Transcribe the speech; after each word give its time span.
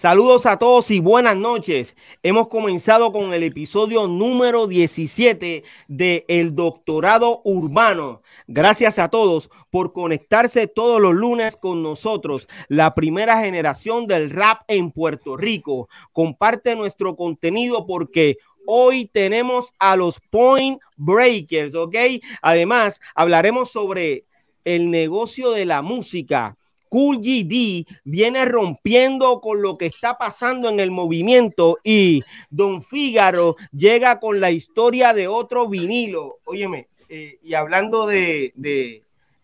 Saludos 0.00 0.46
a 0.46 0.60
todos 0.60 0.92
y 0.92 1.00
buenas 1.00 1.36
noches. 1.36 1.96
Hemos 2.22 2.46
comenzado 2.46 3.10
con 3.10 3.34
el 3.34 3.42
episodio 3.42 4.06
número 4.06 4.68
17 4.68 5.64
de 5.88 6.24
El 6.28 6.54
Doctorado 6.54 7.40
Urbano. 7.42 8.22
Gracias 8.46 9.00
a 9.00 9.08
todos 9.08 9.50
por 9.70 9.92
conectarse 9.92 10.68
todos 10.68 11.00
los 11.00 11.14
lunes 11.14 11.56
con 11.56 11.82
nosotros, 11.82 12.46
la 12.68 12.94
primera 12.94 13.40
generación 13.40 14.06
del 14.06 14.30
rap 14.30 14.60
en 14.68 14.92
Puerto 14.92 15.36
Rico. 15.36 15.88
Comparte 16.12 16.76
nuestro 16.76 17.16
contenido 17.16 17.84
porque 17.84 18.38
hoy 18.66 19.06
tenemos 19.06 19.72
a 19.80 19.96
los 19.96 20.20
Point 20.30 20.80
Breakers, 20.96 21.74
¿ok? 21.74 21.96
Además, 22.40 23.00
hablaremos 23.16 23.72
sobre 23.72 24.26
el 24.64 24.92
negocio 24.92 25.50
de 25.50 25.66
la 25.66 25.82
música 25.82 26.57
Cool 26.88 27.18
GD 27.18 27.86
viene 28.04 28.44
rompiendo 28.44 29.40
con 29.40 29.62
lo 29.62 29.78
que 29.78 29.86
está 29.86 30.18
pasando 30.18 30.68
en 30.68 30.80
el 30.80 30.90
movimiento 30.90 31.78
y 31.84 32.22
Don 32.50 32.82
Fígaro 32.82 33.56
llega 33.72 34.20
con 34.20 34.40
la 34.40 34.50
historia 34.50 35.12
de 35.12 35.28
otro 35.28 35.68
vinilo. 35.68 36.38
Óyeme, 36.44 36.88
eh, 37.08 37.38
y 37.42 37.54
hablando 37.54 38.06
de, 38.06 38.52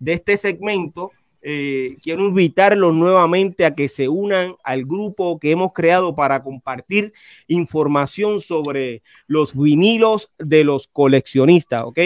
este 0.04 0.36
segmento, 0.36 1.12
eh, 1.40 1.96
quiero 2.02 2.26
invitarlos 2.26 2.94
nuevamente 2.94 3.64
a 3.64 3.74
que 3.74 3.88
se 3.88 4.08
unan 4.08 4.56
al 4.64 4.84
grupo 4.84 5.38
que 5.38 5.50
hemos 5.50 5.72
creado 5.72 6.14
para 6.14 6.42
compartir 6.42 7.12
información 7.48 8.40
sobre 8.40 9.02
los 9.26 9.54
vinilos 9.54 10.30
de 10.38 10.64
los 10.64 10.88
coleccionistas, 10.88 11.82
¿ok? 11.84 11.98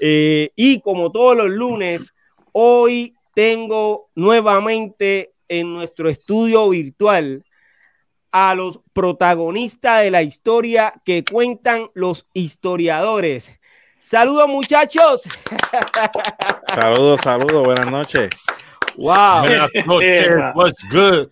Eh, 0.00 0.50
y 0.56 0.80
como 0.80 1.12
todos 1.12 1.36
los 1.36 1.48
lunes, 1.48 2.14
hoy 2.52 3.13
tengo 3.34 4.10
nuevamente 4.14 5.34
en 5.48 5.74
nuestro 5.74 6.08
estudio 6.08 6.68
virtual 6.70 7.44
a 8.32 8.54
los 8.54 8.80
protagonistas 8.92 10.02
de 10.02 10.10
la 10.10 10.22
historia 10.22 10.94
que 11.04 11.24
cuentan 11.24 11.90
los 11.94 12.26
historiadores. 12.32 13.50
Saludos 13.98 14.48
muchachos. 14.48 15.22
Saludos, 16.74 17.20
saludos, 17.22 17.64
buenas 17.64 17.90
noches. 17.90 18.30
Wow. 18.96 19.42
Buenas 19.46 19.70
noches, 19.86 20.28
what's 20.54 20.84
good? 20.90 21.28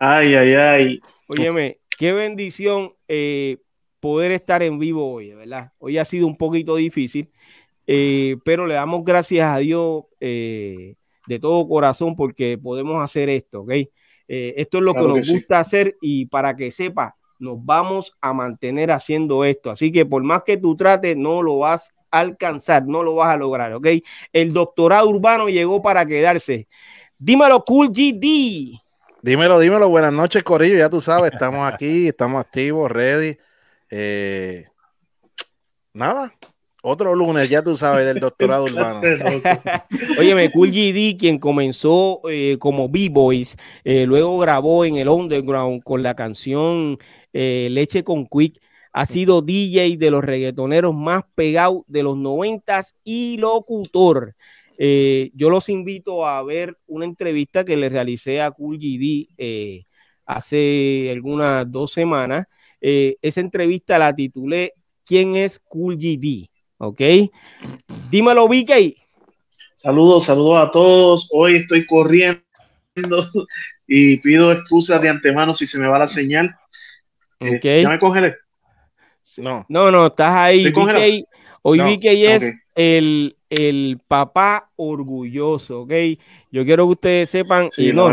Ay, 0.00 0.34
ay, 0.34 0.54
ay. 0.54 1.00
Óyeme, 1.28 1.80
qué 1.98 2.12
bendición 2.12 2.94
eh, 3.08 3.58
poder 4.00 4.32
estar 4.32 4.62
en 4.62 4.78
vivo 4.78 5.12
hoy, 5.12 5.34
¿verdad? 5.34 5.72
Hoy 5.78 5.98
ha 5.98 6.04
sido 6.04 6.26
un 6.26 6.36
poquito 6.36 6.76
difícil 6.76 7.30
eh, 7.86 8.36
pero 8.44 8.66
le 8.66 8.74
damos 8.74 9.04
gracias 9.04 9.48
a 9.48 9.58
Dios 9.58 10.04
eh, 10.20 10.96
de 11.26 11.38
todo 11.38 11.68
corazón 11.68 12.16
porque 12.16 12.58
podemos 12.58 13.02
hacer 13.02 13.28
esto, 13.28 13.60
¿ok? 13.60 13.70
Eh, 13.70 14.54
esto 14.56 14.78
es 14.78 14.84
lo 14.84 14.94
que 14.94 15.02
nos 15.02 15.28
gusta 15.28 15.60
hacer 15.60 15.96
y 16.00 16.26
para 16.26 16.56
que 16.56 16.72
sepa, 16.72 17.16
nos 17.38 17.64
vamos 17.64 18.16
a 18.20 18.32
mantener 18.32 18.90
haciendo 18.90 19.44
esto. 19.44 19.70
Así 19.70 19.92
que 19.92 20.04
por 20.04 20.22
más 20.24 20.42
que 20.44 20.56
tú 20.56 20.76
trates, 20.76 21.16
no 21.16 21.42
lo 21.42 21.58
vas 21.58 21.92
a 22.10 22.20
alcanzar, 22.20 22.86
no 22.86 23.04
lo 23.04 23.14
vas 23.14 23.34
a 23.34 23.36
lograr, 23.36 23.72
¿ok? 23.74 23.86
El 24.32 24.52
doctorado 24.52 25.08
urbano 25.08 25.48
llegó 25.48 25.80
para 25.80 26.04
quedarse. 26.04 26.66
Dímelo, 27.18 27.64
Cool 27.64 27.90
GD. 27.90 28.80
Dímelo, 29.22 29.60
dímelo. 29.60 29.88
Buenas 29.88 30.12
noches, 30.12 30.42
Corillo. 30.42 30.76
Ya 30.76 30.90
tú 30.90 31.00
sabes, 31.00 31.32
estamos 31.32 31.72
aquí, 31.72 32.08
estamos 32.08 32.40
activos, 32.40 32.90
ready. 32.90 33.36
nada, 35.92 36.32
otro 36.88 37.16
lunes, 37.16 37.48
ya 37.48 37.64
tú 37.64 37.76
sabes, 37.76 38.06
del 38.06 38.20
doctorado 38.20 38.64
urbano. 38.66 39.00
Óyeme, 40.18 40.52
Cool 40.52 40.70
GD, 40.70 41.18
quien 41.18 41.38
comenzó 41.38 42.20
eh, 42.30 42.56
como 42.60 42.88
B-Boys, 42.88 43.56
eh, 43.84 44.06
luego 44.06 44.38
grabó 44.38 44.84
en 44.84 44.96
el 44.96 45.08
Underground 45.08 45.82
con 45.82 46.04
la 46.04 46.14
canción 46.14 46.98
eh, 47.32 47.68
Leche 47.72 48.04
con 48.04 48.26
Quick, 48.26 48.60
ha 48.92 49.04
sido 49.04 49.42
DJ 49.42 49.96
de 49.98 50.10
los 50.10 50.24
reggaetoneros 50.24 50.94
más 50.94 51.24
pegados 51.34 51.82
de 51.88 52.04
los 52.04 52.16
noventas 52.16 52.94
y 53.04 53.36
locutor. 53.36 54.36
yo 54.78 55.50
los 55.50 55.68
invito 55.68 56.26
a 56.26 56.42
ver 56.42 56.78
una 56.86 57.04
entrevista 57.04 57.64
que 57.64 57.76
le 57.76 57.88
realicé 57.88 58.40
a 58.40 58.52
Cool 58.52 58.78
GD 58.78 59.84
hace 60.24 61.10
algunas 61.12 61.70
dos 61.70 61.92
semanas. 61.92 62.46
esa 62.80 63.40
entrevista 63.40 63.98
la 63.98 64.14
titulé 64.14 64.72
¿Quién 65.04 65.36
es 65.36 65.58
Cool 65.58 65.98
GD? 65.98 66.48
¿Ok? 66.78 67.00
Dímelo, 68.10 68.46
VK. 68.48 68.94
Saludos, 69.76 70.24
saludos 70.24 70.68
a 70.68 70.70
todos. 70.70 71.28
Hoy 71.32 71.56
estoy 71.56 71.86
corriendo 71.86 72.42
y 73.86 74.18
pido 74.18 74.52
excusas 74.52 75.00
de 75.00 75.08
antemano 75.08 75.54
si 75.54 75.66
se 75.66 75.78
me 75.78 75.86
va 75.86 75.98
la 75.98 76.08
señal. 76.08 76.54
Eh, 77.40 77.56
okay. 77.56 77.82
¿Ya 77.82 77.88
me 77.88 77.98
congelé? 77.98 78.36
No. 79.38 79.64
No, 79.68 79.90
no, 79.90 80.06
estás 80.06 80.32
ahí. 80.32 80.70
VK. 80.70 81.26
Hoy 81.62 81.80
VK 81.80 82.04
es 82.04 82.54
el, 82.76 83.36
el, 83.50 83.98
papá 84.06 84.70
orgulloso, 84.76 85.80
¿ok? 85.80 85.92
Yo 86.52 86.64
quiero 86.64 86.86
que 86.86 86.92
ustedes 86.92 87.30
sepan, 87.30 87.68
y 87.76 87.92
no, 87.92 88.12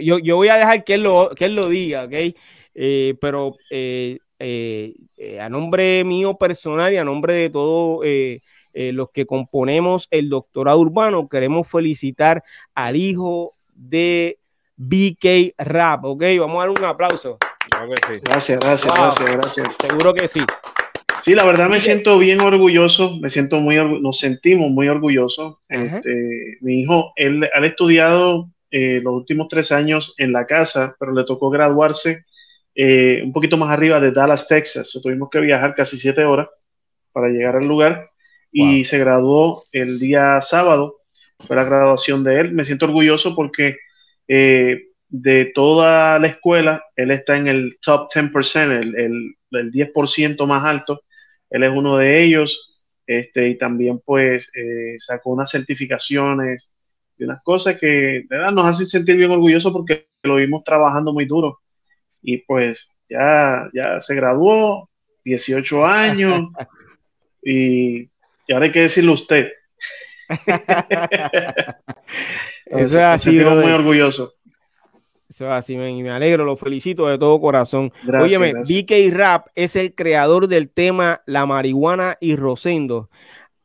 yo, 0.00 0.18
yo, 0.18 0.36
voy 0.36 0.48
a 0.48 0.56
dejar 0.56 0.84
que 0.84 0.94
él 0.94 1.02
lo, 1.02 1.30
que 1.36 1.44
él 1.44 1.54
lo 1.54 1.68
diga, 1.68 2.04
¿ok? 2.04 2.34
Eh, 2.74 3.14
pero 3.20 3.56
eh, 3.70 4.18
eh, 4.46 4.92
eh, 5.16 5.40
a 5.40 5.48
nombre 5.48 6.04
mío 6.04 6.34
personal 6.34 6.92
y 6.92 6.98
a 6.98 7.04
nombre 7.04 7.32
de 7.32 7.48
todos 7.48 8.04
eh, 8.04 8.40
los 8.74 9.10
que 9.10 9.24
componemos 9.24 10.06
el 10.10 10.28
doctorado 10.28 10.78
urbano, 10.80 11.30
queremos 11.30 11.66
felicitar 11.66 12.44
al 12.74 12.94
hijo 12.94 13.54
de 13.74 14.36
BK 14.76 15.54
Rap, 15.56 16.04
¿ok? 16.04 16.24
Vamos 16.40 16.56
a 16.56 16.66
dar 16.66 16.78
un 16.78 16.84
aplauso. 16.84 17.38
Gracias, 17.70 18.60
gracias, 18.60 18.60
gracias, 18.60 19.30
gracias. 19.30 19.76
Seguro 19.80 20.12
que 20.12 20.28
sí. 20.28 20.40
Sí, 21.22 21.34
la 21.34 21.46
verdad 21.46 21.70
me 21.70 21.80
siento 21.80 22.18
bien 22.18 22.42
orgulloso, 22.42 23.16
me 23.22 23.30
siento 23.30 23.60
muy, 23.60 23.76
nos 24.02 24.18
sentimos 24.18 24.70
muy 24.70 24.88
orgullosos. 24.88 25.56
Este, 25.70 26.58
mi 26.60 26.82
hijo, 26.82 27.12
él 27.16 27.48
ha 27.50 27.64
estudiado 27.64 28.50
los 28.70 29.14
últimos 29.14 29.48
tres 29.48 29.72
años 29.72 30.14
en 30.18 30.32
la 30.32 30.46
casa, 30.46 30.96
pero 31.00 31.12
le 31.12 31.24
tocó 31.24 31.48
graduarse 31.48 32.26
eh, 32.74 33.22
un 33.24 33.32
poquito 33.32 33.56
más 33.56 33.70
arriba 33.70 34.00
de 34.00 34.12
Dallas, 34.12 34.48
Texas. 34.48 34.98
tuvimos 35.02 35.30
que 35.30 35.40
viajar 35.40 35.74
casi 35.74 35.96
siete 35.98 36.24
horas 36.24 36.48
para 37.12 37.28
llegar 37.28 37.56
al 37.56 37.66
lugar 37.66 38.10
y 38.50 38.84
se 38.84 38.98
graduó 38.98 39.64
el 39.72 39.98
día 39.98 40.40
sábado. 40.40 41.00
Fue 41.38 41.56
la 41.56 41.64
graduación 41.64 42.24
de 42.24 42.40
él. 42.40 42.52
Me 42.52 42.64
siento 42.64 42.86
orgulloso 42.86 43.34
porque 43.34 43.76
eh, 44.28 44.88
de 45.08 45.46
toda 45.46 46.18
la 46.18 46.28
escuela, 46.28 46.84
él 46.96 47.10
está 47.10 47.36
en 47.36 47.48
el 47.48 47.78
top 47.80 48.08
10%, 48.12 48.80
el, 48.80 48.96
el, 48.96 49.36
el 49.50 49.70
10% 49.70 50.46
más 50.46 50.64
alto. 50.64 51.02
Él 51.50 51.64
es 51.64 51.70
uno 51.70 51.96
de 51.98 52.22
ellos. 52.22 52.70
Este, 53.06 53.48
y 53.48 53.58
también 53.58 54.00
pues 54.04 54.50
eh, 54.56 54.96
sacó 54.98 55.30
unas 55.30 55.50
certificaciones 55.50 56.72
y 57.18 57.24
unas 57.24 57.42
cosas 57.42 57.78
que 57.78 57.86
de 57.86 58.26
verdad 58.28 58.50
nos 58.52 58.64
hacen 58.64 58.86
sentir 58.86 59.16
bien 59.16 59.30
orgullosos 59.30 59.72
porque 59.72 60.06
lo 60.22 60.36
vimos 60.36 60.64
trabajando 60.64 61.12
muy 61.12 61.26
duro 61.26 61.60
y 62.24 62.38
pues 62.38 62.88
ya, 63.08 63.68
ya 63.72 64.00
se 64.00 64.14
graduó, 64.14 64.88
18 65.24 65.84
años, 65.84 66.48
y, 67.42 68.08
ahora 68.50 68.66
hay 68.66 68.72
que 68.72 68.80
decirle 68.80 69.12
usted. 69.12 69.52
Eso 72.66 72.98
es 72.98 73.04
así, 73.04 73.30
muy 73.30 73.70
orgulloso. 73.70 74.32
Eso 75.28 75.44
es 75.46 75.52
así, 75.52 75.74
y 75.74 76.02
me 76.02 76.10
alegro, 76.10 76.44
lo 76.44 76.56
felicito 76.56 77.06
de 77.08 77.18
todo 77.18 77.40
corazón. 77.40 77.92
Óyeme, 78.08 78.54
BK 78.54 79.12
Rap 79.12 79.48
es 79.54 79.76
el 79.76 79.94
creador 79.94 80.48
del 80.48 80.70
tema 80.70 81.22
La 81.26 81.44
marihuana 81.44 82.16
y 82.20 82.36
Rosendo 82.36 83.10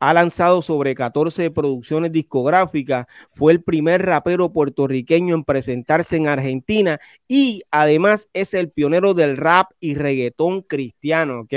ha 0.00 0.14
lanzado 0.14 0.62
sobre 0.62 0.94
14 0.94 1.50
producciones 1.50 2.10
discográficas, 2.10 3.06
fue 3.30 3.52
el 3.52 3.62
primer 3.62 4.04
rapero 4.04 4.50
puertorriqueño 4.50 5.34
en 5.34 5.44
presentarse 5.44 6.16
en 6.16 6.26
Argentina 6.26 6.98
y 7.28 7.62
además 7.70 8.28
es 8.32 8.54
el 8.54 8.70
pionero 8.70 9.12
del 9.12 9.36
rap 9.36 9.70
y 9.78 9.94
reggaetón 9.94 10.62
cristiano, 10.62 11.40
¿ok? 11.40 11.52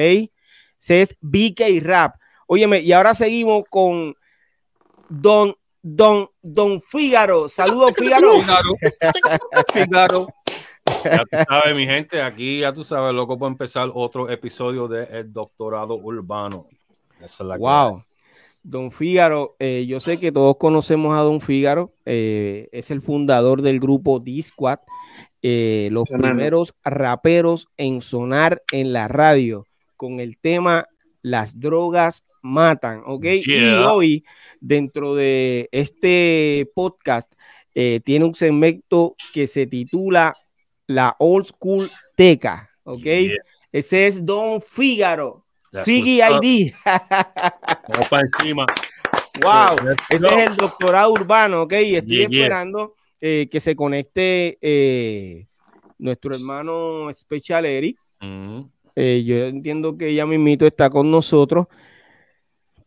Se 0.77 1.01
es 1.01 1.17
BK 1.21 1.81
Rap. 1.81 2.15
Óyeme, 2.45 2.81
y 2.81 2.91
ahora 2.91 3.15
seguimos 3.15 3.63
con 3.69 4.13
Don 5.07 5.55
Don 5.81 6.29
Don 6.41 6.81
Fígaro. 6.81 7.47
Saludos, 7.47 7.93
Fígaro. 7.97 8.41
Fígaro. 9.73 10.27
Ya 11.05 11.23
tú 11.23 11.37
sabes, 11.47 11.75
mi 11.75 11.85
gente, 11.85 12.21
aquí 12.21 12.59
ya 12.59 12.73
tú 12.73 12.83
sabes, 12.83 13.13
loco, 13.13 13.39
para 13.39 13.51
empezar 13.51 13.89
otro 13.93 14.29
episodio 14.29 14.89
de 14.89 15.05
El 15.05 15.31
Doctorado 15.31 15.95
Urbano. 15.95 16.67
Esa 17.21 17.43
es 17.43 17.47
la 17.47 17.57
wow. 17.57 18.03
Don 18.63 18.91
Fígaro, 18.91 19.57
eh, 19.59 19.85
yo 19.85 19.99
sé 19.99 20.19
que 20.19 20.31
todos 20.31 20.55
conocemos 20.57 21.17
a 21.17 21.21
Don 21.21 21.41
Fígaro, 21.41 21.93
eh, 22.05 22.69
es 22.71 22.91
el 22.91 23.01
fundador 23.01 23.61
del 23.61 23.81
grupo 23.81 24.19
D-Squad, 24.19 24.79
eh, 25.41 25.89
los 25.91 26.05
primeros 26.09 26.73
raperos 26.85 27.67
en 27.75 28.01
sonar 28.01 28.63
en 28.71 28.93
la 28.93 29.09
radio 29.09 29.67
con 29.97 30.21
el 30.21 30.37
tema 30.37 30.87
Las 31.21 31.59
drogas 31.59 32.23
matan, 32.41 33.03
¿ok? 33.05 33.25
Y 33.45 33.65
hoy, 33.85 34.25
dentro 34.61 35.15
de 35.15 35.67
este 35.71 36.69
podcast, 36.73 37.33
tiene 37.73 38.25
un 38.25 38.35
segmento 38.35 39.15
que 39.33 39.47
se 39.47 39.67
titula 39.67 40.35
la 40.87 41.15
old 41.19 41.45
school 41.47 41.91
teca, 42.15 42.69
¿ok? 42.83 43.05
Ese 43.73 44.07
es 44.07 44.25
Don 44.25 44.61
Fígaro. 44.61 45.42
Figi 45.83 46.21
ID. 46.21 46.73
Vamos 46.85 48.07
para 48.09 48.23
encima. 48.23 48.65
Wow, 49.41 49.77
ese 50.09 50.27
es 50.27 50.49
el 50.49 50.55
doctorado 50.55 51.11
urbano, 51.11 51.63
¿ok? 51.63 51.73
Estoy 51.73 52.23
esperando 52.23 52.93
eh, 53.19 53.47
que 53.49 53.59
se 53.59 53.75
conecte 53.75 54.59
eh, 54.61 55.47
nuestro 55.97 56.35
hermano 56.35 57.11
Special 57.13 57.65
Eric. 57.65 57.97
Mm. 58.21 58.61
Eh, 58.95 59.23
yo 59.25 59.47
entiendo 59.47 59.97
que 59.97 60.13
ya 60.13 60.27
mismito 60.27 60.67
está 60.67 60.91
con 60.91 61.09
nosotros. 61.09 61.65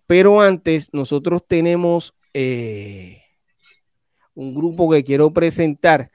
Pero 0.07 0.41
antes, 0.41 0.89
nosotros 0.93 1.43
tenemos 1.49 2.15
un 4.35 4.55
grupo 4.55 4.89
que 4.91 5.03
quiero 5.03 5.33
presentar. 5.33 6.13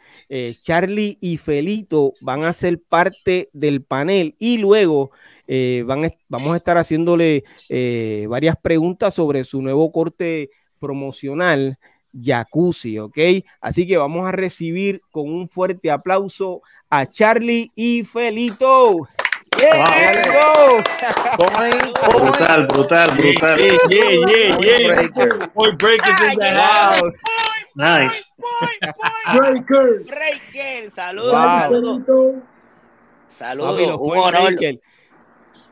Charlie 0.62 1.18
y 1.20 1.36
Felito 1.36 2.14
van 2.22 2.46
a 2.46 2.54
ser 2.54 2.82
parte 2.82 3.50
del 3.52 3.84
panel 3.84 4.36
y 4.40 4.60
luego 4.60 5.12
eh, 5.54 5.84
van 5.86 6.10
vamos 6.30 6.54
a 6.54 6.56
estar 6.56 6.78
haciéndole 6.78 7.44
eh, 7.68 8.26
varias 8.30 8.56
preguntas 8.56 9.14
sobre 9.14 9.44
su 9.44 9.62
nuevo 9.62 9.92
corte 9.92 10.50
promocional. 10.80 11.78
Jacuzzi, 12.14 13.00
¿ok? 13.00 13.18
Así 13.60 13.86
que 13.86 13.98
vamos 13.98 14.26
a 14.26 14.32
recibir 14.32 15.02
con 15.12 15.30
un 15.30 15.50
fuerte 15.50 15.92
aplauso 15.92 16.62
a 16.90 17.06
Charlie 17.06 17.70
y 17.76 18.06
Felito. 18.06 19.10
Brutal, 22.18 22.68
brutal, 22.68 23.12
brutal. 23.18 23.58
Yeah, 23.58 23.78
yeah, 23.90 24.58
yeah, 24.62 25.10
Nice. 27.76 28.24
Breaker. 29.36 30.04
Breaker. 30.06 30.92
Saludos, 30.92 31.34
saludos. 33.38 33.98
un 34.00 34.18
honor. 34.18 34.56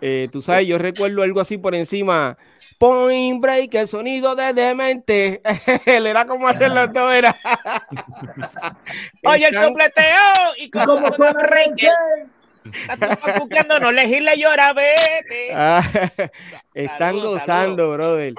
Eh, 0.02 0.30
tú 0.32 0.42
sabes, 0.42 0.68
yo 0.68 0.78
recuerdo 0.78 1.24
algo 1.24 1.42
así 1.42 1.58
por 1.58 1.76
encima. 1.76 2.38
Point 2.78 3.42
break, 3.42 3.74
el 3.76 3.88
sonido 3.88 4.36
de 4.36 4.54
demente. 4.54 5.42
Él 5.86 6.08
era 6.08 6.26
como 6.26 6.48
hacerlo 6.48 6.92
todo, 6.92 7.12
era. 7.12 7.36
Oye, 9.26 9.48
el 9.48 9.54
sopleteo 9.54 10.56
y 10.58 10.70
como 10.70 10.96
breaker. 11.10 12.30
Están 12.74 13.82
no 13.82 13.92
le 13.92 14.38
llora, 14.38 14.74
vete. 14.74 15.54
Ah, 15.54 15.84
están 16.74 17.20
gozando, 17.20 17.92
brother. 17.94 18.34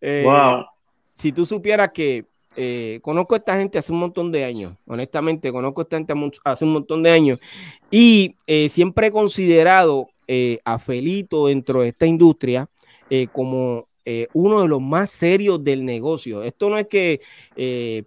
Eh, 0.00 0.22
wow. 0.24 0.66
Si 1.12 1.32
tú 1.32 1.46
supieras 1.46 1.90
que 1.92 2.26
eh, 2.56 3.00
conozco 3.02 3.34
a 3.34 3.38
esta 3.38 3.56
gente 3.56 3.78
hace 3.78 3.92
un 3.92 4.00
montón 4.00 4.32
de 4.32 4.44
años, 4.44 4.78
honestamente, 4.86 5.52
conozco 5.52 5.80
a 5.80 5.84
esta 5.84 5.96
gente 5.96 6.14
hace 6.44 6.64
un 6.64 6.72
montón 6.72 7.02
de 7.02 7.10
años 7.10 7.40
y 7.90 8.36
eh, 8.46 8.68
siempre 8.68 9.08
he 9.08 9.10
considerado 9.10 10.08
eh, 10.26 10.58
a 10.64 10.78
Felito 10.78 11.46
dentro 11.46 11.82
de 11.82 11.88
esta 11.88 12.06
industria 12.06 12.68
como 13.32 13.86
uno 14.32 14.62
de 14.62 14.68
los 14.68 14.80
más 14.80 15.10
serios 15.10 15.62
del 15.62 15.84
negocio. 15.84 16.42
Esto 16.42 16.68
no 16.68 16.76
es 16.76 16.88
que 16.88 17.20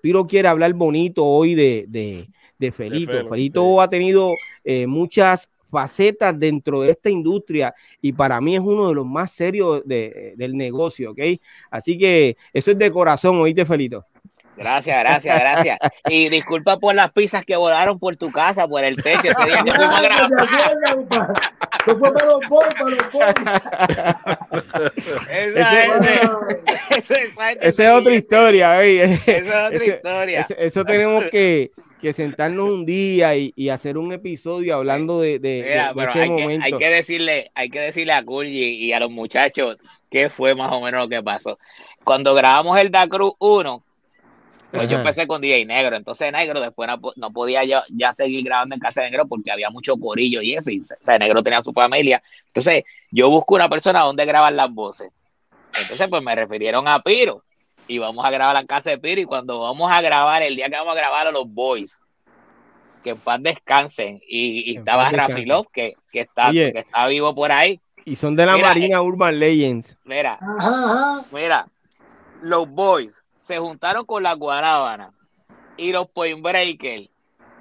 Piro 0.01 0.27
quiera 0.27 0.51
hablar 0.51 0.73
bonito 0.73 1.25
hoy 1.25 1.55
de, 1.55 1.85
de, 2.57 2.71
Felito. 2.73 3.27
Felito 3.29 3.81
ha 3.81 3.89
tenido 3.89 4.33
muchas 4.87 5.49
facetas 5.69 6.37
dentro 6.37 6.81
de 6.81 6.91
esta 6.91 7.09
industria 7.09 7.73
y 8.01 8.11
para 8.13 8.41
mí 8.41 8.55
es 8.55 8.61
uno 8.61 8.89
de 8.89 8.95
los 8.95 9.05
más 9.05 9.31
serios 9.31 9.81
del 9.85 10.57
negocio, 10.57 11.11
¿ok? 11.11 11.19
Así 11.71 11.97
que 11.97 12.37
eso 12.53 12.71
es 12.71 12.77
de 12.77 12.91
corazón, 12.91 13.37
oíste, 13.39 13.65
Felito. 13.65 14.05
Gracias, 14.59 14.99
gracias, 14.99 15.39
gracias. 15.39 15.79
Y 16.09 16.27
disculpa 16.27 16.77
por 16.77 16.93
las 16.93 17.13
pizzas 17.13 17.45
que 17.45 17.55
volaron 17.55 17.97
por 17.97 18.17
tu 18.17 18.29
casa, 18.29 18.67
por 18.67 18.83
el 18.83 18.97
techo 18.97 19.31
ese 19.31 19.45
día 19.45 19.63
que 19.63 19.71
fuimos 19.71 19.95
a 19.95 20.01
grabar. 21.09 21.33
Fue 21.95 22.13
para 22.13 22.25
los 22.25 22.39
para 22.49 22.89
los 22.89 23.03
Esa 27.61 27.83
es 27.83 27.91
otra 27.91 28.15
historia, 28.15 28.83
Esa 28.83 29.31
es 29.31 29.47
otra 29.47 29.85
historia. 29.85 30.47
Eso 30.57 30.85
tenemos 30.85 31.25
que, 31.25 31.71
que 32.01 32.13
sentarnos 32.13 32.69
un 32.69 32.85
día 32.85 33.35
y, 33.35 33.53
y, 33.55 33.69
hacer 33.69 33.97
un 33.97 34.11
episodio 34.13 34.75
hablando 34.75 35.19
de, 35.21 35.39
de, 35.39 35.61
ese 35.61 36.19
hay 36.19 36.29
momento. 36.29 36.65
Que, 36.65 36.73
hay 36.73 36.79
que 36.79 36.89
decirle, 36.89 37.51
hay 37.53 37.69
que 37.69 37.79
decirle 37.79 38.13
a 38.13 38.23
Kulji 38.23 38.75
y 38.75 38.93
a 38.93 38.99
los 38.99 39.11
muchachos 39.11 39.77
qué 40.09 40.29
fue 40.29 40.55
más 40.55 40.71
o 40.71 40.81
menos 40.81 41.01
lo 41.01 41.09
que 41.09 41.23
pasó. 41.23 41.59
Cuando 42.03 42.33
grabamos 42.33 42.79
el 42.79 42.91
Da 42.91 43.07
Cruz 43.07 43.33
1, 43.39 43.83
pues 44.71 44.87
yo 44.87 44.97
empecé 44.97 45.25
con 45.25 45.41
DJ 45.41 45.65
Negro, 45.65 45.95
entonces 45.95 46.31
Negro 46.31 46.61
después 46.61 46.89
no, 47.15 47.31
podía 47.31 47.63
ya, 47.63 48.13
seguir 48.13 48.43
grabando 48.43 48.75
en 48.75 48.81
casa 48.81 49.01
de 49.01 49.09
Negro 49.09 49.27
porque 49.27 49.51
había 49.51 49.69
mucho 49.69 49.97
corillo 49.97 50.41
y 50.41 50.53
eso, 50.53 50.69
y 50.69 50.81
o 50.81 51.17
Negro 51.17 51.41
tenía 51.41 51.63
su 51.63 51.73
familia. 51.73 52.21
Entonces 52.47 52.83
yo 53.11 53.29
busco 53.29 53.55
una 53.55 53.67
persona 53.67 54.01
donde 54.01 54.25
grabar 54.25 54.53
las 54.53 54.71
voces. 54.71 55.09
Entonces 55.79 56.07
pues 56.07 56.21
me 56.21 56.35
refirieron 56.35 56.87
a 56.87 56.99
Piro 56.99 57.43
y 57.87 57.97
vamos 57.97 58.23
a 58.23 58.29
grabar 58.29 58.53
la 58.53 58.65
casa 58.65 58.91
de 58.91 58.99
Piro 58.99 59.21
y 59.21 59.25
cuando 59.25 59.61
vamos 59.61 59.91
a 59.91 60.01
grabar, 60.01 60.43
el 60.43 60.55
día 60.55 60.69
que 60.69 60.75
vamos 60.75 60.95
a 60.95 60.99
grabar 60.99 61.27
a 61.27 61.31
los 61.31 61.51
Boys, 61.51 61.99
que 63.03 63.11
en 63.11 63.17
paz 63.17 63.39
descansen, 63.41 64.21
y, 64.27 64.77
estaba 64.77 65.09
Rafilov, 65.09 65.71
que, 65.71 65.95
que, 66.11 66.21
está, 66.21 66.51
que 66.51 66.73
está 66.75 67.07
vivo 67.07 67.33
por 67.33 67.51
ahí. 67.51 67.79
Y 68.05 68.15
son 68.15 68.35
de 68.35 68.45
la 68.45 68.57
Marina 68.57 68.97
eh, 68.97 69.01
Urban 69.01 69.39
Legends. 69.39 69.95
Mira, 70.03 70.39
mira, 71.31 71.67
los 72.41 72.69
Boys 72.69 73.23
se 73.49 73.57
juntaron 73.57 74.05
con 74.05 74.21
la 74.21 74.33
Guanábana 74.33 75.11
y 75.75 75.91
los 75.91 76.07
Point 76.09 76.39
Breakers. 76.39 77.09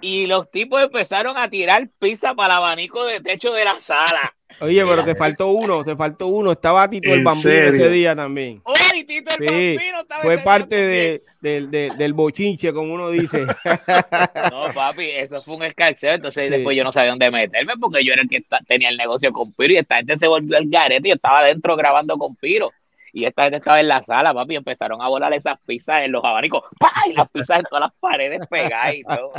Y 0.02 0.26
los 0.26 0.50
tipos 0.50 0.82
empezaron 0.82 1.38
a 1.38 1.48
tirar 1.48 1.88
pizza 1.98 2.34
para 2.34 2.54
el 2.54 2.58
abanico 2.58 3.06
de 3.06 3.20
techo 3.20 3.54
de 3.54 3.64
la 3.64 3.72
sala. 3.72 4.34
Oye, 4.60 4.84
pero 4.84 5.02
te 5.02 5.14
faltó 5.14 5.48
uno, 5.48 5.82
te 5.84 5.96
faltó 5.96 6.26
uno. 6.26 6.52
Estaba 6.52 6.88
Tito 6.90 7.10
el 7.12 7.24
Bambino 7.24 7.68
ese 7.68 7.88
día 7.88 8.14
también. 8.14 8.60
Oye, 8.64 9.04
Tito 9.04 9.30
el 9.38 9.46
Bambino 9.46 10.00
estaba 10.00 10.22
Fue 10.22 10.38
parte 10.38 10.76
de, 10.76 11.90
del 11.96 12.12
bochinche, 12.12 12.70
como 12.74 12.92
uno 12.92 13.08
dice. 13.10 13.46
No, 14.50 14.72
papi, 14.74 15.06
eso 15.06 15.42
fue 15.42 15.56
un 15.56 15.62
escalceo. 15.62 16.12
Entonces 16.12 16.50
después 16.50 16.76
yo 16.76 16.84
no 16.84 16.92
sabía 16.92 17.10
dónde 17.10 17.30
meterme 17.30 17.74
porque 17.80 18.04
yo 18.04 18.12
era 18.12 18.20
el 18.20 18.28
que 18.28 18.44
tenía 18.66 18.90
el 18.90 18.98
negocio 18.98 19.32
con 19.32 19.52
Piro 19.52 19.72
y 19.72 19.78
esta 19.78 19.96
gente 19.96 20.18
se 20.18 20.28
volvió 20.28 20.58
el 20.58 20.68
garete 20.68 21.08
y 21.08 21.10
yo 21.12 21.14
estaba 21.14 21.40
adentro 21.40 21.76
grabando 21.76 22.18
con 22.18 22.36
Piro. 22.36 22.72
Y 23.12 23.24
esta 23.24 23.44
gente 23.44 23.58
estaba 23.58 23.80
en 23.80 23.88
la 23.88 24.02
sala, 24.02 24.34
papi, 24.34 24.54
y 24.54 24.56
empezaron 24.56 25.00
a 25.02 25.08
volar 25.08 25.32
esas 25.32 25.58
pizzas 25.66 26.04
en 26.04 26.12
los 26.12 26.24
abanicos. 26.24 26.64
¡Pah! 26.78 26.92
Y 27.08 27.14
las 27.14 27.28
pizzas 27.30 27.58
en 27.60 27.64
todas 27.64 27.86
las 27.86 27.92
paredes 28.00 28.46
pegadas 28.48 28.94
y 28.94 29.02
todo. 29.02 29.32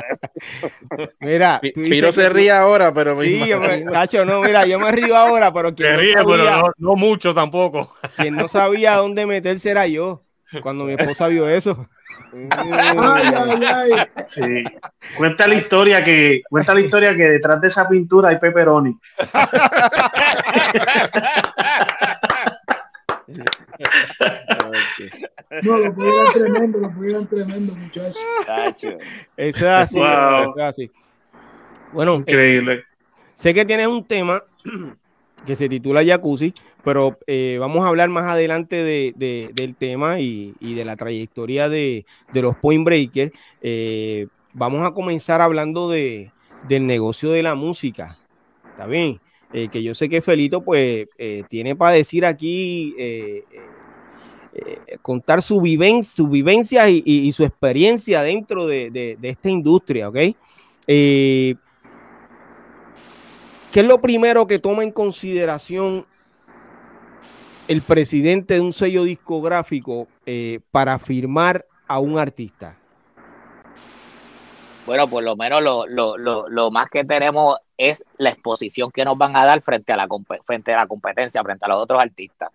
Mira, 1.20 1.62
Piro 1.74 2.12
se 2.12 2.30
ríe 2.30 2.52
ahora, 2.52 2.94
pero 2.94 3.20
sí, 3.22 3.48
yo 3.48 3.60
me, 3.60 3.82
Tacho, 3.84 4.26
no, 4.26 4.42
mira, 4.42 4.66
yo 4.66 4.80
me 4.80 4.92
río 4.92 5.16
ahora, 5.16 5.54
pero 5.54 5.76
quien 5.76 5.98
ríe, 5.98 6.16
pero 6.16 6.72
no, 6.78 6.96
mucho 6.96 7.34
tampoco. 7.34 7.96
Quien 8.16 8.36
no 8.36 8.48
sabía 8.48 8.96
dónde 8.96 9.26
meterse 9.26 9.72
era 9.72 9.88
yo, 9.88 10.24
cuando 10.62 10.86
mi 10.86 10.94
esposa 10.94 11.28
vio 11.28 11.50
eso. 11.50 11.88
ay, 12.52 13.34
ay, 13.36 13.64
ay. 13.64 13.92
Sí. 14.28 14.64
Cuenta 15.18 15.48
la 15.48 15.56
historia 15.56 16.04
que 16.04 16.42
cuenta 16.50 16.74
la 16.74 16.82
historia 16.82 17.16
que 17.16 17.24
detrás 17.24 17.62
de 17.62 17.68
esa 17.68 17.88
pintura 17.88 18.30
hay 18.30 18.38
pepperoni. 18.38 18.98
No, 25.64 25.78
lo 25.78 25.94
pudieron 25.96 26.34
tremendo, 26.34 26.80
lo 26.80 26.92
pudieron 26.92 27.28
tremendo, 27.28 27.76
muchachos. 27.76 28.18
Eso 29.36 29.58
es 29.58 29.64
así, 29.64 30.00
así. 30.62 30.92
Bueno, 31.92 32.16
eh, 32.16 32.18
increíble. 32.20 32.84
sé 33.34 33.54
que 33.54 33.66
tienes 33.66 33.88
un 33.88 34.06
tema 34.06 34.44
que 35.46 35.56
se 35.56 35.68
titula 35.68 36.06
Jacuzzi, 36.06 36.54
pero 36.84 37.18
eh, 37.26 37.58
vamos 37.60 37.84
a 37.84 37.88
hablar 37.88 38.10
más 38.10 38.26
adelante 38.26 38.84
de, 38.84 39.50
del 39.54 39.76
tema 39.76 40.20
y, 40.20 40.54
de 40.62 40.86
la 40.86 40.96
trayectoria 40.96 41.68
de, 41.68 42.06
los 42.34 42.56
Point 42.58 42.86
Breakers. 42.86 43.32
Eh, 43.62 44.28
vamos 44.54 44.88
a 44.88 44.94
comenzar 44.94 45.42
hablando 45.42 45.90
de, 45.90 46.32
del 46.68 46.86
negocio 46.86 47.32
de 47.32 47.44
la 47.44 47.56
música. 47.56 48.18
¿Está 48.72 48.86
bien? 48.86 49.20
Eh, 49.52 49.70
que 49.70 49.82
yo 49.82 49.96
sé 49.96 50.10
que 50.10 50.22
Felito 50.22 50.62
pues 50.62 51.08
eh, 51.18 51.44
tiene 51.50 51.76
para 51.76 51.94
decir 51.94 52.24
aquí, 52.26 52.94
eh, 53.00 53.44
contar 55.02 55.42
su, 55.42 55.56
su 56.04 56.28
vivencia 56.28 56.90
y, 56.90 57.32
su 57.32 57.44
experiencia 57.44 58.22
dentro 58.22 58.68
de, 58.68 59.18
esta 59.22 59.50
industria, 59.50 60.10
¿ok? 60.10 60.18
¿Qué 60.86 61.56
es 63.72 63.86
lo 63.86 64.02
primero 64.02 64.48
que 64.48 64.60
toma 64.60 64.84
en 64.84 64.92
consideración 64.92 66.06
el 67.68 67.82
presidente 67.84 68.56
de 68.56 68.62
un 68.62 68.74
sello 68.74 69.04
discográfico 69.04 70.08
para 70.72 70.98
firmar 70.98 71.66
a 71.88 72.00
un 72.00 72.18
artista? 72.18 72.76
Bueno, 74.90 75.08
por 75.08 75.24
lo 75.24 75.36
menos 75.36 75.62
lo, 75.62 76.72
más 76.72 76.90
que 76.90 77.04
tenemos 77.04 77.58
es 77.78 78.04
la 78.18 78.32
exposición 78.32 78.90
que 78.90 79.06
nos 79.06 79.16
van 79.20 79.36
a 79.36 79.46
dar 79.46 79.62
frente 79.62 79.94
a 79.94 79.98
la, 79.98 80.08
frente 80.46 80.74
a 80.74 80.78
la 80.78 80.88
competencia, 80.88 81.44
frente 81.44 81.64
a 81.64 81.68
los 81.70 81.84
otros 81.84 82.02
artistas. 82.02 82.50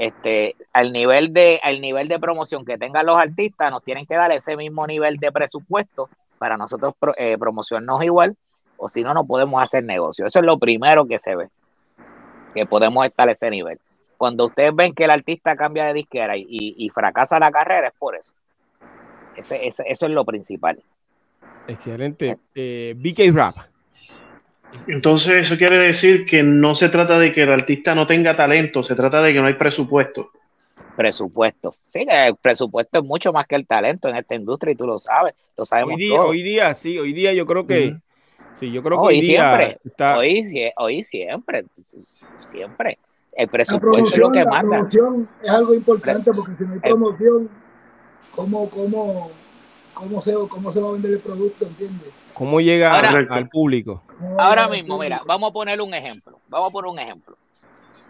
Este, 0.00 0.56
al 0.72 0.94
nivel 0.94 1.34
de, 1.34 1.60
nivel 1.78 2.08
de 2.08 2.18
promoción 2.18 2.64
que 2.64 2.78
tengan 2.78 3.04
los 3.04 3.20
artistas, 3.20 3.70
nos 3.70 3.84
tienen 3.84 4.06
que 4.06 4.14
dar 4.14 4.32
ese 4.32 4.56
mismo 4.56 4.86
nivel 4.86 5.18
de 5.18 5.30
presupuesto 5.30 6.08
para 6.38 6.56
nosotros 6.56 6.94
eh, 7.18 7.36
promocionarnos 7.36 8.02
igual. 8.02 8.34
o 8.78 8.88
si 8.88 9.02
no, 9.02 9.12
no 9.12 9.26
podemos 9.26 9.62
hacer 9.62 9.84
negocio. 9.84 10.24
Eso 10.24 10.38
es 10.38 10.46
lo 10.46 10.58
primero 10.58 11.06
que 11.06 11.18
se 11.18 11.36
ve, 11.36 11.50
que 12.54 12.64
podemos 12.64 13.04
estar 13.04 13.28
a 13.28 13.32
ese 13.32 13.50
nivel. 13.50 13.78
Cuando 14.16 14.46
ustedes 14.46 14.74
ven 14.74 14.94
que 14.94 15.04
el 15.04 15.10
artista 15.10 15.54
cambia 15.54 15.84
de 15.84 15.92
disquera 15.92 16.32
y, 16.34 16.90
fracasa 16.94 17.38
la 17.38 17.50
carrera, 17.50 17.88
es 17.88 17.94
por 17.98 18.16
eso. 18.16 18.32
eso 19.36 19.84
es 19.84 20.10
lo 20.12 20.24
principal. 20.24 20.82
Excelente. 21.68 22.38
Eh, 22.54 22.94
BK 22.96 23.36
Rap. 23.36 23.69
Entonces, 24.86 25.46
eso 25.46 25.56
quiere 25.56 25.78
decir 25.78 26.24
que 26.26 26.42
no 26.42 26.74
se 26.74 26.88
trata 26.88 27.18
de 27.18 27.32
que 27.32 27.42
el 27.42 27.52
artista 27.52 27.94
no 27.94 28.06
tenga 28.06 28.36
talento, 28.36 28.82
se 28.82 28.94
trata 28.94 29.22
de 29.22 29.32
que 29.32 29.40
no 29.40 29.46
hay 29.46 29.54
presupuesto. 29.54 30.30
Presupuesto. 30.96 31.74
Sí, 31.88 32.06
el 32.08 32.36
presupuesto 32.36 32.98
es 32.98 33.04
mucho 33.04 33.32
más 33.32 33.46
que 33.46 33.56
el 33.56 33.66
talento 33.66 34.08
en 34.08 34.16
esta 34.16 34.34
industria 34.34 34.72
y 34.72 34.76
tú 34.76 34.86
lo 34.86 34.98
sabes, 34.98 35.34
lo 35.56 35.64
sabemos 35.64 35.94
hoy 35.94 36.00
día, 36.00 36.22
Hoy 36.22 36.42
día, 36.42 36.74
sí, 36.74 36.98
hoy 36.98 37.12
día 37.12 37.32
yo 37.32 37.46
creo 37.46 37.66
que, 37.66 37.96
sí, 38.58 38.70
yo 38.70 38.82
creo 38.82 39.00
que 39.00 39.06
hoy, 39.06 39.20
día 39.20 39.56
siempre, 39.56 39.78
está... 39.84 40.18
hoy, 40.18 40.72
hoy 40.76 41.04
siempre, 41.04 41.64
siempre. 42.50 42.98
El 43.32 43.48
presupuesto 43.48 44.08
es 44.08 44.18
lo 44.18 44.30
que 44.30 44.40
la 44.40 44.50
manda. 44.50 44.76
promoción 44.76 45.28
es 45.42 45.50
algo 45.50 45.74
importante 45.74 46.32
porque 46.32 46.52
si 46.56 46.64
no 46.64 46.74
hay 46.74 46.80
promoción, 46.80 47.48
¿cómo, 48.34 48.68
cómo, 48.68 49.30
cómo, 49.94 50.20
se, 50.20 50.34
cómo 50.48 50.72
se 50.72 50.80
va 50.80 50.88
a 50.90 50.92
vender 50.92 51.12
el 51.12 51.20
producto? 51.20 51.64
¿Entiendes? 51.64 52.08
¿Cómo 52.40 52.58
llega 52.62 52.98
al 52.98 53.50
público? 53.50 54.02
Ahora 54.38 54.66
mismo, 54.66 54.96
mira, 54.96 55.20
vamos 55.26 55.50
a 55.50 55.52
poner 55.52 55.78
un 55.82 55.92
ejemplo. 55.92 56.40
Vamos 56.48 56.70
a 56.70 56.72
poner 56.72 56.90
un 56.90 56.98
ejemplo. 56.98 57.36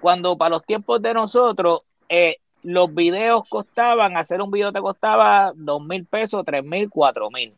Cuando 0.01 0.39
para 0.39 0.51
los 0.51 0.65
tiempos 0.65 1.03
de 1.03 1.13
nosotros, 1.13 1.81
eh, 2.09 2.37
los 2.63 2.95
videos 2.95 3.43
costaban, 3.49 4.17
hacer 4.17 4.41
un 4.41 4.53
video 4.53 4.73
te 4.73 4.81
costaba 4.81 5.51
dos 5.57 5.85
mil 5.85 6.07
pesos, 6.07 6.45
tres 6.47 6.63
mil, 6.63 6.89
cuatro 6.89 7.29
mil. 7.33 7.53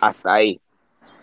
Hasta 0.00 0.32
ahí. 0.32 0.58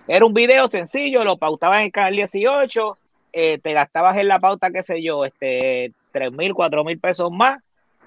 Era 0.08 0.24
un 0.24 0.36
video 0.36 0.68
sencillo, 0.68 1.24
lo 1.24 1.36
pautabas 1.36 1.80
en 1.80 1.86
el 1.86 1.92
canal 1.92 2.16
18, 2.18 2.98
eh, 3.34 3.58
te 3.58 3.74
gastabas 3.74 4.18
en 4.18 4.28
la 4.28 4.38
pauta, 4.38 4.70
qué 4.70 4.84
sé 4.84 5.02
yo, 5.02 5.26
este, 5.26 5.94
tres 6.12 6.32
mil, 6.32 6.54
cuatro 6.54 6.84
mil 6.84 7.00
pesos 7.00 7.32
más, 7.32 7.58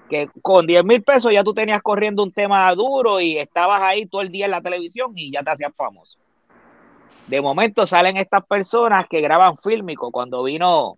que 0.09 0.29
con 0.41 0.65
diez 0.65 0.85
mil 0.85 1.03
pesos 1.03 1.33
ya 1.33 1.43
tú 1.43 1.53
tenías 1.53 1.81
corriendo 1.81 2.23
un 2.23 2.31
tema 2.31 2.73
duro 2.73 3.19
y 3.19 3.37
estabas 3.37 3.81
ahí 3.81 4.05
todo 4.05 4.21
el 4.21 4.31
día 4.31 4.45
en 4.45 4.51
la 4.51 4.61
televisión 4.61 5.11
y 5.13 5.29
ya 5.33 5.43
te 5.43 5.51
hacías 5.51 5.75
famoso. 5.75 6.17
De 7.27 7.41
momento 7.41 7.87
salen 7.87 8.17
estas 8.17 8.45
personas 8.45 9.05
que 9.09 9.21
graban 9.21 9.57
fílmico 9.57 10.11
cuando 10.11 10.43
vino 10.43 10.97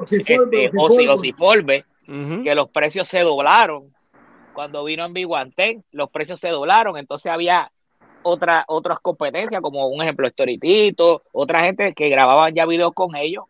este, 0.00 0.70
Ozzy 0.76 1.32
Folbe, 1.32 1.84
que 2.06 2.54
los 2.54 2.68
precios 2.68 3.08
se 3.08 3.20
doblaron. 3.20 3.94
Cuando 4.52 4.84
vino 4.84 5.04
en 5.04 5.12
Biguantén, 5.12 5.84
los 5.92 6.10
precios 6.10 6.40
se 6.40 6.48
doblaron, 6.48 6.96
entonces 6.96 7.30
había 7.30 7.70
otra, 8.22 8.64
otras 8.68 8.98
competencias, 9.00 9.60
como 9.62 9.86
un 9.88 10.02
ejemplo, 10.02 10.28
Storitito, 10.28 11.22
otra 11.32 11.60
gente 11.60 11.94
que 11.94 12.08
grababan 12.08 12.54
ya 12.54 12.66
videos 12.66 12.92
con 12.94 13.16
ellos. 13.16 13.44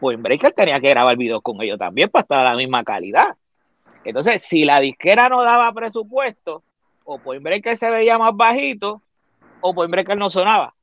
Pues 0.00 0.20
Breaker 0.20 0.52
tenía 0.52 0.80
que 0.80 0.90
grabar 0.90 1.16
videos 1.16 1.42
con 1.42 1.60
ellos 1.62 1.78
también 1.78 2.08
para 2.08 2.22
estar 2.22 2.40
a 2.40 2.50
la 2.50 2.56
misma 2.56 2.84
calidad. 2.84 3.36
Entonces, 4.04 4.42
si 4.42 4.64
la 4.64 4.80
disquera 4.80 5.28
no 5.28 5.42
daba 5.42 5.72
presupuesto, 5.72 6.62
o 7.04 7.18
Point 7.18 7.42
Breaker 7.42 7.76
se 7.76 7.90
veía 7.90 8.16
más 8.18 8.34
bajito, 8.34 9.02
o 9.60 9.74
Point 9.74 9.90
Breaker 9.90 10.16
no 10.16 10.30
sonaba. 10.30 10.74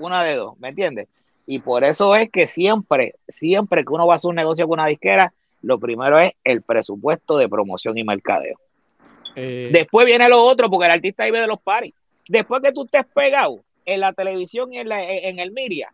Una 0.00 0.24
de 0.24 0.34
dos, 0.34 0.58
¿me 0.58 0.68
entiendes? 0.70 1.06
Y 1.46 1.58
por 1.60 1.84
eso 1.84 2.16
es 2.16 2.30
que 2.30 2.46
siempre, 2.46 3.14
siempre 3.28 3.84
que 3.84 3.92
uno 3.92 4.06
va 4.06 4.14
a 4.14 4.16
hacer 4.16 4.28
un 4.28 4.36
negocio 4.36 4.66
con 4.66 4.80
una 4.80 4.88
disquera, 4.88 5.32
lo 5.62 5.78
primero 5.78 6.18
es 6.18 6.32
el 6.44 6.62
presupuesto 6.62 7.36
de 7.38 7.48
promoción 7.48 7.98
y 7.98 8.04
mercadeo. 8.04 8.58
Eh, 9.36 9.70
Después 9.72 10.06
viene 10.06 10.28
lo 10.28 10.42
otro, 10.42 10.70
porque 10.70 10.86
el 10.86 10.92
artista 10.92 11.24
vive 11.24 11.40
de 11.40 11.46
los 11.46 11.60
paris. 11.60 11.94
Después 12.28 12.62
que 12.62 12.72
tú 12.72 12.84
estés 12.84 13.04
pegado 13.14 13.60
en 13.84 14.00
la 14.00 14.12
televisión 14.12 14.72
y 14.72 14.78
en, 14.78 14.90
en 14.90 15.38
el 15.38 15.52
Miria, 15.52 15.92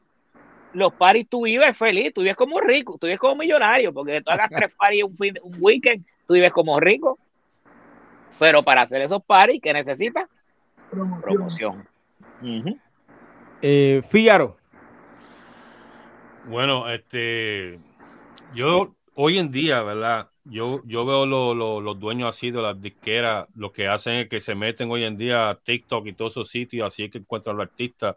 los 0.72 0.92
paris 0.92 1.26
tú 1.28 1.44
vives 1.44 1.76
feliz, 1.76 2.12
tú 2.12 2.20
vives 2.20 2.36
como 2.36 2.60
rico, 2.60 2.98
tú 3.00 3.06
vives 3.06 3.18
como 3.18 3.36
millonario, 3.36 3.92
porque 3.92 4.20
tú 4.20 4.30
hagas 4.30 4.50
tres 4.50 4.70
paris 4.78 5.04
un, 5.04 5.16
fin, 5.16 5.34
un 5.42 5.56
weekend, 5.58 6.04
tú 6.26 6.34
vives 6.34 6.52
como 6.52 6.78
rico. 6.78 7.18
Pero 8.38 8.62
para 8.62 8.82
hacer 8.82 9.00
esos 9.00 9.22
paris, 9.24 9.60
¿qué 9.62 9.72
necesitas? 9.72 10.28
Promoción. 10.90 11.88
Eh. 13.62 14.02
Bueno, 16.48 16.88
este, 16.88 17.80
yo 18.54 18.94
hoy 19.14 19.38
en 19.38 19.50
día, 19.50 19.82
¿verdad? 19.82 20.30
Yo, 20.44 20.82
yo 20.84 21.04
veo 21.04 21.26
los 21.26 21.98
dueños 21.98 22.28
así 22.28 22.52
de 22.52 22.62
las 22.62 22.80
disqueras, 22.80 23.48
lo 23.56 23.72
que 23.72 23.88
hacen 23.88 24.14
es 24.14 24.28
que 24.28 24.38
se 24.38 24.54
meten 24.54 24.90
hoy 24.90 25.02
en 25.02 25.16
día 25.16 25.50
a 25.50 25.56
TikTok 25.56 26.06
y 26.06 26.12
todos 26.12 26.34
esos 26.34 26.48
sitios, 26.48 26.86
así 26.86 27.04
es 27.04 27.10
que 27.10 27.18
encuentran 27.18 27.56
los 27.56 27.66
artistas. 27.66 28.14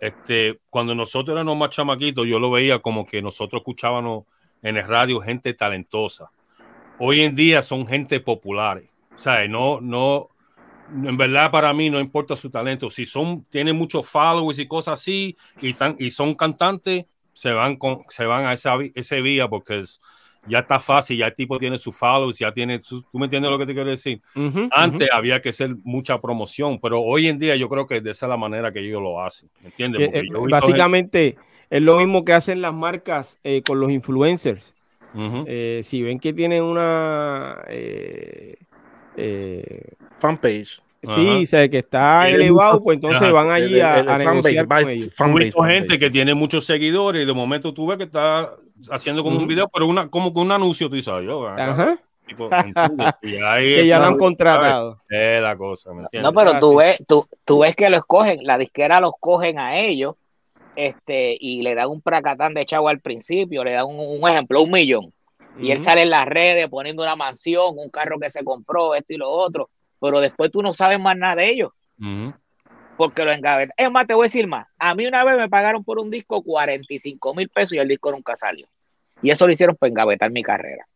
Este, 0.00 0.60
cuando 0.70 0.94
nosotros 0.94 1.34
éramos 1.34 1.56
más 1.56 1.70
chamaquitos, 1.70 2.26
yo 2.26 2.38
lo 2.38 2.50
veía 2.50 2.78
como 2.78 3.06
que 3.06 3.20
nosotros 3.20 3.60
escuchábamos 3.60 4.24
en 4.62 4.76
el 4.78 4.86
radio 4.86 5.20
gente 5.20 5.52
talentosa. 5.52 6.30
Hoy 6.98 7.22
en 7.22 7.34
día 7.34 7.60
son 7.60 7.86
gente 7.86 8.20
populares. 8.20 8.88
O 9.14 9.18
sea, 9.18 9.46
no, 9.48 9.80
no, 9.80 10.28
en 10.92 11.16
verdad 11.16 11.50
para 11.50 11.72
mí 11.72 11.90
no 11.90 12.00
importa 12.00 12.36
su 12.36 12.50
talento. 12.50 12.90
Si 12.90 13.04
son, 13.04 13.44
tienen 13.44 13.76
muchos 13.76 14.08
followers 14.08 14.58
y 14.58 14.66
cosas 14.66 15.00
así, 15.00 15.36
y, 15.60 15.74
tan, 15.74 15.96
y 15.98 16.10
son 16.10 16.34
cantantes, 16.34 17.06
se 17.32 17.52
van, 17.52 17.76
con, 17.76 18.04
se 18.08 18.24
van 18.24 18.46
a 18.46 18.52
esa, 18.52 18.76
ese 18.94 19.20
vía 19.20 19.48
porque 19.48 19.80
es, 19.80 20.00
ya 20.48 20.60
está 20.60 20.78
fácil, 20.78 21.18
ya 21.18 21.26
el 21.26 21.34
tipo 21.34 21.58
tiene 21.58 21.76
sus 21.78 21.96
followers, 21.96 22.38
ya 22.38 22.52
tiene, 22.52 22.78
tú 22.78 23.04
me 23.14 23.24
entiendes 23.24 23.50
lo 23.50 23.58
que 23.58 23.66
te 23.66 23.74
quiero 23.74 23.90
decir. 23.90 24.20
Antes 24.70 25.08
había 25.12 25.40
que 25.40 25.50
hacer 25.50 25.74
mucha 25.82 26.20
promoción, 26.20 26.78
pero 26.80 27.00
hoy 27.00 27.28
en 27.28 27.38
día 27.38 27.56
yo 27.56 27.68
creo 27.68 27.86
que 27.86 28.00
de 28.00 28.12
esa 28.12 28.26
es 28.26 28.30
la 28.30 28.36
manera 28.36 28.72
que 28.72 28.80
ellos 28.80 29.02
lo 29.02 29.22
hacen, 29.22 29.50
¿me 29.60 29.68
entiendes? 29.68 30.10
Eh, 30.12 30.22
básicamente 30.48 31.36
es 31.68 31.82
lo 31.82 31.98
mismo 31.98 32.24
que 32.24 32.32
hacen 32.32 32.62
las 32.62 32.72
marcas 32.72 33.38
eh, 33.42 33.62
con 33.66 33.80
los 33.80 33.90
influencers. 33.90 34.74
Eh, 35.46 35.80
si 35.82 36.02
ven 36.02 36.20
que 36.20 36.34
tienen 36.34 36.62
una 36.62 37.64
fanpage. 40.18 40.80
Sí, 41.14 41.46
sé 41.46 41.70
que 41.70 41.78
está 41.78 42.28
elevado, 42.28 42.82
pues 42.82 42.96
entonces 42.96 43.30
van 43.30 43.50
allí 43.50 43.80
a, 43.80 43.96
a 43.96 44.18
negociar 44.18 44.66
con 44.66 44.88
ellos. 44.88 45.54
gente 45.66 45.98
que 45.98 46.10
tiene 46.10 46.34
muchos 46.34 46.64
seguidores 46.64 47.22
y 47.22 47.26
de 47.26 47.32
momento 47.32 47.72
tú 47.72 47.86
ves 47.86 47.98
que 47.98 48.04
está 48.04 48.50
haciendo 48.90 49.22
como 49.22 49.38
un 49.38 49.46
video, 49.46 49.68
pero 49.68 49.86
una, 49.86 50.08
como 50.08 50.32
con 50.32 50.46
un 50.46 50.52
anuncio, 50.52 50.90
tú 50.90 51.00
sabes, 51.00 51.26
yo. 51.26 51.46
Ajá. 51.46 51.98
que 53.22 53.86
ya 53.86 53.98
lo 54.00 54.06
han 54.06 54.16
contratado. 54.16 55.00
Es 55.08 55.40
la 55.40 55.56
cosa, 55.56 55.92
¿me 55.92 56.02
entiendes? 56.02 56.30
No, 56.30 56.36
pero 56.38 56.58
tú 56.58 56.76
ves, 56.76 56.98
tú, 57.06 57.26
tú 57.44 57.60
ves 57.60 57.74
que 57.76 57.88
lo 57.88 57.98
escogen, 57.98 58.44
la 58.44 58.58
disquera 58.58 59.00
los 59.00 59.12
cogen 59.20 59.58
a 59.58 59.78
ellos 59.78 60.16
este, 60.74 61.36
y 61.40 61.62
le 61.62 61.74
dan 61.74 61.88
un 61.88 62.00
pracatán 62.00 62.54
de 62.54 62.66
chavo 62.66 62.88
al 62.88 63.00
principio, 63.00 63.64
le 63.64 63.72
dan 63.72 63.86
un, 63.86 64.28
ejemplo, 64.28 64.62
un 64.62 64.70
millón. 64.70 65.12
Y 65.58 65.70
él 65.70 65.80
sale 65.80 66.02
en 66.02 66.10
las 66.10 66.26
redes 66.26 66.68
poniendo 66.68 67.02
una 67.02 67.16
mansión, 67.16 67.74
un 67.78 67.90
carro 67.90 68.18
que 68.18 68.30
se 68.30 68.44
compró, 68.44 68.94
esto 68.94 69.14
y 69.14 69.16
lo 69.16 69.30
otro, 69.30 69.70
pero 70.00 70.20
después 70.20 70.50
tú 70.50 70.62
no 70.62 70.74
sabes 70.74 71.00
más 71.00 71.16
nada 71.16 71.36
de 71.36 71.50
ellos. 71.50 71.70
Porque 72.96 73.24
lo 73.24 73.32
engavetan. 73.32 73.74
Es 73.76 73.90
más, 73.90 74.06
te 74.06 74.14
voy 74.14 74.24
a 74.24 74.28
decir 74.28 74.46
más. 74.46 74.66
A 74.78 74.94
mí 74.94 75.06
una 75.06 75.24
vez 75.24 75.36
me 75.36 75.48
pagaron 75.48 75.84
por 75.84 75.98
un 75.98 76.10
disco 76.10 76.42
45 76.42 77.34
mil 77.34 77.48
pesos 77.48 77.74
y 77.74 77.78
el 77.78 77.88
disco 77.88 78.10
nunca 78.10 78.36
salió. 78.36 78.66
Y 79.22 79.30
eso 79.30 79.46
lo 79.46 79.52
hicieron 79.52 79.76
para 79.76 79.90
engavetar 79.90 80.30
mi 80.30 80.42
carrera. 80.42 80.86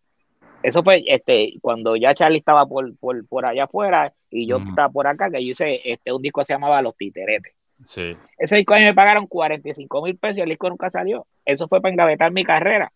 Eso 0.62 0.82
fue 0.82 1.02
este, 1.06 1.54
cuando 1.62 1.96
ya 1.96 2.14
Charlie 2.14 2.38
estaba 2.38 2.66
por, 2.66 2.94
por, 2.96 3.46
allá 3.46 3.64
afuera 3.64 4.12
y 4.30 4.46
yo 4.46 4.58
estaba 4.58 4.90
por 4.90 5.06
acá, 5.06 5.30
que 5.30 5.44
yo 5.44 5.52
hice 5.52 5.80
este, 5.84 6.12
un 6.12 6.20
disco 6.20 6.40
que 6.40 6.46
se 6.46 6.52
llamaba 6.52 6.82
Los 6.82 6.96
Titeretes. 6.96 7.54
Sí. 7.86 8.14
Ese 8.36 8.56
disco 8.56 8.74
a 8.74 8.78
mí 8.78 8.84
me 8.84 8.94
pagaron 8.94 9.26
45 9.26 10.02
mil 10.02 10.18
pesos 10.18 10.38
y 10.38 10.40
el 10.42 10.50
disco 10.50 10.68
nunca 10.68 10.90
salió. 10.90 11.26
Eso 11.46 11.66
fue 11.66 11.80
para 11.80 11.92
engavetar 11.92 12.30
mi 12.30 12.44
carrera. 12.44 12.92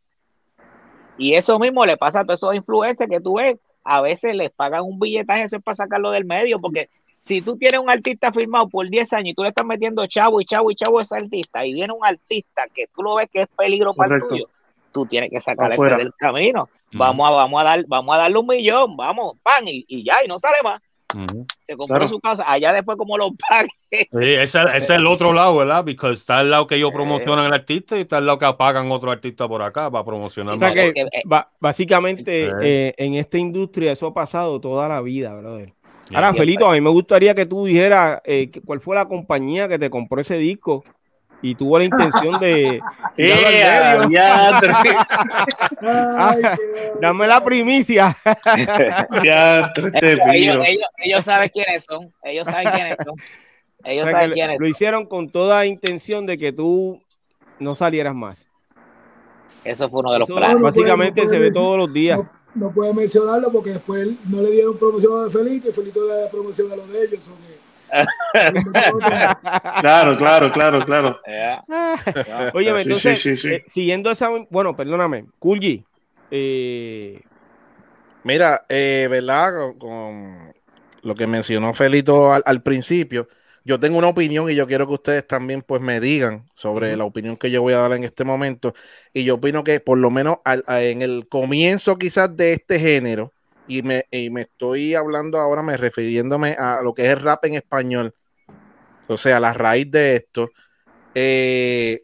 Y 1.16 1.34
eso 1.34 1.58
mismo 1.58 1.84
le 1.86 1.96
pasa 1.96 2.20
a 2.20 2.24
todos 2.24 2.40
esos 2.40 2.54
influencers 2.54 3.10
que 3.10 3.20
tú 3.20 3.36
ves. 3.36 3.56
A 3.84 4.00
veces 4.00 4.34
les 4.34 4.50
pagan 4.50 4.82
un 4.82 4.98
billetaje, 4.98 5.42
eso 5.42 5.56
es 5.56 5.62
para 5.62 5.74
sacarlo 5.74 6.10
del 6.10 6.24
medio, 6.24 6.58
porque 6.58 6.88
si 7.20 7.40
tú 7.40 7.56
tienes 7.56 7.80
un 7.80 7.88
artista 7.88 8.32
firmado 8.32 8.68
por 8.68 8.88
10 8.88 9.12
años 9.14 9.28
y 9.30 9.34
tú 9.34 9.42
le 9.42 9.48
estás 9.48 9.64
metiendo 9.64 10.06
chavo 10.06 10.40
y 10.40 10.44
chavo 10.44 10.70
y 10.70 10.74
chavo 10.74 10.98
a 10.98 11.02
ese 11.02 11.16
artista 11.16 11.64
y 11.64 11.72
viene 11.72 11.92
un 11.92 12.04
artista 12.04 12.64
que 12.74 12.86
tú 12.94 13.02
lo 13.02 13.14
ves 13.14 13.28
que 13.32 13.42
es 13.42 13.48
peligro 13.48 13.94
para 13.94 14.16
el 14.16 14.22
tuyo, 14.26 14.48
tú 14.92 15.06
tienes 15.06 15.30
que 15.30 15.40
sacarle 15.40 15.76
del 15.96 16.12
camino. 16.14 16.68
Vamos, 16.92 17.28
a, 17.28 17.32
vamos, 17.32 17.60
a 17.60 17.64
dar, 17.64 17.84
vamos 17.88 18.14
a 18.14 18.18
darle 18.18 18.38
un 18.38 18.46
millón, 18.46 18.96
vamos, 18.96 19.36
pan, 19.42 19.64
y, 19.66 20.04
ya, 20.04 20.22
y 20.24 20.28
no 20.28 20.38
sale 20.38 20.58
más. 20.62 20.80
Se 21.62 21.76
compró 21.76 22.06
su 22.08 22.20
casa, 22.20 22.44
allá 22.46 22.72
después 22.72 22.96
como 22.96 23.16
lo 23.16 23.30
pague. 23.48 23.68
Sí, 23.90 24.08
ese, 24.12 24.60
es 24.74 24.90
el 24.90 25.06
otro 25.06 25.32
lado, 25.32 25.56
¿verdad? 25.56 25.84
Porque 25.84 26.12
está 26.12 26.40
el 26.40 26.50
lado 26.50 26.66
que 26.66 26.76
ellos 26.76 26.90
promocionan 26.92 27.46
al 27.46 27.54
artista 27.54 27.96
y 27.96 28.02
está 28.02 28.18
el 28.18 28.26
lado 28.26 28.38
que 28.38 28.52
pagan 28.54 28.90
otro 28.90 29.10
artista 29.10 29.48
por 29.48 29.62
acá 29.62 29.90
para 29.90 30.04
promocionar. 30.04 30.54
O 30.54 30.58
sea 30.58 30.72
que, 30.72 30.92
básicamente 31.60 32.50
eh, 32.62 32.94
en 32.98 33.14
esta 33.14 33.38
industria 33.38 33.92
eso 33.92 34.08
ha 34.08 34.14
pasado 34.14 34.60
toda 34.60 34.88
la 34.88 35.00
vida, 35.00 35.34
¿verdad? 35.34 35.68
Ahora, 36.12 36.34
Felito, 36.34 36.68
a 36.68 36.72
mí 36.72 36.80
me 36.80 36.90
gustaría 36.90 37.34
que 37.34 37.46
tú 37.46 37.64
dijeras 37.64 38.20
eh, 38.24 38.50
cuál 38.64 38.80
fue 38.80 38.94
la 38.94 39.06
compañía 39.06 39.68
que 39.68 39.78
te 39.78 39.88
compró 39.88 40.20
ese 40.20 40.36
disco 40.36 40.84
y 41.44 41.54
tuvo 41.54 41.78
la 41.78 41.84
intención 41.84 42.40
de. 42.40 42.80
dame 47.00 47.26
la 47.26 47.44
primicia. 47.44 48.16
ellos, 51.04 51.22
saben 51.22 51.50
quiénes 51.50 51.84
son. 51.84 52.10
Ellos 52.22 52.48
saben 52.48 52.72
quiénes 52.72 52.96
son. 53.04 53.14
Ellos 53.84 54.10
saben 54.10 54.32
quiénes 54.32 54.58
Lo 54.58 54.66
hicieron 54.66 55.04
con 55.04 55.28
toda 55.28 55.66
intención 55.66 56.24
de 56.24 56.38
que 56.38 56.50
tú 56.50 57.02
no 57.58 57.74
salieras 57.74 58.14
más. 58.14 58.46
Eso 59.64 59.90
fue 59.90 60.00
uno 60.00 60.12
de 60.12 60.20
los 60.20 60.28
Eso 60.28 60.38
planes. 60.38 60.62
básicamente 60.62 61.20
no 61.20 61.26
puede- 61.26 61.38
se 61.38 61.42
ve 61.42 61.52
todos 61.52 61.76
los 61.76 61.92
días. 61.92 62.20
No, 62.20 62.30
no 62.54 62.70
puede 62.72 62.94
mencionarlo 62.94 63.52
porque 63.52 63.72
después 63.72 64.08
no 64.30 64.40
le 64.40 64.50
dieron 64.50 64.78
promoción 64.78 65.26
a 65.26 65.30
Felito 65.30 65.68
y 65.68 65.72
Felito 65.72 66.08
le 66.08 66.22
da 66.22 66.30
promoción 66.30 66.72
a 66.72 66.76
los 66.76 66.90
de 66.90 67.04
ellos. 67.04 67.20
o 67.28 67.36
Claro, 69.80 70.16
claro, 70.16 70.52
claro, 70.52 70.84
claro. 70.84 71.20
Oye, 72.54 72.70
Sí, 72.70 72.80
entonces, 72.82 73.18
sí, 73.20 73.36
sí, 73.36 73.42
sí. 73.42 73.48
eh, 73.54 73.62
siguiendo 73.66 74.10
esa, 74.10 74.30
bueno, 74.50 74.76
perdóname, 74.76 75.26
Kulji, 75.38 75.84
eh, 76.30 77.20
Mira, 78.22 78.64
eh, 78.68 79.06
¿verdad? 79.10 79.52
Con, 79.52 79.78
con 79.78 80.52
lo 81.02 81.14
que 81.14 81.26
mencionó 81.26 81.74
Felito 81.74 82.32
al, 82.32 82.42
al 82.46 82.62
principio, 82.62 83.28
yo 83.64 83.78
tengo 83.78 83.98
una 83.98 84.08
opinión 84.08 84.50
y 84.50 84.54
yo 84.54 84.66
quiero 84.66 84.86
que 84.86 84.94
ustedes 84.94 85.26
también 85.26 85.62
pues 85.62 85.82
me 85.82 86.00
digan 86.00 86.46
sobre 86.54 86.96
la 86.96 87.04
opinión 87.04 87.36
que 87.36 87.50
yo 87.50 87.60
voy 87.62 87.74
a 87.74 87.78
dar 87.78 87.92
en 87.92 88.04
este 88.04 88.24
momento. 88.24 88.72
Y 89.12 89.24
yo 89.24 89.34
opino 89.36 89.62
que 89.64 89.80
por 89.80 89.98
lo 89.98 90.10
menos 90.10 90.36
al- 90.44 90.64
a- 90.66 90.82
en 90.82 91.02
el 91.02 91.28
comienzo 91.28 91.96
quizás 91.98 92.34
de 92.36 92.54
este 92.54 92.78
género, 92.78 93.33
y 93.66 93.82
me, 93.82 94.06
y 94.10 94.30
me 94.30 94.42
estoy 94.42 94.94
hablando 94.94 95.38
ahora, 95.38 95.62
me 95.62 95.76
refiriéndome 95.76 96.52
a 96.58 96.80
lo 96.82 96.94
que 96.94 97.04
es 97.06 97.10
el 97.10 97.20
rap 97.20 97.44
en 97.46 97.54
español, 97.54 98.14
o 99.08 99.16
sea, 99.16 99.40
la 99.40 99.52
raíz 99.52 99.90
de 99.90 100.16
esto, 100.16 100.50
eh, 101.14 102.00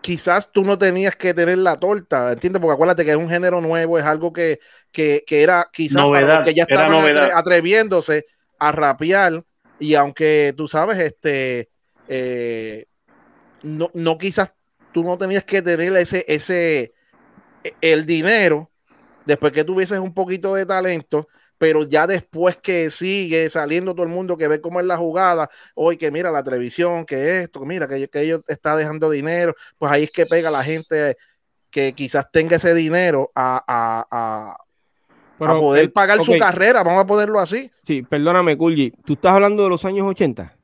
quizás 0.00 0.52
tú 0.52 0.64
no 0.64 0.78
tenías 0.78 1.16
que 1.16 1.34
tener 1.34 1.58
la 1.58 1.76
torta, 1.76 2.32
¿entiendes? 2.32 2.60
Porque 2.60 2.74
acuérdate 2.74 3.04
que 3.04 3.12
es 3.12 3.16
un 3.16 3.28
género 3.28 3.60
nuevo, 3.60 3.98
es 3.98 4.04
algo 4.04 4.32
que, 4.32 4.58
que, 4.92 5.24
que 5.26 5.42
era 5.42 5.68
quizás 5.72 6.06
para 6.06 6.26
Novedad, 6.26 6.34
los 6.38 6.44
que 6.44 6.54
ya 6.54 6.64
estaban 6.64 6.92
atre- 7.12 7.32
atreviéndose 7.34 8.26
a 8.58 8.72
rapear 8.72 9.44
y 9.78 9.94
aunque 9.94 10.54
tú 10.56 10.68
sabes, 10.68 10.98
este, 10.98 11.70
eh, 12.06 12.86
no, 13.62 13.90
no 13.94 14.18
quizás 14.18 14.52
tú 14.92 15.04
no 15.04 15.18
tenías 15.18 15.44
que 15.44 15.62
tener 15.62 15.96
ese, 15.96 16.24
ese, 16.28 16.94
el 17.80 18.06
dinero 18.06 18.72
después 19.26 19.52
que 19.52 19.64
tuvieses 19.64 19.98
un 19.98 20.12
poquito 20.14 20.54
de 20.54 20.66
talento, 20.66 21.28
pero 21.58 21.84
ya 21.84 22.06
después 22.06 22.56
que 22.56 22.90
sigue 22.90 23.48
saliendo 23.48 23.94
todo 23.94 24.04
el 24.04 24.12
mundo 24.12 24.36
que 24.36 24.48
ve 24.48 24.60
cómo 24.60 24.80
es 24.80 24.86
la 24.86 24.96
jugada, 24.96 25.48
hoy 25.74 25.96
que 25.96 26.10
mira 26.10 26.30
la 26.30 26.42
televisión, 26.42 27.04
que 27.06 27.40
esto, 27.42 27.60
mira 27.64 27.86
que, 27.88 28.08
que 28.08 28.20
ellos 28.20 28.40
está 28.48 28.76
dejando 28.76 29.08
dinero, 29.10 29.54
pues 29.78 29.90
ahí 29.92 30.02
es 30.04 30.10
que 30.10 30.26
pega 30.26 30.50
la 30.50 30.62
gente 30.64 31.16
que 31.70 31.92
quizás 31.94 32.30
tenga 32.30 32.56
ese 32.56 32.74
dinero 32.74 33.30
a, 33.34 33.56
a- 33.66 34.06
a- 34.10 34.56
a 35.40 35.58
poder 35.58 35.84
eh, 35.86 35.88
pagar 35.88 36.18
su 36.24 36.32
carrera, 36.38 36.82
vamos 36.82 37.02
a 37.02 37.06
ponerlo 37.06 37.40
así. 37.40 37.70
Sí, 37.82 38.02
perdóname, 38.02 38.56
Kulji, 38.56 38.92
tú 39.04 39.14
estás 39.14 39.32
hablando 39.32 39.64
de 39.64 39.68
los 39.68 39.84
años 39.84 40.06
80. 40.08 40.54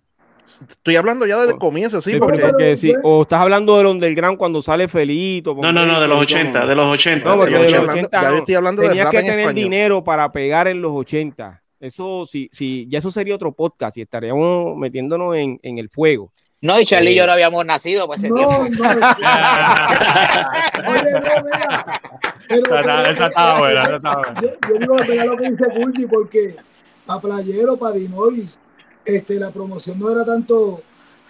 Estoy 0.69 0.97
hablando 0.97 1.27
ya 1.27 1.37
desde 1.37 1.51
el 1.51 1.57
Oh, 1.57 1.59
comienzo, 1.59 2.01
sí, 2.01 2.13
Sí, 2.13 2.19
porque 2.19 2.41
porque- 2.41 2.77
sí, 2.77 2.93
o 3.03 3.23
estás 3.23 3.41
hablando 3.41 3.77
del 3.79 3.87
underground 3.87 4.37
cuando 4.39 4.61
sale 4.63 4.89
Felito. 4.89 5.55
No, 5.55 5.73
no, 5.73 5.87
no, 5.87 6.01
de 6.01 6.09
los 6.09 6.21
80, 6.23 6.67
de 6.67 6.75
los 6.75 6.93
80. 6.93 7.29
No, 7.29 7.37
porque 7.37 7.53
de 7.55 7.59
los 7.61 7.73
hablando- 7.75 7.93
80 7.93 8.21
ya 8.21 8.27
no. 8.29 8.33
yo 8.33 8.39
estoy 8.39 8.55
hablando 8.57 8.83
de 8.83 8.89
Tenías 8.89 9.09
que 9.11 9.19
en 9.19 9.25
tener 9.27 9.41
español. 9.41 9.55
dinero 9.63 10.05
para 10.05 10.33
pegar 10.33 10.67
en 10.69 10.83
los 10.83 10.93
80. 10.93 11.63
Eso 11.79 12.27
sí, 12.27 12.49
sí, 12.53 12.87
ya 12.91 12.99
eso 12.99 13.11
sería 13.11 13.35
otro 13.35 13.53
podcast 13.53 13.97
y 13.97 14.03
estaríamos 14.03 14.77
metiéndonos 14.77 15.35
en, 15.37 15.59
en 15.63 15.79
el 15.79 15.89
fuego. 15.89 16.33
No, 16.63 16.79
y 16.79 16.85
Charlie 16.85 17.13
y 17.13 17.15
Eh, 17.15 17.17
yo 17.17 17.27
no 17.27 17.33
habíamos 17.33 17.65
nacido 17.65 18.07
por 18.07 18.17
ese 18.19 18.29
No, 18.29 18.35
tiempo. 18.37 18.85
no. 18.85 18.91
Oye, 20.91 21.11
no, 21.13 21.45
mira. 21.45 21.87
Pero- 22.49 22.67
Esa 22.67 22.81
está- 22.81 23.03
esa 23.11 23.27
está 23.29 23.59
buena, 23.59 23.83
esa 23.83 23.97
está 23.97 24.17
buena. 24.19 24.41
Yo, 24.43 24.49
yo 24.69 24.79
digo 24.79 24.95
verdad 24.97 25.25
lo 25.27 25.37
que 25.39 25.51
dice 25.51 25.65
Culti 25.75 26.07
porque 26.07 26.57
para 27.07 27.21
Playero, 27.21 27.77
para 27.79 27.95
Dinois, 27.95 28.59
este, 29.05 29.35
la 29.41 29.51
promoción 29.51 29.99
no 29.99 30.11
era 30.11 30.25
tanto 30.25 30.83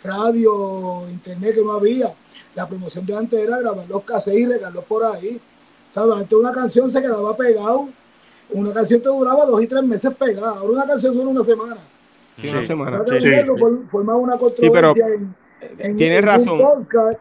radio, 0.02 1.04
internet 1.10 1.54
que 1.54 1.62
no 1.62 1.72
había. 1.72 2.12
La 2.54 2.66
promoción 2.68 3.06
de 3.06 3.16
antes 3.16 3.38
era 3.40 3.58
grabar 3.58 3.86
los 3.88 4.02
cassettes 4.04 4.40
y 4.40 4.46
regalarlos 4.46 4.84
por 4.84 5.04
ahí. 5.04 5.40
¿Sabes? 5.94 6.16
Antes 6.16 6.38
una 6.38 6.52
canción 6.52 6.90
se 6.90 7.00
quedaba 7.00 7.36
pegado. 7.36 7.88
Una 8.50 8.72
canción 8.72 9.00
te 9.00 9.08
duraba 9.08 9.44
dos 9.46 9.62
y 9.62 9.66
tres 9.66 9.82
meses 9.84 10.12
pegada. 10.14 10.50
Ahora 10.58 10.72
una 10.72 10.86
canción 10.86 11.14
solo 11.14 11.30
una 11.30 11.42
semana. 11.44 11.76
Sí, 12.36 12.48
Sí. 12.48 12.54
una 12.54 12.66
semana. 12.66 13.02
Sí, 13.06 13.20
sí. 13.20 13.30
formaba 13.90 14.18
una 14.18 14.34
Sí, 14.34 14.38
pero 14.72 14.94
controversia 14.94 15.06
en, 15.08 15.34
en- 15.78 15.96
tienes 15.96 16.18
en 16.18 16.24
un 16.24 16.28
razón. 16.28 16.58
podcast, 16.58 17.18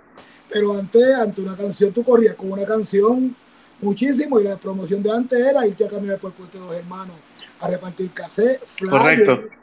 pero 0.49 0.73
antes, 0.77 1.13
ante 1.15 1.41
una 1.41 1.55
canción, 1.57 1.91
tú 1.91 2.03
corrías 2.03 2.35
con 2.35 2.51
una 2.51 2.65
canción 2.65 3.35
muchísimo 3.81 4.39
y 4.39 4.43
la 4.43 4.55
promoción 4.57 5.01
de 5.03 5.12
antes 5.12 5.39
era 5.39 5.65
irte 5.67 5.85
a 5.85 5.88
caminar 5.88 6.17
por 6.19 6.31
el 6.31 6.38
puente 6.38 6.57
de 6.57 6.63
dos 6.63 6.73
hermanos 6.75 7.15
a 7.62 7.67
repartir 7.67 8.12
cassette, 8.12 8.62
flyers, 8.75 9.25
Correcto. 9.27 9.55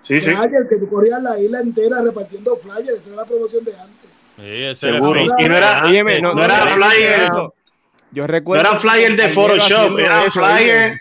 Sí, 0.00 0.20
sí. 0.20 0.30
flyers, 0.30 0.68
que 0.68 0.76
tú 0.76 0.88
corrías 0.88 1.22
la 1.22 1.38
isla 1.38 1.60
entera 1.60 2.00
repartiendo 2.02 2.56
flyers, 2.56 3.00
esa 3.00 3.08
era 3.08 3.16
la 3.16 3.24
promoción 3.24 3.64
de 3.64 3.72
antes. 3.72 4.10
Sí, 4.36 4.42
ese 4.64 4.88
era 4.88 4.98
Seguro. 5.00 5.20
el 5.20 5.26
Y 5.38 5.48
no 5.48 5.56
era- 5.56 5.84
Óyeme, 5.84 6.20
no, 6.20 6.34
no 6.34 6.44
era 6.44 6.64
no, 6.64 6.70
flyer. 6.76 7.20
eso. 7.22 7.54
Yo 8.10 8.22
No 8.22 8.26
recuerdo. 8.28 8.64
eran 8.66 8.80
flyer 8.80 9.16
de 9.16 9.28
Photoshop, 9.30 9.98
eran 9.98 10.22
eso, 10.26 10.40
flyer, 10.40 10.92
oye. 10.92 11.00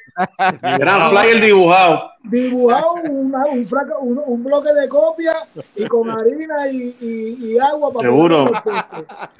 eran 0.61 1.09
flyer 1.09 1.41
dibujados. 1.41 2.11
Dibujado 2.23 2.93
una- 3.03 3.45
un, 3.45 3.65
fraca- 3.65 3.97
un, 4.01 4.21
un 4.25 4.43
bloque 4.43 4.73
de 4.73 4.89
copia 4.89 5.33
y 5.75 5.85
con 5.85 6.09
harina 6.11 6.67
y, 6.69 6.95
y- 6.99 7.37
y 7.53 7.59
agua 7.59 7.93
para 7.93 8.09
Seguro. 8.09 8.45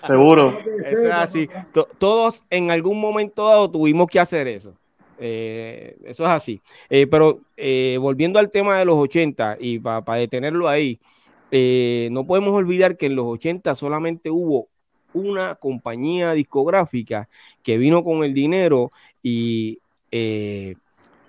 Seguro. 0.06 0.60
Eso 0.86 0.98
es 1.02 1.12
así. 1.12 1.50
Todos 1.98 2.44
en 2.50 2.72
algún 2.72 3.00
momento 3.02 3.46
dado 3.48 3.70
tuvimos 3.70 4.08
que 4.08 4.20
hacer 4.20 4.48
eso. 4.48 4.74
Eh, 5.20 5.98
eso 6.04 6.24
es 6.24 6.30
así. 6.30 6.62
Eh, 6.90 7.08
pero 7.08 7.42
eh, 7.56 7.98
volviendo 8.00 8.40
al 8.40 8.52
tema 8.52 8.78
de 8.78 8.86
los 8.86 8.96
80 8.96 9.58
y 9.60 9.80
para 9.80 10.16
detenerlo 10.16 10.68
ahí, 10.68 11.00
no 12.12 12.26
podemos 12.26 12.54
olvidar 12.54 12.98
que 12.98 13.08
en 13.08 13.16
los 13.16 13.26
80 13.26 13.76
solamente 13.76 14.30
hubo 14.30 14.68
una 15.14 15.56
compañía 15.56 16.34
discográfica 16.34 17.30
que 17.64 17.78
vino 17.78 18.04
con 18.04 18.24
el 18.24 18.34
dinero 18.34 18.92
y 19.24 19.80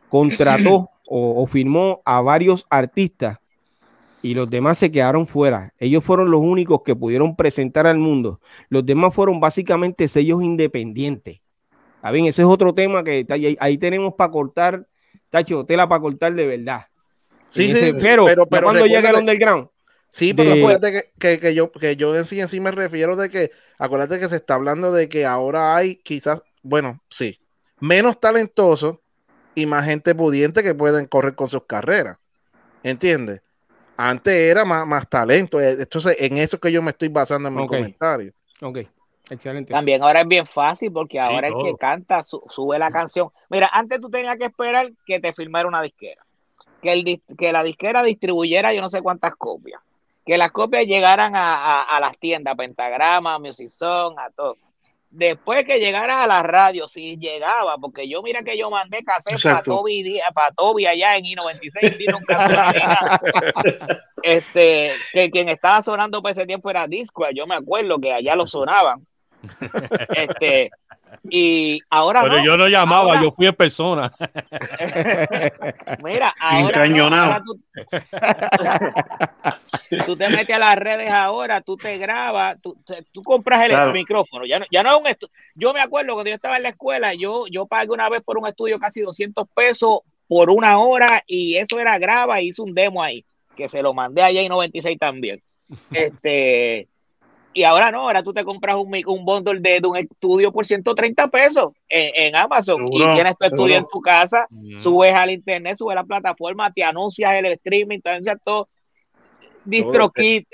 contrató 0.09 0.91
o, 1.07 1.43
o 1.43 1.47
firmó 1.47 2.03
a 2.05 2.21
varios 2.21 2.67
artistas 2.69 3.39
y 4.21 4.35
los 4.35 4.51
demás 4.51 4.79
se 4.79 4.91
quedaron 4.91 5.27
fuera. 5.27 5.73
Ellos 5.79 6.05
fueron 6.05 6.31
los 6.31 6.41
únicos 6.41 6.83
que 6.85 6.97
pudieron 6.97 7.37
presentar 7.37 7.87
al 7.87 7.99
mundo. 7.99 8.41
Los 8.69 8.85
demás 8.85 9.15
fueron 9.15 9.39
básicamente 9.41 10.09
sellos 10.09 10.43
independientes. 10.43 11.41
¿Está 11.99 12.11
bien? 12.13 12.27
Ese 12.27 12.43
es 12.43 12.49
otro 12.49 12.75
tema 12.75 13.03
que 13.03 13.27
ahí, 13.29 13.57
ahí 13.61 13.79
tenemos 13.79 14.15
para 14.15 14.31
cortar, 14.31 14.87
tacho, 15.31 15.65
tela 15.67 15.89
para 15.89 16.01
cortar 16.01 16.35
de 16.35 16.47
verdad. 16.47 16.83
Sí, 17.47 17.75
sí, 17.75 17.93
pero, 18.01 18.25
pero, 18.25 18.47
pero 18.49 18.65
cuando 18.67 18.87
llega 18.87 19.11
el 19.11 19.17
underground, 19.17 19.69
Sí, 20.11 20.33
pero 20.33 20.51
de- 20.51 20.61
acuérdate 20.61 20.93
que, 20.93 21.13
que, 21.19 21.41
que 21.41 21.55
yo, 21.55 21.71
que 21.73 21.97
yo 21.97 22.17
en 22.17 22.25
sí 22.25 22.41
en 22.41 22.49
sí 22.49 22.61
me 22.61 22.71
refiero 22.71 23.15
de 23.17 23.29
que, 23.31 23.51
acuérdate 23.79 24.19
que 24.19 24.29
se 24.29 24.37
está 24.37 24.55
hablando 24.55 24.91
de 24.93 25.09
que 25.09 25.27
ahora 25.27 25.77
hay 25.77 25.97
quizás, 25.97 26.43
bueno, 26.63 27.03
sí, 27.11 27.39
menos 27.81 28.19
talentosos 28.19 28.99
y 29.55 29.67
más 29.67 29.85
gente 29.85 30.15
pudiente 30.15 30.63
que 30.63 30.75
pueden 30.75 31.07
correr 31.07 31.35
con 31.35 31.49
sus 31.49 31.67
carreras. 31.67 32.19
¿Entiendes? 32.83 33.43
Antes 33.97 34.35
era 34.35 34.65
más, 34.65 34.87
más 34.87 35.09
talento. 35.09 35.61
eh, 35.61 35.77
Entonces, 35.81 36.17
en 36.21 36.39
eso 36.39 36.59
que 36.61 36.73
yo 36.73 36.83
me 36.83 36.91
estoy 36.93 37.09
basando 37.09 37.49
en 37.49 37.57
mi 37.57 37.65
Ok. 37.65 37.73
comentario. 37.73 38.33
ok, 38.63 38.79
excelente. 39.31 39.73
También 39.73 40.03
ahora 40.03 40.21
es 40.23 40.29
bien 40.29 40.47
fácil 40.47 40.93
porque 40.93 41.19
ahora 41.21 41.49
el 41.49 41.55
que 41.65 41.77
canta 41.79 42.23
su- 42.23 42.43
sube 42.49 42.79
la 42.79 42.91
canción. 42.91 43.31
Mira, 43.51 43.69
antes 43.73 44.01
tú 44.01 44.09
tenías 44.11 44.37
que 44.37 44.45
esperar 44.47 44.91
que 45.07 45.21
te 45.21 45.33
firmara 45.33 45.69
una 45.69 45.83
disquera. 45.83 46.23
Que, 46.83 46.93
el, 46.93 47.05
dis- 47.05 47.37
que 47.37 47.53
la 47.53 47.63
disquera 47.65 48.03
distribuyera 48.03 48.73
yo 48.73 48.81
no 48.81 48.89
sé 48.89 49.03
cuántas 49.03 49.35
copias. 49.37 49.81
Que 50.25 50.37
las 50.39 50.51
copias 50.53 50.85
llegaran 50.87 51.35
a, 51.35 51.55
a- 51.55 51.83
a 51.97 52.01
las 52.01 52.17
tiendas, 52.19 52.55
Pentagrama, 52.57 53.39
Music 53.39 53.69
Zone, 53.69 54.17
a 54.19 54.31
todo. 54.31 54.57
Después 55.11 55.65
que 55.65 55.79
llegara 55.79 56.23
a 56.23 56.27
la 56.27 56.43
radio, 56.43 56.87
si 56.87 57.17
llegaba, 57.17 57.79
porque 57.79 58.07
yo 58.07 58.21
mira 58.23 58.43
que 58.43 58.59
yo 58.59 58.69
mandé 58.69 59.03
cassette 59.03 59.39
para. 59.43 59.63
Toby, 59.63 60.03
Díaz- 60.03 60.33
pa' 60.35 60.51
Toby 60.55 60.85
allá 60.87 61.17
en 61.17 61.25
I-96, 61.25 61.97
y 61.99 62.07
nunca 62.09 62.47
este, 64.23 64.93
que 65.13 65.31
quien 65.31 65.49
estaba 65.49 65.83
sonando 65.83 66.21
por 66.21 66.31
ese 66.31 66.47
tiempo 66.47 66.69
era 66.71 66.87
Disco, 66.87 67.25
yo 67.35 67.47
me 67.47 67.55
acuerdo 67.55 67.99
que 67.99 68.13
allá 68.13 68.37
lo 68.37 68.47
sonaban. 68.47 69.07
Este, 70.15 70.71
y 71.31 71.81
ahora 71.91 72.23
Pero 72.23 72.39
no, 72.39 72.45
yo 72.45 72.57
no 72.57 72.69
llamaba, 72.69 73.11
ahora- 73.13 73.23
yo 73.23 73.31
fui 73.33 73.47
en 73.47 73.55
persona. 73.55 74.13
Mira, 76.03 76.33
ahora, 76.39 76.79
no, 76.79 76.85
Encañonado. 76.85 77.33
ahora 77.33 77.43
tú, 77.45 77.61
tú 80.07 80.17
te 80.17 80.29
metes 80.29 80.55
a 80.55 80.59
las 80.59 80.77
redes 80.77 81.11
ahora, 81.11 81.61
tú 81.61 81.77
te 81.77 81.97
grabas, 81.99 82.57
tú, 82.61 82.77
tú 83.13 83.23
compras 83.23 83.63
el 83.63 83.71
Claro. 83.71 83.93
micrófono. 83.93 84.45
Ya 84.47 84.59
no, 84.59 84.67
ya 84.71 84.83
no 84.83 84.91
es 84.97 85.01
un 85.01 85.07
estu- 85.07 85.31
Yo 85.55 85.73
me 85.73 85.81
acuerdo 85.81 86.15
cuando 86.15 86.31
yo 86.31 86.35
estaba 86.35 86.57
en 86.57 86.63
la 86.65 86.69
escuela, 86.71 87.15
yo, 87.15 87.45
yo 87.51 87.67
pagué 87.67 87.91
una 87.91 88.09
vez 88.09 88.23
por 88.23 88.39
un 88.39 88.47
estudio 88.47 88.79
casi 88.79 89.01
200 89.01 89.47
pesos 89.55 90.01
por 90.27 90.51
una 90.51 90.79
hora 90.79 91.23
y 91.27 91.57
eso 91.57 91.79
era 91.81 91.99
graba 91.99 92.41
y 92.41 92.49
hice 92.49 92.63
un 92.63 92.75
demo 92.75 93.03
ahí, 93.03 93.25
que 93.57 93.69
se 93.69 93.83
lo 93.83 93.95
mandé 93.95 94.23
allá 94.23 94.41
en 94.43 94.49
96 94.49 94.99
también. 94.99 95.43
Este, 95.91 96.89
y 97.53 97.65
ahora 97.65 97.91
no, 97.91 98.03
ahora 98.03 98.23
tú 98.23 98.33
te 98.33 98.45
compras 98.45 98.77
un, 98.77 98.91
un 99.07 99.25
bundle 99.25 99.61
de, 99.61 99.81
de 99.81 99.87
un 99.87 99.97
estudio 99.97 100.53
por 100.53 100.67
130 100.67 101.29
pesos 101.29 101.73
en, 101.89 102.11
en 102.15 102.37
Amazon 102.37 102.87
y 102.91 102.99
tienes 103.15 103.37
tu 103.39 103.47
estudio 103.47 103.77
en 103.77 103.87
tu 103.91 104.01
casa 104.01 104.47
subes 104.77 105.15
al 105.15 105.31
internet, 105.31 105.77
subes 105.79 105.93
a 105.93 106.01
la 106.01 106.05
plataforma, 106.05 106.73
te 106.73 106.85
anuncias 106.85 107.35
el 107.35 107.47
streaming, 107.47 108.01
te 108.01 108.11
anuncias 108.11 108.37
todo. 108.45 108.69
DistroKid, 109.65 110.45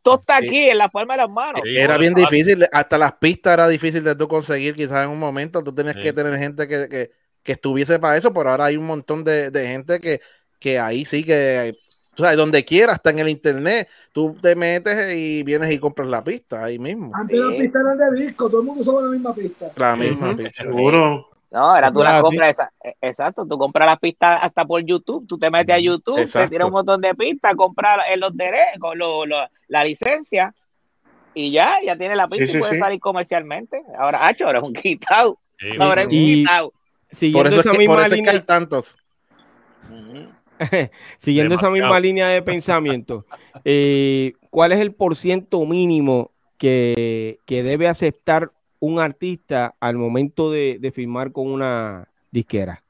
todo 0.00 0.20
está 0.20 0.36
aquí 0.36 0.70
en 0.70 0.78
la 0.78 0.88
palma 0.88 1.14
de 1.14 1.22
las 1.22 1.30
manos. 1.30 1.60
Era 1.64 1.98
bien 1.98 2.14
difícil, 2.14 2.64
hasta 2.70 2.96
las 2.96 3.14
pistas 3.14 3.54
era 3.54 3.66
difícil 3.66 4.04
de 4.04 4.14
tú 4.14 4.28
conseguir 4.28 4.74
quizás 4.74 5.04
en 5.04 5.10
un 5.10 5.18
momento, 5.18 5.64
tú 5.64 5.74
tenías 5.74 5.96
que 5.96 6.12
tener 6.12 6.38
gente 6.38 6.68
que, 6.68 6.88
que, 6.88 7.10
que, 7.42 7.52
estuviese 7.52 7.98
para 7.98 8.16
eso, 8.16 8.32
pero 8.32 8.50
ahora 8.50 8.66
hay 8.66 8.76
un 8.76 8.86
montón 8.86 9.24
de, 9.24 9.50
de 9.50 9.66
gente 9.66 9.98
que, 9.98 10.20
que 10.60 10.78
ahí 10.78 11.04
sí 11.04 11.24
que 11.24 11.74
o 12.18 12.22
sea, 12.22 12.34
donde 12.34 12.64
quieras, 12.64 12.96
hasta 12.96 13.10
en 13.10 13.20
el 13.20 13.28
internet, 13.28 13.88
tú 14.12 14.36
te 14.40 14.56
metes 14.56 15.14
y 15.14 15.42
vienes 15.42 15.70
y 15.70 15.78
compras 15.78 16.08
la 16.08 16.22
pista 16.22 16.64
ahí 16.64 16.78
mismo. 16.78 17.12
Antes 17.14 17.38
la 17.38 17.56
pista 17.56 17.80
era 17.80 18.10
de 18.10 18.22
disco, 18.22 18.48
todo 18.48 18.60
el 18.60 18.66
mundo 18.66 18.82
usaba 18.82 19.02
la 19.02 19.10
misma 19.10 19.34
pista. 19.34 19.70
La 19.76 19.96
misma 19.96 20.36
pista. 20.36 20.64
Seguro. 20.64 21.28
No, 21.50 21.74
era 21.74 21.90
tú 21.90 22.02
la 22.02 22.20
compras, 22.20 22.50
esa, 22.50 22.72
e, 22.84 22.94
exacto, 23.00 23.46
tú 23.46 23.56
compras 23.56 23.88
las 23.88 23.98
pistas 23.98 24.40
hasta 24.42 24.66
por 24.66 24.84
YouTube, 24.84 25.26
tú 25.26 25.38
te 25.38 25.50
metes 25.50 25.74
a 25.74 25.78
YouTube, 25.78 26.30
te 26.30 26.48
tiras 26.48 26.66
un 26.66 26.72
montón 26.72 27.00
de 27.00 27.14
pistas, 27.14 27.54
compras 27.54 27.96
los 28.18 28.36
derechos, 28.36 28.96
lo, 28.96 29.24
la 29.68 29.84
licencia 29.84 30.52
y 31.32 31.52
ya, 31.52 31.78
ya 31.82 31.96
tiene 31.96 32.16
la 32.16 32.28
pista 32.28 32.56
y 32.56 32.60
puede 32.60 32.78
salir 32.78 33.00
comercialmente. 33.00 33.82
Ahora, 33.98 34.26
hacho, 34.26 34.44
ahora 34.44 34.58
es 34.58 34.64
un 34.64 34.74
quitado. 34.74 35.38
ahora 35.78 36.02
es 36.02 36.08
un 36.08 36.12
quitado. 36.12 36.72
Por 37.32 37.46
eso, 37.46 37.60
es 37.60 37.78
que, 37.78 37.86
por 37.86 38.00
eso 38.02 38.14
es 38.14 38.22
que 38.22 38.30
hay 38.30 38.40
tantos. 38.40 38.96
Siguiendo 41.18 41.54
esa 41.54 41.70
misma 41.70 42.00
línea 42.00 42.28
de 42.28 42.42
pensamiento, 42.42 43.26
eh, 43.64 44.32
¿cuál 44.50 44.72
es 44.72 44.80
el 44.80 44.92
porciento 44.92 45.64
mínimo 45.66 46.32
que, 46.56 47.38
debe 47.46 47.88
aceptar 47.88 48.52
un 48.80 49.00
artista 49.00 49.74
al 49.80 49.96
momento 49.96 50.50
de, 50.50 50.92
firmar 50.94 51.32
con 51.32 51.48
una 51.48 52.08
disquera? 52.30 52.82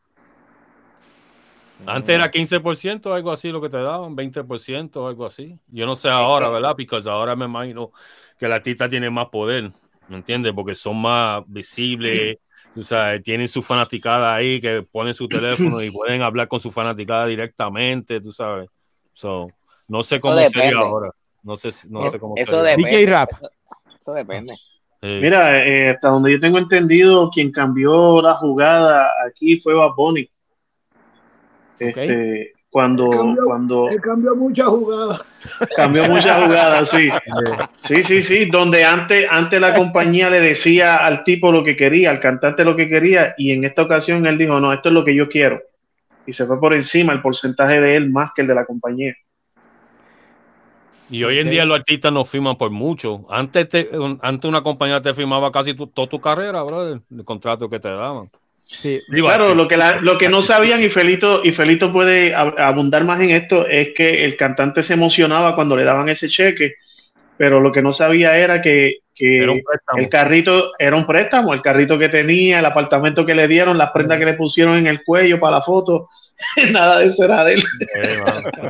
Antes 1.87 2.15
era 2.15 2.31
15%, 2.31 3.15
algo 3.15 3.31
así 3.31 3.51
lo 3.51 3.61
que 3.61 3.69
te 3.69 3.77
daban, 3.77 4.17
20%, 4.17 5.07
algo 5.07 5.25
así. 5.25 5.57
Yo 5.69 5.87
no 5.87 5.95
sé 5.95 6.09
ahora, 6.09 6.49
¿verdad? 6.49 6.75
Porque 6.77 7.09
ahora 7.09 7.37
me 7.37 7.45
imagino 7.45 7.93
que 8.37 8.47
el 8.47 8.53
artista 8.53 8.89
tiene 8.89 9.11
más 9.11 9.29
poder, 9.29 9.71
¿me 10.09 10.17
entiendes? 10.17 10.53
Porque 10.53 10.75
son 10.75 11.01
más 11.01 11.45
visibles, 11.47 12.39
o 12.77 12.83
sea, 12.83 13.21
tienen 13.21 13.49
su 13.49 13.63
fanaticada 13.63 14.35
ahí 14.35 14.61
que 14.61 14.83
ponen 14.93 15.15
su 15.15 15.29
teléfono 15.29 15.83
y 15.83 15.91
pueden 15.91 16.23
hablar 16.23 16.49
con 16.49 16.61
su 16.61 16.71
fanaticada 16.71 17.27
directamente, 17.27 18.21
tú 18.21 18.33
sabes. 18.33 18.69
So, 19.13 19.49
no 19.89 20.03
sé 20.03 20.21
cómo 20.21 20.37
sería 20.49 20.79
ahora. 20.79 21.11
No 21.43 21.57
sé, 21.57 21.71
no 21.89 22.11
sé 22.11 22.19
cómo 22.19 22.35
eso 22.37 22.63
Depende. 22.63 22.91
DJ 22.91 23.07
Rap. 23.07 23.31
Eso, 24.01 24.13
depende. 24.13 24.55
Mira, 25.01 25.65
eh, 25.65 25.91
hasta 25.91 26.09
donde 26.09 26.33
yo 26.33 26.41
tengo 26.41 26.59
entendido, 26.59 27.31
quien 27.31 27.53
cambió 27.53 28.21
la 28.21 28.35
jugada 28.35 29.09
aquí 29.27 29.61
fue 29.61 29.75
Bad 29.75 29.95
Bunny. 29.97 30.29
Este, 31.79 32.53
cuando, 32.71 33.09
cambió, 33.09 33.45
cuando 33.45 33.89
cambió 34.03 34.37
muchas 34.37 34.67
jugadas. 34.67 35.25
Cambió 35.75 36.09
muchas 36.09 36.45
jugadas, 36.45 36.91
sí. 36.91 37.09
Sí, 37.85 38.03
sí, 38.03 38.23
sí. 38.23 38.45
Donde 38.45 38.85
antes, 38.85 39.27
antes 39.31 39.61
la 39.61 39.75
compañía 39.75 40.29
le 40.29 40.41
decía 40.41 40.97
al 40.97 41.25
tipo 41.25 41.51
lo 41.51 41.65
que 41.65 41.77
quería, 41.77 42.11
al 42.11 42.21
cantante 42.21 42.65
lo 42.65 42.77
que 42.77 42.89
quería, 42.89 43.35
y 43.39 43.53
en 43.53 43.65
esta 43.65 43.83
ocasión 43.83 44.27
él 44.27 44.37
dijo, 44.37 44.61
no, 44.61 44.73
esto 44.73 44.91
es 44.91 44.95
lo 44.95 45.05
que 45.05 45.15
yo 45.15 45.29
quiero. 45.29 45.63
Y 46.27 46.33
se 46.35 46.45
fue 46.45 46.61
por 46.61 46.75
encima 46.75 47.13
el 47.15 47.23
porcentaje 47.23 47.81
de 47.81 47.97
él 47.97 48.11
más 48.11 48.33
que 48.35 48.43
el 48.43 48.49
de 48.49 48.55
la 48.55 48.67
compañía. 48.67 49.15
Y 51.11 51.25
hoy 51.25 51.39
en 51.39 51.49
día 51.49 51.65
los 51.65 51.79
artistas 51.79 52.13
no 52.13 52.25
firman 52.27 52.59
por 52.59 52.71
mucho. 52.71 53.25
Antes, 53.31 53.69
antes 54.21 54.49
una 54.49 54.63
compañía 54.63 55.01
te 55.01 55.15
firmaba 55.15 55.51
casi 55.51 55.75
toda 55.75 56.07
tu 56.07 56.21
carrera, 56.21 56.63
brother, 56.63 57.01
el 57.11 57.25
contrato 57.25 57.71
que 57.71 57.81
te 57.81 57.89
daban. 57.89 58.31
Sí, 58.71 59.01
claro, 59.09 59.55
lo 59.55 59.67
que, 59.67 59.79
lo 60.03 60.19
que 60.19 60.29
no 60.29 60.43
sabían 60.43 60.83
y 60.83 60.91
Felito, 60.91 61.43
y 61.43 61.53
Felito 61.53 61.91
puede 61.93 62.35
abundar 62.35 63.05
más 63.05 63.21
en 63.21 63.31
esto 63.31 63.67
es 63.67 63.91
que 63.97 64.25
el 64.25 64.37
cantante 64.37 64.83
se 64.83 64.95
emocionaba 64.95 65.55
cuando 65.55 65.77
le 65.77 65.85
daban 65.85 66.09
ese 66.09 66.29
cheque, 66.29 66.75
pero 67.37 67.61
lo 67.61 67.73
que 67.73 67.83
no 67.83 67.93
sabía 67.93 68.37
era 68.37 68.61
que, 68.61 68.99
el 69.21 70.09
carrito 70.09 70.73
era 70.79 70.95
un 70.95 71.05
préstamo, 71.05 71.53
el 71.53 71.63
carrito 71.63 71.99
que 71.99 72.09
tenía, 72.09 72.61
el 72.61 72.67
apartamento 72.67 73.27
que 73.27 73.35
le 73.35 73.49
dieron, 73.49 73.77
las 73.77 73.91
prendas 73.91 74.19
que 74.19 74.27
le 74.27 74.35
pusieron 74.35 74.77
en 74.77 74.87
el 74.87 75.03
cuello 75.03 75.41
para 75.41 75.57
la 75.57 75.63
foto, 75.63 76.09
nada 76.71 77.01
de 77.01 77.07
eso 77.07 77.25
era 77.25 77.45
de 77.45 77.55
él. 77.55 77.65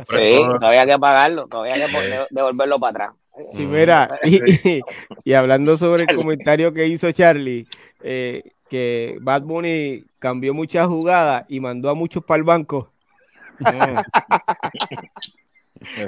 Sí, 0.09 0.39
no 0.61 0.67
había 0.67 0.87
que 0.87 0.97
pagarlo, 0.97 1.47
no 1.51 1.61
había 1.61 1.85
que 1.85 2.25
devolverlo 2.31 2.79
para 2.79 2.89
atrás. 2.89 3.09
Sí, 3.51 3.65
mira, 3.65 4.19
y, 4.23 4.81
y 5.23 5.33
hablando 5.33 5.77
sobre 5.77 6.03
el 6.03 6.15
comentario 6.15 6.73
que 6.73 6.87
hizo 6.87 7.11
Charlie, 7.11 7.67
eh, 8.03 8.41
que 8.69 9.17
Bad 9.21 9.41
Bunny 9.43 10.05
cambió 10.19 10.53
muchas 10.53 10.87
jugadas 10.87 11.45
y 11.47 11.59
mandó 11.59 11.89
a 11.89 11.95
muchos 11.95 12.23
para 12.23 12.37
el 12.37 12.43
banco. 12.43 12.89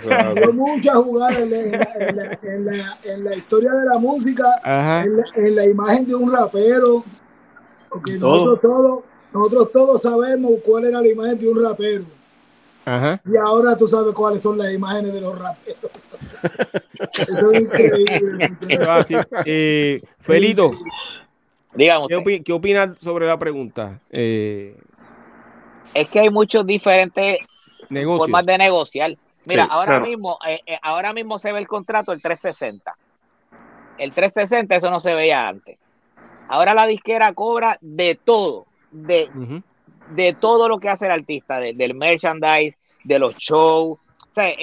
Cambió 0.07 0.53
muchas 0.53 0.95
jugadas 0.95 1.39
en 1.39 1.71
la, 3.23 3.35
historia 3.35 3.71
de 3.71 3.85
la 3.85 3.97
música, 3.97 4.61
en 5.35 5.55
la, 5.55 5.65
imagen 5.65 6.05
de 6.05 6.15
un 6.15 6.31
rapero, 6.31 7.03
porque 7.89 8.17
nosotros 8.17 8.61
todos, 8.61 9.03
nosotros 9.33 9.71
todos 9.71 10.01
sabemos 10.01 10.51
cuál 10.65 10.85
era 10.85 11.01
la 11.01 11.07
imagen 11.07 11.39
de 11.39 11.49
un 11.49 11.63
rapero. 11.63 12.05
Y 12.85 13.37
ahora 13.37 13.77
tú 13.77 13.87
sabes 13.87 14.13
cuáles 14.13 14.41
son 14.41 14.57
las 14.57 14.73
imágenes 14.73 15.13
de 15.13 15.21
los 15.21 15.37
raperos. 15.37 15.91
Eso 17.13 17.51
es 17.51 17.61
increíble. 17.61 18.53
Eh, 19.45 20.01
Felito, 20.19 20.71
Digamos. 21.73 22.09
¿Qué, 22.09 22.53
opinas 22.53 22.97
sobre 22.99 23.27
la 23.27 23.37
pregunta? 23.37 23.99
Eh, 24.11 24.75
es 25.93 26.09
que 26.09 26.19
hay 26.19 26.29
muchos 26.29 26.65
diferentes 26.65 27.37
formas 27.89 28.45
de 28.45 28.57
negociar. 28.57 29.17
Mira, 29.45 29.65
ahora 29.65 29.99
mismo, 29.99 30.37
eh, 30.47 30.59
eh, 30.65 30.77
ahora 30.81 31.13
mismo 31.13 31.39
se 31.39 31.51
ve 31.51 31.59
el 31.59 31.67
contrato 31.67 32.11
el 32.11 32.21
360. 32.21 32.95
El 33.97 34.11
360 34.11 34.75
eso 34.75 34.91
no 34.91 34.99
se 34.99 35.15
veía 35.15 35.47
antes. 35.47 35.77
Ahora 36.47 36.73
la 36.73 36.85
disquera 36.85 37.33
cobra 37.33 37.77
de 37.81 38.15
todo, 38.15 38.65
de, 38.91 39.29
de 40.09 40.33
todo 40.33 40.67
lo 40.67 40.79
que 40.79 40.89
hace 40.89 41.05
el 41.05 41.11
artista, 41.11 41.59
del 41.59 41.95
merchandise, 41.95 42.77
de 43.03 43.19
los 43.19 43.35
shows. 43.37 43.97
O 43.97 44.33
sea, 44.33 44.53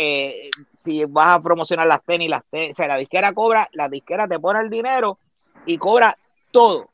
si 0.84 1.04
vas 1.06 1.38
a 1.38 1.42
promocionar 1.42 1.86
las 1.86 2.02
tenis, 2.04 2.28
las 2.28 2.44
tenis, 2.50 2.72
o 2.72 2.74
sea, 2.74 2.88
la 2.88 2.98
disquera 2.98 3.32
cobra, 3.32 3.68
la 3.72 3.88
disquera 3.88 4.28
te 4.28 4.38
pone 4.38 4.60
el 4.60 4.70
dinero 4.70 5.18
y 5.66 5.78
cobra 5.78 6.16
todo 6.50 6.90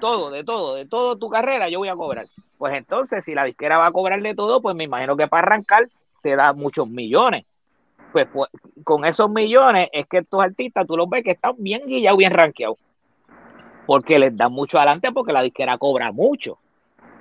todo, 0.00 0.30
de 0.30 0.44
todo, 0.44 0.74
de 0.74 0.86
todo 0.86 1.16
tu 1.16 1.28
carrera, 1.28 1.68
yo 1.68 1.78
voy 1.78 1.88
a 1.88 1.96
cobrar. 1.96 2.26
Pues 2.56 2.74
entonces, 2.74 3.24
si 3.24 3.34
la 3.34 3.44
disquera 3.44 3.78
va 3.78 3.86
a 3.86 3.92
cobrar 3.92 4.20
de 4.20 4.34
todo, 4.34 4.60
pues 4.60 4.74
me 4.74 4.84
imagino 4.84 5.16
que 5.16 5.28
para 5.28 5.42
arrancar 5.42 5.88
te 6.22 6.36
da 6.36 6.52
muchos 6.52 6.88
millones. 6.88 7.44
Pues, 8.12 8.26
pues 8.32 8.50
con 8.84 9.04
esos 9.04 9.30
millones 9.30 9.88
es 9.92 10.06
que 10.06 10.18
estos 10.18 10.42
artistas 10.42 10.86
tú 10.86 10.96
los 10.96 11.08
ves 11.08 11.22
que 11.22 11.32
están 11.32 11.54
bien 11.58 11.86
guillados, 11.86 12.18
bien 12.18 12.32
rankeados. 12.32 12.78
Porque 13.86 14.18
les 14.18 14.36
dan 14.36 14.52
mucho 14.52 14.78
adelante 14.78 15.12
porque 15.12 15.32
la 15.32 15.42
disquera 15.42 15.78
cobra 15.78 16.12
mucho. 16.12 16.58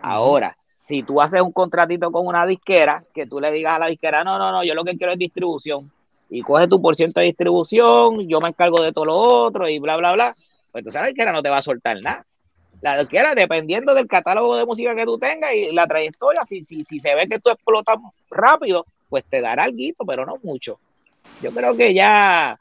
Ahora, 0.01 0.57
si 0.77 1.03
tú 1.03 1.21
haces 1.21 1.41
un 1.41 1.51
contratito 1.51 2.11
con 2.11 2.25
una 2.25 2.45
disquera, 2.45 3.03
que 3.13 3.25
tú 3.25 3.39
le 3.39 3.51
digas 3.51 3.73
a 3.73 3.79
la 3.79 3.87
disquera, 3.87 4.23
no, 4.23 4.37
no, 4.37 4.51
no, 4.51 4.63
yo 4.63 4.73
lo 4.73 4.85
que 4.85 4.97
quiero 4.97 5.11
es 5.11 5.19
distribución, 5.19 5.91
y 6.29 6.41
coge 6.41 6.67
tu 6.67 6.81
por 6.81 6.95
ciento 6.95 7.19
de 7.19 7.25
distribución, 7.25 8.27
yo 8.27 8.39
me 8.39 8.49
encargo 8.49 8.81
de 8.81 8.93
todo 8.93 9.05
lo 9.05 9.17
otro, 9.17 9.67
y 9.67 9.79
bla, 9.79 9.97
bla, 9.97 10.13
bla, 10.13 10.35
pues 10.71 10.81
entonces 10.81 11.01
la 11.01 11.07
disquera 11.07 11.31
no 11.31 11.43
te 11.43 11.49
va 11.49 11.57
a 11.57 11.61
soltar 11.61 11.97
nada. 12.01 12.25
La 12.81 12.97
disquera, 12.97 13.33
dependiendo 13.33 13.93
del 13.93 14.07
catálogo 14.07 14.55
de 14.55 14.65
música 14.65 14.95
que 14.95 15.05
tú 15.05 15.17
tengas 15.17 15.53
y 15.53 15.71
la 15.71 15.87
trayectoria, 15.87 16.43
si, 16.45 16.63
si, 16.63 16.83
si 16.83 16.99
se 16.99 17.15
ve 17.15 17.27
que 17.27 17.39
tú 17.39 17.49
explotas 17.49 17.97
rápido, 18.29 18.85
pues 19.09 19.25
te 19.25 19.41
dará 19.41 19.63
algo, 19.63 20.05
pero 20.05 20.25
no 20.25 20.37
mucho. 20.43 20.79
Yo 21.41 21.51
creo 21.51 21.75
que 21.75 21.93
ya, 21.93 22.59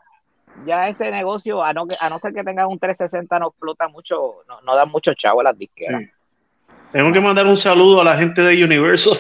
ya 0.65 0.89
ese 0.89 1.11
negocio, 1.11 1.63
a 1.63 1.75
no, 1.75 1.87
a 2.01 2.09
no 2.09 2.19
ser 2.19 2.33
que 2.33 2.45
tengas 2.45 2.67
un 2.67 2.79
360, 2.79 3.39
no 3.39 3.49
explota 3.49 3.89
mucho, 3.89 4.37
no, 4.49 4.61
no 4.63 4.75
da 4.75 4.87
mucho 4.87 5.13
chavo 5.15 5.41
a 5.41 5.45
las 5.45 5.59
disqueras. 5.59 6.03
Tengo 6.93 7.13
que 7.13 7.21
mandar 7.21 7.47
un 7.47 7.59
saludo 7.59 8.01
a 8.01 8.05
la 8.05 8.17
gente 8.17 8.41
de 8.41 8.65
Universal. 8.65 9.19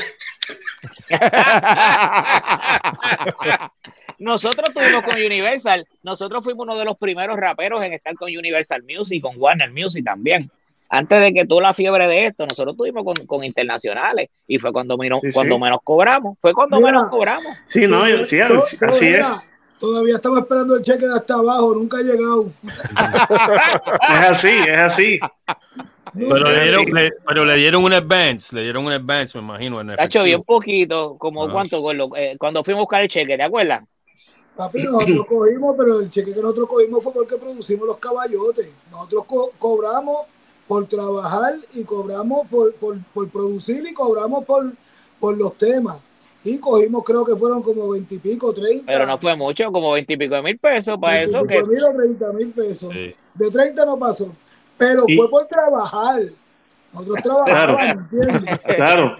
nosotros 4.19 4.73
tuvimos 4.73 5.03
con 5.03 5.17
Universal, 5.17 5.87
nosotros 6.03 6.43
fuimos 6.43 6.65
uno 6.65 6.77
de 6.77 6.87
los 6.87 6.97
primeros 6.97 7.37
raperos 7.37 7.85
en 7.85 7.93
estar 7.93 8.15
con 8.15 8.29
Universal 8.29 8.83
Music, 8.83 9.23
con 9.23 9.35
Warner 9.37 9.71
Music 9.73 10.05
también 10.05 10.51
antes 10.89 11.21
de 11.21 11.33
que 11.33 11.47
toda 11.47 11.63
la 11.63 11.75
fiebre 11.75 12.07
de 12.07 12.27
esto, 12.27 12.47
nosotros 12.47 12.77
tuvimos 12.77 13.05
con, 13.27 13.45
internacionales 13.45 14.31
y 14.47 14.59
fue 14.59 14.73
cuando, 14.73 14.97
menos, 14.97 15.21
cuando 15.33 15.59
menos 15.59 15.79
cobramos. 15.83 16.37
Fue 16.41 16.53
cuando 16.53 16.81
menos 16.81 17.05
cobramos. 17.05 17.57
Sí, 17.67 17.87
no, 17.87 18.05
sí, 18.25 18.41
así 18.41 19.07
es. 19.09 19.27
Todavía 19.79 20.17
estamos 20.17 20.39
esperando 20.39 20.77
el 20.77 20.83
cheque 20.83 21.07
de 21.07 21.15
hasta 21.15 21.35
abajo, 21.35 21.75
nunca 21.75 21.99
ha 21.99 22.03
llegado. 22.03 22.51
es 22.63 24.29
así, 24.31 24.49
es 24.49 24.79
así. 24.79 25.21
Pero 26.15 26.51
le, 26.51 26.63
dieron, 26.63 26.85
le, 26.87 27.11
pero 27.27 27.45
le 27.45 27.57
dieron 27.57 27.85
un 27.85 27.93
advance, 27.93 28.57
le 28.57 28.63
dieron 28.63 28.87
un 28.87 28.93
advance, 28.93 29.37
me 29.37 29.45
imagino. 29.45 29.81
En 29.83 29.91
ha 29.91 30.05
hecho 30.05 30.23
bien 30.23 30.43
poquito, 30.45 31.19
como 31.19 31.45
ah. 31.45 31.53
cuánto, 31.53 32.17
eh, 32.17 32.37
cuando 32.39 32.65
fuimos 32.65 32.79
a 32.79 32.83
buscar 32.83 33.03
el 33.03 33.09
cheque, 33.09 33.37
¿te 33.37 33.43
acuerdas? 33.43 33.85
Papi, 34.57 34.85
nosotros 34.85 35.27
cogimos, 35.27 35.75
pero 35.77 36.01
el 36.01 36.09
cheque 36.09 36.33
que 36.33 36.41
nosotros 36.41 36.69
cogimos 36.69 37.03
fue 37.03 37.13
porque 37.13 37.37
producimos 37.37 37.87
los 37.87 37.99
caballotes. 37.99 38.69
Nosotros 38.91 39.53
cobramos 39.59 40.21
por 40.67 40.87
trabajar 40.89 41.55
y 41.75 41.85
cobramos 41.85 42.47
por, 42.49 42.75
por, 42.75 43.29
producir 43.31 43.87
y 43.87 43.93
cobramos 43.93 44.45
por, 44.45 44.73
por 45.21 45.37
los 45.37 45.57
temas. 45.57 45.97
y 46.43 46.59
cogimos, 46.59 47.05
creo 47.05 47.25
que 47.25 47.35
fueron 47.37 47.63
como 47.63 47.89
veintipico, 47.91 48.53
treinta. 48.53 48.85
Pero 48.87 49.07
no 49.07 49.19
fue 49.19 49.37
mucho, 49.37 49.71
como 49.73 49.93
veintipico 49.93 50.35
de 50.35 50.43
mil 50.43 50.59
pesos 50.59 50.97
para 51.01 51.23
eso. 51.23 51.45
Que... 51.45 51.63
mil 51.65 51.83
o 51.83 51.95
treinta 51.95 52.33
mil 52.33 52.51
pesos. 52.51 52.91
De 52.93 53.51
30 53.51 53.85
no 53.85 53.99
pasó. 53.99 54.35
Pero 54.79 55.05
fue 55.05 55.31
por 55.31 55.47
trabajar. 55.47 56.23
Nosotros 56.93 57.17
trabajamos, 57.23 57.83
¿entiendes? 57.85 58.59
Claro. 58.77 59.15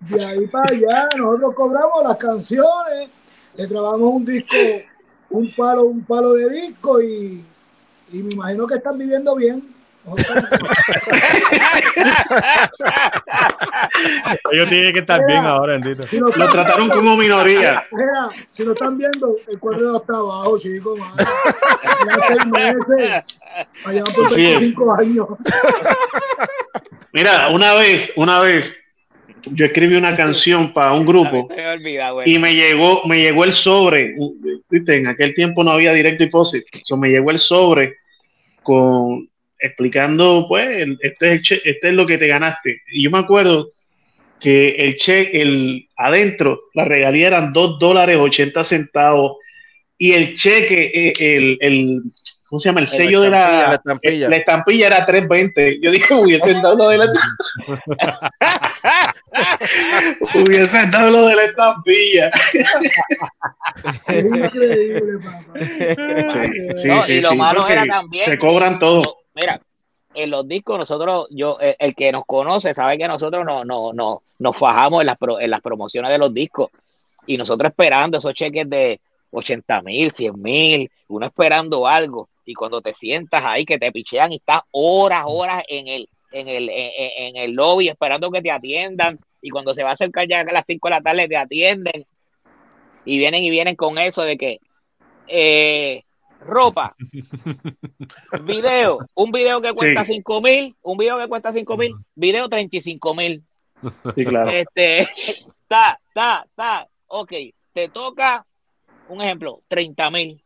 De 0.00 0.24
ahí 0.24 0.46
para 0.46 0.74
allá, 0.74 1.08
nosotros 1.16 1.54
cobramos 1.54 2.04
las 2.04 2.16
canciones, 2.16 3.10
le 3.54 3.66
trabajamos 3.66 4.08
un 4.08 4.24
disco, 4.24 4.56
un 5.30 5.52
palo, 5.54 5.84
un 5.84 6.04
palo 6.04 6.34
de 6.34 6.50
disco 6.50 7.00
y, 7.00 7.44
y 8.12 8.22
me 8.22 8.34
imagino 8.34 8.66
que 8.66 8.74
están 8.74 8.96
viviendo 8.96 9.34
bien. 9.34 9.79
Ellos 14.52 14.68
tienen 14.68 14.92
que 14.92 14.98
estar 15.00 15.26
bien 15.26 15.44
ahora, 15.44 15.72
bendito. 15.74 16.04
Si 16.08 16.18
lo 16.18 16.30
trataron 16.30 16.88
como 16.88 17.16
minoría. 17.16 17.84
si 18.52 18.64
lo 18.64 18.72
están 18.72 18.96
viendo, 18.96 19.36
el 19.46 19.58
cuadro 19.58 19.98
está 19.98 20.14
abajo, 20.14 20.58
chicos. 20.58 20.98
Ya 22.06 22.18
seis 22.28 22.46
meses. 22.46 23.24
Allá 23.84 24.04
por 24.04 24.34
25 24.34 24.94
años. 24.94 25.28
Mira, 27.12 27.48
una 27.48 27.74
vez, 27.74 28.10
una 28.16 28.40
vez, 28.40 28.74
yo 29.46 29.66
escribí 29.66 29.96
una 29.96 30.16
canción 30.16 30.72
para 30.72 30.94
un 30.94 31.04
grupo 31.04 31.46
y 32.24 32.38
me 32.38 32.54
llegó, 32.54 33.02
me 33.04 33.20
llegó 33.20 33.44
el 33.44 33.52
sobre. 33.52 34.16
¿viste? 34.70 34.96
En 34.96 35.08
aquel 35.08 35.34
tiempo 35.34 35.62
no 35.62 35.72
había 35.72 35.92
directo 35.92 36.24
y 36.24 36.30
so 36.82 36.96
me 36.96 37.10
llegó 37.10 37.30
el 37.30 37.38
sobre 37.38 37.98
con 38.62 39.29
explicando, 39.60 40.46
pues, 40.48 40.88
este 41.00 41.34
es, 41.34 41.52
este 41.64 41.88
es 41.88 41.94
lo 41.94 42.06
que 42.06 42.18
te 42.18 42.26
ganaste. 42.26 42.82
Y 42.88 43.04
yo 43.04 43.10
me 43.10 43.18
acuerdo 43.18 43.70
que 44.40 44.70
el 44.70 44.96
cheque, 44.96 45.42
el 45.42 45.88
adentro, 45.96 46.62
la 46.74 46.84
regalía 46.84 47.28
eran 47.28 47.52
2 47.52 47.78
dólares 47.78 48.16
80 48.18 48.64
centavos 48.64 49.36
y 49.98 50.12
el 50.12 50.34
cheque, 50.34 50.90
eh, 50.94 51.12
el, 51.18 51.58
el, 51.60 52.02
¿cómo 52.48 52.58
se 52.58 52.70
llama? 52.70 52.80
El 52.80 52.86
sello 52.86 53.20
de 53.20 53.28
la, 53.28 53.68
la 53.68 53.74
estampilla. 53.74 54.28
la 54.30 54.36
estampilla 54.36 54.86
era 54.86 55.04
320. 55.04 55.78
Yo 55.82 55.90
dije, 55.90 56.14
hubiese 56.14 56.54
dado 56.54 56.74
lo 56.74 56.88
de 56.88 56.98
la 56.98 57.12
hubiese 60.34 60.86
dado 60.86 61.10
lo 61.10 61.26
de 61.26 61.36
la 61.36 61.44
estampilla. 61.44 62.30
es 64.08 64.24
increíble, 64.24 65.18
papá. 65.22 65.44
Sí, 66.76 66.88
sí, 67.04 67.12
y 67.12 67.20
lo 67.20 67.36
malo 67.36 67.68
era 67.68 67.84
también. 67.84 68.24
Se 68.24 68.38
cobran 68.38 68.78
todo 68.78 69.19
mira, 69.40 69.60
en 70.14 70.30
los 70.30 70.46
discos 70.46 70.78
nosotros, 70.78 71.28
yo, 71.30 71.58
el, 71.60 71.94
que 71.94 72.12
nos 72.12 72.24
conoce 72.26 72.74
sabe 72.74 72.98
que 72.98 73.06
nosotros 73.06 73.44
no, 73.44 73.64
no, 73.64 73.92
no, 73.92 74.22
nos 74.38 74.56
fajamos 74.56 75.00
en 75.00 75.06
las, 75.06 75.60
promociones 75.60 76.10
de 76.10 76.18
los 76.18 76.34
discos. 76.34 76.70
Y 77.26 77.36
nosotros 77.36 77.70
esperando 77.70 78.18
esos 78.18 78.34
cheques 78.34 78.68
de 78.68 79.00
80 79.30 79.82
mil, 79.82 80.10
100 80.10 80.40
mil, 80.40 80.90
uno 81.08 81.26
esperando 81.26 81.86
algo. 81.86 82.28
Y 82.44 82.54
cuando 82.54 82.80
te 82.80 82.92
sientas 82.92 83.44
ahí 83.44 83.64
que 83.64 83.78
te 83.78 83.92
pichean 83.92 84.32
y 84.32 84.36
estás 84.36 84.62
horas, 84.72 85.24
horas 85.26 85.62
en 85.68 85.86
el, 85.86 86.08
en 86.32 86.48
el, 86.48 86.68
en, 86.70 87.36
el 87.36 87.52
lobby 87.52 87.88
esperando 87.88 88.30
que 88.30 88.42
te 88.42 88.50
atiendan. 88.50 89.20
Y 89.40 89.50
cuando 89.50 89.74
se 89.74 89.82
va 89.82 89.90
a 89.90 89.92
acercar 89.92 90.26
ya 90.26 90.40
a 90.40 90.52
las 90.52 90.66
5 90.66 90.88
de 90.88 90.90
la 90.90 91.02
tarde 91.02 91.28
te 91.28 91.36
atienden. 91.36 92.04
Y 93.04 93.18
vienen 93.18 93.44
y 93.44 93.50
vienen 93.50 93.76
con 93.76 93.98
eso 93.98 94.22
de 94.22 94.36
que 94.36 94.60
eh, 95.28 96.02
ropa, 96.40 96.94
video, 98.44 98.98
un 99.14 99.30
video 99.30 99.60
que 99.60 99.72
cuesta 99.72 100.04
5 100.04 100.40
mil, 100.40 100.76
un 100.82 100.98
video 100.98 101.18
que 101.18 101.28
cuesta 101.28 101.52
5 101.52 101.76
mil, 101.76 101.94
video 102.14 102.48
35 102.48 103.14
mil. 103.14 103.44
Sí, 104.14 104.24
claro. 104.24 104.50
Este, 104.50 105.08
ta, 105.68 105.98
ta, 106.14 106.46
ta, 106.54 106.88
ok, 107.06 107.32
te 107.72 107.88
toca, 107.88 108.46
un 109.08 109.20
ejemplo, 109.20 109.62
30 109.68 110.10
mil. 110.10 110.44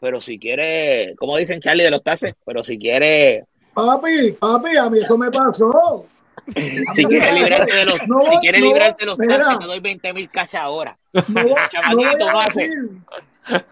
Pero 0.00 0.22
si 0.22 0.38
quieres, 0.38 1.14
como 1.16 1.36
dicen 1.36 1.60
Charlie 1.60 1.84
de 1.84 1.90
los 1.90 2.02
tases, 2.02 2.34
pero 2.46 2.62
si 2.62 2.78
quieres... 2.78 3.44
Papi, 3.74 4.32
papi, 4.32 4.76
a 4.76 4.88
mí 4.88 4.98
eso 4.98 5.18
me 5.18 5.30
pasó. 5.30 6.06
si 6.94 7.04
quieres 7.04 7.34
librarte 7.34 7.76
de 7.76 7.84
los, 7.84 7.96
si 7.96 8.38
quieres 8.40 8.62
librarte 8.62 9.04
de 9.04 9.10
los 9.10 9.18
tases, 9.18 9.58
te 9.58 9.66
doy 9.66 9.80
20 9.80 10.14
mil 10.14 10.30
cash 10.30 10.56
ahora. 10.56 10.98
No, 11.12 11.44
no, 11.44 12.16
no 12.16 12.40
hace. 12.40 12.70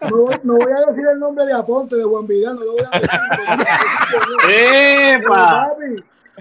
No, 0.09 0.25
no, 0.43 0.53
voy 0.55 0.71
a 0.71 0.91
decir 0.91 1.07
el 1.11 1.19
nombre 1.19 1.45
de 1.45 1.53
Aponte, 1.53 1.95
de 1.95 2.03
Juan 2.03 2.27
Vidal, 2.27 2.55
no 2.55 2.63
lo 2.63 2.71
voy 2.73 2.83
a 2.91 2.99
decir. 2.99 3.19
¡Epa! 4.49 5.75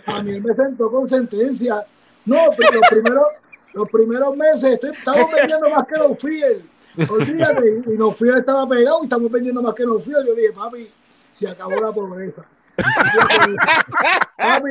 a 0.06 0.22
mí 0.22 0.30
él 0.32 0.42
me 0.42 0.54
sentó 0.54 0.90
con 0.90 1.08
sentencia. 1.08 1.84
No, 2.24 2.36
pero 2.56 2.72
los 2.72 2.88
primeros, 2.88 3.26
los 3.74 3.90
primeros 3.90 4.36
meses 4.36 4.74
estoy, 4.74 4.90
estamos 4.90 5.30
vendiendo 5.30 5.70
más 5.70 5.84
que 5.86 5.96
los 5.96 6.18
Fiel. 6.18 6.68
Olvídate, 7.08 7.82
y 7.86 7.96
los 7.96 8.16
Fiel 8.16 8.38
estaba 8.38 8.68
pegado 8.68 9.00
y 9.00 9.04
estamos 9.04 9.30
vendiendo 9.30 9.62
más 9.62 9.74
que 9.74 9.84
los 9.84 10.02
Fiel. 10.02 10.26
Yo 10.26 10.34
dije, 10.34 10.52
papi, 10.52 10.90
se 11.32 11.48
acabó 11.48 11.76
la 11.76 11.92
pobreza. 11.92 12.44
papi, 14.36 14.70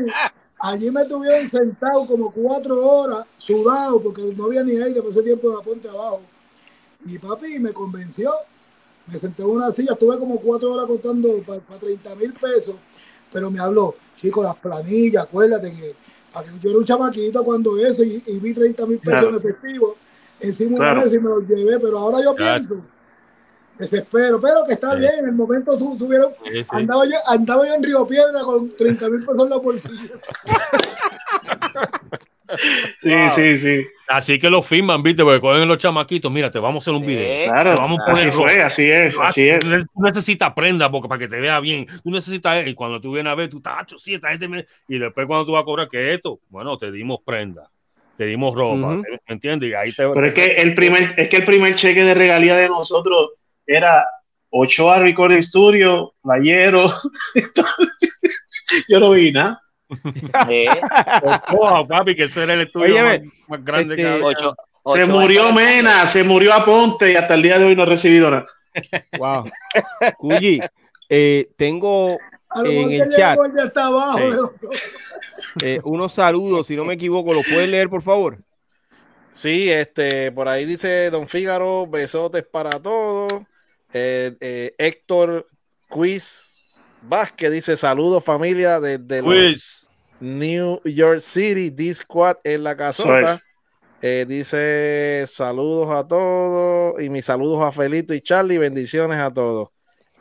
allí 0.59 0.91
me 0.91 1.05
tuvieron 1.05 1.47
sentado 1.47 2.05
como 2.05 2.31
cuatro 2.31 2.85
horas, 2.85 3.25
sudado, 3.37 4.01
porque 4.01 4.21
no 4.35 4.45
había 4.45 4.63
ni 4.63 4.77
aire 4.77 5.01
por 5.01 5.11
ese 5.11 5.23
tiempo 5.23 5.49
de 5.49 5.57
Aponte 5.57 5.89
abajo 5.89 6.21
y 7.05 7.17
papi 7.19 7.59
me 7.59 7.73
convenció. 7.73 8.33
Me 9.07 9.17
senté 9.17 9.41
en 9.41 9.49
una 9.49 9.71
silla, 9.71 9.93
estuve 9.93 10.17
como 10.17 10.39
cuatro 10.39 10.73
horas 10.73 10.85
contando 10.85 11.41
para 11.45 11.61
30 11.79 12.15
mil 12.15 12.33
pesos, 12.33 12.75
pero 13.31 13.49
me 13.49 13.59
habló, 13.59 13.95
chico, 14.17 14.43
las 14.43 14.55
planillas, 14.57 15.23
acuérdate 15.23 15.71
que, 15.71 15.95
yo 16.61 16.69
era 16.69 16.79
un 16.79 16.85
chamaquito 16.85 17.43
cuando 17.43 17.77
eso 17.79 18.03
y, 18.03 18.21
vi 18.39 18.53
30 18.53 18.85
mil 18.85 18.99
pesos 18.99 19.29
en 19.29 19.35
efectivo 19.35 19.95
encima 20.39 20.77
una 20.77 20.93
vez 21.03 21.15
y 21.15 21.19
me 21.19 21.29
los 21.29 21.47
llevé, 21.47 21.79
pero 21.79 21.97
ahora 21.97 22.21
yo 22.23 22.35
pienso, 22.35 22.75
desespero, 23.77 24.39
pero 24.39 24.65
que 24.65 24.73
está 24.73 24.93
bien, 24.95 25.13
en 25.19 25.25
el 25.25 25.31
momento 25.31 25.77
subieron, 25.79 26.33
Andaba, 26.69 27.05
yo, 27.05 27.15
andaba 27.27 27.67
yo 27.67 27.73
en 27.73 27.83
Río 27.83 28.05
Piedra 28.05 28.41
con 28.41 28.75
30 28.75 29.09
mil 29.09 29.19
pesos 29.19 29.43
en 29.43 29.49
la 29.49 29.57
bolsilla. 29.57 30.13
Sí, 33.01 33.13
sí, 33.35 33.57
sí. 33.57 33.87
Así 34.07 34.39
que 34.39 34.49
lo 34.49 34.61
firman, 34.61 35.03
¿viste? 35.03 35.23
Porque 35.23 35.41
cogen 35.41 35.67
los 35.67 35.77
chamaquitos, 35.77 36.31
mira, 36.31 36.49
te 36.49 36.59
vamos 36.59 36.81
a 36.81 36.83
hacer 36.83 36.99
un 36.99 37.05
video. 37.05 37.45
Claro, 37.45 37.75
vamos 37.75 37.99
a 38.07 38.11
así 38.13 38.31
fue, 38.31 38.61
así 38.61 38.89
es, 38.89 39.17
así 39.19 39.49
es. 39.49 39.59
Tú 39.59 40.01
necesitas 40.01 40.53
prenda 40.53 40.89
porque 40.89 41.09
para 41.09 41.19
que 41.19 41.27
te 41.27 41.39
vea 41.39 41.59
bien. 41.59 41.85
Tú 42.03 42.11
necesitas, 42.11 42.65
y 42.65 42.73
cuando 42.73 43.01
tú 43.01 43.13
vienes 43.13 43.31
a 43.31 43.35
ver, 43.35 43.49
tú 43.49 43.57
estás, 43.57 43.85
sí, 43.97 44.13
esta 44.13 44.29
gente 44.29 44.47
me... 44.47 44.65
Y 44.87 44.97
después 44.97 45.27
cuando 45.27 45.45
tú 45.45 45.51
vas 45.51 45.63
a 45.63 45.65
cobrar, 45.65 45.89
¿qué 45.89 46.09
es 46.09 46.15
esto? 46.15 46.39
Bueno, 46.49 46.77
te 46.77 46.89
dimos 46.91 47.19
prenda, 47.25 47.69
te 48.17 48.25
dimos 48.25 48.55
ropa, 48.55 48.95
¿me 48.95 49.19
entiendes? 49.27 49.69
Y 49.69 49.73
ahí 49.73 49.91
te... 49.91 50.07
Pero 50.07 50.27
es 50.27 50.33
que 50.33 50.53
el 50.53 50.73
primer, 50.73 51.13
es 51.17 51.27
que 51.27 51.37
el 51.37 51.45
primer 51.45 51.75
cheque 51.75 52.03
de 52.03 52.13
regalía 52.13 52.55
de 52.55 52.69
nosotros 52.69 53.31
era 53.65 54.05
Ochoa 54.49 54.99
Recording 54.99 55.41
Studio, 55.41 56.13
Playero. 56.23 56.93
Yo 58.87 58.99
no 58.99 59.11
vi 59.11 59.31
nada. 59.31 59.61
Papi, 61.87 62.15
que 62.15 62.23
ese 62.23 62.43
era 62.43 62.53
el 62.53 62.61
estudio 62.61 62.95
más, 63.47 63.63
grande 63.63 63.95
que 63.95 64.01
este, 64.03 64.43
Se 64.95 65.05
murió 65.05 65.51
Mena, 65.51 66.07
se 66.07 66.23
murió 66.23 66.53
Aponte 66.53 67.11
y 67.11 67.15
hasta 67.15 67.33
el 67.35 67.43
día 67.43 67.59
de 67.59 67.65
hoy 67.65 67.75
no 67.75 67.83
ha 67.83 67.87
recibido 67.87 68.29
nada. 68.29 68.45
Wow. 69.17 69.49
Cuyi, 70.17 70.59
eh, 71.09 71.49
tengo 71.55 72.17
en 72.63 72.91
el 72.91 73.09
chat 73.09 73.37
eh, 75.63 75.79
unos 75.83 76.13
saludos, 76.13 76.67
si 76.67 76.75
no 76.75 76.85
me 76.85 76.93
equivoco, 76.93 77.33
¿los 77.33 77.45
puedes 77.45 77.69
leer, 77.69 77.89
por 77.89 78.01
favor? 78.01 78.39
Sí, 79.31 79.69
este, 79.69 80.31
por 80.31 80.47
ahí 80.47 80.65
dice 80.65 81.09
Don 81.09 81.27
Fígaro, 81.27 81.87
besotes 81.87 82.43
para 82.45 82.71
todos. 82.71 83.33
Eh, 83.93 84.73
Héctor 84.77 85.47
Quiz 85.89 86.46
Vázquez 87.01 87.51
dice 87.51 87.77
saludos 87.77 88.23
familia 88.23 88.79
desde 88.79 89.21
New 90.19 90.81
York 90.83 91.19
City, 91.19 91.69
D-Squad 91.69 92.37
en 92.43 92.63
la 92.63 92.75
casota. 92.75 93.39
Eh, 94.01 94.25
dice 94.27 95.23
saludos 95.25 95.89
a 95.89 96.07
todos 96.07 97.01
y 97.01 97.09
mis 97.09 97.25
saludos 97.25 97.61
a 97.63 97.71
Felito 97.71 98.13
y 98.13 98.21
Charlie, 98.21 98.57
bendiciones 98.57 99.17
a 99.17 99.31
todos. 99.31 99.69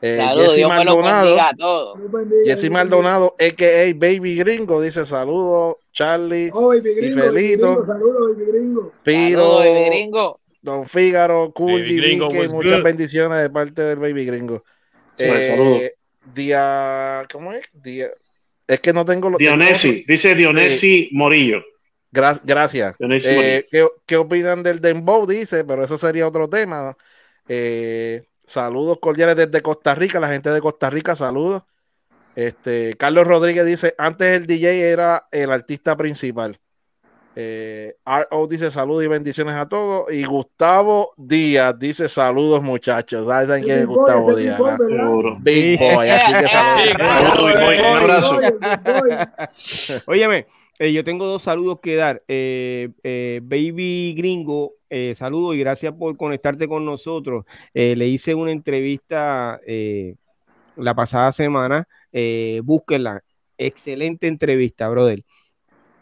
Eh, 0.03 0.25
Jesse 0.37 0.67
Maldonado, 0.67 1.95
Jesse 2.45 2.71
Maldonado, 2.71 3.35
a.k.a. 3.39 3.95
Baby 3.95 4.37
Gringo, 4.37 4.81
dice 4.81 5.05
saludos 5.07 5.77
Charlie 5.93 6.51
oh, 6.53 6.75
y 6.75 6.83
Felito. 6.83 7.87
saludos, 7.87 8.37
Baby 8.37 8.51
Gringo. 8.53 8.93
Piro, 9.03 9.59
Gringo. 9.61 10.41
Don 10.61 10.87
Fígaro, 10.87 11.53
Cool, 11.53 11.85
muchas 12.53 12.83
bendiciones 12.83 13.39
de 13.39 13.51
parte 13.51 13.83
del 13.83 13.99
Baby 13.99 14.27
Gringo. 14.27 14.65
Eh, 15.19 15.95
día, 16.35 17.27
¿cómo 17.31 17.53
es? 17.53 17.69
Día, 17.73 18.09
es 18.67 18.81
que 18.81 18.93
no 18.93 19.05
tengo 19.05 19.31
los. 19.31 19.39
Dionesi, 19.39 20.05
dice 20.07 20.35
Dionesi 20.35 21.09
Morillo. 21.13 21.63
gracias. 22.11 22.97
Eh, 22.99 23.67
¿qué, 23.71 23.87
¿qué, 24.05 24.17
opinan 24.17 24.63
del 24.63 24.81
Dembow? 24.81 25.27
Dice, 25.27 25.65
pero 25.65 25.85
eso 25.85 25.97
sería 25.97 26.27
otro 26.27 26.49
tema. 26.49 26.97
Eh, 27.49 28.25
saludos 28.45 28.99
cordiales 29.01 29.37
desde 29.37 29.63
Costa 29.63 29.95
Rica, 29.95 30.19
la 30.19 30.29
gente 30.29 30.51
de 30.51 30.61
Costa 30.61 30.91
Rica, 30.91 31.15
saludos. 31.15 31.63
Este, 32.35 32.95
Carlos 32.99 33.27
Rodríguez 33.27 33.65
dice: 33.65 33.95
antes 33.99 34.37
el 34.37 34.47
DJ 34.47 34.91
era 34.91 35.29
el 35.31 35.51
artista 35.51 35.97
principal. 35.97 36.59
Eh, 37.39 37.95
RO 38.07 38.47
dice 38.47 38.71
saludos 38.71 39.05
y 39.05 39.09
bendiciones 39.09 39.55
a 39.55 39.69
todos. 39.69 40.11
Y 40.11 40.25
Gustavo 40.25 41.11
Díaz 41.19 41.79
dice 41.79 42.09
saludos, 42.09 42.63
muchachos. 42.63 43.27
¿Saben 43.27 43.63
quién 43.63 43.81
es 43.81 43.87
Gustavo 43.87 44.35
Díaz? 44.35 44.59
Big 45.41 45.79
Boy. 45.79 46.09
Así 46.09 46.33
que 46.33 46.49
saludos. 46.49 47.61
Un 47.79 47.85
abrazo. 47.85 48.41
Óyeme, 50.07 50.47
eh, 50.79 50.93
yo 50.93 51.05
tengo 51.05 51.27
dos 51.27 51.43
saludos 51.43 51.81
que 51.83 51.97
dar. 51.97 52.23
Eh, 52.27 52.89
eh, 53.03 53.41
Baby 53.43 54.15
Gringo, 54.17 54.75
eh, 54.89 55.15
saludos 55.17 55.57
y 55.57 55.61
gracias 55.61 55.93
por 55.93 56.17
conectarte 56.17 56.67
con 56.69 56.85
nosotros. 56.87 57.45
Eh, 57.75 57.97
le 57.97 58.09
hice 58.09 58.35
una 58.35 58.51
entrevista 58.51 59.61
eh, 59.67 60.15
la 60.77 60.95
pasada 60.95 61.33
semana. 61.33 61.87
Eh, 62.13 62.61
búsquenla. 62.65 63.23
Excelente 63.59 64.27
entrevista, 64.27 64.89
brother. 64.89 65.23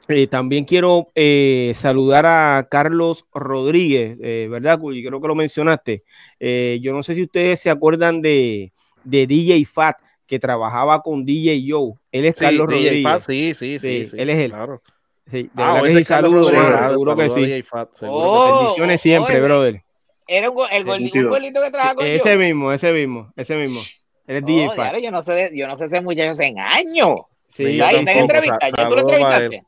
Eh, 0.08 0.26
también 0.26 0.64
quiero 0.64 1.08
eh, 1.14 1.72
saludar 1.74 2.26
a 2.26 2.68
Carlos 2.70 3.24
Rodríguez, 3.32 4.18
eh, 4.22 4.48
¿verdad, 4.50 4.78
Culi? 4.78 5.02
Creo 5.02 5.20
que 5.20 5.28
lo 5.28 5.34
mencionaste. 5.34 6.02
Eh, 6.38 6.78
yo 6.82 6.92
no 6.92 7.02
sé 7.02 7.14
si 7.14 7.22
ustedes 7.22 7.60
se 7.60 7.70
acuerdan 7.70 8.20
de, 8.20 8.72
de 9.02 9.26
DJ 9.26 9.64
Fat, 9.64 9.96
que 10.26 10.38
trabajaba 10.38 11.00
con 11.00 11.24
DJ 11.24 11.62
Joe. 11.66 11.94
Él 12.12 12.26
es 12.26 12.36
Sí, 12.36 12.44
Carlos 12.44 12.66
DJ 12.68 12.74
Rodríguez. 12.84 13.02
Fat, 13.02 13.20
sí, 13.22 13.54
sí, 13.54 13.78
sí, 13.78 14.04
Sí, 14.06 14.16
él 14.18 14.28
es 14.30 14.38
él. 14.40 14.50
Claro. 14.50 14.82
Sí, 15.30 15.42
de 15.44 15.50
Ah, 15.56 15.72
verdad 15.74 15.82
que 15.84 15.88
ese 15.88 16.04
sí, 16.04 16.14
Rodríguez, 16.14 16.52
brother, 16.52 16.90
seguro 16.90 17.16
que 17.16 17.30
sí. 17.30 17.40
DJ 17.40 17.62
Fat, 17.62 17.92
seguro 17.94 18.30
que 18.32 18.36
Oh, 18.36 18.40
sí. 18.42 18.48
Bendiciones 18.50 19.00
siempre, 19.00 19.34
oye, 19.36 19.44
brother. 19.44 19.82
Era 20.26 20.50
un, 20.50 20.66
el 20.70 20.84
gordi- 20.84 20.96
un 20.98 21.04
Nítido. 21.04 21.30
gordito 21.30 21.62
que 21.62 21.70
trabaja 21.70 21.94
con 21.94 22.06
Ese 22.06 22.32
yo. 22.32 22.38
mismo, 22.38 22.72
ese 22.72 22.92
mismo, 22.92 23.32
ese 23.36 23.56
mismo. 23.56 23.80
Él 24.26 24.36
es 24.36 24.44
DJ 24.44 24.66
Oh, 24.66 24.70
Fat. 24.70 24.76
diablo, 24.84 24.98
yo 25.00 25.10
no 25.10 25.22
sé, 25.22 25.50
yo 25.54 25.66
no 25.66 25.76
sé 25.78 25.86
ese 25.86 26.00
muchacho 26.02 26.42
en 26.42 26.58
años. 26.58 27.16
Sí, 27.46 27.76
yo 27.76 27.86
Ahí 27.86 27.96
está 27.96 28.12
en 28.12 28.26
tampoco. 28.26 28.42
¿Ya 28.76 28.88
tú 28.88 28.94
lo 28.96 29.00
entrevistaste? 29.02 29.62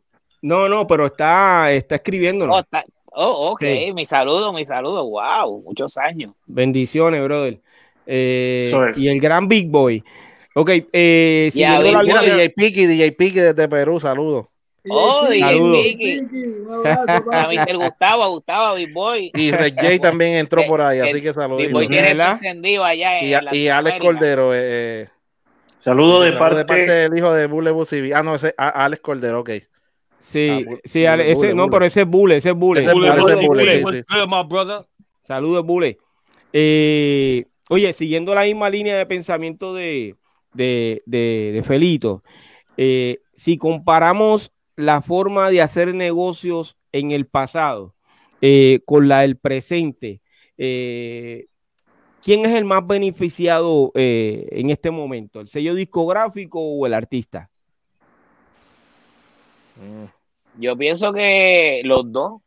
No, 0.47 0.69
no, 0.69 0.87
pero 0.87 1.07
está, 1.07 1.73
está 1.73 1.95
Oh, 1.95 1.97
escribiéndolo. 1.97 2.59
está- 2.59 2.85
oh, 3.07 3.51
ok. 3.51 3.61
Sí. 3.63 3.93
Mi 3.93 4.07
saludo, 4.07 4.53
mi 4.53 4.65
saludo. 4.65 5.05
Wow, 5.05 5.63
muchos 5.65 5.97
años. 5.97 6.35
Bendiciones, 6.47 7.21
brother. 7.25 7.59
Eh, 8.07 8.63
Eso 8.67 8.87
es. 8.87 8.97
y 8.97 9.09
el 9.09 9.19
gran 9.21 9.49
Big 9.49 9.69
Boy. 9.69 10.05
Ok, 10.55 10.71
eh, 10.93 11.49
siguiendo 11.53 11.83
Big 11.83 11.93
la 11.93 12.21
Boy. 12.21 12.31
DJ 12.31 12.51
Piki, 12.51 12.87
DJ 12.87 13.11
Piki 13.13 13.41
desde 13.41 13.69
Perú, 13.69 13.99
saludos. 13.99 14.47
Oh, 14.89 15.27
DJ 15.29 15.43
abrazo, 16.73 17.25
A. 17.33 17.49
Mr. 17.49 17.77
Gustavo, 17.77 18.31
Gustavo, 18.31 18.77
Big 18.77 18.93
Boy. 18.93 19.33
Y 19.35 19.51
Red 19.51 19.75
J 19.75 19.99
también 19.99 20.35
entró 20.37 20.61
Eh, 20.63 20.67
por 20.69 20.81
ahí, 20.81 20.99
eh, 21.01 21.03
así 21.03 21.15
que 21.15 21.21
Big 21.23 21.33
saludos. 21.35 21.73
Boy 21.73 21.89
tiene 21.89 22.11
encendido 22.13 22.85
allá 22.85 23.19
en 23.19 23.27
Y, 23.53 23.57
y 23.59 23.69
Alex. 23.69 23.99
Cordero, 23.99 24.53
eh, 24.55 25.09
Saludos 25.81 26.25
de 26.25 26.33
saludos 26.33 26.65
parte, 26.65 26.87
del 26.93 27.19
hijo 27.19 27.33
de 27.33 27.47
Bule 27.49 27.73
Busibi. 27.73 28.13
Ah, 28.13 28.23
no, 28.23 28.37
ese 28.37 28.55
a- 28.57 28.85
Alex 28.85 29.03
Cordero, 29.03 29.41
ok. 29.41 29.51
Sí, 30.19 30.49
Ah, 30.51 30.77
sí, 30.85 31.01
bule, 31.01 31.23
ese, 31.31 31.35
bule, 31.35 31.55
no, 31.55 31.63
bule. 31.65 31.73
pero 31.73 31.85
ese 31.85 32.01
es 32.01 32.07
Bule, 32.07 32.37
ese 32.39 32.49
es 32.51 32.55
Bule. 32.57 32.81
Ese 32.81 32.91
Saludos, 35.23 35.65
Bule. 35.65 35.99
Eh, 36.53 37.45
oye, 37.69 37.93
siguiendo 37.93 38.35
la 38.35 38.43
misma 38.45 38.71
línea 38.71 38.97
de 38.97 39.07
pensamiento 39.07 39.75
de, 39.75 40.17
de, 40.55 41.03
de, 41.07 41.51
de 41.55 41.63
Felito, 41.63 42.23
eh, 42.77 43.19
si 43.35 43.59
comparamos 43.59 44.53
la 44.77 45.03
forma 45.03 45.51
de 45.51 45.63
hacer 45.63 45.95
negocios 45.95 46.77
en 46.93 47.11
el 47.11 47.27
pasado 47.27 47.95
eh, 48.41 48.81
con 48.85 49.09
la 49.09 49.21
del 49.21 49.37
presente, 49.37 50.21
eh, 50.59 51.47
¿quién 52.23 52.45
es 52.47 52.53
el 52.53 52.65
más 52.65 52.87
beneficiado 52.87 53.93
eh, 53.95 54.47
en 54.53 54.71
este 54.71 54.91
momento? 54.91 55.41
¿El 55.41 55.49
sello 55.49 55.75
discográfico 55.75 56.61
o 56.61 56.87
el 56.87 56.95
artista? 56.95 57.51
Mm. 59.77 60.05
Yo 60.59 60.77
pienso 60.77 61.12
que 61.12 61.83
los 61.85 62.11
dos. 62.11 62.41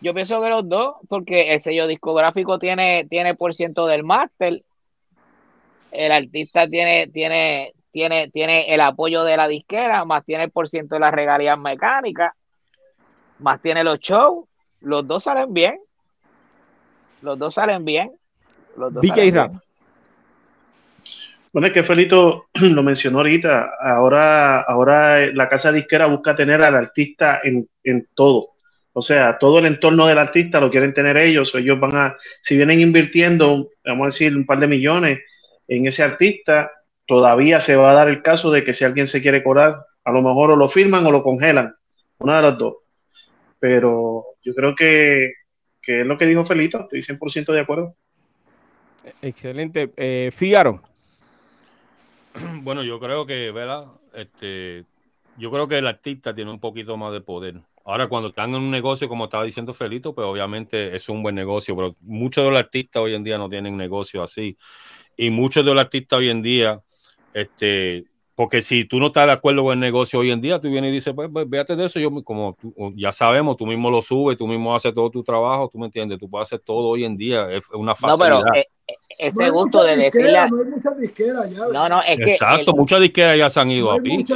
Yo 0.00 0.12
pienso 0.12 0.40
que 0.42 0.50
los 0.50 0.68
dos, 0.68 0.96
porque 1.08 1.54
el 1.54 1.60
sello 1.60 1.86
discográfico 1.86 2.58
tiene, 2.58 3.06
tiene 3.08 3.34
por 3.34 3.54
ciento 3.54 3.86
del 3.86 4.04
máster. 4.04 4.62
El 5.90 6.12
artista 6.12 6.68
tiene, 6.68 7.06
tiene, 7.08 7.72
tiene, 7.90 8.28
tiene 8.30 8.74
el 8.74 8.80
apoyo 8.80 9.24
de 9.24 9.36
la 9.36 9.48
disquera, 9.48 10.04
más 10.04 10.24
tiene 10.24 10.44
el 10.44 10.50
por 10.50 10.68
ciento 10.68 10.96
de 10.96 11.00
las 11.00 11.14
regalías 11.14 11.58
mecánicas, 11.58 12.32
más 13.38 13.62
tiene 13.62 13.82
los 13.82 13.98
shows. 14.00 14.46
Los 14.80 15.06
dos 15.06 15.22
salen 15.24 15.54
bien. 15.54 15.80
Los 17.22 17.38
dos 17.38 17.54
salen 17.54 17.84
bien. 17.84 18.12
Los 18.76 18.92
dos 18.92 19.02
BK 19.02 19.08
salen 19.08 19.34
Rap. 19.34 19.50
bien. 19.50 19.62
Bueno, 21.54 21.68
es 21.68 21.72
que 21.72 21.84
Felito 21.84 22.48
lo 22.54 22.82
mencionó 22.82 23.18
ahorita. 23.18 23.74
Ahora, 23.80 24.62
ahora 24.62 25.24
la 25.32 25.48
casa 25.48 25.70
disquera 25.70 26.06
busca 26.06 26.34
tener 26.34 26.60
al 26.62 26.74
artista 26.74 27.40
en, 27.44 27.68
todo. 28.12 28.48
O 28.92 29.00
sea, 29.00 29.38
todo 29.38 29.60
el 29.60 29.66
entorno 29.66 30.08
del 30.08 30.18
artista 30.18 30.58
lo 30.58 30.68
quieren 30.68 30.92
tener 30.92 31.16
ellos. 31.16 31.54
o 31.54 31.58
Ellos 31.58 31.78
van 31.78 31.94
a, 31.94 32.16
si 32.42 32.56
vienen 32.56 32.80
invirtiendo, 32.80 33.68
vamos 33.84 34.02
a 34.02 34.06
decir, 34.06 34.36
un 34.36 34.44
par 34.44 34.58
de 34.58 34.66
millones 34.66 35.20
en 35.68 35.86
ese 35.86 36.02
artista, 36.02 36.72
todavía 37.06 37.60
se 37.60 37.76
va 37.76 37.92
a 37.92 37.94
dar 37.94 38.08
el 38.08 38.20
caso 38.20 38.50
de 38.50 38.64
que 38.64 38.72
si 38.72 38.84
alguien 38.84 39.06
se 39.06 39.22
quiere 39.22 39.44
cobrar, 39.44 39.76
a 40.02 40.10
lo 40.10 40.22
mejor 40.22 40.50
o 40.50 40.56
lo 40.56 40.68
firman 40.68 41.06
o 41.06 41.12
lo 41.12 41.22
congelan. 41.22 41.72
Una 42.18 42.36
de 42.38 42.42
las 42.42 42.58
dos. 42.58 42.78
Pero 43.60 44.24
yo 44.42 44.54
creo 44.56 44.74
que, 44.74 45.34
que 45.80 46.00
es 46.00 46.06
lo 46.06 46.18
que 46.18 46.26
dijo 46.26 46.44
Felito. 46.44 46.80
Estoy 46.80 47.00
100% 47.00 47.52
de 47.52 47.60
acuerdo. 47.60 47.94
Excelente. 49.22 49.92
Eh. 49.96 50.32
Bueno, 52.62 52.82
yo 52.82 52.98
creo 53.00 53.26
que, 53.26 53.50
¿verdad? 53.50 53.86
Este, 54.12 54.84
yo 55.36 55.50
creo 55.50 55.68
que 55.68 55.78
el 55.78 55.86
artista 55.86 56.34
tiene 56.34 56.50
un 56.50 56.60
poquito 56.60 56.96
más 56.96 57.12
de 57.12 57.20
poder. 57.20 57.60
Ahora, 57.84 58.08
cuando 58.08 58.30
están 58.30 58.50
en 58.50 58.56
un 58.56 58.70
negocio, 58.70 59.08
como 59.08 59.24
estaba 59.24 59.44
diciendo 59.44 59.74
Felito, 59.74 60.14
pues 60.14 60.26
obviamente 60.26 60.96
es 60.96 61.08
un 61.08 61.22
buen 61.22 61.34
negocio, 61.34 61.76
pero 61.76 61.96
muchos 62.00 62.44
de 62.44 62.50
los 62.50 62.58
artistas 62.58 63.02
hoy 63.02 63.14
en 63.14 63.24
día 63.24 63.36
no 63.36 63.48
tienen 63.48 63.76
negocio 63.76 64.22
así. 64.22 64.56
Y 65.16 65.30
muchos 65.30 65.64
de 65.64 65.74
los 65.74 65.84
artistas 65.84 66.18
hoy 66.18 66.30
en 66.30 66.42
día, 66.42 66.80
este, 67.34 68.04
porque 68.34 68.62
si 68.62 68.84
tú 68.84 68.98
no 68.98 69.06
estás 69.06 69.26
de 69.26 69.32
acuerdo 69.32 69.62
con 69.62 69.74
el 69.74 69.80
negocio 69.80 70.18
hoy 70.20 70.30
en 70.30 70.40
día, 70.40 70.60
tú 70.60 70.68
vienes 70.68 70.90
y 70.90 70.94
dices, 70.94 71.14
pues, 71.14 71.28
pues 71.32 71.48
véate 71.48 71.76
de 71.76 71.84
eso, 71.86 72.00
yo 72.00 72.10
como 72.24 72.56
tú- 72.60 72.74
ya 72.96 73.12
sabemos, 73.12 73.56
tú 73.56 73.66
mismo 73.66 73.90
lo 73.90 74.02
subes, 74.02 74.36
tú 74.36 74.46
mismo 74.46 74.74
haces 74.74 74.92
todo 74.94 75.08
tu 75.10 75.22
trabajo, 75.22 75.68
tú 75.72 75.78
me 75.78 75.86
entiendes, 75.86 76.18
tú 76.18 76.28
puedes 76.28 76.48
hacer 76.48 76.60
todo 76.60 76.88
hoy 76.88 77.04
en 77.04 77.16
día, 77.16 77.50
es 77.52 77.62
una 77.70 77.92
No, 77.92 77.94
facilidad. 77.94 78.42
pero 78.42 78.54
eh, 78.56 78.66
eh, 78.88 78.94
No 79.20 79.26
ese 79.42 79.50
gusto 79.50 79.84
de 79.84 79.96
disqueras, 79.96 80.50
decirle. 80.50 80.50
No 80.50 80.62
hay 80.64 80.70
muchas 80.76 80.98
disqueras 80.98 81.50
ya. 81.50 81.58
No, 81.72 81.88
no, 81.88 82.02
es 82.02 82.18
que. 82.18 82.32
Exacto, 82.32 82.70
el- 82.72 82.76
muchas 82.76 83.00
disqueras 83.00 83.38
ya 83.38 83.48
se 83.50 83.60
han 83.60 83.70
ido 83.70 83.86
No 83.86 83.92
a 83.92 84.00
pique. 84.02 84.34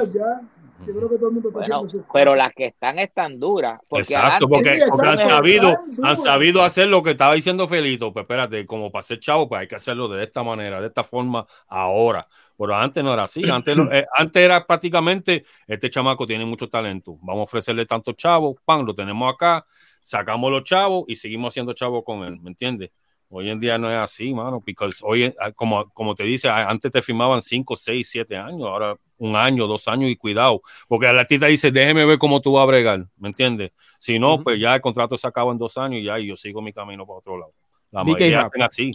Yo 0.88 0.94
creo 0.94 1.10
que 1.10 1.16
todo 1.16 1.28
el 1.28 1.34
mundo 1.34 1.48
está 1.50 1.60
Bueno, 1.60 1.86
pero 2.14 2.34
las 2.34 2.52
que 2.54 2.64
están 2.64 2.98
están 2.98 3.38
duras. 3.38 3.78
Porque 3.88 4.14
Exacto, 4.14 4.48
porque, 4.48 4.78
Sí, 4.78 4.84
porque 4.88 5.08
han 5.08 5.18
sabido, 5.18 5.76
han 6.02 6.16
sabido 6.16 6.62
hacer 6.62 6.88
lo 6.88 7.02
que 7.02 7.10
estaba 7.10 7.34
diciendo 7.34 7.68
Felito, 7.68 8.10
pues 8.10 8.22
espérate, 8.22 8.64
como 8.64 8.90
para 8.90 9.02
ser 9.02 9.20
chavo, 9.20 9.48
pues 9.48 9.60
hay 9.60 9.68
que 9.68 9.74
hacerlo 9.74 10.08
de 10.08 10.24
esta 10.24 10.42
manera, 10.42 10.80
de 10.80 10.86
esta 10.86 11.04
forma 11.04 11.46
ahora. 11.66 12.26
Pero 12.56 12.74
antes 12.74 13.04
no 13.04 13.12
era 13.12 13.24
así, 13.24 13.48
antes, 13.48 13.76
eh, 13.92 14.06
antes 14.16 14.42
era 14.42 14.66
prácticamente, 14.66 15.44
este 15.66 15.90
chamaco 15.90 16.26
tiene 16.26 16.46
mucho 16.46 16.68
talento, 16.68 17.18
vamos 17.20 17.40
a 17.40 17.44
ofrecerle 17.44 17.84
tantos 17.84 18.16
chavos, 18.16 18.56
pan, 18.64 18.84
lo 18.86 18.94
tenemos 18.94 19.32
acá, 19.32 19.64
sacamos 20.02 20.50
los 20.50 20.64
chavos 20.64 21.04
y 21.06 21.16
seguimos 21.16 21.52
haciendo 21.52 21.74
chavos 21.74 22.02
con 22.02 22.24
él, 22.24 22.40
¿me 22.40 22.48
entiendes? 22.48 22.90
Hoy 23.28 23.50
en 23.50 23.60
día 23.60 23.76
no 23.76 23.90
es 23.90 23.98
así, 23.98 24.32
mano, 24.32 24.60
porque 24.60 24.74
hoy, 25.02 25.24
eh, 25.24 25.34
como, 25.54 25.90
como 25.90 26.14
te 26.14 26.24
dice, 26.24 26.48
antes 26.48 26.90
te 26.90 27.02
firmaban 27.02 27.42
5, 27.42 27.76
6, 27.76 28.08
7 28.10 28.36
años, 28.36 28.62
ahora 28.62 28.96
un 29.18 29.36
año, 29.36 29.66
dos 29.66 29.88
años 29.88 30.10
y 30.10 30.16
cuidado, 30.16 30.62
porque 30.88 31.08
el 31.08 31.18
artista 31.18 31.46
dice, 31.46 31.70
déjeme 31.70 32.04
ver 32.04 32.18
cómo 32.18 32.40
tú 32.40 32.52
vas 32.52 32.62
a 32.62 32.66
bregar, 32.66 33.04
¿me 33.18 33.28
entiendes? 33.28 33.72
Si 33.98 34.18
no, 34.18 34.42
pues 34.42 34.60
ya 34.60 34.74
el 34.74 34.80
contrato 34.80 35.16
se 35.16 35.26
acaba 35.26 35.52
en 35.52 35.58
dos 35.58 35.76
años 35.76 36.00
y 36.00 36.04
ya 36.04 36.18
y 36.18 36.26
yo 36.26 36.36
sigo 36.36 36.62
mi 36.62 36.72
camino 36.72 37.04
para 37.06 37.18
otro 37.18 37.38
lado. 37.38 37.52
La 37.90 38.04
mayoría 38.04 38.42
hacen 38.42 38.62
así. 38.62 38.92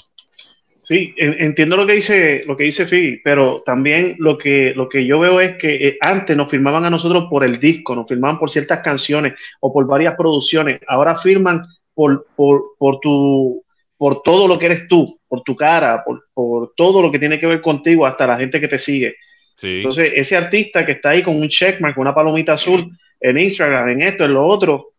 Sí, 0.82 1.14
en- 1.18 1.42
entiendo 1.42 1.78
lo 1.78 1.86
que 1.88 1.94
dice, 1.94 2.42
lo 2.46 2.58
que 2.58 2.66
dice 2.66 2.86
Fi, 2.86 3.22
pero 3.24 3.64
también 3.66 4.16
lo 4.20 4.38
que, 4.38 4.74
lo 4.76 4.90
que 4.90 5.06
yo 5.06 5.18
veo 5.20 5.40
es 5.40 5.56
que 5.58 5.88
eh, 5.88 5.98
antes 6.02 6.36
nos 6.36 6.50
firmaban 6.50 6.84
a 6.84 6.90
nosotros 6.90 7.28
por 7.30 7.46
el 7.46 7.58
disco, 7.58 7.96
nos 7.96 8.06
firmaban 8.08 8.38
por 8.38 8.50
ciertas 8.52 8.82
canciones 8.82 9.34
o 9.62 9.72
por 9.72 9.88
varias 9.88 10.16
producciones. 10.16 10.82
Ahora 10.88 11.16
firman 11.16 11.66
por, 11.94 12.28
por, 12.36 12.76
por 12.78 13.00
tu, 13.00 13.64
por 13.98 14.22
todo 14.24 14.46
lo 14.46 14.60
que 14.60 14.66
eres 14.66 14.88
tú, 14.90 15.18
por 15.26 15.42
tu 15.44 15.56
cara, 15.56 16.04
por, 16.06 16.26
por 16.34 16.74
todo 16.76 17.02
lo 17.02 17.10
que 17.10 17.20
tiene 17.20 17.40
que 17.40 17.48
ver 17.48 17.62
contigo, 17.62 18.06
hasta 18.06 18.28
la 18.28 18.38
gente 18.38 18.60
que 18.60 18.68
te 18.68 18.78
sigue. 18.78 19.16
Sí. 19.64 19.78
Entonces, 19.78 20.12
ese 20.14 20.36
artista 20.36 20.86
que 20.86 20.92
está 20.92 21.12
ahí 21.12 21.24
con 21.24 21.38
un 21.38 21.48
checkmark, 21.48 21.96
con 21.96 22.02
una 22.02 22.14
palomita 22.14 22.52
azul 22.52 23.00
en 23.22 23.38
Instagram, 23.38 23.88
en 23.88 24.02
esto, 24.02 24.26
en 24.26 24.34
lo 24.34 24.46
otro, 24.46 24.92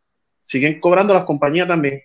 siguen 0.43 0.81
cobrando 0.81 1.13
las 1.13 1.27
compañías 1.27 1.69
también. 1.69 2.03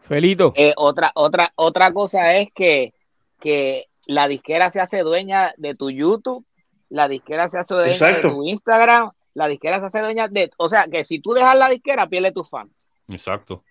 Felito. 0.00 0.54
Eh, 0.56 0.72
otra, 0.76 1.12
otra, 1.14 1.52
otra 1.54 1.92
cosa 1.92 2.38
es 2.38 2.48
que, 2.54 2.94
que 3.38 3.84
la 4.06 4.28
disquera 4.28 4.70
se 4.70 4.80
hace 4.80 5.00
dueña 5.00 5.52
de 5.58 5.74
tu 5.74 5.90
YouTube, 5.90 6.46
la 6.88 7.06
disquera 7.06 7.50
se 7.50 7.58
hace 7.58 7.74
dueña 7.74 7.92
Exacto. 7.92 8.28
de 8.28 8.34
tu 8.34 8.44
Instagram, 8.46 9.10
la 9.34 9.48
disquera 9.48 9.78
se 9.80 9.86
hace 9.86 10.00
dueña 10.00 10.28
de, 10.28 10.50
o 10.56 10.70
sea, 10.70 10.86
que 10.90 11.04
si 11.04 11.18
tú 11.18 11.34
dejas 11.34 11.58
la 11.58 11.68
disquera, 11.68 12.08
pierde 12.08 12.32
tus 12.32 12.48
fans, 12.48 12.78
Exacto. 13.08 13.62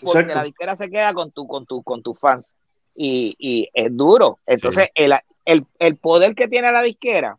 porque 0.00 0.20
Exacto. 0.20 0.34
la 0.36 0.44
disquera 0.44 0.74
se 0.74 0.88
queda 0.88 1.12
con 1.12 1.32
tu, 1.32 1.46
con 1.46 1.66
tu, 1.66 1.82
con 1.82 2.02
tus 2.02 2.18
fans 2.18 2.54
y, 2.94 3.36
y 3.38 3.68
es 3.74 3.94
duro. 3.94 4.38
Entonces, 4.46 4.88
el, 4.94 5.12
el, 5.44 5.66
el 5.78 5.96
poder 5.96 6.34
que 6.34 6.48
tiene 6.48 6.72
la 6.72 6.82
disquera 6.82 7.38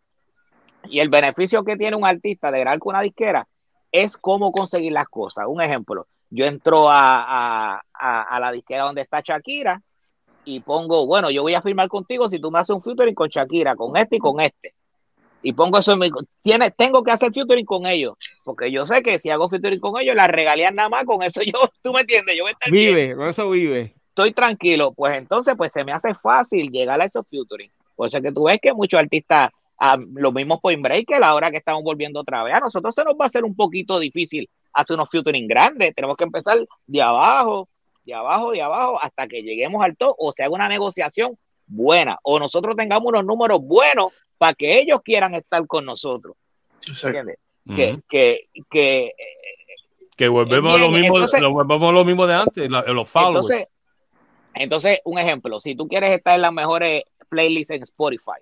y 0.86 1.00
el 1.00 1.10
beneficio 1.10 1.64
que 1.64 1.78
tiene 1.78 1.96
un 1.96 2.06
artista 2.06 2.52
de 2.52 2.60
grabar 2.60 2.80
con 2.80 2.96
una 2.96 3.04
disquera 3.04 3.48
es 3.92 4.18
cómo 4.18 4.52
conseguir 4.52 4.94
las 4.94 5.08
cosas. 5.08 5.46
Un 5.48 5.62
ejemplo, 5.62 6.08
yo 6.30 6.46
entro 6.46 6.90
a, 6.90 7.82
a, 7.94 8.40
la 8.40 8.52
disquera 8.52 8.86
donde 8.86 9.02
está 9.02 9.22
Shakira 9.22 9.82
y 10.46 10.62
pongo, 10.62 11.06
bueno, 11.06 11.30
yo 11.30 11.44
voy 11.44 11.54
a 11.54 11.62
firmar 11.62 11.88
contigo 11.88 12.28
si 12.28 12.40
tú 12.40 12.52
me 12.52 12.60
haces 12.60 12.76
un 12.76 12.82
featuring 12.82 13.14
con 13.14 13.30
Shakira, 13.30 13.76
con 13.76 13.96
este 13.98 14.16
y 14.16 14.20
con 14.20 14.40
este. 14.40 14.74
Y 15.44 15.54
pongo 15.54 15.80
eso 15.80 15.94
en 15.94 16.00
mi, 16.00 16.10
tiene, 16.44 16.72
tengo 16.72 17.04
que 17.04 17.12
hacer 17.12 17.34
featuring 17.34 17.66
con 17.66 17.86
ellos, 17.86 18.14
porque 18.44 18.72
yo 18.72 18.86
sé 18.86 19.02
que 19.02 19.20
si 19.20 19.30
hago 19.30 19.50
featuring 19.50 19.80
con 19.80 20.00
ellos, 20.00 20.16
la 20.16 20.28
regalías 20.28 20.74
nada 20.74 20.88
más 20.88 21.04
con 21.04 21.24
eso 21.24 21.42
yo, 21.42 21.54
tú 21.82 21.92
me 21.92 22.02
entiendes, 22.02 22.38
yo 22.38 22.44
voy 22.44 22.50
a 22.50 22.54
estar 22.54 22.72
Vive, 22.72 23.16
con 23.16 23.30
eso 23.30 23.50
vive. 23.50 23.96
Estoy 24.10 24.32
tranquilo, 24.34 24.94
pues 24.94 25.18
entonces 25.18 25.56
pues 25.58 25.72
se 25.72 25.84
me 25.84 25.92
hace 25.92 26.14
fácil 26.14 26.70
llegar 26.70 27.02
a 27.02 27.06
esos 27.06 27.26
featuring. 27.28 27.72
Por 28.02 28.08
eso 28.08 28.20
que 28.20 28.32
tú 28.32 28.46
ves 28.46 28.58
que 28.60 28.74
muchos 28.74 29.00
artistas, 29.00 29.52
ah, 29.78 29.96
los 30.16 30.34
mismos 30.34 30.60
Point 30.60 30.82
Breaker, 30.82 31.24
ahora 31.24 31.52
que 31.52 31.58
estamos 31.58 31.84
volviendo 31.84 32.22
otra 32.22 32.44
vez, 32.44 32.56
a 32.56 32.60
nosotros 32.60 32.96
se 32.96 33.04
nos 33.04 33.14
va 33.14 33.26
a 33.26 33.28
hacer 33.28 33.44
un 33.44 33.56
poquito 33.56 34.00
difícil 34.00 34.50
hacer 34.74 34.96
unos 34.96 35.08
featuring 35.12 35.48
grandes, 35.48 35.94
tenemos 35.94 36.18
que 36.18 36.24
empezar 36.24 36.58
de 36.88 37.00
abajo, 37.00 37.70
de 38.04 38.16
abajo, 38.16 38.54
de 38.54 38.62
abajo, 38.64 39.00
hasta 39.00 39.28
que 39.28 39.44
lleguemos 39.44 39.84
al 39.84 39.96
top 39.96 40.16
o 40.18 40.32
se 40.32 40.42
haga 40.42 40.52
una 40.52 40.68
negociación 40.68 41.38
buena 41.68 42.18
o 42.24 42.40
nosotros 42.40 42.76
tengamos 42.76 43.06
unos 43.06 43.24
números 43.24 43.62
buenos 43.62 44.08
para 44.40 44.56
que 44.56 44.80
ellos 44.80 45.02
quieran 45.04 45.36
estar 45.36 45.68
con 45.68 45.86
nosotros. 45.86 46.36
¿Entiendes? 46.88 47.38
que, 48.10 48.50
que, 48.72 49.14
que, 50.18 50.28
volvemos, 50.28 50.74
a 50.74 50.80
lo 50.80 50.90
mismo, 50.90 51.20
volvemos 51.54 51.94
lo 51.94 52.04
mismo 52.04 52.26
de 52.26 52.34
antes, 52.34 52.68
los 52.68 53.08
followers. 53.08 53.48
Entonces, 53.52 53.68
entonces, 54.56 55.00
un 55.06 55.20
ejemplo, 55.20 55.60
si 55.62 55.76
tú 55.76 55.88
quieres 55.88 56.14
estar 56.14 56.34
en 56.34 56.42
las 56.42 56.52
mejores 56.52 57.04
playlists 57.32 57.72
en 57.72 57.84
Spotify, 57.84 58.42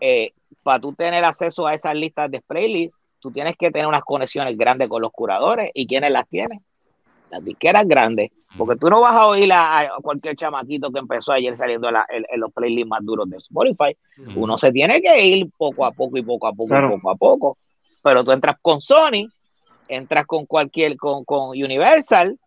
eh, 0.00 0.32
para 0.62 0.80
tú 0.80 0.94
tener 0.94 1.24
acceso 1.24 1.66
a 1.66 1.74
esas 1.74 1.94
listas 1.96 2.30
de 2.30 2.40
playlists, 2.40 2.96
tú 3.18 3.30
tienes 3.30 3.56
que 3.56 3.70
tener 3.70 3.86
unas 3.86 4.02
conexiones 4.02 4.56
grandes 4.56 4.88
con 4.88 5.02
los 5.02 5.12
curadores. 5.12 5.70
¿Y 5.74 5.86
quiénes 5.86 6.10
las 6.12 6.28
tienen? 6.28 6.64
Las 7.30 7.44
disqueras 7.44 7.86
grandes. 7.86 8.30
Porque 8.56 8.76
tú 8.76 8.88
no 8.88 9.00
vas 9.00 9.16
a 9.16 9.26
oír 9.26 9.50
a, 9.52 9.90
cualquier 10.00 10.36
chamaquito 10.36 10.92
que 10.92 11.00
empezó 11.00 11.32
ayer 11.32 11.56
saliendo 11.56 11.88
en, 11.88 12.40
los 12.40 12.52
playlists 12.52 12.88
más 12.88 13.00
duros 13.04 13.28
de 13.28 13.38
Spotify. 13.38 13.96
Uno 14.36 14.56
se 14.56 14.70
tiene 14.70 15.00
que 15.00 15.26
ir 15.26 15.50
poco 15.56 15.84
a 15.84 15.90
poco 15.90 16.16
y 16.16 16.22
poco 16.22 16.46
a 16.46 16.52
poco 16.52 16.78
y 16.78 16.88
poco 16.88 17.10
a 17.10 17.16
poco. 17.16 17.58
Pero 18.02 18.22
tú 18.22 18.30
entras 18.30 18.56
con 18.62 18.80
Sony, 18.80 19.28
entras 19.88 20.26
con 20.26 20.46
cualquier, 20.46 20.96
con, 20.96 21.24
con 21.24 21.48
Universal, 21.48 22.38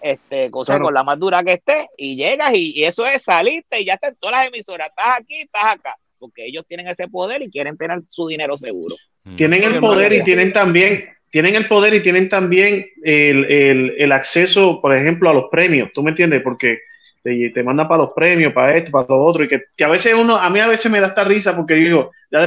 este, 0.00 0.50
cosa 0.50 0.78
con 0.78 0.92
la 0.94 1.04
más 1.04 1.18
dura 1.18 1.42
que 1.42 1.54
esté, 1.54 1.88
y 1.96 2.16
llegas 2.16 2.54
y, 2.54 2.84
eso 2.84 3.06
es 3.06 3.22
saliste 3.22 3.80
y 3.80 3.86
ya 3.86 3.94
están 3.94 4.16
todas 4.18 4.36
las 4.36 4.48
emisoras, 4.48 4.88
estás 4.88 5.20
aquí, 5.20 5.42
estás 5.42 5.74
acá, 5.74 5.96
porque 6.18 6.46
ellos 6.46 6.64
tienen 6.66 6.88
ese 6.88 7.08
poder 7.08 7.42
y 7.42 7.50
quieren 7.50 7.76
tener 7.76 8.00
su 8.10 8.26
dinero 8.28 8.56
seguro. 8.58 8.96
Tienen 9.36 9.64
el 9.64 9.80
poder 9.80 10.12
y 10.12 10.22
tienen 10.22 10.52
también 10.52 11.16
tienen 11.30 11.54
el 11.54 11.68
poder 11.68 11.92
y 11.92 12.00
tienen 12.00 12.30
también 12.30 12.86
el, 13.02 14.10
acceso, 14.12 14.80
por 14.80 14.96
ejemplo, 14.96 15.28
a 15.28 15.34
los 15.34 15.46
premios, 15.50 15.90
¿tú 15.92 16.02
me 16.02 16.10
entiendes? 16.10 16.40
Porque 16.40 16.78
te, 17.22 17.50
te 17.50 17.62
mandan 17.62 17.88
para 17.88 18.04
los 18.04 18.12
premios, 18.12 18.54
para 18.54 18.74
esto, 18.74 18.90
para 18.90 19.06
lo 19.06 19.22
otro, 19.22 19.44
y 19.44 19.48
que, 19.48 19.84
a 19.84 19.88
veces 19.88 20.14
uno, 20.14 20.36
a 20.36 20.48
mí 20.48 20.60
a 20.60 20.66
veces 20.66 20.90
me 20.90 20.98
da 20.98 21.08
esta 21.08 21.24
risa 21.24 21.54
porque 21.54 21.74
digo, 21.74 22.10
ya 22.30 22.46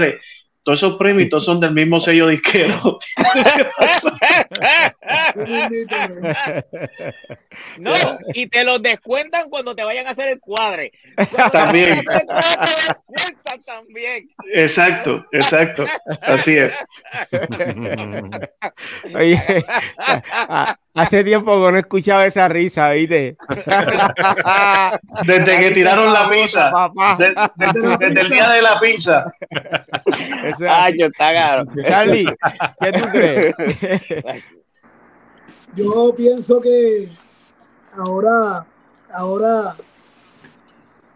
todos 0.64 0.80
esos 0.80 0.98
premios 0.98 1.30
todos 1.30 1.46
son 1.46 1.60
del 1.60 1.74
mismo 1.74 2.00
sello 2.00 2.28
disquero. 2.28 3.00
no, 7.78 7.94
y 8.34 8.48
te 8.48 8.64
los 8.64 8.82
descuentan 8.82 9.50
cuando 9.50 9.76
te 9.76 9.84
vayan 9.84 10.08
a 10.08 10.12
hacer 10.12 10.30
el 10.34 10.40
cuadre. 10.40 10.92
también. 11.52 12.02
también. 13.66 14.30
Exacto, 14.54 15.26
exacto. 15.32 15.86
Así 16.22 16.58
es. 16.58 16.74
Oye, 19.16 19.42
hace 20.94 21.24
tiempo 21.24 21.66
que 21.66 21.72
no 21.72 21.78
escuchaba 21.78 22.26
esa 22.26 22.48
risa, 22.48 22.92
¿viste? 22.92 23.38
Desde 25.26 25.60
que 25.60 25.72
tiraron 25.72 26.12
la 26.14 26.30
pizza. 26.30 26.72
Desde, 27.98 28.22
el 28.22 28.30
día 28.30 28.50
de 28.50 28.62
la 28.62 28.80
pizza. 28.80 29.32
Ay, 30.70 30.96
está 30.98 31.34
caro. 31.34 31.66
Charlie, 31.86 32.26
¿qué 32.80 32.92
tú 32.92 33.06
crees? 33.12 33.56
Yo 35.76 36.14
pienso 36.16 36.60
que 36.60 37.10
ahora, 37.96 38.66
ahora 39.14 39.76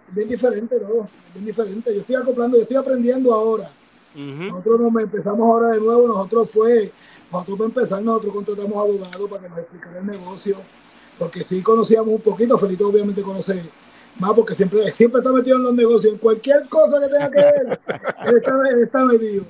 es 0.08 0.16
bien 0.16 0.30
diferente, 0.30 0.76
¿no? 0.82 1.06
Es 1.06 1.34
bien 1.34 1.46
diferente. 1.46 1.94
Yo 1.94 2.02
estoy 2.02 2.16
acoplando, 2.16 2.58
yo 2.58 2.64
estoy 2.64 2.78
aprendiendo 2.78 3.34
ahora. 3.34 3.70
Nosotros 4.16 4.80
nos 4.80 5.04
empezamos 5.04 5.40
ahora 5.40 5.70
de 5.70 5.80
nuevo, 5.80 6.08
nosotros 6.08 6.50
fue, 6.54 6.92
nosotros 7.34 7.58
para 7.58 7.68
empezar, 7.68 8.02
nosotros 8.02 8.34
contratamos 8.34 8.78
abogados 8.78 9.30
para 9.30 9.42
que 9.42 9.50
nos 9.50 9.60
explicara 9.60 10.00
el 10.00 10.06
negocio, 10.06 10.58
porque 11.18 11.44
sí 11.44 11.62
conocíamos 11.62 12.10
un 12.10 12.22
poquito, 12.22 12.58
Felito 12.58 12.88
obviamente 12.88 13.22
conoce 13.22 13.62
más 14.20 14.34
porque 14.34 14.54
siempre, 14.54 14.92
siempre 14.92 15.20
está 15.20 15.32
metido 15.32 15.58
en 15.58 15.64
los 15.64 15.74
negocios, 15.74 16.14
en 16.14 16.20
cualquier 16.20 16.68
cosa 16.70 17.00
que 17.00 17.08
tenga 17.08 17.32
que 17.32 17.38
ver, 17.38 17.80
él 18.26 18.84
está, 18.84 19.06
metido. 19.06 19.46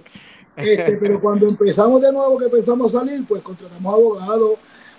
Este, 0.56 0.98
pero 0.98 1.20
cuando 1.20 1.48
empezamos 1.48 2.02
de 2.02 2.12
nuevo, 2.12 2.38
que 2.38 2.46
empezamos 2.46 2.94
a 2.94 3.00
salir, 3.00 3.26
pues 3.28 3.42
contratamos 3.42 3.94
abogados, 3.94 4.52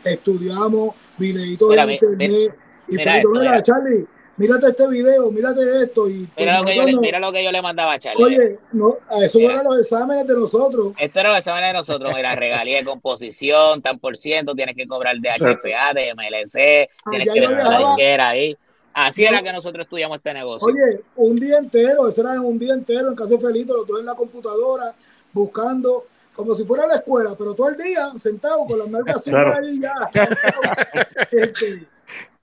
estudiamos 0.03 0.95
videitos 1.17 1.75
en 1.75 1.91
internet. 1.91 2.55
y 2.89 2.97
mira, 2.97 3.23
mira, 3.33 3.63
Charlie, 3.63 4.07
mírate 4.37 4.69
este 4.69 4.89
video, 4.89 5.31
mírate 5.31 5.83
esto. 5.83 6.09
Y 6.09 6.29
mira, 6.37 6.59
lo 6.59 6.65
que 6.65 6.77
yo 6.77 6.85
le, 6.85 6.97
mira 6.97 7.19
lo 7.19 7.33
que 7.33 7.45
yo 7.45 7.53
le 7.53 7.63
mandaba 7.63 7.95
a 7.95 7.99
Charlie. 7.99 8.25
Oye, 8.25 8.59
no, 8.73 8.97
a 9.09 9.25
eso 9.25 9.39
eran 9.39 9.65
los 9.65 9.79
exámenes 9.79 10.27
de 10.27 10.35
nosotros. 10.35 10.95
Esto 10.99 11.21
era 11.21 11.31
los 11.31 11.39
exámenes 11.39 11.69
de 11.71 11.79
nosotros. 11.79 12.13
Mira, 12.15 12.35
regalía 12.37 12.79
de 12.79 12.85
composición, 12.85 13.83
tan 13.83 13.99
por 13.99 14.17
ciento, 14.17 14.55
tienes 14.55 14.75
que 14.75 14.87
cobrar 14.87 15.17
de 15.17 15.31
HPA, 15.31 15.95
de 15.95 16.15
MLC, 16.15 16.91
ah, 17.05 17.11
tienes 17.11 17.33
que 17.33 17.41
dejar 17.41 17.81
la 17.81 18.29
ahí. 18.29 18.57
Así 18.93 19.25
era 19.25 19.43
que 19.43 19.53
nosotros 19.53 19.85
estudiamos 19.85 20.19
este 20.19 20.33
negocio. 20.33 20.69
Oye, 20.69 21.01
un 21.17 21.35
día 21.37 21.59
entero, 21.59 22.09
eso 22.09 22.21
era 22.21 22.41
un 22.41 22.59
día 22.59 22.75
entero 22.75 23.09
en 23.09 23.17
Café 23.17 23.39
Felito, 23.39 23.75
los 23.75 23.87
dos 23.87 23.99
en 23.99 24.07
la 24.07 24.15
computadora, 24.15 24.95
buscando 25.33 26.07
como 26.35 26.55
si 26.55 26.65
fuera 26.65 26.87
la 26.87 26.97
escuela, 26.97 27.35
pero 27.37 27.55
todo 27.55 27.69
el 27.69 27.77
día 27.77 28.13
sentado 28.21 28.65
con 28.67 28.79
las 28.79 28.89
nalgas 28.89 29.23
claro. 29.23 29.55
ahí 29.57 29.81
ya. 29.81 29.95
Este, 31.31 31.87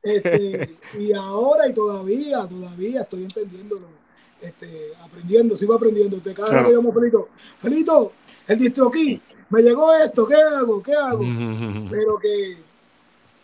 este, 0.03 0.77
y 0.99 1.13
ahora 1.13 1.67
y 1.67 1.73
todavía, 1.73 2.47
todavía 2.47 3.01
estoy 3.01 3.23
entendiéndolo, 3.23 3.87
este, 4.41 4.93
aprendiendo, 5.03 5.55
sigo 5.55 5.73
aprendiendo. 5.73 6.17
Te 6.17 6.33
cada 6.33 6.53
vez 6.53 6.65
que 6.65 6.75
llamo 6.75 6.93
Felito, 6.93 7.29
Felito, 7.61 8.11
el 8.47 8.59
distro 8.59 8.87
aquí, 8.87 9.21
me 9.49 9.61
llegó 9.61 9.93
esto, 9.93 10.27
¿qué 10.27 10.35
hago? 10.35 10.81
¿Qué 10.81 10.93
hago? 10.93 11.19
Pero 11.89 12.17
que 12.17 12.57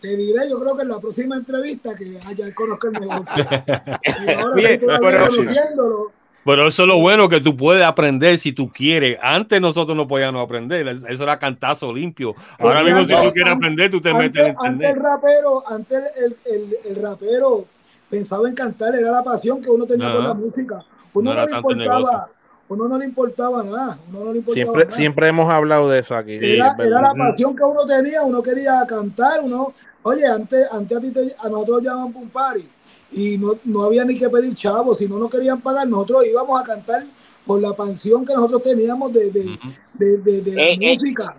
te 0.00 0.16
diré, 0.16 0.48
yo 0.48 0.60
creo 0.60 0.76
que 0.76 0.82
en 0.82 0.88
la 0.88 1.00
próxima 1.00 1.36
entrevista 1.36 1.94
que 1.94 2.18
haya 2.24 2.54
conozca 2.54 2.88
el 2.88 3.00
negocio. 3.00 3.24
Y 4.26 4.30
ahora 4.30 4.70
estoy 4.70 5.36
conociéndolo 5.36 6.17
pero 6.48 6.66
eso 6.66 6.84
es 6.84 6.88
lo 6.88 6.98
bueno 6.98 7.28
que 7.28 7.42
tú 7.42 7.54
puedes 7.54 7.84
aprender 7.84 8.38
si 8.38 8.52
tú 8.52 8.72
quieres. 8.72 9.18
Antes 9.20 9.60
nosotros 9.60 9.94
no 9.94 10.08
podíamos 10.08 10.42
aprender, 10.42 10.88
eso 10.88 11.22
era 11.22 11.38
cantazo 11.38 11.92
limpio. 11.92 12.34
Ahora 12.58 12.82
mismo 12.82 13.04
si 13.04 13.12
tú 13.12 13.32
quieres 13.34 13.52
aprender, 13.52 13.90
tú 13.90 14.00
te 14.00 14.14
metes 14.14 14.40
en 14.40 14.48
internet. 14.52 14.72
Antes 14.72 14.88
el 14.88 14.96
rapero, 14.96 15.64
antes 15.68 16.04
el, 16.16 16.36
el, 16.46 16.76
el, 16.86 17.02
rapero 17.02 17.66
pensaba 18.08 18.48
en 18.48 18.54
cantar, 18.54 18.94
era 18.94 19.10
la 19.10 19.22
pasión 19.22 19.60
que 19.60 19.68
uno 19.68 19.84
tenía 19.84 20.10
con 20.10 20.24
la 20.24 20.32
música. 20.32 20.82
Uno 21.12 21.34
no, 21.34 21.44
le 21.44 21.54
importaba, 21.54 22.28
uno 22.70 22.88
no 22.88 22.98
le 22.98 23.04
importaba 23.04 23.62
nada. 23.62 23.98
Uno 24.08 24.24
no 24.24 24.32
le 24.32 24.38
importaba 24.38 24.54
siempre, 24.54 24.84
nada. 24.84 24.96
siempre 24.96 25.28
hemos 25.28 25.50
hablado 25.50 25.90
de 25.90 25.98
eso 25.98 26.16
aquí. 26.16 26.38
Era, 26.40 26.74
era, 26.78 27.02
la 27.02 27.14
pasión 27.14 27.54
que 27.54 27.62
uno 27.62 27.84
tenía, 27.84 28.22
uno 28.22 28.42
quería 28.42 28.82
cantar, 28.88 29.42
uno, 29.42 29.74
oye, 30.02 30.24
antes, 30.24 30.66
antes 30.72 30.96
a, 30.96 31.00
ti 31.02 31.10
te, 31.10 31.36
a 31.38 31.48
nosotros 31.50 31.82
llaman 31.82 32.10
un 32.14 32.30
party 32.30 32.66
y 33.12 33.38
no, 33.38 33.58
no 33.64 33.82
había 33.82 34.04
ni 34.04 34.18
que 34.18 34.28
pedir 34.28 34.54
chavos, 34.54 34.98
si 34.98 35.08
no 35.08 35.18
nos 35.18 35.30
querían 35.30 35.60
pagar, 35.60 35.88
nosotros 35.88 36.26
íbamos 36.26 36.60
a 36.60 36.64
cantar 36.64 37.04
por 37.46 37.60
la 37.60 37.72
pensión 37.74 38.26
que 38.26 38.34
nosotros 38.34 38.62
teníamos 38.62 39.12
de, 39.12 39.30
de, 39.30 39.58
de, 39.94 40.18
de, 40.18 40.42
de 40.42 40.54
la 40.54 40.62
eh, 40.62 40.78
eh, 40.80 40.94
música. 40.94 41.34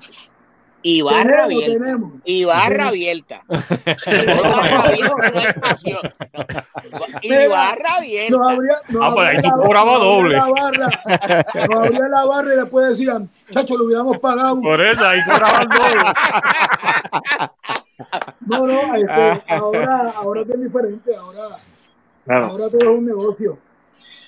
Y 0.82 1.02
barra 1.02 1.44
abierta. 1.44 2.00
Y 2.24 2.46
barra 2.46 2.88
abierta. 2.88 3.44
y 7.22 7.48
barra 7.48 7.96
abierta. 7.98 8.38
No 8.38 8.48
habría, 8.50 8.78
no 8.88 9.04
ah, 9.04 9.14
pues 9.14 9.28
ahí 9.30 9.42
tú 9.42 9.50
cobrabas 9.52 10.00
doble. 10.00 10.38
La 10.38 10.48
barra, 10.48 10.88
no 11.70 11.80
habría 11.80 12.08
la 12.08 12.26
barra 12.26 12.54
y 12.54 12.58
después 12.58 12.90
decían, 12.90 13.30
chacho, 13.52 13.78
lo 13.78 13.86
hubiéramos 13.86 14.18
pagado. 14.20 14.62
Por 14.62 14.82
eso, 14.82 15.06
ahí 15.06 15.20
cobraban 15.26 15.68
doble. 15.68 16.14
No, 18.42 18.66
no, 18.66 18.96
este, 18.96 19.44
ahora, 19.48 20.14
ahora 20.16 20.42
es 20.42 20.62
diferente, 20.62 21.16
ahora, 21.16 21.60
ahora 22.28 22.70
todo 22.70 22.80
es 22.80 22.88
un 22.88 23.06
negocio. 23.06 23.58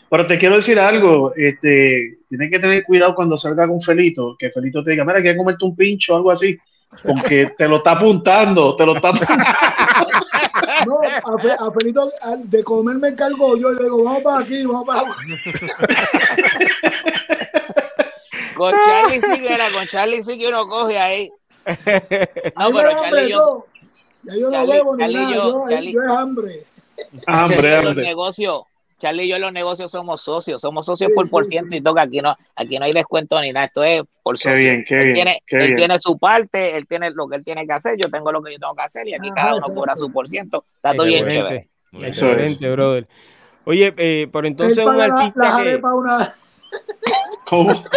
Pero 0.10 0.28
te 0.28 0.38
quiero 0.38 0.58
decir 0.58 0.78
algo, 0.78 1.34
este, 1.36 2.20
tienes 2.28 2.52
que 2.52 2.60
tener 2.60 2.84
cuidado 2.84 3.16
cuando 3.16 3.38
salga 3.38 3.66
con 3.68 3.80
Felito, 3.82 4.36
que 4.38 4.50
Felito 4.50 4.84
te 4.84 4.92
diga, 4.92 5.06
mira, 5.06 5.22
¿quieres 5.22 5.38
comerte 5.38 5.64
un 5.64 5.76
pincho 5.76 6.14
o 6.14 6.18
algo 6.18 6.32
así? 6.32 6.58
Porque 7.02 7.52
te 7.58 7.68
lo 7.68 7.78
está 7.78 7.92
apuntando, 7.94 8.76
te 8.76 8.86
lo 8.86 8.96
está 8.96 9.10
apuntando. 9.10 9.46
No, 10.86 11.00
a, 11.04 11.68
a 11.68 11.72
Felito 11.72 12.12
de 12.44 12.64
comer 12.64 12.96
me 12.98 13.10
encargo 13.10 13.56
yo 13.56 13.72
y 13.72 13.76
le 13.76 13.84
digo, 13.84 14.04
vamos 14.04 14.22
para 14.22 14.44
aquí, 14.44 14.66
vamos 14.66 14.86
para 14.86 15.04
Con 18.56 18.74
Charlie 18.86 19.22
sí, 19.22 19.44
con 19.74 19.88
Charlie 19.88 20.24
sí 20.24 20.40
que 20.40 20.48
uno 20.48 20.68
coge 20.68 20.98
ahí 20.98 21.30
No, 21.66 22.72
pero 22.72 22.92
Charlie 22.98 23.26
y 23.26 23.30
yo. 23.32 23.66
Ya 24.24 24.36
yo 24.36 24.50
no 24.50 24.52
Charlie- 24.52 24.72
bebo 24.74 24.96
ni 24.96 25.00
Charlie 25.02 25.18
y 25.18 25.22
nada, 25.24 25.36
yo- 25.36 25.52
yo, 25.52 25.66
Charlie- 25.70 25.94
yo 25.94 26.04
es 26.04 26.12
hambre. 26.12 26.64
Hambre, 27.26 27.78
los 27.82 27.90
hambre. 27.90 28.06
negocios, 28.06 28.62
Charlie 29.00 29.24
y 29.24 29.28
yo 29.30 29.36
en 29.38 29.42
los 29.42 29.52
negocios 29.54 29.92
somos 29.92 30.22
socios, 30.22 30.62
somos 30.62 30.86
socios 30.86 31.10
Sí, 31.10 31.16
por 31.16 31.28
por 31.30 31.46
sí. 31.46 31.52
ciento 31.52 31.76
y 31.76 31.82
toca 31.82 32.04
aquí 32.04 32.22
no, 32.22 32.36
aquí 32.56 32.78
no 32.78 32.86
hay 32.86 32.94
descuento 32.94 33.42
ni 33.42 33.52
nada, 33.52 33.66
esto 33.66 33.84
es 33.84 34.04
por 34.22 34.36
Qué 34.38 34.44
socio. 34.44 34.58
bien, 34.58 34.84
qué 34.88 34.96
él 35.00 35.04
bien, 35.06 35.16
tiene, 35.16 35.44
qué 35.48 35.56
él 35.58 35.64
bien. 35.68 35.76
tiene 35.78 36.00
su 36.00 36.20
parte, 36.20 36.78
él 36.78 36.86
tiene 36.88 37.10
lo 37.12 37.28
que 37.28 37.38
él 37.38 37.44
tiene 37.44 37.66
que 37.66 37.74
hacer, 37.74 37.96
yo 37.98 38.10
tengo 38.12 38.32
lo 38.32 38.44
que 38.44 38.52
yo 38.54 38.60
tengo 38.60 38.76
que 38.76 38.84
hacer 38.84 39.08
y 39.08 39.16
aquí 39.16 39.28
Ajá, 39.30 39.36
cada 39.36 39.56
uno 39.56 39.74
cobra 39.74 39.96
su 39.96 40.12
por 40.12 40.30
ciento. 40.30 40.64
Está 40.76 40.94
todo 40.94 41.08
bien 41.08 41.24
Excelente. 41.26 41.70
chévere. 41.92 42.08
Excelente, 42.08 42.72
brother. 42.72 43.08
Oye, 43.66 43.94
eh, 43.98 44.28
por 44.32 44.46
entonces 44.46 44.86
un 44.86 44.98
la- 44.98 45.06
artista 45.06 45.32
las 45.42 45.56
que... 45.56 45.70
arepas 45.70 45.92
una. 45.96 46.36
¿Cómo? 47.46 47.84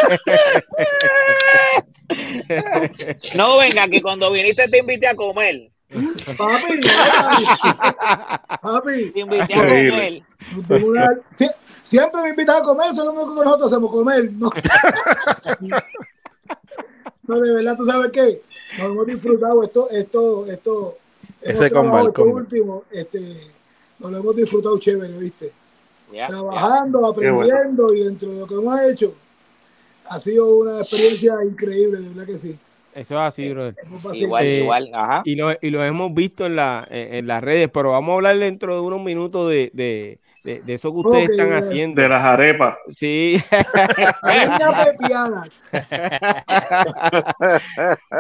No 3.35 3.59
venga, 3.59 3.87
que 3.89 4.03
cuando 4.03 4.31
viniste 4.31 4.69
te 4.69 4.79
invité 4.79 5.09
a 5.09 5.15
comer. 5.15 5.71
Papi, 6.37 6.77
no, 6.77 6.89
papi. 8.61 9.11
Te 9.13 9.21
invité 9.21 9.55
a 9.55 9.61
comer. 9.61 10.23
Sie- 11.37 11.51
Siempre 11.85 12.23
me 12.23 12.29
invitan 12.31 12.57
a 12.57 12.63
comer, 12.63 12.89
eso 12.91 13.01
es 13.01 13.05
lo 13.05 13.13
único 13.13 13.35
que 13.39 13.45
nosotros 13.45 13.73
hacemos, 13.73 13.91
comer. 13.91 14.33
No, 14.33 14.51
no 17.29 17.41
de 17.41 17.53
verdad, 17.55 17.77
¿tú 17.77 17.85
sabes 17.87 18.11
qué? 18.11 18.41
Nos 18.79 18.89
hemos 18.89 19.07
disfrutado 19.07 19.63
esto, 19.63 19.91
esto, 19.91 20.47
esto. 20.47 20.99
Ese 21.43 21.71
combo, 21.71 22.13
combo. 22.13 22.37
último, 22.37 22.85
este, 22.91 23.51
nos 23.99 24.11
lo 24.11 24.17
hemos 24.19 24.35
disfrutado 24.35 24.79
chévere, 24.79 25.13
¿viste? 25.19 25.53
Trabajando, 26.29 27.07
aprendiendo 27.07 27.93
y 27.95 28.05
dentro 28.05 28.31
de 28.33 28.41
lo 28.41 28.47
que 28.47 28.55
hemos 28.55 28.81
hecho, 28.83 29.15
ha 30.09 30.21
sido 30.21 30.47
una 30.57 30.79
experiencia 30.81 31.35
increíble, 31.45 32.01
de 32.01 32.09
verdad 32.11 32.27
que 32.27 32.39
sí. 32.39 32.57
Eso 32.95 33.15
es 33.15 33.21
así, 33.21 33.49
brother. 33.49 33.75
Hemos 33.83 33.97
pasado- 34.03 34.15
Igual, 34.15 34.45
Eh, 34.45 34.59
igual, 34.61 34.91
ajá. 34.95 35.23
Y 35.25 35.35
lo, 35.35 35.51
y 35.61 35.71
lo 35.71 35.85
hemos 35.85 36.15
visto 36.15 36.47
en, 36.47 36.55
la, 36.55 36.87
en, 36.89 37.15
en 37.15 37.27
las 37.27 37.43
redes, 37.43 37.69
pero 37.75 37.91
vamos 37.91 38.13
a 38.13 38.15
hablar 38.15 38.39
dentro 38.39 38.73
de 38.77 38.81
unos 38.83 39.03
minutos 39.03 39.51
de, 39.51 39.73
de, 39.75 40.21
de, 40.45 40.61
de 40.63 40.75
eso 40.75 40.93
que 40.93 40.99
ustedes 41.01 41.31
están 41.31 41.49
ya. 41.49 41.59
haciendo. 41.59 42.01
De 42.01 42.09
las 42.09 42.23
arepas. 42.23 42.77
Sí. 42.91 43.43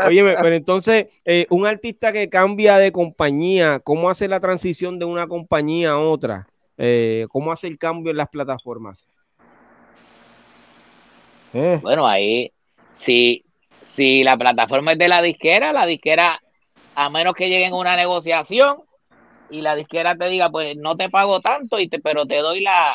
Oye, 0.07 0.23
pero 0.41 0.55
entonces, 0.55 1.07
eh, 1.25 1.47
un 1.51 1.67
artista 1.67 2.13
que 2.13 2.29
cambia 2.29 2.79
de 2.79 2.93
compañía, 2.93 3.81
¿cómo 3.81 4.11
hace 4.11 4.29
la 4.29 4.41
transición 4.41 4.99
de 4.99 5.05
una 5.05 5.27
compañía 5.27 5.93
a 5.93 5.99
otra? 5.99 6.47
Eh, 6.77 7.27
¿Cómo 7.31 7.53
hace 7.53 7.67
el 7.67 7.79
cambio 7.79 8.11
en 8.11 8.17
las 8.17 8.29
plataformas? 8.29 9.07
Mm. 11.53 11.81
Bueno, 11.83 12.07
ahí, 12.07 12.53
si, 12.97 13.45
si 13.83 14.25
la 14.25 14.37
plataforma 14.37 14.93
es 14.93 14.99
de 14.99 15.09
la 15.09 15.23
disquera, 15.23 15.73
la 15.73 15.87
disquera, 15.87 16.41
a 16.95 17.11
menos 17.11 17.35
que 17.35 17.49
lleguen 17.49 17.73
a 17.73 17.77
una 17.77 17.97
negociación 17.97 18.79
y 19.51 19.61
la 19.61 19.77
disquera 19.77 20.17
te 20.17 20.29
diga, 20.29 20.51
pues 20.51 20.77
no 20.77 20.97
te 20.97 21.11
pago 21.11 21.41
tanto, 21.41 21.79
y 21.79 21.89
te, 21.89 22.01
pero 22.01 22.27
te 22.27 22.39
doy 22.39 22.61
la, 22.61 22.95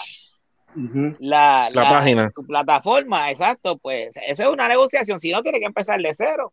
la, 1.19 1.69
La 1.73 1.89
página. 1.89 2.29
tu 2.31 2.45
plataforma, 2.45 3.31
exacto, 3.31 3.77
pues 3.77 4.17
esa 4.27 4.43
es 4.43 4.49
una 4.49 4.67
negociación, 4.67 5.19
si 5.19 5.31
no 5.31 5.41
tiene 5.41 5.59
que 5.59 5.65
empezar 5.65 6.01
de 6.01 6.13
cero. 6.13 6.51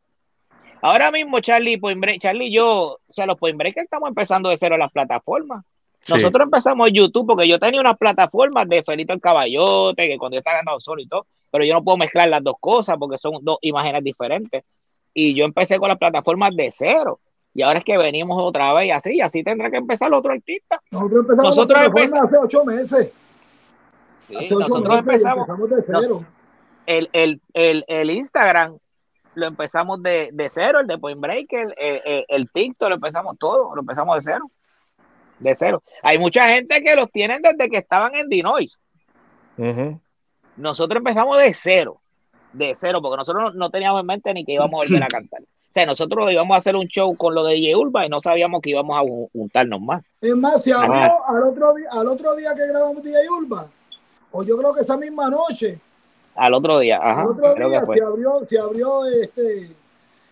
Ahora 0.82 1.10
mismo, 1.10 1.40
Charlie, 1.40 1.80
Charlie 2.18 2.46
y 2.46 2.56
yo, 2.56 2.98
o 3.06 3.12
sea, 3.12 3.26
los 3.26 3.36
Point 3.36 3.58
Breakers 3.58 3.84
estamos 3.84 4.08
empezando 4.08 4.48
de 4.48 4.58
cero 4.58 4.76
las 4.76 4.92
plataformas. 4.92 5.64
Sí. 6.06 6.14
Nosotros 6.14 6.44
empezamos 6.44 6.88
en 6.88 6.94
YouTube 6.94 7.26
porque 7.26 7.48
yo 7.48 7.58
tenía 7.58 7.80
unas 7.80 7.96
plataformas 7.98 8.68
de 8.68 8.82
Felito 8.84 9.12
el 9.12 9.20
Caballote, 9.20 10.06
que 10.08 10.18
cuando 10.18 10.36
yo 10.36 10.38
estaba 10.38 10.58
ganando 10.58 10.78
solo 10.80 11.00
y 11.02 11.08
todo, 11.08 11.26
pero 11.50 11.64
yo 11.64 11.74
no 11.74 11.82
puedo 11.82 11.96
mezclar 11.98 12.28
las 12.28 12.44
dos 12.44 12.54
cosas 12.60 12.96
porque 12.98 13.18
son 13.18 13.38
dos 13.42 13.58
imágenes 13.62 14.04
diferentes. 14.04 14.62
Y 15.12 15.34
yo 15.34 15.44
empecé 15.44 15.78
con 15.78 15.88
las 15.88 15.98
plataformas 15.98 16.54
de 16.54 16.68
cero. 16.70 17.18
Y 17.54 17.62
ahora 17.62 17.78
es 17.78 17.84
que 17.84 17.96
venimos 17.98 18.36
otra 18.40 18.72
vez 18.74 18.86
y 18.86 18.90
así, 18.90 19.14
y 19.16 19.20
así 19.20 19.42
tendrá 19.42 19.70
que 19.70 19.78
empezar 19.78 20.08
el 20.08 20.14
otro 20.14 20.30
artista. 20.32 20.80
Nosotros 20.90 21.20
empezamos 21.22 21.44
Nosotros 21.56 21.82
empezamos- 21.84 22.28
hace 22.28 22.36
ocho 22.38 22.64
meses. 22.64 23.10
Sí, 24.28 24.36
Hace 24.36 24.54
ocho 24.54 24.58
nosotros 24.68 24.88
meses 25.04 25.06
empezamos, 25.06 25.48
empezamos 25.48 25.70
de 25.70 25.84
cero. 25.86 26.24
el, 26.86 27.10
el, 27.14 27.40
el, 27.54 27.84
el 27.88 28.10
Instagram 28.10 28.76
lo 29.34 29.46
empezamos 29.46 30.02
de, 30.02 30.30
de 30.32 30.50
cero, 30.50 30.80
el 30.80 30.86
de 30.86 30.98
Point 30.98 31.20
Breaker, 31.20 31.74
el, 31.78 32.00
el, 32.04 32.24
el 32.28 32.50
TikTok 32.50 32.88
lo 32.90 32.94
empezamos 32.96 33.36
todo, 33.38 33.74
lo 33.74 33.80
empezamos 33.80 34.16
de 34.16 34.32
cero. 34.32 34.50
De 35.38 35.54
cero. 35.54 35.82
Hay 36.02 36.18
mucha 36.18 36.48
gente 36.48 36.82
que 36.82 36.96
los 36.96 37.10
tienen 37.10 37.42
desde 37.42 37.68
que 37.68 37.76
estaban 37.78 38.14
en 38.14 38.28
Dinois. 38.28 38.72
Nosotros 40.56 40.98
empezamos 40.98 41.38
de 41.38 41.52
cero, 41.52 42.00
de 42.52 42.74
cero, 42.78 43.00
porque 43.02 43.18
nosotros 43.18 43.54
no, 43.54 43.58
no 43.58 43.70
teníamos 43.70 44.00
en 44.00 44.06
mente 44.06 44.32
ni 44.32 44.44
que 44.44 44.52
íbamos 44.54 44.72
a 44.74 44.84
volver 44.88 45.02
a 45.02 45.08
cantar. 45.08 45.42
O 45.42 45.78
sea, 45.78 45.84
nosotros 45.84 46.32
íbamos 46.32 46.54
a 46.54 46.58
hacer 46.58 46.74
un 46.74 46.86
show 46.86 47.14
con 47.16 47.34
lo 47.34 47.44
de 47.44 47.54
DJ 47.54 47.76
Urba 47.76 48.06
y 48.06 48.08
no 48.08 48.20
sabíamos 48.20 48.62
que 48.62 48.70
íbamos 48.70 48.96
a 48.98 49.02
jun- 49.02 49.28
juntarnos 49.32 49.80
más. 49.82 50.02
Es 50.22 50.34
más, 50.34 50.62
se 50.62 50.72
abrió 50.72 50.94
Ajá. 50.94 51.16
al 51.28 51.42
otro, 51.42 51.74
día, 51.74 51.88
al 51.92 52.08
otro 52.08 52.34
día 52.34 52.54
que 52.54 52.66
grabamos 52.66 53.02
DJ 53.02 53.28
Urba, 53.30 53.68
o 54.32 54.42
yo 54.42 54.56
creo 54.56 54.72
que 54.74 54.80
esa 54.80 54.96
misma 54.96 55.28
noche, 55.28 55.78
Al 56.34 56.54
otro 56.54 56.78
día, 56.78 56.98
ajá, 57.02 57.20
al 57.22 57.28
otro 57.28 57.54
creo 57.54 57.68
día 57.68 57.80
que 57.80 57.86
fue. 57.86 57.96
se 57.98 58.04
abrió, 58.04 58.46
se 58.48 58.58
abrió 58.58 59.04
este, 59.06 59.70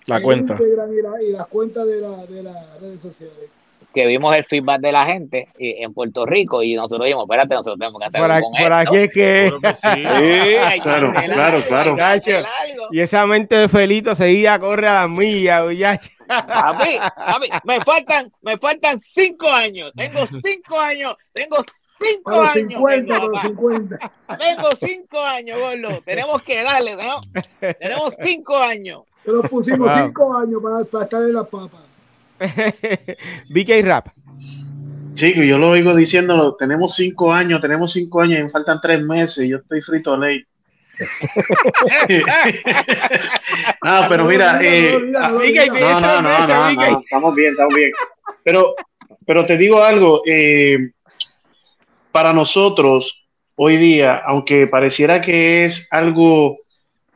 La 0.06 0.22
cuenta. 0.22 0.54
Instagram 0.54 0.92
y, 0.94 1.02
la- 1.02 1.22
y 1.22 1.32
las 1.32 1.46
cuentas 1.48 1.86
de, 1.86 2.00
la, 2.00 2.24
de 2.24 2.42
las 2.42 2.80
redes 2.80 3.00
sociales. 3.02 3.50
Que 3.94 4.06
vimos 4.06 4.34
el 4.36 4.44
feedback 4.44 4.80
de 4.80 4.92
la 4.92 5.06
gente 5.06 5.48
eh, 5.58 5.76
en 5.78 5.94
Puerto 5.94 6.26
Rico 6.26 6.62
y 6.62 6.74
nosotros 6.74 7.04
dijimos, 7.04 7.24
espérate, 7.24 7.54
nosotros 7.54 7.78
tenemos 7.78 8.00
que 8.00 8.06
hacer 8.06 8.20
Por, 8.20 8.30
algo 8.32 8.48
aquí, 8.48 8.56
con 8.56 8.62
por 8.64 8.72
esto. 8.80 8.90
aquí 8.92 8.96
es 8.98 9.12
que... 9.12 9.42
Seguro 9.44 9.60
que 9.60 9.74
sí. 9.74 9.82
Sí, 9.94 10.56
hay 10.56 10.78
que 10.78 10.82
Claro, 10.82 11.08
hacer 11.10 11.30
claro, 11.32 11.56
algo, 11.56 11.68
claro. 11.68 11.90
hay 11.92 11.96
que 11.96 12.02
hacer 12.34 12.46
algo. 12.70 12.84
Y 12.90 13.00
esa 13.00 13.26
mente 13.26 13.56
de 13.56 13.68
Felito 13.68 14.14
seguía 14.16 14.58
corre 14.58 14.88
a 14.88 14.94
las 15.02 15.08
millas, 15.10 15.64
muchacho. 15.64 16.10
Papi, 16.26 16.98
papi, 17.16 17.48
me 17.64 17.80
faltan, 17.82 18.32
me 18.42 18.56
faltan 18.58 18.98
cinco 18.98 19.48
años. 19.50 19.92
Tengo 19.94 20.26
cinco 20.42 20.80
años, 20.80 21.16
tengo 21.32 21.56
cinco 21.98 22.40
años. 22.42 22.52
50, 22.54 23.04
tengo, 23.04 23.08
para 23.08 23.20
los 23.20 23.30
papá. 23.30 23.48
50. 23.48 24.12
Tengo 24.38 24.68
cinco 24.78 25.20
años, 25.20 25.58
gordo. 25.58 26.02
Tenemos 26.04 26.42
que 26.42 26.62
darle, 26.62 26.96
tenemos, 26.96 27.22
tenemos 27.78 28.14
cinco 28.24 28.56
años. 28.56 29.00
Pero 29.24 29.42
pusimos 29.42 29.88
Wow. 29.90 29.96
cinco 30.06 30.36
años 30.36 30.60
para, 30.62 30.84
para 30.84 31.04
estar 31.04 31.22
en 31.22 31.32
las 31.34 31.46
papas. 31.48 31.80
BK 33.48 33.82
Rap. 33.82 34.08
Chico, 35.14 35.42
yo 35.42 35.58
lo 35.58 35.70
oigo 35.70 35.94
diciendo, 35.94 36.56
tenemos 36.58 36.96
cinco 36.96 37.32
años, 37.32 37.60
tenemos 37.60 37.92
cinco 37.92 38.20
años 38.20 38.40
y 38.40 38.42
me 38.44 38.50
faltan 38.50 38.80
tres 38.80 39.00
meses 39.02 39.48
yo 39.48 39.58
estoy 39.58 39.80
frito 39.80 40.16
ley. 40.16 40.44
no, 43.82 44.02
pero 44.08 44.24
mira, 44.24 44.58
eh, 44.60 44.98
no, 45.10 45.40
no, 46.00 46.22
no, 46.22 46.72
no, 46.72 47.00
estamos 47.00 47.34
bien, 47.34 47.50
estamos 47.52 47.74
bien. 47.74 47.92
Pero, 48.44 48.74
pero 49.26 49.46
te 49.46 49.56
digo 49.56 49.82
algo, 49.82 50.22
eh, 50.26 50.90
para 52.12 52.32
nosotros 52.32 53.26
hoy 53.56 53.76
día, 53.76 54.16
aunque 54.24 54.66
pareciera 54.66 55.20
que 55.20 55.64
es 55.64 55.88
algo, 55.90 56.58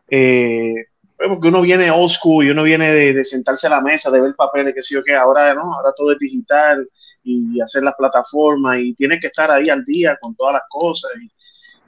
eh, 0.08 0.86
porque 1.26 1.48
uno 1.48 1.62
viene 1.62 1.90
old 1.90 2.10
school 2.10 2.46
y 2.46 2.50
uno 2.50 2.62
viene 2.62 2.92
de, 2.92 3.12
de 3.12 3.24
sentarse 3.24 3.66
a 3.66 3.70
la 3.70 3.80
mesa, 3.80 4.10
de 4.10 4.20
ver 4.20 4.34
papeles, 4.36 4.74
que 4.74 4.82
sé 4.82 4.94
yo 4.94 5.02
qué, 5.02 5.14
ahora 5.14 5.52
no, 5.54 5.74
ahora 5.74 5.92
todo 5.96 6.12
es 6.12 6.18
digital 6.18 6.88
y 7.24 7.60
hacer 7.60 7.82
las 7.82 7.94
plataformas 7.96 8.78
y 8.80 8.94
tiene 8.94 9.18
que 9.18 9.26
estar 9.26 9.50
ahí 9.50 9.68
al 9.68 9.84
día 9.84 10.16
con 10.20 10.34
todas 10.36 10.54
las 10.54 10.62
cosas. 10.68 11.10
Y, 11.22 11.28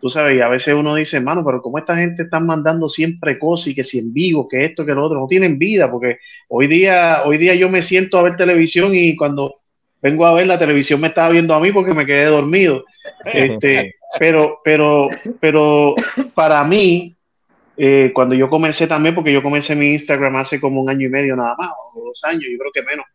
tú 0.00 0.08
sabes, 0.08 0.38
y 0.38 0.40
a 0.40 0.48
veces 0.48 0.74
uno 0.74 0.94
dice, 0.94 1.18
hermano, 1.18 1.44
pero 1.44 1.60
como 1.60 1.78
esta 1.78 1.96
gente 1.96 2.24
está 2.24 2.40
mandando 2.40 2.88
siempre 2.88 3.38
cosas 3.38 3.68
y 3.68 3.74
que 3.74 3.84
si 3.84 3.98
en 3.98 4.12
vivo, 4.12 4.48
que 4.48 4.64
esto, 4.64 4.84
que 4.84 4.94
lo 4.94 5.04
otro, 5.04 5.20
no 5.20 5.26
tienen 5.26 5.58
vida, 5.58 5.90
porque 5.90 6.18
hoy 6.48 6.66
día, 6.66 7.22
hoy 7.24 7.38
día 7.38 7.54
yo 7.54 7.68
me 7.68 7.82
siento 7.82 8.18
a 8.18 8.22
ver 8.22 8.36
televisión 8.36 8.94
y 8.94 9.14
cuando 9.14 9.56
vengo 10.02 10.26
a 10.26 10.34
ver 10.34 10.46
la 10.46 10.58
televisión 10.58 11.00
me 11.00 11.08
estaba 11.08 11.28
viendo 11.28 11.54
a 11.54 11.60
mí 11.60 11.70
porque 11.72 11.92
me 11.92 12.06
quedé 12.06 12.26
dormido. 12.26 12.84
Este, 13.24 13.94
pero, 14.18 14.60
pero, 14.62 15.08
pero 15.40 15.94
para 16.34 16.62
mí, 16.64 17.16
eh, 17.82 18.12
cuando 18.12 18.34
yo 18.34 18.50
comencé 18.50 18.86
también, 18.86 19.14
porque 19.14 19.32
yo 19.32 19.42
comencé 19.42 19.74
mi 19.74 19.92
Instagram 19.92 20.36
hace 20.36 20.60
como 20.60 20.82
un 20.82 20.90
año 20.90 21.06
y 21.06 21.10
medio 21.10 21.34
nada 21.34 21.56
más, 21.56 21.70
o 21.94 22.08
dos 22.08 22.22
años, 22.24 22.44
yo 22.52 22.58
creo 22.58 22.72
que 22.74 22.82
menos. 22.82 23.06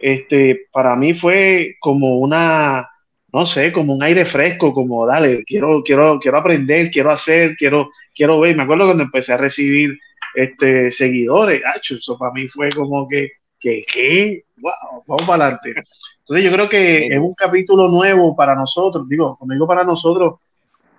Este, 0.00 0.66
para 0.72 0.96
mí 0.96 1.14
fue 1.14 1.76
como 1.78 2.18
una, 2.18 2.88
no 3.32 3.46
sé, 3.46 3.72
como 3.72 3.94
un 3.94 4.02
aire 4.02 4.24
fresco, 4.24 4.74
como 4.74 5.06
dale, 5.06 5.44
quiero, 5.44 5.84
quiero, 5.84 6.18
quiero 6.18 6.38
aprender, 6.38 6.90
quiero 6.90 7.12
hacer, 7.12 7.54
quiero, 7.56 7.90
quiero 8.12 8.40
ver. 8.40 8.56
Me 8.56 8.64
acuerdo 8.64 8.86
cuando 8.86 9.04
empecé 9.04 9.34
a 9.34 9.36
recibir 9.36 9.96
este 10.34 10.90
seguidores, 10.90 11.62
acho, 11.76 11.94
eso 11.94 12.18
para 12.18 12.32
mí 12.32 12.48
fue 12.48 12.70
como 12.70 13.06
que, 13.06 13.34
que, 13.60 13.84
¿qué? 13.86 14.42
Wow, 14.56 15.04
vamos 15.06 15.28
para 15.28 15.44
adelante. 15.44 15.74
Entonces 16.18 16.44
yo 16.44 16.50
creo 16.50 16.68
que 16.68 17.06
es 17.06 17.18
un 17.20 17.34
capítulo 17.34 17.86
nuevo 17.86 18.34
para 18.34 18.56
nosotros, 18.56 19.08
digo, 19.08 19.36
cuando 19.38 19.54
digo 19.54 19.68
para 19.68 19.84
nosotros, 19.84 20.40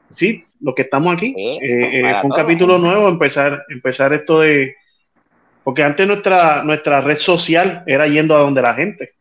sí, 0.09 0.46
los 0.61 0.75
que 0.75 0.83
estamos 0.83 1.15
aquí, 1.15 1.33
Sí, 1.35 1.59
eh, 1.61 1.99
eh, 1.99 2.01
fue 2.01 2.23
un 2.23 2.29
todos. 2.29 2.37
capítulo 2.37 2.77
nuevo 2.77 3.07
empezar, 3.07 3.63
empezar 3.69 4.13
esto 4.13 4.41
de, 4.41 4.75
porque 5.63 5.83
antes 5.83 6.07
nuestra, 6.07 6.63
nuestra 6.63 7.01
red 7.01 7.17
social 7.17 7.83
era 7.85 8.07
yendo 8.07 8.35
a 8.35 8.39
donde 8.39 8.61
la 8.61 8.73
gente, 8.73 9.11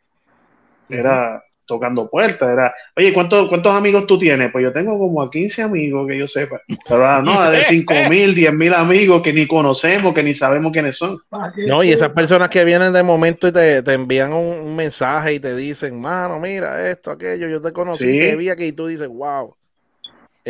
era, 0.88 1.42
tocando 1.66 2.08
puertas. 2.08 2.48
Era, 2.48 2.74
oye, 2.96 3.12
¿cuántos, 3.12 3.48
¿cuántos 3.48 3.74
amigos 3.74 4.06
tú 4.06 4.18
tienes? 4.18 4.50
Pues 4.52 4.64
yo 4.64 4.72
tengo 4.72 4.98
como 4.98 5.20
a 5.20 5.30
15 5.30 5.62
amigos 5.62 6.06
que 6.08 6.18
yo 6.18 6.26
sepa. 6.26 6.60
Pero 6.88 7.22
no, 7.22 7.50
de 7.50 7.64
5 7.68 7.94
mil, 8.08 8.34
10 8.34 8.52
mil 8.54 8.72
amigos 8.72 9.22
que 9.22 9.32
ni 9.32 9.46
conocemos, 9.46 10.14
que 10.14 10.22
ni 10.22 10.32
sabemos 10.32 10.72
quiénes 10.72 10.96
son. 10.96 11.18
No, 11.66 11.82
y 11.82 11.90
esas 11.90 12.10
personas 12.10 12.48
que 12.48 12.64
vienen 12.64 12.92
de 12.92 13.02
momento 13.02 13.48
y 13.48 13.52
te, 13.52 13.82
te 13.82 13.92
envían 13.92 14.32
un, 14.32 14.76
mensaje 14.76 15.34
y 15.34 15.40
te 15.40 15.56
dicen, 15.56 16.00
mano, 16.00 16.38
mira 16.38 16.88
esto, 16.90 17.10
aquello, 17.10 17.48
yo 17.48 17.60
te 17.60 17.72
conocí, 17.72 18.18
te 18.18 18.36
vi 18.36 18.50
aquí 18.50 18.64
y 18.66 18.72
tú 18.72 18.86
dices, 18.86 19.08
wow. 19.08 19.56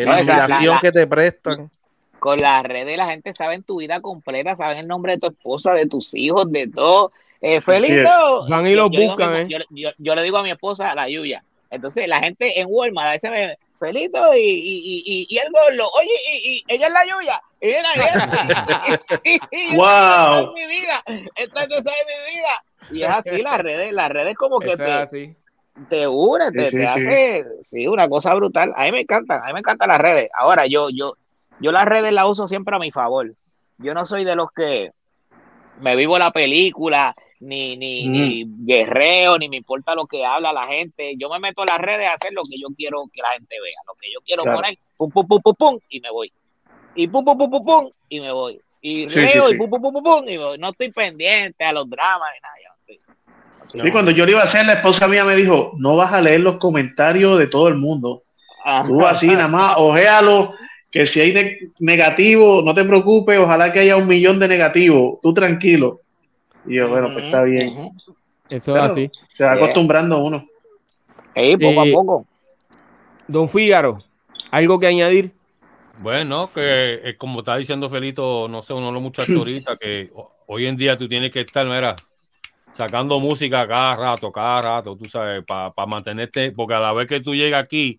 La 0.04 0.16
admiración 0.16 0.78
que 0.80 0.92
te 0.92 1.06
prestan 1.06 1.70
con 2.18 2.40
las 2.40 2.62
redes 2.64 2.96
la 2.96 3.06
gente 3.06 3.32
sabe 3.34 3.54
en 3.54 3.62
tu 3.62 3.78
vida 3.78 4.00
completa, 4.00 4.56
saben 4.56 4.78
el 4.78 4.88
nombre 4.88 5.12
de 5.12 5.18
tu 5.18 5.26
esposa, 5.28 5.74
de 5.74 5.86
tus 5.86 6.14
hijos, 6.14 6.50
de 6.50 6.66
todo. 6.66 7.12
Eh, 7.40 7.60
Felito. 7.60 8.46
Van 8.48 8.66
y 8.66 8.74
lo 8.74 8.88
buscan, 8.88 9.36
eh. 9.36 9.58
yo, 9.70 10.14
le 10.14 10.22
digo 10.22 10.38
a 10.38 10.42
mi 10.42 10.50
esposa, 10.50 10.94
la 10.94 11.08
Yuya. 11.08 11.44
Entonces 11.70 12.08
la 12.08 12.20
gente 12.20 12.60
en 12.60 12.66
Walmart 12.70 13.08
a 13.08 13.12
veces 13.12 13.30
me 13.30 13.58
Felito 13.78 14.34
y, 14.34 14.40
y, 14.40 15.02
y, 15.04 15.26
y 15.28 15.38
el 15.38 15.52
gordo, 15.52 15.90
oye, 15.92 16.10
y, 16.32 16.64
ella 16.66 16.86
es 16.86 16.92
la 16.92 17.04
Yuya, 17.04 17.42
y 17.60 17.66
ella 17.68 17.82
es 19.22 19.76
wow. 19.76 20.52
mi 20.54 20.66
vida, 20.66 21.02
esta 21.34 21.62
es 21.64 21.84
mi 21.84 22.34
vida. 22.34 22.64
Y 22.90 23.02
es 23.02 23.08
así, 23.08 23.42
las 23.42 23.58
redes, 23.58 23.92
las 23.92 24.08
redes 24.08 24.34
como 24.34 24.60
que 24.60 24.76
te, 24.76 25.36
te 25.88 26.08
une, 26.08 26.50
te, 26.52 26.70
te 26.70 26.86
hace, 26.86 27.44
sí, 27.62 27.86
una 27.86 28.08
cosa 28.08 28.34
brutal. 28.34 28.72
A 28.76 28.84
mí 28.84 28.92
me 28.92 29.00
encantan, 29.00 29.42
a 29.42 29.46
mí 29.46 29.52
me 29.52 29.58
encantan 29.60 29.88
las 29.88 30.00
redes. 30.00 30.30
Ahora, 30.38 30.66
yo, 30.66 30.88
yo, 30.90 31.14
yo 31.60 31.72
las 31.72 31.84
redes 31.84 32.12
las 32.12 32.28
uso 32.28 32.48
siempre 32.48 32.74
a 32.74 32.78
mi 32.78 32.90
favor. 32.90 33.34
Yo 33.78 33.94
no 33.94 34.06
soy 34.06 34.24
de 34.24 34.36
los 34.36 34.50
que 34.52 34.92
me 35.80 35.94
vivo 35.94 36.18
la 36.18 36.30
película, 36.30 37.14
ni, 37.40 37.76
ni, 37.76 38.08
ni 38.08 38.44
guerreo, 38.64 39.38
ni 39.38 39.48
me 39.48 39.58
importa 39.58 39.94
lo 39.94 40.06
que 40.06 40.24
habla 40.24 40.52
la 40.52 40.66
gente. 40.66 41.14
Yo 41.18 41.28
me 41.28 41.38
meto 41.38 41.62
en 41.62 41.66
las 41.66 41.78
redes 41.78 42.08
a 42.08 42.14
hacer 42.14 42.32
lo 42.32 42.42
que 42.44 42.58
yo 42.58 42.68
quiero 42.74 43.04
que 43.12 43.20
la 43.20 43.32
gente 43.32 43.56
vea, 43.60 43.78
lo 43.86 43.94
que 43.94 44.10
yo 44.12 44.20
quiero 44.24 44.44
poner, 44.44 44.78
pum, 44.96 45.10
pum, 45.10 45.26
pum, 45.26 45.40
pum, 45.42 45.54
pum, 45.54 45.78
y 45.90 46.00
me 46.00 46.10
voy. 46.10 46.32
Y 46.94 47.08
pum, 47.08 47.24
pum, 47.24 47.36
pum, 47.36 47.50
pum, 47.50 47.64
pum, 47.64 47.90
y 48.08 48.20
me 48.20 48.32
voy. 48.32 48.60
Y 48.80 49.06
leo 49.08 49.50
y 49.50 49.58
pum, 49.58 49.68
pum, 49.68 49.82
pum, 49.82 49.92
pum, 49.92 50.02
pum, 50.02 50.28
y 50.28 50.38
No 50.58 50.68
estoy 50.68 50.90
pendiente 50.90 51.64
a 51.64 51.72
los 51.72 51.88
dramas 51.90 52.30
ni 52.34 52.40
nada. 52.40 52.75
Sí, 53.82 53.90
cuando 53.90 54.10
yo 54.10 54.24
lo 54.24 54.32
iba 54.32 54.40
a 54.40 54.44
hacer, 54.44 54.64
la 54.66 54.74
esposa 54.74 55.08
mía 55.08 55.24
me 55.24 55.36
dijo, 55.36 55.72
no 55.76 55.96
vas 55.96 56.12
a 56.12 56.20
leer 56.20 56.40
los 56.40 56.58
comentarios 56.58 57.38
de 57.38 57.46
todo 57.46 57.68
el 57.68 57.76
mundo. 57.76 58.22
Tú 58.86 59.04
así 59.06 59.28
nada 59.28 59.48
más, 59.48 59.74
ojéalo 59.76 60.54
que 60.90 61.04
si 61.04 61.20
hay 61.20 61.58
negativo, 61.78 62.62
no 62.64 62.72
te 62.72 62.84
preocupes, 62.84 63.38
ojalá 63.38 63.72
que 63.72 63.80
haya 63.80 63.96
un 63.96 64.08
millón 64.08 64.38
de 64.38 64.48
negativos, 64.48 65.18
tú 65.20 65.34
tranquilo. 65.34 66.00
Y 66.64 66.76
yo, 66.76 66.88
bueno, 66.88 67.10
pues 67.12 67.26
está 67.26 67.42
bien. 67.42 67.90
Eso 68.48 68.76
es 68.76 68.82
así. 68.82 69.10
Se 69.30 69.44
va 69.44 69.52
acostumbrando 69.52 70.24
uno. 70.24 70.46
poco 71.34 71.80
a 71.80 71.86
eh, 71.86 71.92
poco. 71.92 72.26
Don 73.28 73.48
Fígaro, 73.48 73.98
¿algo 74.50 74.80
que 74.80 74.86
añadir? 74.86 75.32
Bueno, 75.98 76.50
que 76.54 77.00
eh, 77.04 77.16
como 77.16 77.40
está 77.40 77.56
diciendo 77.56 77.88
Felito, 77.88 78.48
no 78.48 78.62
sé, 78.62 78.72
uno 78.72 78.86
de 78.86 78.92
los 78.92 79.02
muchachos 79.02 79.36
ahorita, 79.36 79.76
que 79.76 80.10
hoy 80.46 80.66
en 80.66 80.76
día 80.76 80.96
tú 80.96 81.08
tienes 81.08 81.30
que 81.30 81.40
estar, 81.40 81.66
mira, 81.66 81.96
sacando 82.76 83.18
música 83.18 83.66
cada 83.66 83.96
rato, 83.96 84.30
cada 84.30 84.60
rato, 84.60 84.96
tú 84.96 85.06
sabes, 85.06 85.42
para 85.44 85.72
mantenerte, 85.86 86.52
porque 86.52 86.74
a 86.74 86.80
la 86.80 86.92
vez 86.92 87.08
que 87.08 87.20
tú 87.20 87.34
llegas 87.34 87.62
aquí, 87.62 87.98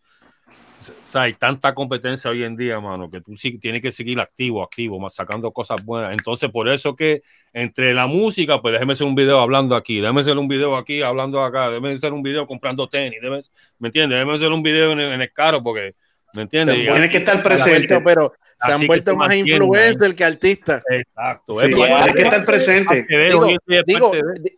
o 1.15 1.17
hay 1.17 1.33
tanta 1.33 1.73
competencia 1.73 2.29
hoy 2.29 2.43
en 2.43 2.55
día, 2.55 2.79
mano, 2.79 3.09
que 3.09 3.21
tú 3.21 3.35
sí 3.35 3.57
tienes 3.57 3.81
que 3.81 3.91
seguir 3.91 4.19
activo, 4.19 4.61
activo, 4.61 4.99
más 4.99 5.15
sacando 5.15 5.51
cosas 5.51 5.83
buenas. 5.83 6.11
Entonces, 6.11 6.51
por 6.51 6.69
eso 6.69 6.95
que 6.95 7.23
entre 7.53 7.95
la 7.95 8.05
música, 8.05 8.61
pues 8.61 8.73
déjeme 8.73 8.93
hacer 8.93 9.07
un 9.07 9.15
video 9.15 9.39
hablando 9.39 9.75
aquí, 9.75 9.99
déjeme 9.99 10.21
hacer 10.21 10.37
un 10.37 10.47
video 10.47 10.77
aquí 10.77 11.01
hablando 11.01 11.43
acá, 11.43 11.69
déjeme 11.69 11.93
hacer 11.93 12.13
un 12.13 12.21
video 12.21 12.45
comprando 12.45 12.87
tenis, 12.87 13.19
¿me 13.79 13.87
entiendes? 13.87 14.15
Déjeme 14.15 14.35
hacer 14.35 14.51
un 14.51 14.61
video 14.61 14.91
en 14.91 14.99
el, 14.99 15.33
carro 15.33 15.63
porque, 15.63 15.95
¿me 16.33 16.43
entiendes? 16.43 16.75
Tiene 16.75 17.09
que 17.09 17.17
estar 17.17 17.41
presente, 17.43 17.99
pero 18.01 18.33
se 18.65 18.71
han 18.71 18.87
vuelto 18.87 19.15
más 19.15 19.35
influencers 19.35 20.15
que 20.15 20.23
artistas. 20.23 20.83
Exacto. 20.89 21.59
hay 21.59 22.13
que 22.13 22.21
estar 22.21 22.45
presente. 22.45 23.05
Digo, 23.85 24.11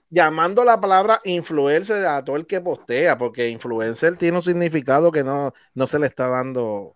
llamando 0.10 0.64
la 0.64 0.80
palabra 0.80 1.20
influencer 1.26 2.06
a 2.06 2.24
todo 2.24 2.36
el 2.36 2.46
que 2.46 2.62
postea, 2.62 3.18
porque 3.18 3.50
influencer 3.50 4.16
tiene 4.16 4.38
un 4.38 4.44
significado 4.44 5.12
que 5.12 5.24
no, 5.24 5.54
no 5.74 5.88
se 5.88 6.00
le 6.00 6.08
está 6.08 6.28
dando. 6.28 6.96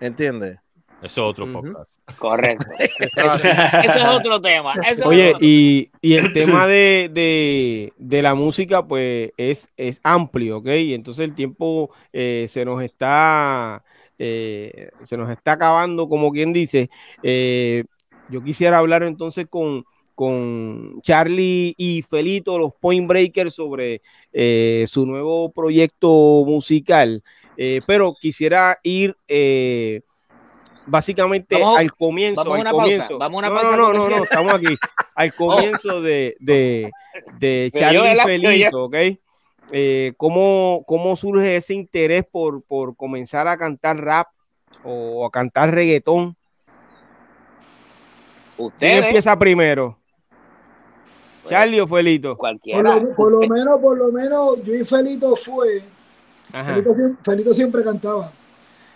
¿Entiendes? 0.00 0.58
Eso 1.02 1.22
es 1.22 1.30
otro 1.30 1.52
podcast. 1.52 1.90
Correcto. 2.18 2.66
eso, 2.78 3.98
es 3.98 4.04
otro 4.08 4.40
tema. 4.40 4.74
Oye, 5.04 5.34
Y, 5.40 5.90
y, 6.00 6.14
el 6.14 6.32
tema 6.32 6.66
de, 6.66 7.10
de, 7.12 7.92
de, 7.96 8.22
la 8.22 8.34
música, 8.34 8.86
pues 8.86 9.32
es, 9.36 9.68
es 9.76 10.00
amplio, 10.02 10.58
¿ok? 10.58 10.66
Y 10.66 10.94
entonces 10.94 11.24
el 11.24 11.34
tiempo 11.34 11.90
eh, 12.12 12.46
se 12.50 12.64
nos 12.64 12.82
está 12.82 13.84
eh, 14.18 14.90
se 15.04 15.16
nos 15.16 15.30
está 15.30 15.52
acabando, 15.52 16.08
como 16.08 16.30
quien 16.32 16.52
dice. 16.52 16.90
Eh, 17.22 17.84
yo 18.28 18.42
quisiera 18.42 18.78
hablar 18.78 19.02
entonces 19.02 19.46
con, 19.48 19.84
con 20.14 21.00
Charlie 21.02 21.74
y 21.76 22.02
Felito, 22.02 22.58
los 22.58 22.72
Point 22.80 23.08
Breakers, 23.08 23.54
sobre 23.54 24.02
eh, 24.32 24.84
su 24.88 25.06
nuevo 25.06 25.52
proyecto 25.52 26.44
musical. 26.46 27.22
pero 27.86 28.14
quisiera 28.20 28.78
ir 28.82 29.16
básicamente 30.86 31.62
al 31.62 31.92
comienzo. 31.92 32.44
Vamos 32.44 32.66
al 32.66 32.72
comienzo. 32.72 33.18
Vamos 33.18 33.38
una 33.38 33.48
no, 33.48 33.76
no, 33.76 33.92
no, 33.92 34.08
no, 34.08 34.24
estamos 34.24 34.54
aquí. 34.54 34.76
al 35.14 35.28
oh. 35.38 35.46
comienzo 35.46 36.00
de, 36.00 36.36
de, 36.40 36.90
de 37.38 37.70
Charlie 37.72 38.12
y 38.12 38.20
Felito, 38.20 38.84
¿ok? 38.84 38.96
Eh, 39.72 40.12
¿cómo, 40.16 40.84
¿cómo, 40.86 41.16
surge 41.16 41.56
ese 41.56 41.74
interés 41.74 42.24
por, 42.30 42.62
por, 42.62 42.96
comenzar 42.96 43.48
a 43.48 43.56
cantar 43.56 43.98
rap 43.98 44.28
o 44.84 45.26
a 45.26 45.30
cantar 45.30 45.72
reggaetón? 45.72 46.36
¿Quién 48.78 49.04
empieza 49.04 49.36
primero? 49.38 49.98
Pues, 51.42 51.50
¿Charlie 51.50 51.80
o 51.80 51.88
Felito? 51.88 52.36
Cualquiera. 52.36 53.02
Por 53.16 53.32
lo, 53.32 53.40
menos, 53.48 53.80
por 53.80 53.98
lo 53.98 54.12
menos, 54.12 54.62
yo 54.62 54.74
y 54.74 54.84
Felito 54.84 55.34
fue. 55.36 55.82
Felito, 57.22 57.52
siempre 57.52 57.82
cantaba. 57.82 58.30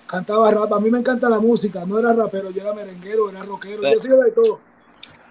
Cantaba 0.06 0.50
rap. 0.50 0.72
A 0.72 0.80
mí 0.80 0.90
me 0.90 0.98
encanta 0.98 1.28
la 1.28 1.40
música. 1.40 1.84
No 1.86 1.98
era 1.98 2.12
rapero, 2.12 2.50
yo 2.50 2.62
era 2.62 2.72
merenguero, 2.72 3.30
era 3.30 3.42
rockero. 3.42 3.82
yo 3.82 4.00
soy 4.00 4.10
de 4.10 4.30
todo. 4.32 4.60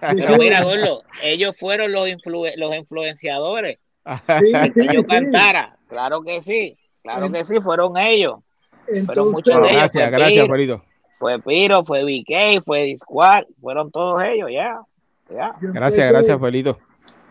Pero 0.00 0.36
mira, 0.36 0.62
Gordo, 0.62 1.02
ellos 1.22 1.56
fueron 1.58 1.90
los, 1.90 2.08
los 2.56 2.76
influenciadores 2.76 3.78
yo 4.92 5.04
cantara, 5.06 5.76
claro 5.88 6.22
que 6.22 6.40
sí, 6.40 6.76
claro 7.02 7.30
que 7.30 7.44
sí, 7.44 7.60
fueron 7.60 7.96
ellos. 7.96 8.38
Entonces, 8.86 9.24
muchos 9.32 9.62
de 9.62 9.72
gracias, 9.72 10.10
gracias, 10.10 10.48
Piro. 10.48 10.84
Fue 11.18 11.38
Piro, 11.40 11.84
fue 11.84 12.04
BK, 12.04 12.64
fue 12.64 12.84
Disquad, 12.84 13.44
fueron 13.60 13.90
todos 13.90 14.22
ellos, 14.22 14.48
ya. 14.50 14.80
Gracias, 15.28 16.08
gracias, 16.08 16.40
Felito. 16.40 16.78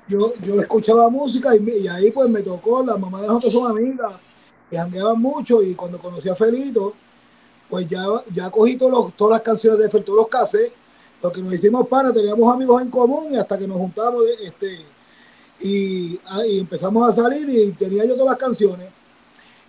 Yo, 0.08 0.34
yo 0.42 0.62
escuchaba 0.62 1.10
música 1.10 1.56
y, 1.56 1.88
ahí 1.88 2.12
pues 2.12 2.30
me 2.30 2.42
tocó, 2.42 2.84
las 2.84 3.00
mamás 3.00 3.22
de 3.22 3.28
nosotros 3.28 3.54
son 3.54 3.72
amigas, 3.72 4.14
y 4.70 4.76
jangueaban 4.76 5.20
mucho 5.20 5.62
y 5.62 5.74
cuando 5.74 6.00
conocí 6.00 6.30
a 6.30 6.36
Felito, 6.36 6.94
pues 7.70 7.88
ya, 7.88 8.04
ya 8.32 8.50
cogí 8.50 8.78
todos 8.78 9.14
todas 9.16 9.34
las 9.34 9.42
canciones 9.42 9.80
de 9.80 9.90
Felito, 9.90 10.12
todos 10.12 10.20
los 10.20 10.28
cassettes, 10.28 10.74
porque 11.20 11.42
nos 11.42 11.54
hicimos 11.54 11.88
pana, 11.88 12.14
teníamos 12.14 12.54
amigos 12.54 12.82
en 12.82 12.90
común 12.90 13.34
y 13.34 13.38
hasta 13.38 13.58
que 13.58 13.68
nos 13.68 13.78
juntamos, 13.78 14.24
este, 14.44 14.80
Ah, 15.60 16.46
y, 16.46 16.60
empezamos 16.60 17.10
a 17.10 17.22
salir 17.22 17.50
y 17.50 17.72
tenía 17.72 18.06
yo 18.06 18.14
todas 18.14 18.32
las 18.32 18.38
canciones. 18.38 18.88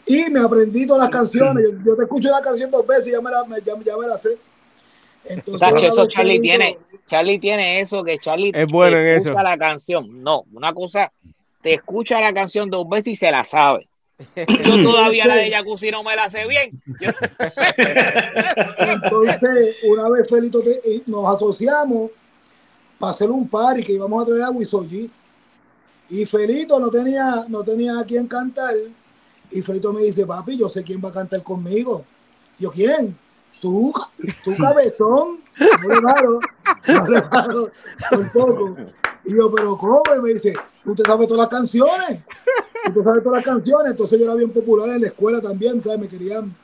Y 0.07 0.31
me 0.31 0.41
aprendí 0.41 0.87
todas 0.87 1.03
las 1.03 1.11
canciones. 1.11 1.65
Yo, 1.85 1.97
te 1.97 2.03
escucho 2.03 2.31
la 2.31 2.41
canción 2.41 2.71
dos 2.71 2.87
veces 2.87 3.09
y 3.09 3.13
ya 3.13 3.21
me 3.21 3.31
la, 3.31 3.45
ya, 3.65 3.75
me 3.77 4.07
la 4.07 4.19
sé. 4.19 4.39
Entonces, 5.25 5.83
eso 5.83 6.07
Charlie 6.07 6.41
tiene, 6.41 6.79
Charlie 7.07 7.39
tiene 7.39 7.81
eso 7.81 8.03
que 8.03 8.19
Charlie 8.19 8.53
es 8.55 8.71
bueno 8.71 8.99
en 8.99 9.07
escucha 9.09 9.43
la 9.43 9.59
canción. 9.59 10.23
No, 10.23 10.45
una 10.53 10.73
cosa, 10.73 11.13
te 11.61 11.75
escucha 11.75 12.21
la 12.21 12.33
canción 12.33 12.71
dos 12.71 12.89
veces 12.89 13.15
y 13.15 13.17
se 13.17 13.31
la 13.31 13.45
sabe. 13.45 13.89
Yo 14.37 14.83
todavía 14.85 15.27
la 15.27 15.37
de 15.37 15.51
Jacuzzi 15.51 15.91
no 15.91 16.03
me 16.03 16.17
la 16.17 16.31
sé 16.31 16.47
bien. 16.49 16.81
Entonces, 18.79 19.77
una 19.85 20.09
vez 20.09 20.29
Felito 20.29 20.63
nos 21.07 21.37
asociamos 21.37 22.11
para 22.99 23.13
hacer 23.13 23.31
un 23.31 23.47
party 23.49 23.85
que 23.85 23.93
íbamos 23.93 24.23
a 24.23 24.27
traer 24.27 24.43
a 24.43 24.51
Wisoji 24.51 25.11
y 26.11 26.25
Felito 26.25 26.81
no 26.81 26.91
tenía, 26.91 27.45
no 27.49 27.63
tenía 27.63 27.99
a 27.99 28.05
quién 28.05 28.27
cantar. 28.27 28.75
Y 29.51 29.63
Felito 29.63 29.93
me 29.93 30.03
dice, 30.03 30.27
papi, 30.27 30.57
yo 30.57 30.69
sé 30.69 30.83
quién 30.83 31.01
va 31.05 31.11
a 31.11 31.13
cantar 31.13 31.43
conmigo. 31.43 32.05
Yo, 32.59 32.71
¿quién? 32.71 33.17
Tú, 33.61 33.93
tú 34.45 34.57
cabezón. 34.57 35.41
No 35.59 35.95
le 35.95 36.03
paro, 36.03 36.41
no 36.87 37.05
le 37.07 37.23
paro, 37.23 37.71
por 38.11 38.33
poco. 38.33 38.77
Y 39.25 39.35
yo, 39.35 39.53
pero 39.53 39.77
¿cómo? 39.77 40.03
Y 40.17 40.23
me 40.23 40.35
dice, 40.35 40.55
usted 40.85 41.05
sabe 41.05 41.27
todas 41.27 41.41
las 41.41 41.49
canciones. 41.49 42.23
Usted 42.87 43.03
sabe 43.03 43.21
todas 43.21 43.37
las 43.39 43.45
canciones. 43.45 43.91
Entonces 43.91 44.19
yo 44.19 44.25
era 44.25 44.35
bien 44.35 44.51
popular 44.51 44.89
en 44.91 45.03
la 45.03 45.09
escuela 45.09 45.41
también, 45.41 45.83
¿sabes? 45.83 45.99
Me 45.99 46.09
querían, 46.09 46.55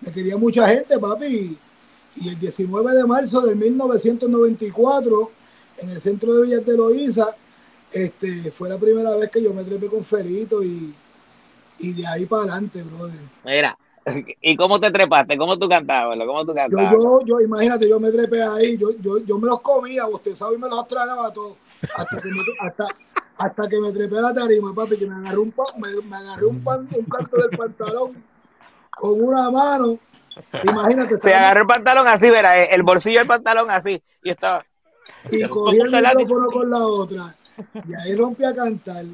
me 0.00 0.10
quería 0.10 0.36
mucha 0.36 0.66
gente, 0.66 0.98
papi. 0.98 1.58
Y 2.16 2.28
el 2.28 2.38
19 2.38 2.92
de 2.92 3.04
marzo 3.04 3.40
del 3.42 3.56
1994, 3.56 5.30
en 5.78 5.90
el 5.90 6.00
centro 6.00 6.34
de 6.34 6.42
Villas 6.42 6.66
de 6.66 6.76
Loíza, 6.76 7.36
este, 7.92 8.50
fue 8.52 8.68
la 8.68 8.78
primera 8.78 9.16
vez 9.16 9.30
que 9.30 9.42
yo 9.42 9.52
me 9.52 9.64
trepé 9.64 9.86
con 9.88 10.04
Ferito 10.04 10.62
y, 10.62 10.94
y 11.78 11.92
de 11.94 12.06
ahí 12.06 12.26
para 12.26 12.42
adelante, 12.42 12.82
brother. 12.82 13.18
Mira, 13.44 13.76
¿y 14.40 14.56
cómo 14.56 14.78
te 14.80 14.90
trepaste? 14.90 15.36
¿Cómo 15.38 15.58
tú 15.58 15.68
cantabas? 15.68 16.18
¿Cómo 16.26 16.44
tú 16.44 16.54
cantabas? 16.54 16.92
Yo, 16.92 17.00
yo, 17.00 17.20
yo, 17.26 17.40
imagínate, 17.40 17.88
yo 17.88 17.98
me 18.00 18.10
trepé 18.10 18.42
ahí, 18.42 18.76
yo, 18.76 18.90
yo, 19.00 19.18
yo 19.18 19.38
me 19.38 19.46
los 19.48 19.60
comía, 19.60 20.06
usted 20.06 20.34
sabe, 20.34 20.56
y 20.56 20.58
me 20.58 20.68
los 20.68 20.86
tragaba 20.88 21.32
todos. 21.32 21.56
Hasta 21.96 22.20
que 22.20 22.28
me, 22.28 22.40
hasta, 22.60 22.86
hasta 23.38 23.68
que 23.68 23.80
me 23.80 23.92
trepé 23.92 24.18
a 24.18 24.22
la 24.22 24.34
tarima, 24.34 24.74
papi, 24.74 24.96
que 24.96 25.06
me 25.06 25.14
agarré 25.14 25.38
un, 25.38 25.52
pa- 25.52 25.72
me, 25.76 25.94
me 26.02 26.16
agarré 26.16 26.46
un, 26.46 26.62
pan, 26.62 26.88
un 26.94 27.04
canto 27.04 27.36
del 27.36 27.50
pantalón 27.56 28.24
con 29.00 29.22
una 29.22 29.50
mano. 29.50 29.98
Imagínate, 30.62 31.08
Se 31.10 31.14
estaba- 31.14 31.36
agarró 31.38 31.60
el 31.62 31.66
pantalón 31.66 32.06
así, 32.06 32.30
verá, 32.30 32.62
el 32.64 32.82
bolsillo 32.82 33.20
del 33.20 33.28
pantalón 33.28 33.70
así, 33.70 34.02
y 34.22 34.30
estaba. 34.30 34.64
y 35.30 35.42
cogí 35.48 35.78
el 35.78 35.90
micrófono 35.90 36.46
con 36.48 36.70
la 36.70 36.86
otra. 36.86 37.34
Y 37.88 37.94
ahí 37.94 38.14
rompí 38.14 38.44
a 38.44 38.54
cantar. 38.54 39.04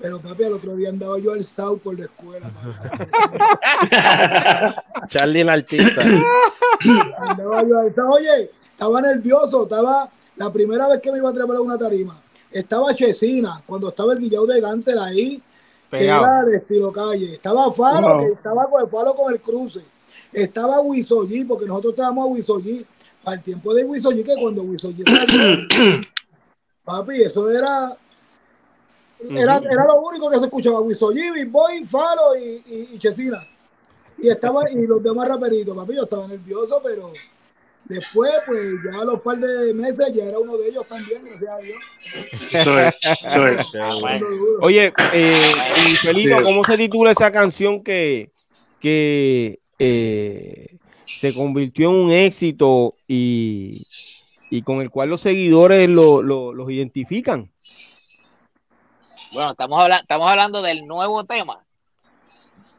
Pero 0.00 0.20
papi, 0.20 0.44
al 0.44 0.52
otro 0.52 0.76
día 0.76 0.90
andaba 0.90 1.18
yo 1.18 1.32
al 1.32 1.42
SAU 1.42 1.78
por 1.78 1.98
la 1.98 2.04
escuela. 2.04 2.48
Charlie 5.08 5.40
el 5.40 5.48
artista. 5.48 6.02
Andaba 6.02 7.62
yo 7.66 7.78
al 7.78 7.94
SAU. 7.94 8.10
Oye, 8.14 8.50
estaba 8.70 9.00
nervioso. 9.00 9.62
Estaba 9.64 10.08
la 10.36 10.52
primera 10.52 10.88
vez 10.88 11.00
que 11.00 11.12
me 11.12 11.18
iba 11.18 11.30
a 11.30 11.32
trepar 11.32 11.56
a 11.56 11.60
una 11.60 11.78
tarima. 11.78 12.20
Estaba 12.50 12.94
Chesina, 12.94 13.60
cuando 13.66 13.88
estaba 13.88 14.12
el 14.14 14.20
Guillao 14.20 14.46
de 14.46 14.60
Gantel 14.60 14.98
ahí, 14.98 15.42
que 15.90 15.98
Pegado. 15.98 16.24
era 16.24 16.44
de 16.44 16.56
estilo 16.58 16.92
calle. 16.92 17.34
Estaba 17.34 17.68
Wow. 17.68 18.18
que 18.18 18.32
estaba 18.32 18.66
con 18.70 18.82
el 18.82 18.88
Falo 18.88 19.14
con 19.14 19.32
el 19.32 19.40
cruce. 19.40 19.80
Estaba 20.32 20.80
Wisoyi, 20.80 21.44
porque 21.44 21.66
nosotros 21.66 21.92
estábamos 21.94 22.24
a 22.24 22.28
Wisoyi. 22.32 22.86
Para 23.24 23.36
el 23.36 23.42
tiempo 23.42 23.74
de 23.74 23.84
Wisoyi, 23.84 24.22
que 24.22 24.34
cuando 24.40 24.62
Wisoyi 24.62 25.02
salió, 25.02 25.26
papi, 26.88 27.22
eso 27.22 27.50
era 27.50 27.96
era, 29.20 29.56
era 29.58 29.84
lo 29.84 30.00
único 30.00 30.30
que 30.30 30.38
se 30.38 30.44
escuchaba, 30.46 30.80
Wisoyi, 30.80 31.30
Big 31.32 31.48
Boy, 31.48 31.84
Falo 31.84 32.36
y, 32.36 32.62
y, 32.66 32.88
y 32.94 32.98
Chesina. 32.98 33.46
Y 34.20 34.28
estaba, 34.28 34.68
y 34.70 34.86
los 34.86 35.02
demás 35.02 35.28
raperitos, 35.28 35.76
papi, 35.76 35.94
yo 35.94 36.04
estaba 36.04 36.26
nervioso, 36.26 36.80
pero 36.82 37.12
después, 37.84 38.32
pues 38.46 38.74
ya 38.84 39.00
a 39.00 39.04
los 39.04 39.20
par 39.20 39.38
de 39.38 39.74
meses 39.74 40.12
ya 40.14 40.24
era 40.24 40.38
uno 40.38 40.56
de 40.56 40.68
ellos 40.68 40.86
también, 40.88 41.22
gracias 41.24 41.50
a 41.50 41.58
Dios. 41.58 41.78
Eso 42.52 42.78
es, 42.78 42.94
eso 43.02 43.48
es. 43.48 43.66
Bueno, 44.00 44.00
Dando 44.02 44.28
duro. 44.28 44.58
Oye, 44.62 44.92
eh, 45.12 45.52
y 45.82 45.96
Sí. 45.96 46.30
¿cómo 46.42 46.64
se 46.64 46.76
titula 46.76 47.10
esa 47.10 47.30
canción 47.30 47.82
que, 47.82 48.30
que 48.80 49.58
eh, 49.78 50.76
se 51.06 51.34
convirtió 51.34 51.90
en 51.90 51.96
un 51.96 52.12
éxito 52.12 52.94
y, 53.06 53.84
y 54.50 54.62
con 54.62 54.80
el 54.80 54.90
cual 54.90 55.10
los 55.10 55.20
seguidores 55.20 55.88
lo, 55.88 56.22
lo- 56.22 56.52
los 56.52 56.70
identifican? 56.70 57.50
Bueno, 59.32 59.50
estamos, 59.50 59.82
habla- 59.82 59.98
estamos 59.98 60.30
hablando 60.30 60.62
del 60.62 60.86
nuevo 60.86 61.24
tema. 61.24 61.64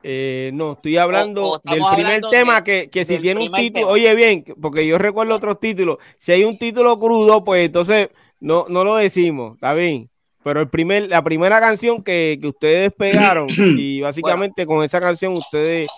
Eh, 0.02 0.52
no, 0.54 0.74
estoy 0.74 0.98
hablando 0.98 1.44
O- 1.44 1.56
o 1.56 1.62
del 1.64 1.84
primer 1.94 2.06
hablando 2.06 2.30
tema 2.30 2.62
de- 2.62 2.64
que, 2.64 2.90
que 2.90 3.06
si 3.06 3.20
tiene 3.20 3.42
un 3.42 3.52
título, 3.52 3.82
tema. 3.88 3.92
oye 3.92 4.16
bien, 4.16 4.46
porque 4.62 4.88
yo 4.88 4.98
recuerdo 4.98 5.36
otros 5.36 5.60
títulos, 5.60 5.98
si 6.18 6.32
hay 6.32 6.44
un 6.46 6.58
título 6.58 6.98
crudo, 7.00 7.44
pues 7.44 7.66
entonces 7.66 8.10
no, 8.40 8.66
no 8.70 8.84
lo 8.84 8.96
decimos, 8.96 9.56
está 9.56 9.74
bien. 9.74 10.10
Pero 10.42 10.62
el 10.62 10.70
primer, 10.70 11.10
la 11.10 11.22
primera 11.22 11.60
canción 11.60 12.02
que, 12.02 12.40
que 12.42 12.48
ustedes 12.48 12.94
pegaron 12.98 13.48
y 13.78 14.00
básicamente 14.00 14.66
con 14.66 14.84
esa 14.86 15.02
canción 15.02 15.34
ustedes 15.34 15.90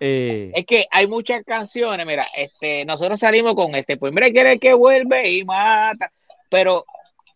eh, 0.00 0.52
Es 0.54 0.66
que 0.66 0.86
hay 0.90 1.06
muchas 1.06 1.44
canciones, 1.44 2.04
mira, 2.06 2.26
este, 2.34 2.84
nosotros 2.84 3.20
salimos 3.20 3.54
con 3.54 3.74
este, 3.74 3.96
pues 3.96 4.12
mira, 4.12 4.30
quiere 4.30 4.58
que 4.58 4.72
vuelve 4.74 5.30
y 5.30 5.44
mata, 5.44 6.10
pero 6.48 6.84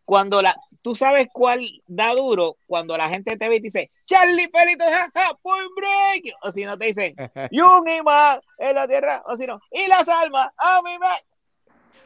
cuando 0.05 0.43
la, 0.43 0.55
tú 0.83 0.95
sabes 0.95 1.29
cuál 1.33 1.67
da 1.87 2.15
duro, 2.15 2.57
cuando 2.67 2.97
la 2.97 3.09
gente 3.09 3.37
te 3.37 3.49
ve 3.49 3.57
y 3.57 3.61
te 3.61 3.67
dice, 3.67 3.91
Charlie 4.07 4.49
Pelito, 4.49 4.85
jaja, 4.85 5.35
point 5.43 5.71
break, 5.77 6.35
o 6.43 6.51
si 6.51 6.65
no 6.65 6.77
te 6.77 6.87
dicen, 6.87 7.15
y 7.51 7.61
un 7.61 7.89
imán 7.89 8.41
en 8.59 8.75
la 8.75 8.89
tierra, 8.89 9.23
o 9.27 9.37
si 9.37 9.47
no, 9.47 9.61
y 9.71 9.87
las 9.87 10.09
almas, 10.09 10.51
a 10.57 10.83
mí 10.83 10.99
me... 10.99 11.07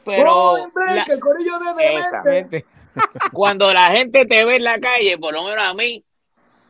Pero 0.05 0.31
Point 0.33 0.73
break, 0.73 1.07
la- 1.07 1.13
el 1.13 1.19
corillo 1.19 1.59
de 1.59 1.97
Esa. 1.97 2.21
Demente. 2.23 2.65
cuando 3.33 3.71
la 3.73 3.91
gente 3.91 4.25
te 4.25 4.45
ve 4.45 4.55
en 4.55 4.63
la 4.63 4.79
calle, 4.79 5.17
por 5.17 5.33
lo 5.33 5.43
menos 5.43 5.67
a 5.67 5.73
mí, 5.73 6.03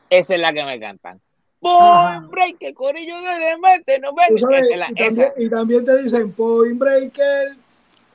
esa 0.09 0.33
es 0.33 0.39
la 0.41 0.51
que 0.51 0.65
me 0.65 0.79
cantan. 0.79 1.21
Point 1.61 2.29
break, 2.29 2.55
el 2.61 2.73
corillo 2.73 3.19
de 3.21 3.37
demente, 3.39 3.99
no. 3.99 4.11
Tú 4.29 4.37
sabes, 4.37 4.67
la- 4.77 4.89
y, 4.91 4.95
también, 4.95 5.33
y 5.37 5.49
también 5.49 5.85
te 5.85 5.97
dicen 6.03 6.31
Point 6.31 6.79
Breaker. 6.79 7.55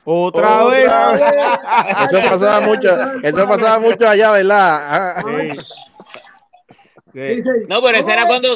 otra 0.03 0.63
otra 0.63 1.11
vez. 1.11 1.21
vez. 1.21 2.11
Eso 2.19 2.29
pasaba 2.29 2.61
mucho, 2.61 2.95
eso 3.23 3.47
pasaba 3.47 3.79
mucho 3.79 4.07
allá, 4.07 4.31
¿verdad? 4.31 5.23
Sí. 7.13 7.41
No, 7.69 7.81
pero 7.81 7.97
ese 7.99 8.11
era 8.11 8.23
"Oye, 8.23 8.27
cuando 8.29 8.49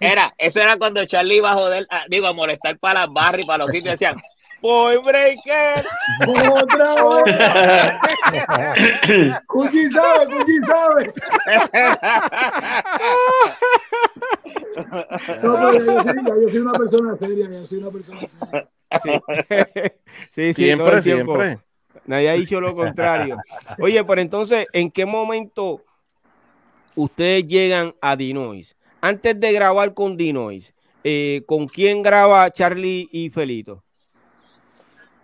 era, 0.00 0.34
eso 0.38 0.60
era 0.60 0.76
cuando 0.76 1.04
Charlie 1.04 1.36
iba 1.36 1.50
a 1.50 1.54
joder, 1.54 1.86
digo, 2.08 2.26
a 2.26 2.32
molestar 2.32 2.78
para 2.78 3.00
las 3.00 3.12
barras 3.12 3.42
y 3.42 3.44
para 3.46 3.64
los 3.64 3.70
sitios 3.70 3.94
decían, 3.98 4.16
Boy 4.60 4.96
Breaker. 5.04 5.84
Otra 6.26 6.94
vez. 8.30 9.40
Cuchi 9.46 9.86
sabe, 9.90 10.26
Cuchi 10.26 10.56
sabe. 10.66 11.12
No, 15.42 15.54
pero 15.54 15.72
yo, 15.84 16.02
soy, 16.02 16.52
yo 16.52 16.62
una 16.62 16.72
persona 16.72 17.16
seria, 17.18 17.50
ya 17.50 17.64
soy 17.64 17.78
una 17.78 17.90
persona 17.90 18.20
seria. 18.20 18.68
Sí, 20.32 20.54
sí, 20.54 20.76
todo 20.76 21.00
Siempre, 21.00 21.02
siempre. 21.02 21.58
Nadie 22.06 22.30
ha 22.30 22.34
dicho 22.34 22.60
lo 22.60 22.74
contrario. 22.74 23.36
Oye, 23.78 24.02
pero 24.04 24.20
entonces, 24.20 24.66
¿en 24.72 24.90
qué 24.90 25.04
momento 25.04 25.84
ustedes 26.94 27.46
llegan 27.46 27.94
a 28.00 28.16
Dinois? 28.16 28.76
Antes 29.00 29.38
de 29.38 29.52
grabar 29.52 29.94
con 29.94 30.16
Dinois, 30.16 30.72
eh, 31.04 31.42
¿con 31.46 31.68
quién 31.68 32.02
graba 32.02 32.50
Charlie 32.50 33.08
y 33.12 33.30
Felito? 33.30 33.84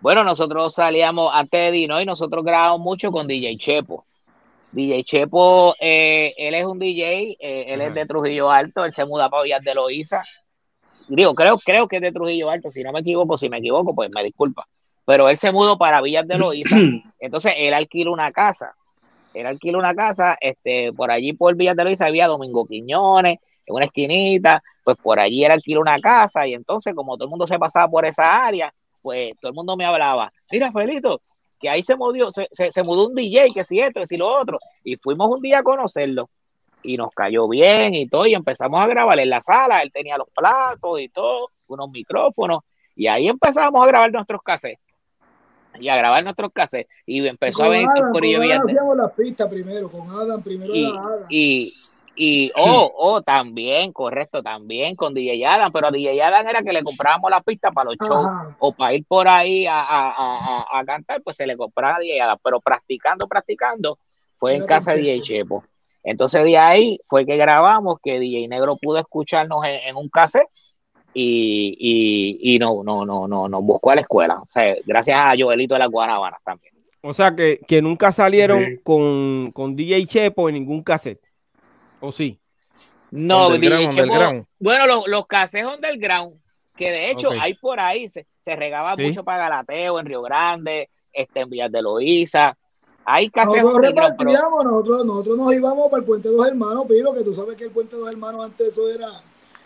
Bueno, 0.05 0.23
nosotros 0.23 0.75
salíamos 0.75 1.31
antes 1.33 1.59
de 1.59 1.71
Dino 1.71 1.99
y 1.99 2.05
nosotros 2.05 2.45
grabamos 2.45 2.79
mucho 2.79 3.11
con 3.11 3.25
DJ 3.25 3.57
Chepo. 3.57 4.05
DJ 4.71 5.03
Chepo, 5.03 5.73
eh, 5.79 6.31
él 6.37 6.53
es 6.53 6.63
un 6.63 6.77
DJ, 6.77 7.37
eh, 7.39 7.65
él 7.69 7.81
es 7.81 7.95
de 7.95 8.05
Trujillo 8.05 8.51
Alto, 8.51 8.85
él 8.85 8.91
se 8.91 9.03
muda 9.03 9.31
para 9.31 9.41
Villas 9.41 9.63
de 9.63 9.73
Loíza. 9.73 10.21
Digo, 11.07 11.33
creo, 11.33 11.57
creo 11.57 11.87
que 11.87 11.95
es 11.95 12.03
de 12.03 12.11
Trujillo 12.11 12.51
Alto, 12.51 12.71
si 12.71 12.83
no 12.83 12.91
me 12.91 12.99
equivoco, 12.99 13.35
si 13.35 13.49
me 13.49 13.57
equivoco, 13.57 13.95
pues 13.95 14.11
me 14.13 14.23
disculpa. 14.23 14.67
Pero 15.05 15.27
él 15.27 15.39
se 15.39 15.51
mudó 15.51 15.79
para 15.79 16.03
Villas 16.03 16.27
de 16.27 16.37
Loíza, 16.37 16.75
entonces 17.19 17.53
él 17.57 17.73
alquila 17.73 18.11
una 18.11 18.31
casa. 18.31 18.75
Él 19.33 19.47
alquila 19.47 19.79
una 19.79 19.95
casa, 19.95 20.37
este, 20.39 20.93
por 20.93 21.09
allí 21.09 21.33
por 21.33 21.55
Villas 21.55 21.75
de 21.75 21.83
Loíza 21.83 22.05
había 22.05 22.27
Domingo 22.27 22.67
Quiñones, 22.67 23.39
en 23.65 23.75
una 23.75 23.85
esquinita, 23.85 24.61
pues 24.83 24.97
por 25.01 25.19
allí 25.19 25.43
él 25.43 25.51
alquila 25.51 25.79
una 25.79 25.97
casa 25.97 26.45
y 26.45 26.53
entonces 26.53 26.93
como 26.93 27.17
todo 27.17 27.25
el 27.25 27.31
mundo 27.31 27.47
se 27.47 27.57
pasaba 27.57 27.89
por 27.89 28.05
esa 28.05 28.45
área, 28.45 28.71
pues 29.05 29.33
todo 29.39 29.51
el 29.51 29.55
mundo 29.55 29.77
me 29.77 29.85
hablaba, 29.85 30.33
mira 30.51 30.71
Felito, 30.71 31.21
que 31.59 31.69
ahí 31.69 31.83
se 31.83 31.95
mudó, 31.95 32.31
se, 32.31 32.47
se, 32.49 32.71
se 32.71 32.81
mudó 32.81 33.07
un 33.07 33.13
DJ, 33.13 33.53
que 33.53 33.63
si 33.63 33.79
esto, 33.79 33.99
que 33.99 34.07
si 34.07 34.17
lo 34.17 34.27
otro, 34.27 34.57
y 34.83 34.95
fuimos 34.95 35.29
un 35.29 35.43
día 35.43 35.59
a 35.59 35.63
conocerlo, 35.63 36.31
y 36.81 36.97
nos 36.97 37.11
cayó 37.11 37.47
bien 37.47 37.93
y 37.93 38.07
todo, 38.07 38.25
y 38.25 38.33
empezamos 38.33 38.81
a 38.81 38.87
grabar 38.87 39.19
en 39.19 39.29
la 39.29 39.41
sala, 39.41 39.83
él 39.83 39.91
tenía 39.91 40.17
los 40.17 40.27
platos 40.35 40.99
y 40.99 41.09
todo, 41.09 41.51
unos 41.67 41.91
micrófonos, 41.91 42.61
y 42.95 43.05
ahí 43.05 43.27
empezamos 43.27 43.83
a 43.83 43.85
grabar 43.85 44.11
nuestros 44.11 44.41
cassettes, 44.41 44.79
y 45.79 45.87
a 45.87 45.97
grabar 45.97 46.23
nuestros 46.23 46.51
cassettes, 46.51 46.91
y 47.05 47.27
empezó 47.27 47.61
a 47.61 47.65
Con 47.67 47.73
venir 47.73 47.89
Adam, 47.95 48.11
por 48.11 48.21
con 48.23 48.79
Adam 48.79 48.97
las 48.97 49.11
pistas 49.11 49.47
primero, 49.47 49.91
con 49.91 50.09
Adam, 50.09 50.41
primero 50.41 50.73
y, 50.73 50.85
Adam. 50.85 51.25
y, 51.29 51.73
y 52.15 52.51
oh, 52.57 52.91
oh, 52.97 53.21
también, 53.21 53.91
correcto, 53.93 54.41
también 54.41 54.95
con 54.95 55.13
DJ 55.13 55.45
Adam, 55.45 55.71
pero 55.71 55.87
a 55.87 55.91
DJ 55.91 56.21
Adam 56.21 56.47
era 56.47 56.61
que 56.63 56.73
le 56.73 56.83
comprábamos 56.83 57.29
la 57.29 57.41
pista 57.41 57.71
para 57.71 57.89
los 57.91 57.97
shows 57.97 58.25
Ajá. 58.25 58.55
o 58.59 58.71
para 58.73 58.93
ir 58.93 59.05
por 59.07 59.27
ahí 59.27 59.65
a, 59.65 59.81
a, 59.81 60.09
a, 60.11 60.37
a- 60.71 60.79
a 60.79 60.85
cantar, 60.85 61.21
pues 61.23 61.35
se 61.37 61.45
le 61.47 61.55
compraba 61.57 61.97
a 61.97 61.99
DJ 61.99 62.21
Adam, 62.21 62.37
pero 62.43 62.59
practicando, 62.61 63.27
practicando, 63.27 63.97
fue 64.37 64.55
en 64.55 64.65
casa 64.65 64.93
de 64.93 65.01
DJ 65.01 65.21
Chepo. 65.21 65.61
Chepo. 65.61 65.63
Entonces 66.03 66.43
de 66.43 66.57
ahí 66.57 66.99
fue 67.07 67.25
que 67.25 67.35
grabamos, 67.35 67.97
que 68.03 68.19
DJ 68.19 68.47
Negro 68.47 68.77
pudo 68.77 68.99
escucharnos 68.99 69.65
en, 69.65 69.79
en 69.89 69.95
un 69.95 70.07
cassette 70.09 70.47
y, 71.13 71.75
y, 71.79 72.55
y 72.55 72.59
no, 72.59 72.83
no, 72.83 73.05
no, 73.05 73.27
no, 73.27 73.47
nos 73.47 73.63
buscó 73.63 73.91
a 73.91 73.95
la 73.95 74.01
escuela. 74.01 74.39
O 74.41 74.47
sea, 74.47 74.75
gracias 74.85 75.19
a 75.19 75.33
Joelito 75.39 75.73
de 75.75 75.79
las 75.79 75.89
Guanabanas 75.89 76.39
también. 76.43 76.73
O 77.01 77.13
sea, 77.13 77.35
que, 77.35 77.59
que 77.67 77.81
nunca 77.81 78.11
salieron 78.11 78.63
Sí. 78.65 78.79
con, 78.83 79.51
con 79.51 79.75
DJ 79.75 80.05
Chepo 80.05 80.49
en 80.49 80.55
ningún 80.55 80.83
cassette. 80.83 81.21
¿O 82.05 82.11
sí? 82.11 82.39
No, 83.09 83.47
Underground, 83.47 83.87
underground. 83.87 84.45
bueno, 84.59 84.85
los, 84.85 85.07
los 85.07 85.25
cassettes 85.25 85.75
underground, 85.75 86.39
que 86.77 86.91
de 86.91 87.09
hecho 87.09 87.29
Ok. 87.29 87.35
hay 87.39 87.55
por 87.55 87.79
ahí, 87.79 88.07
se, 88.09 88.27
se 88.43 88.55
regaba 88.55 88.95
Sí. 88.95 89.01
mucho 89.01 89.23
para 89.23 89.39
Galateo, 89.39 89.99
en 89.99 90.05
Río 90.05 90.21
Grande, 90.21 90.89
este, 91.11 91.39
en 91.39 91.49
Villas 91.49 91.71
de 91.71 91.81
Loíza. 91.81 92.55
Hay 93.05 93.29
cassettes 93.31 93.63
Nosotros 93.63 93.89
underground, 93.89 94.15
pero 94.17 94.31
nosotros, 94.63 95.05
nosotros 95.05 95.37
nos 95.37 95.53
íbamos 95.55 95.89
para 95.89 95.99
el 96.01 96.05
Puente 96.05 96.29
Dos 96.29 96.47
Hermanos, 96.47 96.85
Piro, 96.87 97.13
que 97.13 97.23
tú 97.23 97.33
sabes 97.33 97.55
que 97.55 97.63
el 97.63 97.71
Puente 97.71 97.95
Dos 97.95 98.07
Hermanos 98.07 98.45
antes 98.45 98.67
eso 98.67 98.87
era, 98.87 99.09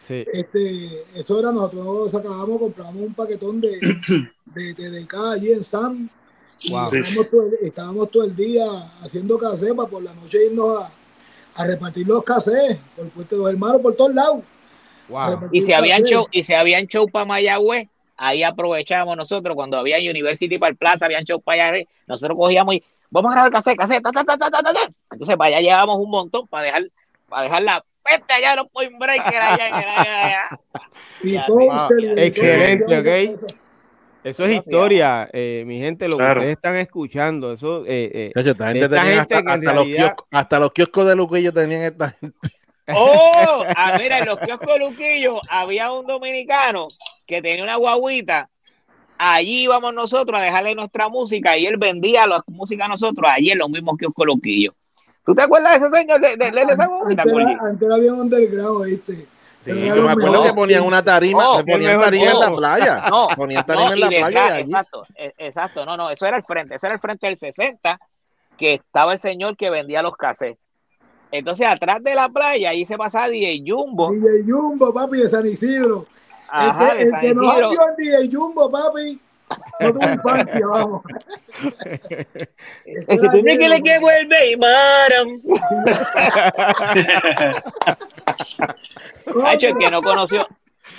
Sí. 0.08 0.26
este, 0.32 1.20
eso 1.20 1.40
era, 1.40 1.52
nosotros 1.52 2.12
sacábamos, 2.12 2.58
comprábamos 2.58 3.04
un 3.04 3.14
paquetón 3.14 3.60
de, 3.60 3.98
de, 4.46 4.74
de, 4.76 4.90
de 4.92 5.08
cada 5.08 5.34
allí 5.34 5.52
en 5.52 5.64
Sam. 5.64 6.10
Y 6.62 6.72
Wow. 6.72 6.94
estábamos, 6.94 7.30
todo 7.30 7.42
el, 7.48 7.54
estábamos 7.62 8.12
todo 8.12 8.24
el 8.24 8.36
día 8.36 8.66
haciendo 9.02 9.38
casepa 9.38 9.88
por 9.88 10.04
la 10.04 10.14
noche 10.14 10.46
irnos 10.46 10.82
a, 10.84 10.92
a 11.60 11.66
repartir 11.66 12.08
los 12.08 12.24
casés 12.24 12.80
por 12.96 13.10
puesto 13.10 13.36
de 13.36 13.42
los 13.42 13.52
hermanos 13.52 13.82
por 13.82 13.94
todos 13.94 14.16
lados. 14.16 14.40
Wow. 15.10 15.50
Y 15.52 15.62
si 15.62 15.74
habían 15.74 16.04
show, 16.04 16.26
y 16.32 16.46
si 16.46 16.54
habían 16.54 16.88
show 16.88 17.06
para 17.10 17.26
Mayagüez, 17.26 17.90
ahí 18.16 18.44
aprovechábamos 18.44 19.18
nosotros 19.18 19.56
cuando 19.56 19.78
había 19.78 19.98
University 19.98 20.58
para 20.58 20.70
el 20.70 20.78
Plaza, 20.78 21.06
habían 21.06 21.26
show 21.26 21.42
para 21.42 21.68
allá, 21.68 21.86
nosotros 22.08 22.38
cogíamos 22.38 22.76
y 22.76 22.84
vamos 23.10 23.32
a 23.32 23.34
grabar 23.34 23.52
cassette, 23.52 23.78
cassette, 23.78 24.02
ta, 24.02 24.12
ta, 24.12 24.24
ta, 24.24 24.38
ta, 24.38 24.50
ta, 24.50 24.62
ta. 24.62 24.90
Entonces 25.12 25.36
para 25.36 25.58
allá 25.58 25.60
llevábamos 25.60 25.98
un 25.98 26.10
montón 26.10 26.48
para 26.48 26.64
dejar, 26.64 26.84
para 27.28 27.44
dejar 27.44 27.64
la 27.64 27.86
peste 28.06 28.34
allá 28.34 28.56
los 28.56 28.70
point 28.70 28.98
breakers 28.98 29.36
allá, 29.36 29.78
allá, 29.78 30.26
allá. 30.26 30.60
Excelente, 32.16 33.36
ok. 33.36 33.52
Eso 34.24 34.46
es 34.46 34.58
historia, 34.58 35.30
eh, 35.32 35.64
mi 35.66 35.80
gente, 35.80 36.08
lo 36.08 36.18
claro. 36.18 36.36
que 36.36 36.40
ustedes 36.40 36.56
están 36.58 36.76
escuchando. 36.76 37.54
Eso, 37.54 37.86
eh, 37.86 38.12
eh, 38.14 38.32
esta 38.36 38.68
gente 38.68 38.86
esta 38.86 38.90
tenía 38.90 39.20
gente 39.20 39.36
hasta, 39.36 39.38
hasta, 39.38 39.56
realidad... 39.58 39.76
los 39.76 39.86
kioscos, 39.86 40.28
hasta, 40.32 40.60
los 40.60 40.72
kioscos, 40.72 41.08
de 41.08 41.16
Luquillo 41.16 41.54
tenían 41.54 41.84
esta 41.84 42.10
gente. 42.12 42.38
Oh, 42.92 43.64
ah, 43.76 44.00
mira, 44.02 44.18
en 44.18 44.26
los 44.26 44.40
kioscos 44.40 44.74
de 44.74 44.80
Luquillo 44.80 45.40
había 45.48 45.92
un 45.92 46.08
dominicano 46.08 46.88
que 47.28 47.40
tenía 47.40 47.64
una 47.64 47.76
guaguita. 47.76 48.50
Allí 49.16 49.66
íbamos 49.66 49.94
nosotros 49.94 50.40
a 50.40 50.42
dejarle 50.42 50.74
nuestra 50.74 51.08
música 51.08 51.56
y 51.56 51.68
él 51.68 51.78
vendía 51.78 52.26
la 52.26 52.44
música 52.48 52.86
a 52.86 52.88
nosotros 52.88 53.30
allí 53.32 53.52
en 53.52 53.60
los 53.60 53.70
mismos 53.70 53.96
kioscos 53.96 54.24
de 54.24 54.26
Luquillo. 54.26 54.74
¿Tú 55.24 55.36
te 55.36 55.44
acuerdas 55.44 55.80
de 55.80 55.86
ese 55.86 55.96
señor? 55.96 56.20
De, 56.20 56.30
de, 56.30 56.52
de, 56.52 56.66
de 56.66 56.74
esa 56.74 56.88
guaguita, 56.88 57.22
antes, 57.22 57.58
antes 57.62 57.92
había 57.92 58.12
un 58.12 58.22
underground, 58.22 58.86
¿viste? 58.88 59.28
Sí, 59.64 59.72
yo 59.88 60.02
me 60.02 60.12
acuerdo 60.12 60.44
que 60.44 60.54
ponían 60.54 60.84
una 60.84 61.04
tarima, 61.04 61.44
no, 61.44 61.66
ponían 61.66 62.00
tarima 62.00 62.32
no, 62.32 62.32
en 62.32 62.40
la 62.40 62.56
playa. 62.56 63.04
No, 63.10 63.28
ponían 63.36 63.66
tarima 63.66 63.88
no, 63.88 63.94
en 63.94 64.00
la 64.00 64.10
playa. 64.10 64.60
exacto, 64.60 65.04
exacto, 65.16 65.86
no, 65.86 65.98
no, 65.98 66.10
eso 66.10 66.26
era 66.26 66.38
el 66.38 66.44
frente, 66.44 66.76
ese 66.76 66.88
era 66.88 66.96
el 66.96 67.02
frente 67.02 67.28
del 67.28 67.38
60, 67.38 68.00
que 68.58 68.76
estaba 68.76 69.14
el 69.14 69.20
señor 69.20 69.58
que 69.58 69.70
vendía 69.70 70.02
los 70.02 70.16
cassettes. 70.16 70.60
Entonces, 71.32 71.68
atrás 71.68 72.02
de 72.04 72.16
la 72.16 72.30
playa, 72.30 72.72
ahí 72.72 72.86
se 72.86 72.98
pasaba 72.98 73.30
DJ 73.30 73.64
Jumbo. 73.66 74.12
DJ 74.12 74.44
Jumbo, 74.48 74.94
papi, 74.94 75.20
de 75.20 75.30
San 75.30 75.46
Isidro. 75.46 76.08
Ajá, 76.48 76.94
el 76.94 76.98
que, 76.98 77.06
de 77.06 77.12
San 77.12 77.20
el 77.20 77.28
que 77.28 77.34
nos 77.36 77.46
Isidro. 77.46 77.70
dio 77.70 77.80
el 77.82 77.96
DJ 77.98 78.36
Jumbo, 78.36 78.72
papi. 78.72 79.20
No 79.80 79.94
tuvo 79.94 80.04
infancia, 80.12 80.68
vamos. 80.68 81.02
Es 82.86 83.22
que 83.22 83.28
tú 83.30 83.44
me 83.44 83.58
quieres 83.58 83.82
que 83.82 84.00
vuelve 84.00 84.52
y 84.52 84.58
maram. 84.58 85.42
Hacho, 89.46 89.68
el 89.70 89.78
que 89.78 89.92
no 89.92 90.02
conoció, 90.02 90.48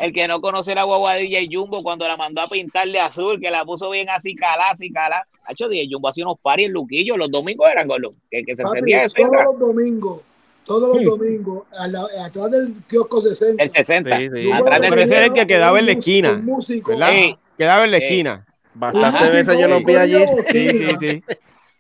el 0.01 0.13
que 0.13 0.29
no 0.29 0.41
conoció 0.41 0.75
la 0.75 0.85
guagua 0.85 1.15
de 1.15 1.21
DJ 1.23 1.49
Jumbo 1.53 1.83
cuando 1.83 2.07
la 2.09 2.17
mandó 2.17 2.43
a 2.43 2.49
pintar 2.49 2.89
de 2.89 2.99
azul, 3.01 3.41
que 3.41 3.51
la 3.51 3.65
puso 3.65 3.91
bien 3.91 4.09
así 4.09 4.35
calá, 4.35 4.71
así 4.71 4.91
calá. 4.91 5.27
Hacho, 5.45 5.69
DJ 5.69 5.89
Jumbo 5.91 6.09
hacía 6.09 6.25
unos 6.25 6.39
paris 6.41 6.67
en 6.67 6.73
Luquillo, 6.73 7.17
los 7.17 7.31
domingos 7.31 7.69
eran 7.71 7.89
con 7.89 8.03
que, 8.31 8.43
que 8.45 8.57
se 8.57 8.63
encendía 8.63 9.05
eso. 9.05 9.15
todos 9.17 9.45
los 9.45 9.59
domingos, 9.59 10.21
todos 10.65 10.97
los 11.03 11.19
domingos, 11.19 11.65
a 11.77 11.89
la- 11.89 12.07
atrás 12.25 12.51
del 12.51 12.75
kiosco 12.89 13.21
60. 13.21 13.63
El 13.63 13.71
60. 13.71 14.17
Sí, 14.19 14.29
sí. 14.35 14.53
Atrás 14.53 14.81
del 14.81 14.91
Pero 14.91 15.03
ese 15.03 15.17
era 15.17 15.27
el 15.27 15.33
que 15.33 15.47
quedaba 15.47 15.79
en 15.79 15.87
la 15.87 15.93
esquina, 15.93 16.33
músico, 16.35 16.91
¿verdad? 16.93 17.11
Sí. 17.11 17.37
Quedaba 17.61 17.85
en 17.85 17.91
la 17.91 17.99
Sí. 17.99 18.05
esquina. 18.05 18.47
Bastantes 18.73 19.21
Ajá. 19.21 19.31
veces 19.33 19.59
yo 19.59 19.69
los 19.69 19.85
vi 19.85 19.95
allí. 19.97 20.25
Sí, 20.51 20.69
sí, 20.71 20.87
sí. 20.99 21.25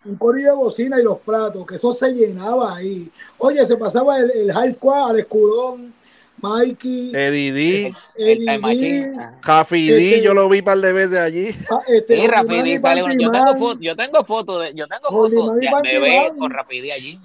un 0.04 0.16
corillo 0.16 0.48
de 0.50 0.56
bocina 0.56 1.00
y 1.00 1.02
los 1.02 1.20
platos, 1.20 1.66
que 1.66 1.76
eso 1.76 1.92
se 1.94 2.12
llenaba 2.12 2.76
ahí. 2.76 3.10
Oye, 3.38 3.64
se 3.64 3.76
pasaba 3.78 4.18
el, 4.18 4.30
el 4.30 4.52
High 4.52 4.74
Squad 4.74 5.10
al 5.10 5.18
escudón, 5.20 5.94
Mikey, 6.36 7.12
Eddie 7.14 7.52
D, 7.52 7.86
El 8.16 8.28
Eddie 8.28 8.38
Time 8.44 8.58
Machine. 8.58 9.08
D. 9.08 9.26
Jafi 9.42 9.88
D, 9.88 10.14
Este- 10.16 10.22
yo 10.22 10.34
lo 10.34 10.48
vi 10.50 10.58
un 10.58 10.64
par 10.66 10.78
de 10.78 10.92
veces 10.92 11.16
allí. 11.18 11.48
ah, 11.70 11.80
este, 11.88 12.16
Sí, 12.16 12.78
sale 12.78 13.02
uno. 13.02 13.14
Yo 13.18 13.30
tengo 13.30 13.56
fotos, 13.56 13.78
yo 13.80 13.96
tengo 13.96 14.24
fotos 14.24 14.62
de, 14.62 14.74
yo 14.74 14.86
tengo 14.86 15.08
fotos 15.08 15.56
de 15.56 15.70
bebé 15.98 16.32
con 16.38 16.50
Rafidi 16.50 16.90
allí. 16.90 17.18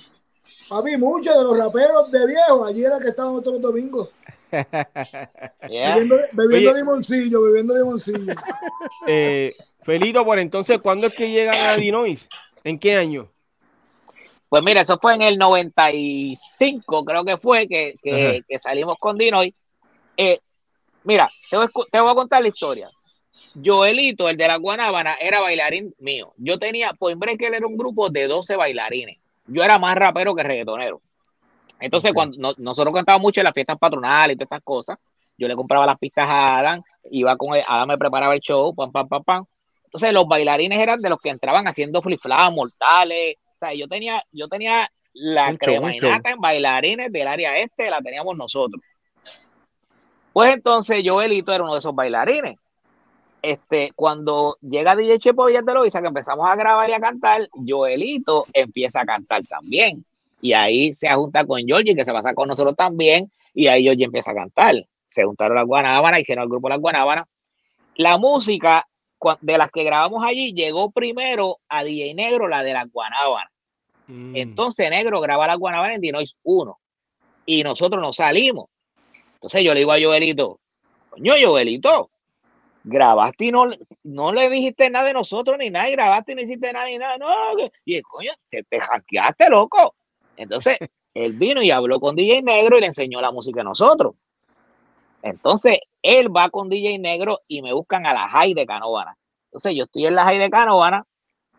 Papi, 0.70 0.96
muchos 0.96 1.38
de 1.38 1.44
los 1.44 1.58
raperos 1.58 2.10
de 2.10 2.26
viejo, 2.26 2.66
allí 2.66 2.86
era 2.86 3.00
que 3.00 3.10
estaban 3.10 3.42
todos 3.42 3.54
los 3.54 3.62
domingos, 3.62 4.10
Yeah. 5.70 5.96
bebiendo, 5.96 6.18
bebiendo 6.34 6.72
Oye. 6.72 6.80
limoncillo, 6.80 7.42
bebiendo 7.44 7.76
limoncillo. 7.76 8.34
Eh, 9.08 9.52
Felito, 9.84 10.24
por 10.26 10.40
entonces, 10.40 10.80
¿cuándo 10.80 11.08
es 11.08 11.14
que 11.14 11.30
llegan 11.30 11.56
a 11.56 11.76
Dinois? 11.76 12.28
¿En 12.64 12.80
qué 12.80 12.96
año? 12.96 13.32
Pues 14.50 14.64
mira, 14.64 14.82
eso 14.82 14.98
fue 15.02 15.16
en 15.16 15.22
el 15.22 15.38
95, 15.38 17.04
creo 17.06 17.24
que 17.24 17.38
fue, 17.38 17.68
que, 17.68 17.96
que, 18.02 18.42
que 18.48 18.60
salimos 18.60 18.96
con 19.00 19.18
Dinoy. 19.18 19.54
Eh, 20.18 20.40
mira, 21.04 21.30
te 21.50 21.58
voy, 21.58 21.66
a 21.66 21.70
escu- 21.70 21.88
te 21.92 22.00
voy 22.00 22.12
a 22.12 22.16
contar 22.16 22.42
la 22.42 22.48
historia. 22.48 22.90
Joelito, 23.64 24.30
el 24.30 24.38
de 24.38 24.48
la 24.48 24.58
Guanábana, 24.58 25.16
era 25.20 25.40
bailarín 25.40 25.94
mío. 26.00 26.34
Yo 26.38 26.58
tenía, 26.58 26.90
Point 26.94 27.20
Breaker 27.20 27.54
era 27.54 27.68
un 27.68 27.78
grupo 27.78 28.10
de 28.10 28.28
12 28.28 28.56
bailarines. 28.56 29.18
Yo 29.48 29.64
era 29.64 29.78
más 29.78 29.96
rapero 29.96 30.34
que 30.36 30.44
reggaetonero. 30.44 31.02
Entonces, 31.80 32.14
cuando 32.14 32.38
no- 32.38 32.54
nosotros 32.58 32.94
cantábamos 32.94 33.24
mucho 33.24 33.42
en 33.42 33.46
las 33.46 33.54
fiestas 33.54 33.78
patronales 33.78 34.36
y 34.36 34.38
todas 34.38 34.48
estas 34.48 34.64
cosas, 34.64 34.98
yo 35.38 35.48
le 35.48 35.56
compraba 35.56 35.86
las 35.86 35.98
pistas 35.98 36.26
a 36.28 36.60
Adam, 36.60 36.82
iba 37.12 37.36
con 37.36 37.56
él, 37.56 37.64
Adam 37.68 37.90
me 37.90 37.98
preparaba 37.98 38.34
el 38.34 38.40
show, 38.40 38.74
pam, 38.74 38.92
pam, 38.92 39.08
pam, 39.08 39.24
pam. 39.24 39.46
Entonces, 39.84 40.14
los 40.14 40.28
bailarines 40.28 40.80
eran 40.80 41.02
de 41.02 41.10
los 41.10 41.20
que 41.20 41.30
entraban 41.30 41.68
haciendo 41.68 42.02
flip 42.02 42.22
mortales. 42.52 43.36
O 43.56 43.58
sea, 43.60 43.74
yo 43.74 43.88
tenía, 43.88 44.24
yo 44.32 44.48
tenía 44.48 44.90
la 45.14 45.46
show, 45.46 45.52
un 45.52 45.58
cremainata 45.58 46.30
en 46.32 46.40
bailarines 46.40 47.12
del 47.12 47.28
área 47.28 47.58
este, 47.58 47.90
la 47.90 48.02
teníamos 48.02 48.36
nosotros. 48.36 48.82
Pues 50.34 50.54
entonces, 50.54 51.02
Joelito 51.06 51.54
era 51.54 51.64
uno 51.64 51.74
de 51.74 51.80
esos 51.80 51.96
bailarines. 51.96 52.56
Este, 53.42 53.92
cuando 53.96 54.58
llega 54.62 54.96
DJ 54.96 55.20
Chepo 55.20 55.46
Villataloiza, 55.46 56.02
que 56.02 56.08
empezamos 56.08 56.50
a 56.50 56.56
grabar 56.56 56.90
y 56.90 56.94
a 56.94 57.00
cantar, 57.00 57.48
Joelito 57.66 58.46
empieza 58.52 59.02
a 59.02 59.06
cantar 59.06 59.44
también. 59.48 60.04
Y 60.46 60.54
ahí 60.54 60.94
se 60.94 61.10
junta 61.12 61.44
con 61.44 61.60
Georgie, 61.66 61.96
que 61.96 62.06
se 62.06 62.14
pasa 62.14 62.36
con 62.36 62.48
nosotros 62.48 62.76
también, 62.76 63.32
y 63.52 63.66
ahí 63.66 63.82
Georgie 63.82 64.06
empieza 64.06 64.30
a 64.30 64.36
cantar. 64.36 64.76
Se 65.08 65.24
juntaron 65.24 65.56
las 65.56 65.66
Guanábanas, 65.66 66.20
hicieron 66.20 66.44
el 66.44 66.50
grupo 66.50 66.70
Las 66.70 66.80
Guanábanas. 66.80 67.26
La 67.96 68.20
música 68.20 68.88
de 69.42 69.58
las 69.58 69.72
que 69.72 69.84
grabamos 69.84 70.24
allí 70.24 70.54
llegó 70.54 70.92
primero 70.92 71.58
a 71.68 71.84
DJ 71.84 72.14
Negro, 72.14 72.48
la 72.48 72.62
de 72.62 72.74
las 72.74 72.92
Guanábanas. 72.92 73.50
Mm. 74.06 74.36
Entonces 74.36 74.88
Negro 74.92 75.20
graba 75.20 75.48
las 75.48 75.58
Guanábanas 75.58 75.96
en 75.96 76.02
Dinois 76.02 76.36
1 76.44 76.78
y 77.48 77.64
nosotros 77.64 78.00
nos 78.00 78.18
salimos. 78.18 78.66
Entonces 79.34 79.64
yo 79.64 79.74
le 79.74 79.80
digo 79.80 79.94
a 79.94 80.00
Joelito, 80.00 80.60
coño 81.10 81.34
Joelito, 81.44 82.12
grabaste 82.84 83.46
y 83.46 83.52
no, 83.52 83.66
le- 83.66 83.80
no 84.04 84.32
le 84.32 84.48
dijiste 84.52 84.92
nada 84.92 85.08
de 85.08 85.14
nosotros 85.14 85.58
ni 85.58 85.72
nada, 85.72 85.90
y 85.90 85.94
grabaste 85.94 86.34
y 86.34 86.36
no 86.36 86.42
hiciste 86.42 86.72
nada 86.72 86.86
ni 86.86 87.00
nada. 87.00 87.18
No, 87.18 87.28
y 87.84 87.96
el 87.96 88.04
coño, 88.04 88.32
te, 88.52 88.62
te 88.64 88.80
hackeaste, 88.80 89.50
loco. 89.50 89.96
Entonces 90.38 90.78
él 91.14 91.34
vino 91.34 91.62
y 91.62 91.72
habló 91.72 92.00
con 92.00 92.16
DJ 92.16 92.42
Negro 92.42 92.78
y 92.78 92.82
le 92.82 92.88
enseñó 92.88 93.22
la 93.22 93.32
música 93.32 93.62
a 93.62 93.66
nosotros. 93.66 94.16
Entonces 95.22 95.80
él 96.02 96.36
va 96.36 96.50
con 96.50 96.70
DJ 96.70 97.00
Negro 97.00 97.42
y 97.48 97.62
me 97.62 97.74
buscan 97.74 98.06
a 98.06 98.14
la 98.14 98.28
High 98.30 98.54
de 98.54 98.66
Canovana. 98.66 99.18
Entonces 99.48 99.74
yo 99.76 99.84
estoy 99.86 100.06
en 100.06 100.16
la 100.16 100.24
High 100.26 100.40
de 100.40 100.50
Canovana 100.50 101.06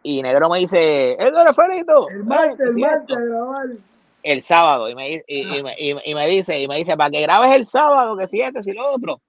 y 0.02 0.22
Negro 0.22 0.48
me 0.48 0.58
dice, 0.60 1.12
¿eso 1.18 1.40
eres 1.40 1.56
Felito? 1.56 2.08
El 2.10 2.16
"Ay, 2.18 2.22
martes, 2.24 2.60
es 2.60 2.66
el 2.68 2.74
cierto" 2.74 3.14
martes 3.14 3.78
el 4.22 4.42
sábado 4.42 4.88
y 4.88 4.94
me, 4.96 5.08
y, 5.12 5.20
y 5.28 5.62
y- 5.78 5.96
y 6.04 6.14
me 6.14 6.26
dice 6.26 6.60
y 6.60 6.66
me 6.66 6.76
dice 6.78 6.96
para 6.96 7.10
que 7.10 7.20
grabes 7.20 7.52
el 7.52 7.64
sábado 7.64 8.16
que 8.16 8.26
si 8.26 8.40
este 8.40 8.60
si 8.60 8.72
lo 8.72 8.90
otro 8.92 9.20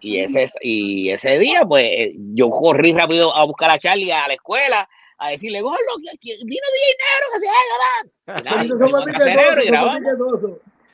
y 0.00 0.20
ese 0.20 0.48
y 0.62 1.10
ese 1.10 1.38
día 1.38 1.66
pues 1.66 1.84
eh, 1.86 2.14
yo 2.34 2.48
corrí 2.48 2.92
rápido 2.94 3.34
a 3.36 3.44
buscar 3.44 3.70
a 3.70 3.78
Charlie 3.78 4.10
a 4.10 4.26
la 4.26 4.32
escuela 4.34 4.88
a 5.18 5.30
decirle 5.30 5.60
gordo 5.60 5.76
que, 6.02 6.16
que 6.18 6.36
vino 6.44 6.66
DJ 6.74 6.96
Negro 7.04 7.26
que 7.32 7.40
se 7.40 8.76
fuimos 8.78 9.02
a 9.02 9.04
piquetoso, 9.04 9.26
Negro 9.26 9.62
y 9.62 9.66
grabamos. 9.66 10.02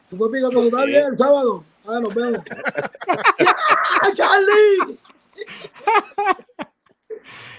Eso 0.06 0.16
fue 0.16 0.32
piquetoso. 0.32 0.64
Está 0.64 0.84
bien 0.84 1.04
el 1.12 1.18
sábado. 1.18 1.64
Ah, 1.86 2.00
nos 2.00 2.14
vemos. 2.14 2.44
¡Ya, 3.38 4.14
Charlie! 4.14 4.98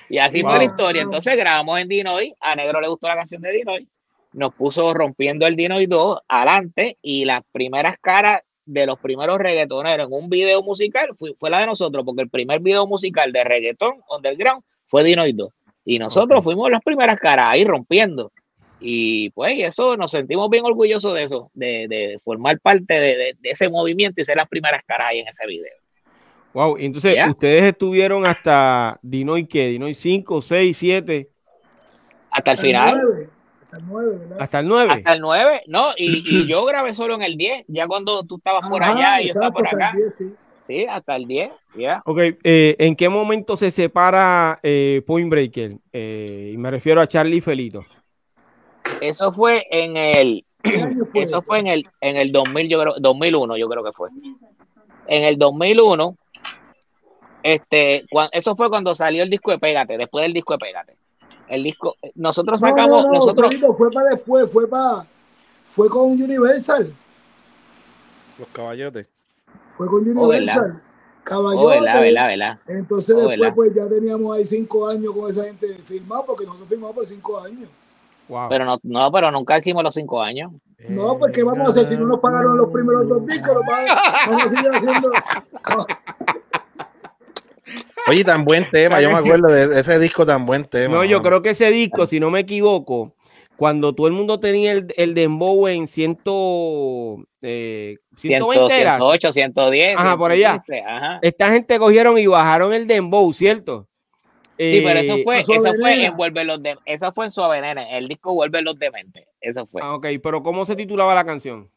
y 0.09 0.18
así 0.18 0.41
Wow. 0.41 0.51
fue 0.51 0.59
la 0.59 0.66
historia 0.66 1.01
entonces 1.01 1.36
grabamos 1.36 1.80
en 1.80 1.88
Dinoy 1.89 2.34
a 2.39 2.55
Negro 2.55 2.80
le 2.80 2.88
gustó 2.88 3.07
la 3.07 3.16
canción 3.16 3.41
de 3.41 3.51
Dinoy 3.51 3.89
nos 4.36 4.53
puso 4.53 4.93
rompiendo 4.93 5.45
el 5.47 5.55
Dinoy 5.55 5.86
2 5.88 6.20
adelante 6.28 6.97
y 7.01 7.26
las 7.26 7.41
primeras 7.51 7.95
caras 8.01 8.41
de 8.66 8.86
los 8.86 8.97
primeros 8.99 9.38
reggaetoneros 9.38 10.07
en 10.07 10.13
un 10.13 10.30
video 10.30 10.61
musical 10.61 11.09
fue, 11.18 11.34
fue 11.36 11.49
la 11.49 11.59
de 11.59 11.68
nosotros, 11.68 12.03
porque 12.05 12.24
el 12.24 12.30
primer 12.30 12.59
video 12.59 12.88
musical 12.88 13.32
de 13.32 13.43
reggaetón 13.43 14.01
underground 14.09 14.63
fue 14.88 15.03
Dinoy 15.03 15.34
2. 15.34 15.49
Y 15.86 16.00
nosotros 16.00 16.44
fuimos 16.44 16.70
las 16.72 16.82
primeras 16.82 17.18
caras 17.18 17.46
ahí 17.50 17.64
rompiendo. 17.64 18.32
Y 18.80 19.30
pues 19.30 19.54
eso 19.60 19.96
nos 19.96 20.12
sentimos 20.12 20.50
bien 20.50 20.66
orgullosos 20.66 21.14
de 21.14 21.24
eso, 21.24 21.50
de, 21.54 21.88
de 21.88 22.20
formar 22.24 22.60
parte 22.60 22.94
de, 22.96 23.16
de- 23.16 23.38
de 23.40 23.50
ese 23.50 23.70
movimiento 23.70 24.20
y 24.22 24.26
ser 24.26 24.38
las 24.38 24.48
primeras 24.48 24.82
caras 24.86 25.08
ahí 25.12 25.20
en 25.20 25.28
ese 25.28 25.46
video. 25.48 25.72
Wow, 26.54 26.78
entonces 26.78 27.16
Ya. 27.16 27.30
ustedes 27.30 27.64
estuvieron 27.66 28.26
hasta 28.26 29.00
Dinoy 29.02 29.46
qué, 29.46 29.68
Dinoy 29.68 29.94
5, 29.94 30.42
6, 30.42 30.78
7, 30.78 31.30
Hasta 32.32 32.52
el 32.52 32.52
Hasta 32.52 32.52
el 32.52 32.60
final, 32.60 33.02
nueve, 33.04 33.30
Hasta 33.62 33.78
el 33.78 33.84
9, 33.88 34.18
¿verdad? 34.18 34.38
hasta 34.42 34.60
el 34.60 34.68
9. 34.68 34.92
hasta 34.94 35.14
el 35.14 35.22
9, 35.22 35.62
no, 35.68 35.90
y, 35.98 36.24
y 36.26 36.48
yo 36.48 36.66
grabé 36.66 36.94
solo 36.94 37.16
en 37.16 37.22
el 37.24 37.38
10, 37.38 37.64
ya 37.68 37.88
cuando 37.88 38.24
tú 38.24 38.38
estabas 38.38 38.70
por 38.70 38.84
Ajá, 38.84 38.96
allá 39.16 39.22
y 39.22 39.28
yo 39.28 39.34
estaba 39.34 39.52
por 39.52 39.68
acá. 39.68 39.92
el 39.92 39.98
10, 39.98 40.14
sí. 40.18 40.36
Sí, 40.66 40.86
hasta 40.89 41.16
el 41.16 41.28
10, 41.28 41.51
ya. 41.78 42.01
Ok, 42.05 42.20
eh, 42.43 42.76
¿en 42.80 42.95
qué 42.95 43.07
momento 43.07 43.55
se 43.55 43.70
separa 43.70 44.59
eh, 44.63 45.03
Point 45.05 45.30
Breaker? 45.30 45.78
Eh, 45.93 46.51
y 46.53 46.57
me 46.57 46.72
refiero 46.72 47.01
a 47.01 47.07
Charlie 47.07 47.38
y 47.38 47.41
Felito. 47.41 47.86
Eso 48.99 49.32
fue 49.32 49.68
en 49.70 49.95
el 49.95 50.45
Eso 51.13 51.43
fue 51.43 51.59
en 51.59 51.68
el, 51.68 51.88
en 52.01 52.18
el 52.18 52.32
2000, 52.32 52.70
yo 52.70 52.82
creo, 52.82 52.95
2001, 52.99 53.57
yo 53.57 53.70
creo 53.70 53.84
que 53.84 53.91
fue. 53.91 54.09
En 55.07 55.24
el 55.24 55.38
2001, 55.38 56.18
este, 57.43 58.05
eso 58.32 58.55
fue 58.55 58.70
cuando 58.70 58.95
salió 58.95 59.22
el 59.22 59.30
disco 59.30 59.51
de 59.51 59.59
Pégate, 59.59 59.99
después 59.99 60.26
del 60.26 60.34
disco 60.34 60.53
de 60.53 60.59
Pégate. 60.59 60.97
El 61.47 61.61
disco, 61.61 61.95
nosotros 62.16 62.59
sacamos, 62.59 63.05
nosotros. 63.05 63.53
fue 63.78 63.91
para 63.91 64.09
después, 64.09 64.51
fue 64.51 64.68
para, 64.68 65.05
fue 65.76 65.89
con 65.89 66.11
Universal. 66.11 66.91
Los 68.39 68.47
caballotes. 68.47 69.14
Fue 69.78 69.88
con 69.88 70.18
oh, 70.18 70.28
Universal. 70.28 70.82
Oh, 71.32 71.68
verdad, 71.68 72.02
verdad, 72.02 72.28
verdad. 72.28 72.60
Entonces 72.68 73.16
oh, 73.16 73.28
después 73.30 73.54
pues 73.56 73.74
ya 73.74 73.88
teníamos 73.88 74.38
ahí 74.38 74.46
cinco 74.46 74.88
años 74.88 75.12
con 75.14 75.30
esa 75.30 75.44
gente 75.44 75.68
firmado, 75.86 76.26
porque 76.28 76.46
nosotros 76.46 76.70
firmamos 76.70 76.96
por 76.96 77.06
cinco 77.06 77.40
años. 77.40 77.70
Pero 78.50 78.66
no, 78.66 78.78
no, 78.84 79.12
pero 79.12 79.32
nunca 79.32 79.58
hicimos 79.58 79.84
los 79.84 79.94
cinco 79.94 80.22
años. 80.22 80.52
No, 80.90 81.18
porque 81.18 81.44
vamos 81.44 81.68
a 81.68 81.72
hacer, 81.72 81.86
si 81.86 81.98
no 81.98 82.06
nos 82.06 82.20
pagaron 82.20 82.58
los 82.58 82.72
primeros 82.72 83.08
dos 83.08 83.26
discos, 83.26 83.58
vamos 83.68 84.46
a 84.46 84.50
seguir 84.50 84.72
haciendo. 84.72 85.12
Oye, 88.08 88.24
tan 88.24 88.46
buen 88.46 88.70
tema, 88.70 89.02
yo 89.02 89.10
me 89.10 89.18
acuerdo 89.18 89.48
de 89.48 89.80
ese 89.80 89.98
disco 89.98 90.26
tan 90.26 90.46
buen 90.46 90.66
tema. 90.66 90.94
No, 90.94 91.04
yo 91.04 91.24
creo 91.24 91.42
que 91.42 91.52
ese 91.52 91.72
disco, 91.72 92.06
si 92.06 92.20
no 92.20 92.30
me 92.30 92.42
equivoco, 92.42 93.14
cuando 93.56 93.93
todo 93.93 94.08
el 94.08 94.14
mundo 94.14 94.39
tenía 94.39 94.72
el, 94.74 94.93
el 94.97 95.14
dembow 95.14 95.68
en 95.68 95.88
ciento, 95.88 97.18
eh, 97.41 97.97
120 98.18 98.76
108, 98.76 99.34
110. 99.34 99.97
Ajá, 99.97 100.18
por 100.18 100.32
allá. 100.32 100.60
Esta 101.22 101.51
gente 101.51 101.80
cogieron 101.80 102.18
y 102.18 102.28
bajaron 102.28 102.74
el 102.74 102.88
dembow, 102.88 103.32
¿cierto? 103.34 103.88
Sí, 104.58 104.82
pero 104.86 104.99
eso 104.99 105.16
eh, 105.16 105.22
fue, 105.24 105.41
eso 105.41 105.74
fue 105.78 106.06
en 106.06 106.16
Vuelve 106.16 106.45
los 106.45 106.64
de, 106.64 106.78
eso 106.86 107.12
fue 107.12 107.26
en 107.26 107.32
Suave 107.32 107.60
Nena, 107.60 107.89
el 107.91 108.08
disco 108.08 108.34
Vuelve 108.34 108.62
los 108.62 108.80
Dementes, 108.80 109.28
eso 109.41 109.68
fue. 109.68 109.82
Ah, 109.84 109.95
ok, 109.95 110.08
pero 110.24 110.41
¿cómo 110.43 110.66
se 110.66 110.78
titulaba 110.78 111.14
la 111.14 111.26
canción? 111.26 111.70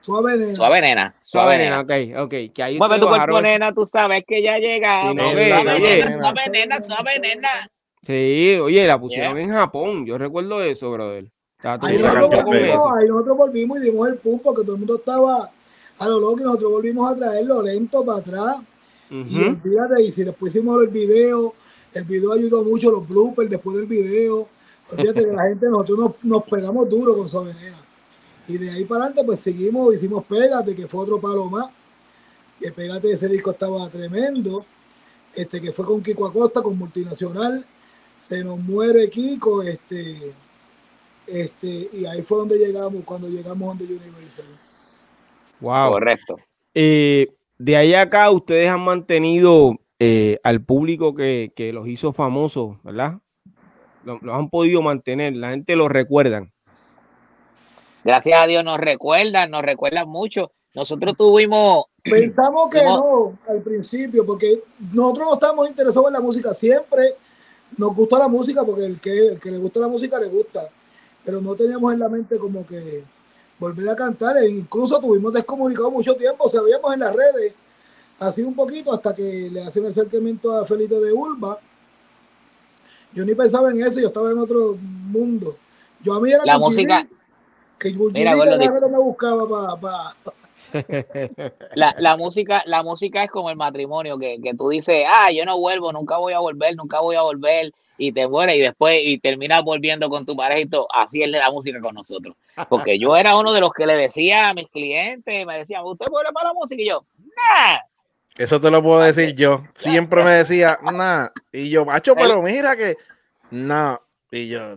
Suave 0.00 0.36
Nena. 0.36 0.54
Suave 0.54 0.80
Nena. 0.80 1.14
Suave, 1.22 1.58
Nena, 1.58 1.80
ok, 1.80 1.92
ok. 2.24 2.52
Que 2.52 2.62
ahí 2.62 2.78
Mueve 2.78 2.98
tu 2.98 3.06
cuerpo, 3.06 3.40
nena, 3.40 3.72
tú 3.72 3.86
sabes 3.86 4.22
que 4.26 4.42
ya 4.42 4.58
llega. 4.58 5.10
Sí, 5.10 5.16
suave, 5.16 5.80
nena, 5.80 6.12
suave 6.12 6.42
Nena, 6.50 6.80
Suave 6.80 7.18
Nena. 7.20 7.70
Sí, 8.06 8.58
oye, 8.62 8.86
la 8.86 9.00
pusieron 9.00 9.36
en 9.38 9.50
Japón, 9.50 10.04
yo 10.06 10.18
recuerdo 10.18 10.62
eso, 10.62 10.90
brother. 10.90 11.30
Ahí 11.62 11.98
nosotros, 11.98 12.44
volvimos, 12.44 12.82
ahí 13.00 13.08
nosotros 13.08 13.36
volvimos 13.38 13.78
y 13.78 13.80
dimos 13.84 14.08
el 14.08 14.16
pum 14.16 14.38
porque 14.38 14.62
todo 14.62 14.74
el 14.74 14.78
mundo 14.80 14.96
estaba 14.96 15.50
a 15.98 16.08
lo 16.08 16.20
loco 16.20 16.40
y 16.40 16.44
nosotros 16.44 16.72
volvimos 16.72 17.10
a 17.10 17.16
traerlo 17.16 17.62
lento 17.62 18.04
para 18.04 18.18
atrás. 18.18 18.56
Y 19.10 19.24
fíjate, 19.62 20.02
y 20.02 20.12
si 20.12 20.24
después 20.24 20.54
hicimos 20.54 20.82
el 20.82 20.88
video, 20.88 21.54
el 21.94 22.04
video 22.04 22.32
ayudó 22.32 22.64
mucho, 22.64 22.90
los 22.90 23.08
bloopers 23.08 23.48
después 23.48 23.76
del 23.76 23.86
video. 23.86 24.48
Fíjate 24.90 25.24
que 25.24 25.32
la 25.32 25.44
gente, 25.44 25.66
nosotros 25.68 25.98
nos, 25.98 26.12
nos 26.24 26.42
pegamos 26.44 26.88
duro 26.90 27.16
con 27.16 27.28
Sobenera. 27.28 27.76
Y 28.46 28.58
de 28.58 28.70
ahí 28.70 28.84
para 28.84 29.04
adelante, 29.04 29.24
pues 29.24 29.40
seguimos, 29.40 29.94
hicimos 29.94 30.24
Pégate, 30.24 30.74
que 30.74 30.86
fue 30.86 31.02
otro 31.02 31.20
palo 31.20 31.46
más. 31.46 31.70
Que 32.60 32.70
Pégate, 32.72 33.10
ese 33.10 33.28
disco 33.28 33.52
estaba 33.52 33.88
tremendo. 33.88 34.66
Este, 35.34 35.60
que 35.60 35.72
fue 35.72 35.84
con 35.84 36.02
Kiko 36.02 36.26
Acosta, 36.26 36.62
con 36.62 36.76
Multinacional. 36.76 37.64
Se 38.28 38.42
nos 38.42 38.58
muere 38.58 39.10
Kiko, 39.10 39.62
este, 39.62 40.32
este, 41.26 41.88
y 41.92 42.06
ahí 42.06 42.22
fue 42.22 42.38
donde 42.38 42.56
llegamos, 42.56 43.04
cuando 43.04 43.28
llegamos 43.28 43.68
donde 43.68 43.84
Universal. 43.84 44.44
Wow. 45.60 45.92
Correcto. 45.92 46.36
Eh, 46.74 47.28
de 47.58 47.76
ahí 47.76 47.94
acá, 47.94 48.30
ustedes 48.30 48.68
han 48.68 48.80
mantenido 48.80 49.78
eh, 49.98 50.38
al 50.42 50.62
público 50.62 51.14
que, 51.14 51.52
que, 51.54 51.72
los 51.72 51.86
hizo 51.86 52.12
famosos, 52.12 52.82
¿verdad? 52.82 53.18
Los 54.04 54.22
lo 54.22 54.34
han 54.34 54.48
podido 54.48 54.80
mantener, 54.80 55.34
la 55.34 55.50
gente 55.50 55.76
los 55.76 55.90
recuerdan 55.90 56.54
gracias 58.04 58.38
a 58.40 58.46
Dios 58.46 58.62
nos 58.62 58.78
recuerdan, 58.78 59.50
nos 59.50 59.62
recuerdan 59.62 60.08
mucho. 60.08 60.52
Nosotros 60.74 61.16
tuvimos... 61.16 61.86
Pensamos 62.02 62.68
que 62.70 62.84
no 62.84 63.38
al 63.48 63.62
principio, 63.62 64.26
porque 64.26 64.62
nosotros 64.92 65.26
no 65.26 65.34
estamos 65.34 65.68
interesados 65.68 66.08
en 66.08 66.12
la 66.12 66.20
música, 66.20 66.52
siempre 66.52 67.14
nos 67.76 67.94
gusta 67.94 68.18
la 68.18 68.28
música, 68.28 68.64
porque 68.64 68.84
el 68.84 69.00
que, 69.00 69.28
el 69.28 69.40
que 69.40 69.50
le 69.50 69.58
gusta 69.58 69.80
la 69.80 69.88
música 69.88 70.18
le 70.18 70.28
gusta, 70.28 70.68
pero 71.24 71.40
no 71.40 71.54
teníamos 71.54 71.92
en 71.92 71.98
la 71.98 72.08
mente 72.08 72.38
como 72.38 72.66
que 72.66 73.04
volver 73.58 73.88
a 73.88 73.96
cantar, 73.96 74.36
e 74.38 74.48
incluso 74.48 75.00
tuvimos 75.00 75.32
descomunicado 75.32 75.90
mucho 75.90 76.14
tiempo, 76.14 76.48
sabíamos 76.48 76.92
en 76.92 77.00
las 77.00 77.14
redes, 77.14 77.54
así 78.18 78.42
un 78.42 78.54
poquito, 78.54 78.92
hasta 78.92 79.14
que 79.14 79.48
le 79.50 79.62
hacen 79.62 79.84
el 79.84 79.90
acercamiento 79.90 80.56
a 80.56 80.66
Felito 80.66 81.00
de 81.00 81.12
Urba. 81.12 81.58
Yo 83.12 83.24
ni 83.24 83.34
pensaba 83.34 83.70
en 83.70 83.80
eso, 83.80 84.00
yo 84.00 84.08
estaba 84.08 84.30
en 84.32 84.38
otro 84.38 84.76
mundo. 84.80 85.56
Yo 86.02 86.14
a 86.14 86.20
mí 86.20 86.32
era 86.32 86.44
la 86.44 86.58
música, 86.58 87.06
que 87.78 87.92
Mira, 88.12 88.34
bueno, 88.34 88.88
me 88.88 88.98
buscaba 88.98 89.78
para... 89.80 90.16
La, 91.74 91.94
la, 91.98 92.16
música, 92.16 92.62
la 92.66 92.82
música 92.82 93.24
es 93.24 93.30
como 93.30 93.50
el 93.50 93.56
matrimonio, 93.56 94.18
que, 94.18 94.40
que, 94.42 94.54
tú 94.54 94.68
dices, 94.68 95.04
ah, 95.08 95.30
yo 95.30 95.44
no 95.44 95.58
vuelvo, 95.58 95.92
nunca 95.92 96.16
voy 96.18 96.32
a 96.32 96.38
volver, 96.38 96.76
nunca 96.76 97.00
voy 97.00 97.16
a 97.16 97.22
volver, 97.22 97.72
y 97.96 98.12
te 98.12 98.28
mueres 98.28 98.56
y 98.56 98.60
después 98.60 99.00
y 99.02 99.18
terminas 99.18 99.62
volviendo 99.62 100.08
con 100.08 100.26
tu 100.26 100.36
pareja 100.36 100.60
y 100.60 100.66
todo. 100.66 100.88
Así 100.92 101.22
es 101.22 101.28
la 101.28 101.50
música 101.50 101.80
con 101.80 101.94
nosotros. 101.94 102.36
Porque 102.68 102.98
yo 102.98 103.16
era 103.16 103.36
uno 103.36 103.52
de 103.52 103.60
los 103.60 103.72
que 103.72 103.86
le 103.86 103.94
decía 103.94 104.48
a 104.48 104.54
mis 104.54 104.68
clientes, 104.68 105.46
me 105.46 105.58
decían, 105.58 105.84
¿usted 105.84 106.06
vuelve 106.10 106.32
para 106.32 106.48
la 106.48 106.54
música? 106.54 106.82
Y 106.82 106.88
yo, 106.88 107.04
nah. 107.18 107.78
Eso 108.36 108.60
te 108.60 108.70
lo 108.70 108.82
puedo 108.82 109.00
decir 109.00 109.34
yo. 109.34 109.62
Siempre 109.74 110.24
me 110.24 110.30
decía, 110.30 110.78
nah. 110.82 111.28
Y 111.52 111.70
yo, 111.70 111.84
macho, 111.84 112.14
pero 112.16 112.42
mira 112.42 112.76
que, 112.76 112.96
no. 113.50 114.00
Y 114.30 114.48
yo, 114.48 114.76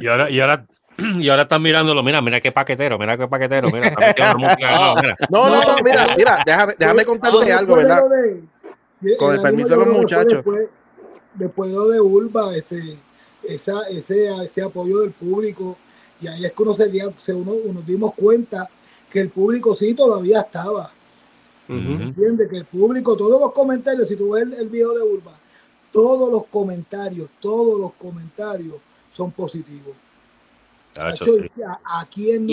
y 0.00 0.06
ahora, 0.06 0.30
y 0.30 0.40
ahora 0.40 0.66
y 1.20 1.28
ahora 1.28 1.42
están 1.42 1.62
mirándolo, 1.62 2.02
mira, 2.02 2.20
mira 2.20 2.40
qué 2.40 2.50
paquetero, 2.50 2.98
mira 2.98 3.16
qué 3.16 3.28
paquetero, 3.28 3.68
mira, 3.70 3.94
No, 5.30 5.48
no, 5.48 5.62
no, 5.62 5.76
mira, 5.84 6.14
mira, 6.16 6.42
déjame, 6.44 6.74
déjame 6.76 7.04
contarte 7.04 7.52
algo, 7.52 7.76
¿verdad? 7.76 8.02
Con 9.16 9.34
el 9.34 9.40
permiso 9.40 9.68
de 9.70 9.76
los 9.76 9.88
muchachos. 9.88 10.44
Después, 11.34 11.70
de 11.70 11.76
lo 11.76 11.88
de 11.88 12.00
Urba, 12.00 12.56
este, 12.56 12.98
esa, 13.44 13.88
ese, 13.88 14.28
ese 14.44 14.62
apoyo 14.62 15.00
del 15.00 15.12
público, 15.12 15.76
y 16.20 16.26
ahí 16.26 16.44
es 16.44 16.52
que 16.52 16.62
uno 16.64 16.74
se, 16.74 17.32
uno, 17.32 17.52
nos 17.72 17.86
dimos 17.86 18.12
cuenta 18.14 18.68
que 19.08 19.20
el 19.20 19.28
público 19.28 19.76
sí 19.76 19.94
todavía 19.94 20.40
estaba. 20.40 20.90
¿Entiendes? 21.68 22.48
Que 22.48 22.56
el 22.56 22.64
público, 22.64 23.16
todos 23.16 23.40
los 23.40 23.52
comentarios, 23.52 24.08
si 24.08 24.16
tú 24.16 24.30
ves 24.30 24.42
el, 24.42 24.54
el 24.54 24.68
video 24.68 24.94
de 24.94 25.02
Urba, 25.02 25.32
todos 25.92 26.32
los 26.32 26.46
comentarios, 26.46 27.28
todos 27.38 27.78
los 27.78 27.92
comentarios 27.92 28.76
son 29.10 29.30
positivos. 29.30 29.94
¿A, 30.98 32.06
quién 32.06 32.46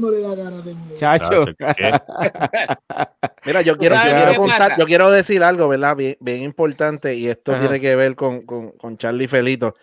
no, 0.00 0.10
le 0.10 0.20
da 0.20 0.34
ganas 0.34 0.64
de 0.64 0.74
mover? 0.74 0.98
Chacho. 0.98 1.44
Mira, 3.44 3.62
yo 3.62 3.76
quiero, 3.76 3.96
contar, 4.36 4.78
yo 4.78 4.86
quiero 4.86 5.10
decir 5.10 5.42
algo, 5.42 5.68
¿verdad? 5.68 5.96
Bien, 5.96 6.16
bien 6.20 6.42
importante, 6.42 7.14
y 7.14 7.28
esto 7.28 7.58
tiene 7.58 7.80
que 7.80 7.96
ver 7.96 8.14
con, 8.16 8.42
con, 8.42 8.70
con 8.72 8.96
Charlie 8.96 9.28
Felito. 9.28 9.74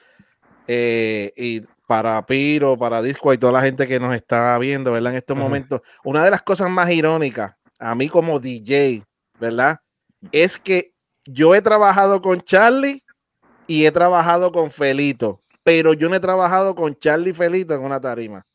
Eh, 0.67 1.33
y 1.35 1.61
para 1.87 2.25
Piro, 2.25 2.77
para 2.77 3.01
Disco 3.01 3.33
y 3.33 3.37
toda 3.37 3.51
la 3.51 3.61
gente 3.61 3.87
que 3.87 3.99
nos 3.99 4.15
está 4.15 4.57
viendo, 4.57 4.93
¿verdad? 4.93 5.11
En 5.11 5.17
estos 5.17 5.37
momentos, 5.37 5.81
una 6.03 6.23
de 6.23 6.31
las 6.31 6.41
cosas 6.41 6.69
más 6.69 6.89
irónicas, 6.89 7.55
a 7.79 7.93
mí 7.95 8.07
como 8.07 8.39
DJ, 8.39 9.03
¿verdad? 9.39 9.79
Es 10.31 10.57
que 10.57 10.93
yo 11.25 11.53
he 11.53 11.61
trabajado 11.61 12.21
con 12.21 12.39
Charlie 12.41 13.03
y 13.67 13.85
he 13.85 13.91
trabajado 13.91 14.51
con 14.51 14.71
Felito 14.71 15.40
pero 15.63 15.93
yo 15.93 16.09
no 16.09 16.15
he 16.15 16.19
trabajado 16.19 16.75
con 16.75 16.95
Charlie 16.95 17.33
Felito 17.33 17.73
en 17.73 17.81
una 17.81 17.99
tarima. 17.99 18.45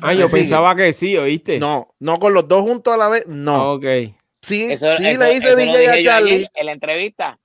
Ah, 0.00 0.14
yo 0.14 0.28
pensaba 0.28 0.74
que 0.74 0.92
sí, 0.92 1.16
¿oíste? 1.16 1.58
No, 1.58 1.94
no 2.00 2.18
con 2.18 2.34
los 2.34 2.48
dos 2.48 2.62
juntos 2.62 2.92
a 2.92 2.96
la 2.96 3.08
vez, 3.08 3.26
no. 3.26 3.74
Ok. 3.74 3.84
Sí, 4.42 4.76
sí 4.76 5.16
le 5.16 5.34
hice 5.34 5.54
DJ 5.54 5.88
a 5.90 6.04
Charlie. 6.04 6.48
En 6.54 6.66
la 6.66 6.72
entrevista. 6.72 7.38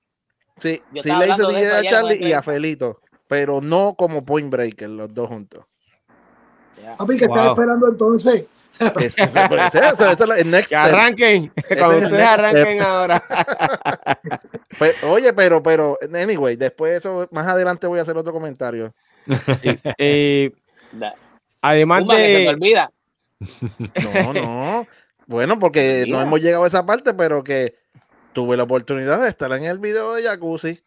Sí, 0.56 0.80
sí 1.02 1.10
le 1.10 1.28
hice 1.28 1.42
DJ 1.46 1.72
a 1.72 1.82
Charlie 1.84 2.26
y 2.26 2.32
a 2.32 2.42
Felito, 2.42 3.00
pero 3.28 3.60
no 3.60 3.94
como 3.96 4.24
Point 4.24 4.50
Breaker, 4.50 4.88
los 4.88 5.12
dos 5.12 5.28
juntos. 5.28 5.64
Papi, 6.98 7.16
que 7.16 7.26
wow. 7.26 7.36
estás 7.36 7.52
esperando 7.52 7.88
entonces. 7.88 8.46
Es, 9.00 9.16
eso, 9.18 10.10
eso, 10.10 10.32
es 10.34 10.40
el 10.40 10.50
next 10.50 10.68
que 10.68 10.76
arranquen, 10.76 11.52
cuando 11.78 11.96
ustedes 12.04 12.26
arranquen 12.26 12.82
ahora. 12.82 13.22
Pues, 14.78 14.94
oye, 15.04 15.32
pero, 15.32 15.62
pero, 15.62 15.96
anyway, 16.12 16.54
después 16.56 16.96
eso, 16.96 17.26
más 17.30 17.46
adelante 17.46 17.86
voy 17.86 17.98
a 17.98 18.02
hacer 18.02 18.14
otro 18.18 18.30
comentario. 18.30 18.94
Sí. 19.58 19.78
Eh, 19.96 20.50
además 21.62 22.06
de. 22.06 22.16
Que 22.16 22.44
se 22.44 22.48
olvida. 22.50 22.90
No, 24.12 24.32
no. 24.34 24.86
Bueno, 25.26 25.58
porque 25.58 26.04
no 26.06 26.20
hemos 26.20 26.42
llegado 26.42 26.64
a 26.64 26.66
esa 26.66 26.84
parte, 26.84 27.14
pero 27.14 27.42
que 27.42 27.74
tuve 28.34 28.58
la 28.58 28.64
oportunidad 28.64 29.22
de 29.22 29.28
estar 29.28 29.50
en 29.52 29.64
el 29.64 29.78
video 29.78 30.12
de 30.12 30.24
Jacuzzi. 30.24 30.78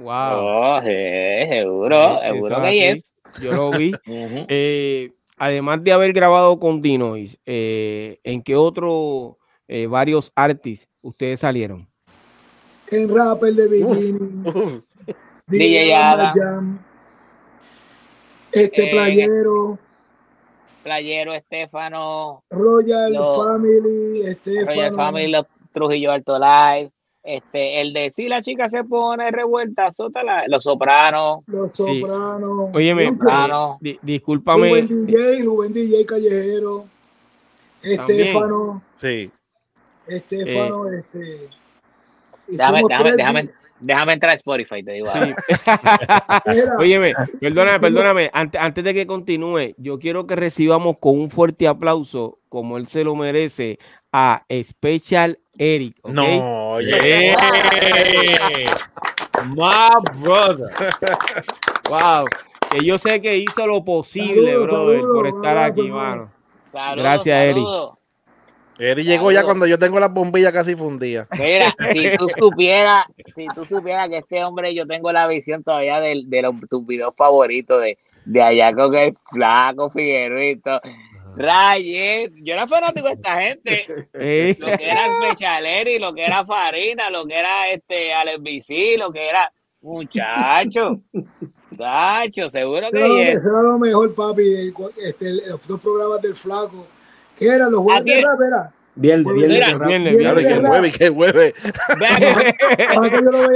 Wow. 0.00 0.10
Oh, 0.10 0.82
seguro, 0.82 2.18
seguro 2.20 2.62
que 2.62 2.90
es. 2.90 3.12
Yo 3.40 3.52
lo 3.52 3.70
vi. 3.70 3.92
eh, 4.06 5.12
además 5.36 5.82
de 5.84 5.92
haber 5.92 6.12
grabado 6.12 6.58
con 6.58 6.80
Dinois, 6.82 7.38
eh, 7.46 8.18
¿en 8.24 8.42
qué 8.42 8.56
otro 8.56 9.38
eh, 9.68 9.86
varios 9.86 10.32
artistas 10.34 10.88
ustedes 11.02 11.40
salieron? 11.40 11.88
En 12.90 13.14
Rapper 13.14 13.54
de 13.54 13.68
Beginning, 13.68 14.82
DJ 15.48 15.94
Adam, 15.94 16.78
este 18.52 18.84
eh, 18.84 18.90
playero. 18.90 19.78
Playero, 20.82 21.34
Estefano, 21.34 22.44
Royal 22.48 23.12
Lo- 23.12 23.44
Family, 23.44 24.22
Estefano. 24.24 24.66
Royal 24.66 24.94
Family, 24.94 25.28
los 25.28 25.46
Trujillo 25.72 26.12
Alto 26.12 26.38
Live, 26.38 26.92
este, 27.26 27.80
el 27.80 27.92
de 27.92 28.10
si 28.10 28.28
la 28.28 28.40
chica 28.40 28.68
se 28.68 28.84
pone 28.84 29.30
revuelta, 29.30 29.90
sótala, 29.90 30.44
los 30.46 30.62
Sopranos, 30.62 31.40
Los 31.46 31.72
Sí. 31.74 32.00
Sopranos. 32.00 32.70
Óyeme, 32.72 33.10
Mucho. 33.10 33.24
Ah, 33.28 33.76
eh, 33.82 33.98
discúlpame. 34.00 34.68
Rubén 34.68 35.06
DJ, 35.06 35.42
Rubén 35.42 35.72
DJ 35.72 36.06
Callejero. 36.06 36.84
Estefano, 37.82 38.82
Sí. 38.94 39.30
Estefano, 40.06 40.88
este. 40.90 41.48
déjame, 42.48 42.82
déjame, 42.88 43.12
déjame, 43.16 43.50
déjame 43.80 44.12
entrar 44.12 44.32
a 44.32 44.34
Spotify, 44.34 44.82
te 44.82 44.92
digo. 44.92 45.06
Mira, 46.46 46.76
Óyeme, 46.78 47.14
perdóname, 47.40 47.80
perdóname. 47.80 48.30
Antes, 48.32 48.60
antes 48.60 48.84
de 48.84 48.94
que 48.94 49.06
continúe, 49.06 49.74
yo 49.78 49.98
quiero 49.98 50.26
que 50.26 50.36
recibamos 50.36 50.96
con 51.00 51.18
un 51.18 51.30
fuerte 51.30 51.66
aplauso, 51.68 52.38
como 52.48 52.76
él 52.76 52.86
se 52.86 53.04
lo 53.04 53.14
merece, 53.16 53.78
a 54.12 54.44
Special 54.62 55.38
Eric. 55.58 55.96
No. 56.04 56.80
Yeah. 56.80 57.36
My 59.54 60.00
brother. 60.20 60.68
Wow. 61.88 62.26
Que 62.70 62.84
yo 62.84 62.98
sé 62.98 63.20
que 63.20 63.36
hizo 63.36 63.66
lo 63.66 63.84
posible, 63.84 64.52
Saludos, 64.52 64.66
brother, 64.66 65.00
por 65.02 65.26
estar 65.26 65.58
aquí, 65.58 65.90
mano. 65.90 66.30
Gracias, 66.72 67.26
Eric. 67.26 67.64
Eri 68.78 69.04
llegó 69.04 69.32
ya 69.32 69.42
cuando 69.42 69.66
yo 69.66 69.78
tengo 69.78 69.98
las 69.98 70.12
bombillas 70.12 70.52
casi 70.52 70.76
fundidas. 70.76 71.26
Mira, 71.38 71.74
si 71.92 72.16
tú 72.16 72.28
supieras, 72.38 73.06
si 73.34 73.46
tú 73.54 73.64
supieras 73.64 74.08
que 74.08 74.18
este 74.18 74.44
hombre, 74.44 74.74
yo 74.74 74.86
tengo 74.86 75.12
la 75.12 75.26
visión 75.26 75.62
todavía 75.62 76.00
de, 76.00 76.22
de 76.26 76.42
los, 76.42 76.54
tus 76.68 76.86
videos 76.86 77.14
favoritos 77.16 77.80
de, 77.80 77.98
de 78.26 78.42
allá 78.42 78.74
con 78.74 78.94
el 78.94 79.16
flaco 79.30 79.90
Figueruito. 79.90 80.80
Rayet, 81.36 82.32
yo 82.42 82.54
era 82.54 82.66
fanático 82.66 83.06
de 83.08 83.14
esta 83.14 83.40
gente, 83.42 83.86
Eh, 84.14 84.56
lo 84.58 84.66
que 84.76 84.90
era 84.90 85.00
Spechaleri, 85.20 85.98
lo 85.98 86.14
que 86.14 86.24
era 86.24 86.44
Farina, 86.44 87.10
lo 87.10 87.24
que 87.26 87.38
era 87.38 87.68
este 87.70 88.12
Alex 88.14 88.38
lo 88.98 89.12
que 89.12 89.28
era 89.28 89.52
muchacho. 89.80 91.00
Muchacho, 91.70 92.50
seguro 92.50 92.86
Eso 92.86 92.90
que 92.90 93.32
eso 93.32 93.40
era 93.40 93.62
lo 93.62 93.78
mejor, 93.78 94.14
papi. 94.14 94.72
Este, 94.96 95.32
los 95.46 95.66
dos 95.66 95.80
programas 95.80 96.22
del 96.22 96.34
Flaco. 96.34 96.86
¿Qué 97.38 97.46
eran? 97.48 97.70
Los 97.70 97.84
Aquí- 97.92 98.14
de 98.14 98.22
rap, 98.22 98.40
era. 98.40 98.72
Viernes, 98.98 99.30
Claro, 100.16 100.40
y 100.40 100.46
que 100.46 100.58
hueve, 100.58 100.88
y 100.88 100.92
que 100.92 101.10
hueve. 101.10 101.52
Que 101.52 101.70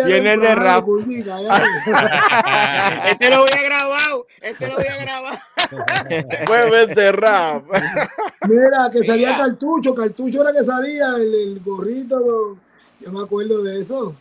Viernes 0.07 0.41
de 0.41 0.55
rap. 0.55 0.84
Cállate. 1.24 1.64
este 3.12 3.30
lo 3.30 3.41
voy 3.41 3.51
a 3.59 3.62
grabar, 3.62 4.01
este 4.43 4.68
lo 4.68 4.74
voy 4.76 4.84
a 4.86 4.97
grabar. 5.03 5.38
Hueve 6.49 6.86
de 6.95 7.12
rap. 7.12 7.64
Mira, 8.49 8.91
que 8.93 9.05
salía 9.05 9.36
cartucho, 9.36 9.95
cartucho 9.95 10.43
era 10.43 10.53
que 10.53 10.64
salía, 10.64 11.09
el, 11.16 11.34
el 11.34 11.61
gorrito, 11.64 12.57
yo 13.01 13.12
me 13.12 13.20
acuerdo 13.22 13.62
de 13.62 13.80
eso. 13.80 14.14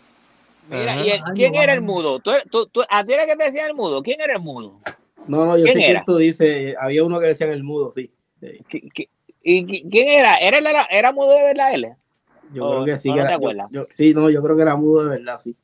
Mira, 0.70 0.94
Ajá. 0.94 1.02
¿y 1.04 1.10
el- 1.10 1.22
quién 1.36 1.56
era 1.56 1.74
el 1.74 1.82
mudo? 1.82 2.20
¿Tú, 2.20 2.32
tú, 2.50 2.68
tú- 2.68 2.84
¿A 2.90 3.04
ti 3.04 3.14
era 3.14 3.26
que 3.26 3.36
te 3.36 3.46
decían 3.46 3.70
el 3.70 3.76
mudo? 3.76 4.02
¿Quién 4.04 4.22
era 4.22 4.34
el 4.34 4.40
mudo? 4.42 4.80
No, 5.28 5.46
no, 5.46 5.58
yo 5.58 5.64
¿Quién 5.66 5.74
sé 5.74 5.80
quién 5.80 5.92
era? 5.92 6.04
tú 6.06 6.18
dices. 6.18 6.76
Había 6.80 7.04
uno 7.04 7.20
que 7.20 7.28
decía 7.28 7.48
en 7.48 7.54
el 7.54 7.64
mudo, 7.64 7.92
sí. 7.94 8.12
Sí. 8.40 8.48
¿Qui- 8.72 8.92
qui- 8.94 9.10
¿Y 9.42 9.66
qui- 9.66 9.90
quién 9.90 10.08
era? 10.08 10.38
¿Era, 10.38 10.60
la- 10.62 10.88
era 10.92 11.12
mudo 11.12 11.36
de 11.36 11.44
verdad 11.44 11.74
él? 11.74 11.88
Yo 12.54 12.66
Oh, 12.66 12.72
creo 12.84 12.86
que 12.86 12.98
sí. 12.98 13.10
¿o 13.10 13.14
que 13.14 13.22
no 13.22 13.28
te 13.28 13.56
yo- 13.72 13.88
sí, 13.90 14.14
no, 14.14 14.30
yo 14.30 14.42
creo 14.42 14.56
que 14.56 14.62
era 14.64 14.76
mudo 14.76 15.04
de 15.04 15.10
verdad, 15.18 15.38
sí. 15.40 15.56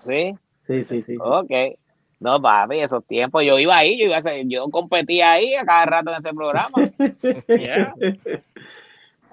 Sí, 0.00 0.34
Sí, 0.66 0.84
sí, 0.84 1.02
sí. 1.02 1.16
ok. 1.18 1.50
No, 2.18 2.40
papi, 2.40 2.78
esos 2.78 3.04
tiempos 3.06 3.44
yo 3.44 3.58
iba 3.58 3.76
ahí, 3.76 3.98
yo 3.98 4.06
iba 4.06 4.16
a 4.16 4.20
hacer- 4.20 4.46
yo 4.48 4.68
competía 4.70 5.32
ahí 5.32 5.54
a 5.54 5.64
cada 5.64 5.84
rato 5.86 6.10
en 6.10 6.16
ese 6.18 6.34
programa. 6.34 6.78
Yeah. 7.48 7.94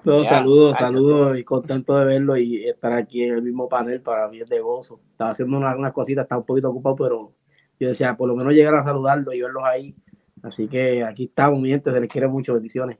No, 0.04 0.22
saludos, 0.22 0.76
ay, 0.78 0.84
saludos 0.84 1.38
y 1.38 1.44
contento 1.44 1.96
de 1.96 2.04
verlo 2.04 2.36
y 2.36 2.68
estar 2.68 2.92
aquí 2.92 3.24
en 3.24 3.34
el 3.36 3.42
mismo 3.42 3.70
panel 3.70 4.02
para 4.02 4.28
mí 4.28 4.38
es 4.40 4.48
de 4.50 4.60
gozo. 4.60 5.00
Estaba 5.12 5.30
haciendo 5.30 5.56
unas, 5.56 5.76
unas 5.78 5.94
cositas, 5.94 6.24
estaba 6.24 6.40
un 6.40 6.46
poquito 6.46 6.68
ocupado, 6.68 6.96
pero 6.96 7.32
yo 7.80 7.88
decía, 7.88 8.14
por 8.14 8.28
lo 8.28 8.36
menos 8.36 8.52
llegar 8.52 8.74
a 8.74 8.82
saludarlo 8.82 9.32
y 9.32 9.40
verlos 9.40 9.62
ahí. 9.64 9.94
Así 10.42 10.68
que 10.68 11.02
aquí 11.02 11.24
estamos, 11.24 11.58
mi 11.58 11.70
gente, 11.70 11.90
se 11.90 12.00
les 12.00 12.10
quiere 12.10 12.28
mucho, 12.28 12.52
bendiciones. 12.52 12.98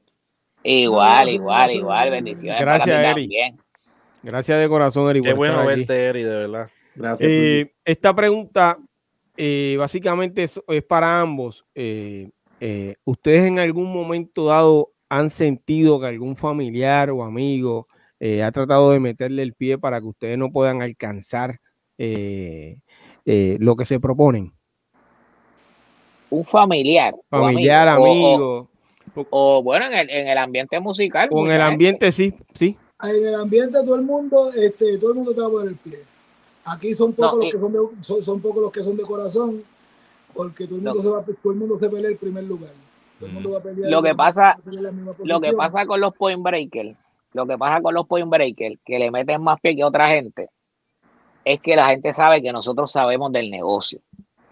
Igual, 0.64 1.28
igual, 1.28 1.70
igual, 1.72 2.10
bendiciones. 2.10 2.56
para 2.62 2.76
Gracias, 2.78 2.98
mí 2.98 3.04
también. 3.06 3.58
Gracias 4.22 4.58
de 4.60 4.68
corazón, 4.68 5.10
Eric. 5.10 5.22
Qué 5.24 5.34
bueno 5.34 5.60
aquí. 5.60 5.66
verte, 5.80 6.06
Eri, 6.06 6.22
de 6.22 6.30
verdad. 6.30 6.70
Gracias. 6.94 7.30
Eh, 7.30 7.72
esta 7.84 8.14
pregunta 8.14 8.78
eh, 9.36 9.76
básicamente 9.78 10.44
es, 10.44 10.58
es 10.66 10.82
para 10.82 11.20
ambos. 11.20 11.64
Eh, 11.74 12.30
eh, 12.60 12.94
¿Ustedes 13.04 13.44
en 13.44 13.58
algún 13.58 13.92
momento 13.92 14.46
dado 14.46 14.92
han 15.10 15.28
sentido 15.28 16.00
que 16.00 16.06
algún 16.06 16.34
familiar 16.34 17.10
o 17.10 17.22
amigo 17.22 17.86
eh, 18.18 18.42
ha 18.42 18.50
tratado 18.50 18.90
de 18.92 19.00
meterle 19.00 19.42
el 19.42 19.52
pie 19.52 19.76
para 19.76 20.00
que 20.00 20.06
ustedes 20.06 20.38
no 20.38 20.50
puedan 20.50 20.80
alcanzar 20.80 21.58
eh, 21.98 22.78
eh, 23.26 23.58
lo 23.60 23.76
que 23.76 23.84
se 23.84 24.00
proponen? 24.00 24.52
Un 26.30 26.44
familiar. 26.46 27.14
o 27.14 27.22
Familiar, 27.28 27.88
amigo, 27.88 28.08
o- 28.08 28.12
amigo. 28.34 28.58
O, 28.60 28.73
o, 29.30 29.62
bueno, 29.62 29.86
en 29.86 29.92
el, 29.94 30.10
en 30.10 30.28
el 30.28 30.38
ambiente 30.38 30.78
musical. 30.80 31.28
O 31.32 31.40
en 31.40 31.46
el 31.46 31.52
gente. 31.52 31.64
ambiente, 31.64 32.12
sí, 32.12 32.34
sí. 32.54 32.76
En 33.02 33.26
el 33.28 33.34
ambiente 33.34 33.78
todo 33.84 33.94
el 33.96 34.02
mundo, 34.02 34.52
este, 34.52 34.98
todo 34.98 35.10
el 35.10 35.16
mundo 35.16 35.34
te 35.34 35.40
va 35.40 35.46
a 35.46 35.50
poner 35.50 35.68
el 35.68 35.76
pie. 35.76 36.02
Aquí 36.64 36.94
son 36.94 37.12
pocos 37.12 37.32
No, 37.32 37.36
los 37.38 37.46
y- 37.46 37.52
que 37.52 37.58
son 37.58 37.72
de, 37.72 37.78
son, 38.02 38.24
son 38.24 38.40
pocos 38.40 38.62
los 38.62 38.72
que 38.72 38.82
son 38.82 38.96
de 38.96 39.02
corazón, 39.02 39.62
porque 40.32 40.64
todo 40.66 40.76
el 40.76 40.82
mundo 40.82 40.94
No. 40.94 41.02
se 41.02 41.08
va, 41.08 41.36
todo 41.42 41.52
el 41.52 41.58
mundo 41.58 41.78
se 41.78 41.88
pelea 41.90 42.10
el 42.10 42.16
primer 42.16 42.44
lugar. 42.44 42.70
Todo 43.18 43.28
el 43.28 43.34
mundo 43.34 43.50
va 43.52 43.58
a 43.58 43.62
pelear. 43.62 43.90
Lo 43.90 44.02
que 44.02 44.14
pasa- 44.14 44.58
Lo 45.22 45.40
que 45.40 45.52
pasa 45.52 45.86
con 45.86 46.00
los 46.00 46.14
point 46.14 46.42
breakers, 46.42 46.96
lo 47.32 47.46
que 47.46 47.58
pasa 47.58 47.80
con 47.82 47.94
los 47.94 48.06
point 48.06 48.28
breakers, 48.28 48.76
que 48.84 48.98
le 48.98 49.10
meten 49.10 49.42
más 49.42 49.60
pie 49.60 49.76
que 49.76 49.84
otra 49.84 50.08
gente, 50.10 50.48
es 51.44 51.60
que 51.60 51.76
la 51.76 51.88
gente 51.88 52.12
sabe 52.12 52.40
que 52.42 52.52
nosotros 52.52 52.90
sabemos 52.90 53.30
del 53.32 53.50
negocio. 53.50 54.00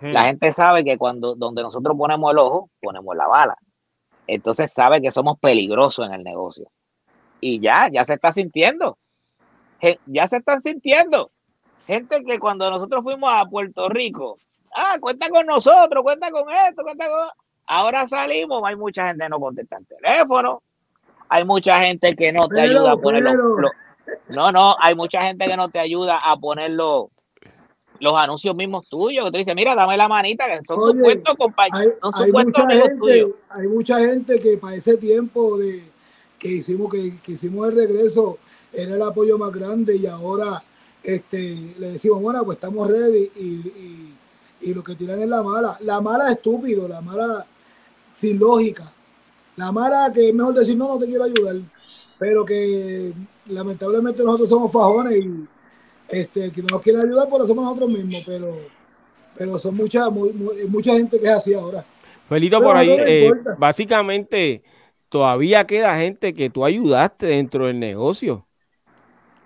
Hmm. 0.00 0.12
La 0.12 0.24
gente 0.26 0.52
sabe 0.52 0.84
que 0.84 0.98
cuando 0.98 1.34
donde 1.34 1.62
nosotros 1.62 1.96
ponemos 1.96 2.30
el 2.32 2.38
ojo, 2.38 2.68
ponemos 2.80 3.16
la 3.16 3.26
bala. 3.26 3.56
Entonces 4.26 4.72
sabe 4.72 5.00
que 5.02 5.10
somos 5.12 5.38
peligrosos 5.38 6.06
en 6.06 6.14
el 6.14 6.22
negocio. 6.22 6.70
Y 7.40 7.58
ya, 7.60 7.88
ya 7.90 8.04
se 8.04 8.14
está 8.14 8.32
sintiendo. 8.32 8.96
Ya 10.06 10.28
se 10.28 10.36
están 10.36 10.60
sintiendo. 10.62 11.30
Gente 11.86 12.22
que 12.24 12.38
cuando 12.38 12.70
nosotros 12.70 13.02
fuimos 13.02 13.28
a 13.32 13.44
Puerto 13.46 13.88
Rico, 13.88 14.38
ah, 14.76 14.96
cuenta 15.00 15.28
con 15.28 15.44
nosotros, 15.46 16.02
cuenta 16.04 16.30
con 16.30 16.48
esto, 16.50 16.82
cuenta 16.84 17.08
con... 17.08 17.28
Ahora 17.66 18.06
salimos, 18.06 18.62
hay 18.64 18.76
mucha 18.76 19.08
gente 19.08 19.24
que 19.24 19.28
no 19.28 19.40
contesta 19.40 19.78
el 19.78 19.86
teléfono, 19.86 20.62
hay 21.28 21.44
mucha 21.44 21.80
gente 21.80 22.14
que 22.14 22.32
no 22.32 22.46
te 22.48 22.60
ayuda 22.60 22.92
a 22.92 22.96
poner 22.96 23.22
los- 23.22 23.32
pero. 23.32 23.58
los- 23.58 23.72
No, 24.28 24.52
no, 24.52 24.76
hay 24.78 24.94
mucha 24.94 25.22
gente 25.22 25.46
que 25.46 25.56
no 25.56 25.68
te 25.68 25.80
ayuda 25.80 26.18
a 26.18 26.36
poner 26.36 26.70
los, 28.00 28.16
anuncios 28.16 28.54
mismos 28.54 28.84
tuyos. 28.88 29.24
Que 29.26 29.30
tú 29.30 29.38
dices, 29.38 29.54
mira, 29.54 29.74
dame 29.74 29.96
la 29.96 30.08
manita, 30.08 30.46
que 30.46 30.64
son 30.66 30.78
Oye, 30.80 30.92
supuestos 30.92 31.34
compañeros, 31.36 31.94
son 32.00 32.12
supuestos 32.12 32.64
amigos 32.64 32.88
gente, 32.88 32.98
tuyos. 32.98 33.30
hay 33.50 33.68
mucha 33.68 33.98
gente 34.00 34.40
que 34.40 34.56
para 34.58 34.76
ese 34.76 34.96
tiempo 34.96 35.56
de 35.58 35.82
que 36.38 36.48
hicimos 36.48 36.92
que, 36.92 37.18
que 37.22 37.32
hicimos 37.32 37.68
el 37.68 37.76
regreso 37.76 38.38
era 38.72 38.94
el 38.94 39.02
apoyo 39.02 39.38
más 39.38 39.52
grande 39.52 39.96
y 39.96 40.06
ahora 40.06 40.62
este 41.02 41.74
le 41.78 41.92
decimos 41.92 42.20
bueno 42.20 42.44
pues 42.44 42.56
estamos 42.56 42.88
ready 42.88 43.30
y, 43.36 43.44
y, 43.44 44.14
y 44.62 44.74
lo 44.74 44.82
que 44.82 44.94
tiran 44.96 45.20
es 45.20 45.28
la 45.28 45.42
mala 45.42 45.76
la 45.80 46.00
mala 46.00 46.26
es 46.26 46.32
estúpido 46.32 46.88
la 46.88 47.00
mala 47.00 47.46
sin 48.12 48.38
lógica 48.38 48.90
la 49.56 49.70
mala 49.70 50.10
que 50.12 50.28
es 50.28 50.34
mejor 50.34 50.54
decir 50.54 50.76
no 50.76 50.88
no 50.88 50.98
te 50.98 51.06
quiero 51.06 51.24
ayudar 51.24 51.56
pero 52.18 52.44
que 52.44 53.12
lamentablemente 53.46 54.22
nosotros 54.22 54.48
somos 54.48 54.72
fajones 54.72 55.20
y 55.20 55.46
este 56.12 56.44
el 56.44 56.52
que 56.52 56.62
no 56.62 56.68
nos 56.72 56.80
quiere 56.82 57.00
ayudar 57.00 57.28
pues 57.28 57.40
lo 57.40 57.46
somos 57.46 57.64
nosotros 57.64 57.90
mismos 57.90 58.22
pero 58.26 58.54
pero 59.36 59.58
son 59.58 59.74
mucha 59.74 60.10
muy- 60.10 60.32
muy- 60.32 60.64
mucha 60.68 60.92
gente 60.92 61.18
que 61.18 61.24
es 61.26 61.32
así 61.32 61.54
ahora 61.54 61.84
Felito, 62.28 62.58
Pero 62.60 62.70
por 62.70 62.76
ahí, 62.78 62.88
no 62.88 63.04
eh, 63.04 63.30
básicamente, 63.58 64.62
todavía 65.10 65.66
queda 65.66 65.98
gente 65.98 66.32
que 66.32 66.48
tú 66.48 66.64
ayudaste 66.64 67.26
dentro 67.26 67.66
del 67.66 67.78
negocio. 67.78 68.46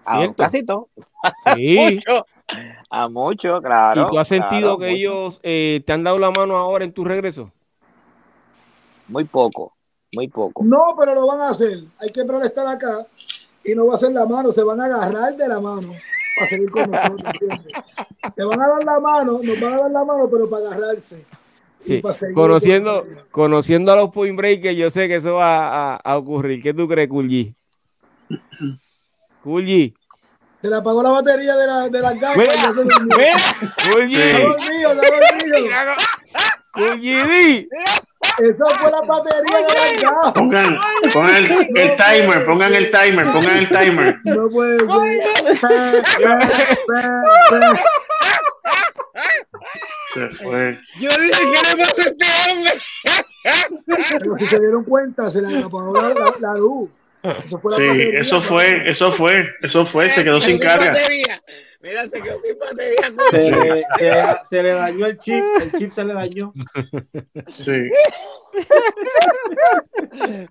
A 0.05 0.19
¿Cierto? 0.19 0.43
casi 0.45 0.65
todo. 0.65 0.89
Sí. 1.57 1.77
Mucho. 2.07 2.27
A 2.91 3.09
mucho, 3.09 3.61
claro. 3.61 4.03
¿Y 4.03 4.11
tú 4.13 4.19
has 4.21 4.29
sentido 4.29 4.77
claro, 4.77 4.79
que 4.79 4.85
mucho. 4.85 4.97
ellos 4.97 5.41
eh, 5.43 5.83
te 5.85 5.93
han 5.93 6.05
dado 6.05 6.17
la 6.19 6.31
mano 6.31 6.57
ahora 6.57 6.85
en 6.85 6.93
tu 6.93 7.03
regreso? 7.03 7.51
Muy 9.09 9.25
poco, 9.25 9.73
muy 10.15 10.29
poco. 10.29 10.63
No, 10.63 10.95
pero 10.97 11.13
lo 11.13 11.27
van 11.27 11.41
a 11.41 11.49
hacer. 11.49 11.81
Hay 11.99 12.11
que 12.11 12.21
estar 12.21 12.67
acá 12.69 13.05
y 13.65 13.75
no 13.75 13.89
va 13.89 13.97
a 13.97 13.99
ser 13.99 14.13
la 14.13 14.27
mano, 14.27 14.53
se 14.53 14.63
van 14.63 14.81
a 14.81 14.85
agarrar 14.85 15.35
de 15.37 15.49
la 15.49 15.59
mano 15.59 15.93
para 16.39 16.51
seguir 16.51 16.71
con 16.71 16.91
nosotros. 16.91 17.23
¿entiendes? 17.33 17.85
Te 18.35 18.45
van 18.45 18.61
a 18.63 18.69
dar 18.69 18.85
la 18.85 19.01
mano, 19.01 19.41
nos 19.43 19.61
van 19.61 19.73
a 19.75 19.77
dar 19.83 19.91
la 19.91 20.05
mano, 20.05 20.29
pero 20.31 20.49
para 20.51 20.67
agarrarse. 20.69 21.25
Sí. 21.79 21.99
para 21.99 22.17
Conociendo, 22.35 23.03
con- 23.05 23.19
conociendo 23.31 23.93
a 23.93 23.97
los 23.97 24.11
point 24.11 24.37
breakers, 24.37 24.77
yo 24.77 24.91
sé 24.91 25.09
que 25.09 25.17
eso 25.17 25.35
va 25.35 25.95
a, 25.95 25.97
a 25.97 26.17
ocurrir. 26.17 26.63
¿Qué 26.63 26.73
tú 26.75 26.89
crees, 26.89 27.09
Kulji? 27.09 27.55
Kulji. 29.43 29.95
Se 30.63 30.71
le 30.71 30.77
apagó 30.77 31.03
la 31.03 31.11
batería 31.11 31.55
de 31.55 31.67
la, 31.67 31.89
de 31.89 32.01
las 32.01 32.19
gafas. 32.19 32.39
Mira. 32.39 32.75
Kulji. 33.93 34.17
Kulji. 36.73 37.69
Eso 38.39 38.65
fue 38.79 38.91
la 38.91 39.01
batería 39.01 39.57
de 39.59 39.97
verdad. 39.97 40.35
Pongan, 40.35 40.79
pongan 41.13 41.37
el, 41.37 41.51
el 41.77 41.97
timer, 41.97 42.45
pongan 42.45 42.75
el 42.75 42.91
timer, 42.91 43.33
pongan 43.33 43.57
el 43.59 43.69
timer. 43.69 44.19
No 44.25 44.49
puede 44.51 44.79
ser. 44.79 46.03
Se 50.15 50.29
fue. 50.43 50.79
Yo 51.01 51.09
dije, 51.11 51.31
¿qué 51.31 51.77
le 51.77 51.85
pasa 51.85 52.03
a 52.03 52.05
este 52.05 52.27
hombre? 52.51 52.73
Pero 54.19 54.39
si 54.39 54.49
se 54.49 54.59
dieron 54.61 54.85
cuenta, 54.85 55.31
se 55.31 55.43
le 55.43 55.59
apagó 55.59 55.93
la, 55.95 56.09
la- 56.11 56.35
la 56.41 56.55
luz. 56.55 56.89
Eso 57.23 57.59
fue 57.59 57.73
la 57.73 57.77
Sí, 57.77 57.87
batería. 57.87 58.21
eso 58.21 58.41
fue, 58.43 58.89
eso 58.91 59.13
fue, 59.13 59.45
eso 59.63 59.85
fue, 59.87 60.09
se 60.11 60.25
quedó 60.25 60.41
sin 60.41 60.59
carga. 60.59 60.87
batería. 60.93 61.41
Mira, 61.83 62.07
se 62.09 62.21
quedó 62.21 62.37
sin 62.41 62.59
batería. 62.59 63.15
Se 63.31 63.51
le, 63.51 63.85
se- 63.99 64.47
se 64.49 64.63
le 64.63 64.71
dañó 64.71 65.07
el 65.07 65.19
chip, 65.19 65.43
el 65.63 65.73
chip 65.73 65.93
se 65.93 66.05
le 66.05 66.15
dañó. 66.15 66.53
Sí. 67.51 67.91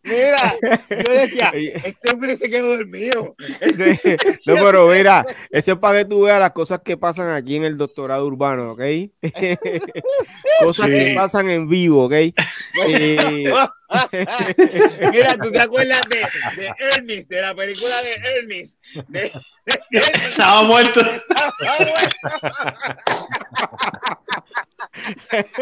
Mira, 0.03 0.55
yo 0.89 1.13
decía, 1.13 1.51
este 1.53 2.11
hombre 2.13 2.37
se 2.37 2.49
quedó 2.49 2.77
dormido. 2.77 3.35
Sí. 3.61 4.15
No, 4.45 4.55
pero 4.55 4.87
mira, 4.87 5.25
eso 5.49 5.71
es 5.73 5.77
para 5.77 5.99
que 5.99 6.05
tú 6.05 6.23
veas 6.23 6.39
las 6.39 6.51
cosas 6.51 6.81
que 6.83 6.97
pasan 6.97 7.29
aquí 7.31 7.55
en 7.55 7.63
el 7.63 7.77
doctorado 7.77 8.25
urbano, 8.27 8.71
¿ok? 8.73 8.81
cosas 10.59 10.87
Sí. 10.87 10.93
que 10.93 11.13
pasan 11.15 11.49
en 11.49 11.67
vivo, 11.67 12.05
¿ok? 12.05 12.13
Eh, 12.87 13.51
Mira, 15.11 15.37
¿tú 15.41 15.51
te 15.51 15.59
acuerdas 15.59 16.01
de, 16.09 16.61
de 16.61 16.73
Ernest, 16.95 17.29
de 17.29 17.41
la 17.41 17.53
película 17.53 18.01
de 18.01 18.13
Ernest? 18.37 18.79
De, 19.07 19.21
de 19.21 19.81
Ernest. 19.91 20.25
Estaba 20.31 20.63
muerto. 20.63 21.01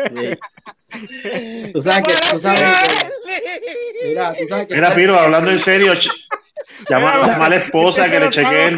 Sí. 0.09 1.71
Tú 1.73 1.81
sabes 1.81 2.03
que, 2.07 2.13
tú 2.31 2.39
sabes 2.39 2.61
que, 2.61 4.07
mira, 4.07 4.33
tú 4.37 4.47
sabes 4.47 4.67
que 4.67 4.75
Mira, 4.75 4.93
Piro, 4.95 5.19
hablando 5.19 5.51
en 5.51 5.59
serio, 5.59 5.93
llama 6.89 7.13
a 7.13 7.27
la 7.27 7.37
mala 7.37 7.55
esposa 7.57 8.09
que 8.09 8.19
le 8.19 8.29
chequeen. 8.29 8.75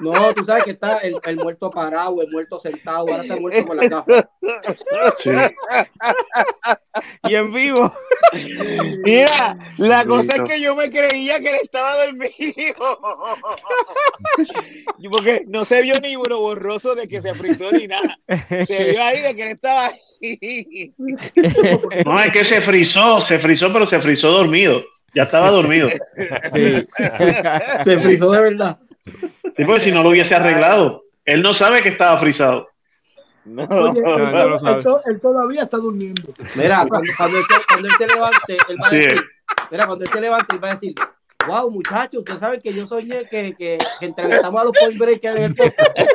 no, 0.00 0.34
tú 0.34 0.44
sabes 0.44 0.64
que 0.64 0.70
está 0.72 0.98
el, 0.98 1.16
el 1.24 1.36
muerto 1.36 1.70
parado, 1.70 2.22
el 2.22 2.30
muerto 2.30 2.58
sentado, 2.58 3.08
ahora 3.08 3.22
está 3.22 3.36
muerto 3.36 3.66
con 3.66 3.76
la 3.76 3.88
gafa. 3.88 4.28
Sí. 5.16 5.30
y 7.28 7.34
en 7.34 7.52
vivo. 7.52 7.92
Mira, 9.04 9.56
la 9.78 10.04
cosa 10.04 10.36
es 10.36 10.42
que 10.42 10.60
yo 10.60 10.74
me 10.74 10.90
creía 10.90 11.40
que 11.40 11.50
él 11.50 11.56
estaba 11.62 12.04
dormido. 12.06 12.98
Porque 15.10 15.44
no 15.48 15.64
se 15.64 15.82
vio 15.82 15.94
ni 16.00 16.16
uno 16.16 16.38
borroso 16.38 16.94
de 16.94 17.08
que 17.08 17.20
se 17.20 17.34
frizó 17.34 17.70
ni 17.72 17.86
nada. 17.86 18.18
Se 18.66 18.92
vio 18.92 19.02
ahí 19.02 19.20
de 19.20 19.36
que 19.36 19.42
él 19.42 19.50
estaba 19.50 19.86
ahí. 19.86 20.94
No, 22.04 22.20
es 22.20 22.32
que 22.32 22.44
se 22.44 22.60
frizó, 22.60 23.20
se 23.20 23.38
frizó, 23.38 23.72
pero 23.72 23.86
se 23.86 24.00
frizó 24.00 24.30
dormido. 24.30 24.84
Ya 25.14 25.24
estaba 25.24 25.50
dormido. 25.50 25.88
Sí. 26.52 26.84
Se 27.84 28.00
frizó 28.00 28.30
de 28.30 28.40
verdad. 28.40 28.78
Sí, 29.54 29.64
porque 29.64 29.80
si 29.80 29.92
no 29.92 30.02
lo 30.02 30.10
hubiese 30.10 30.34
arreglado. 30.34 31.02
Él 31.24 31.42
no 31.42 31.54
sabe 31.54 31.82
que 31.82 31.90
estaba 31.90 32.18
frizado. 32.18 32.68
No. 33.44 33.64
Oye, 33.64 33.98
él, 33.98 34.04
no 34.04 34.48
lo 34.48 34.54
él- 34.54 34.60
sabes. 34.60 34.76
él 34.78 34.82
to- 34.92 35.02
él 35.06 35.20
todavía 35.20 35.62
está 35.62 35.76
durmiendo. 35.76 36.32
Mira, 36.56 36.84
cuando, 36.88 37.10
cuando, 37.16 37.38
él, 37.38 37.44
se, 37.48 37.54
cuando 37.68 37.88
él 37.88 37.94
se 37.98 38.06
levante, 38.06 38.56
él 38.68 38.76
va 38.82 38.86
a 38.86 38.90
Sí. 38.90 38.96
decir, 38.98 39.22
mira, 39.70 39.86
cuando 39.86 40.04
él 40.04 40.10
se 40.12 40.20
levante, 40.20 40.54
él 40.56 40.64
va 40.64 40.68
a 40.68 40.72
decir, 40.72 40.94
wow, 41.46 41.70
muchachos, 41.70 42.20
ustedes 42.20 42.40
saben 42.40 42.60
que 42.60 42.72
yo 42.72 42.86
soñé 42.86 43.28
que, 43.28 43.54
que, 43.54 43.78
que 44.00 44.06
entrevistamos 44.06 44.60
a 44.60 44.64
los 44.64 44.72
point 44.78 44.98
breakers 44.98 45.36
en 45.36 45.42
el 45.42 45.54
podcast. 45.54 46.10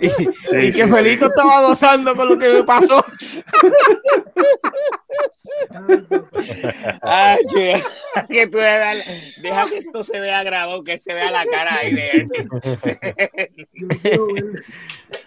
Y, 0.00 0.08
Sí, 0.08 0.56
y 0.56 0.72
que 0.72 0.84
sí, 0.84 0.90
Felito 0.90 1.26
estaba 1.26 1.62
gozando 1.62 2.14
con 2.14 2.28
lo 2.28 2.38
que 2.38 2.48
me 2.48 2.62
pasó. 2.64 3.04
Ay, 7.02 7.38
que, 7.52 7.82
que 8.28 8.46
tú 8.46 8.58
deja, 8.58 8.94
deja 9.40 9.66
que 9.68 9.78
esto 9.78 10.04
se 10.04 10.20
vea 10.20 10.42
grabado, 10.44 10.84
que 10.84 10.98
se 10.98 11.14
vea 11.14 11.30
la 11.30 11.44
cara 11.46 11.78
ahí 11.80 11.94
de. 11.94 12.28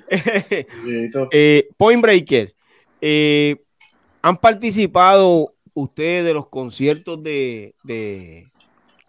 Eh, 1.32 1.68
Point 1.76 2.02
Breaker, 2.02 2.54
eh, 3.02 3.58
¿han 4.22 4.38
participado 4.38 5.54
ustedes 5.82 6.26
de 6.26 6.34
los 6.34 6.48
conciertos 6.48 7.22
de, 7.24 7.76
de 7.84 8.48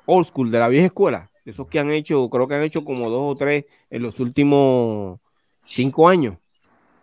Old 0.06 0.26
School, 0.26 0.50
de 0.50 0.58
la 0.58 0.68
vieja 0.68 0.86
escuela? 0.86 1.30
Esos 1.44 1.66
que 1.68 1.78
han 1.78 1.90
hecho, 1.90 2.28
creo 2.28 2.46
que 2.46 2.54
han 2.54 2.62
hecho 2.62 2.84
como 2.84 3.08
dos 3.08 3.22
o 3.32 3.36
tres 3.36 3.64
en 3.90 4.02
los 4.02 4.20
últimos 4.20 5.18
cinco 5.64 6.08
años. 6.08 6.36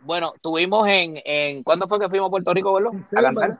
Bueno, 0.02 0.34
tuvimos 0.40 0.88
en, 0.88 1.20
en 1.26 1.64
¿cuándo 1.64 1.88
fue 1.88 2.00
que 2.00 2.10
fuimos 2.10 2.28
a 2.28 2.30
Puerto 2.30 2.54
Rico, 2.54 2.74
verlo? 2.74 2.92
A 3.16 3.22
cantar. 3.22 3.60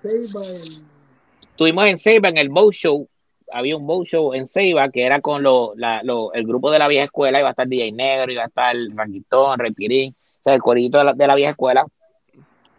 Estuvimos 1.52 1.88
en 1.88 1.98
Ceiba 1.98 2.30
en 2.30 2.38
el 2.38 2.50
Bow 2.50 2.72
Show. 2.72 3.08
Había 3.52 3.78
un 3.78 3.88
Bow 3.88 4.04
Show 4.06 4.34
en 4.36 4.46
Ceiba 4.46 4.90
que 4.90 5.04
era 5.06 5.22
con 5.22 5.42
lo, 5.42 5.74
la- 5.76 6.04
lo- 6.04 6.34
el 6.34 6.46
grupo 6.46 6.70
de 6.70 6.78
la 6.80 6.88
vieja 6.88 7.06
escuela. 7.06 7.40
Iba 7.40 7.48
a 7.50 7.52
estar 7.52 7.68
DJ 7.68 7.92
Negro, 7.94 8.32
iba 8.32 8.44
a 8.44 8.48
estar 8.48 8.76
Ranquitón, 8.94 9.58
Rey 9.58 9.72
Pirín, 9.72 10.16
o 10.40 10.44
sea, 10.44 10.54
el 10.54 10.62
corito 10.62 11.00
de 11.00 11.04
la, 11.06 11.14
de 11.14 11.28
la 11.28 11.34
vieja 11.36 11.52
escuela. 11.52 11.86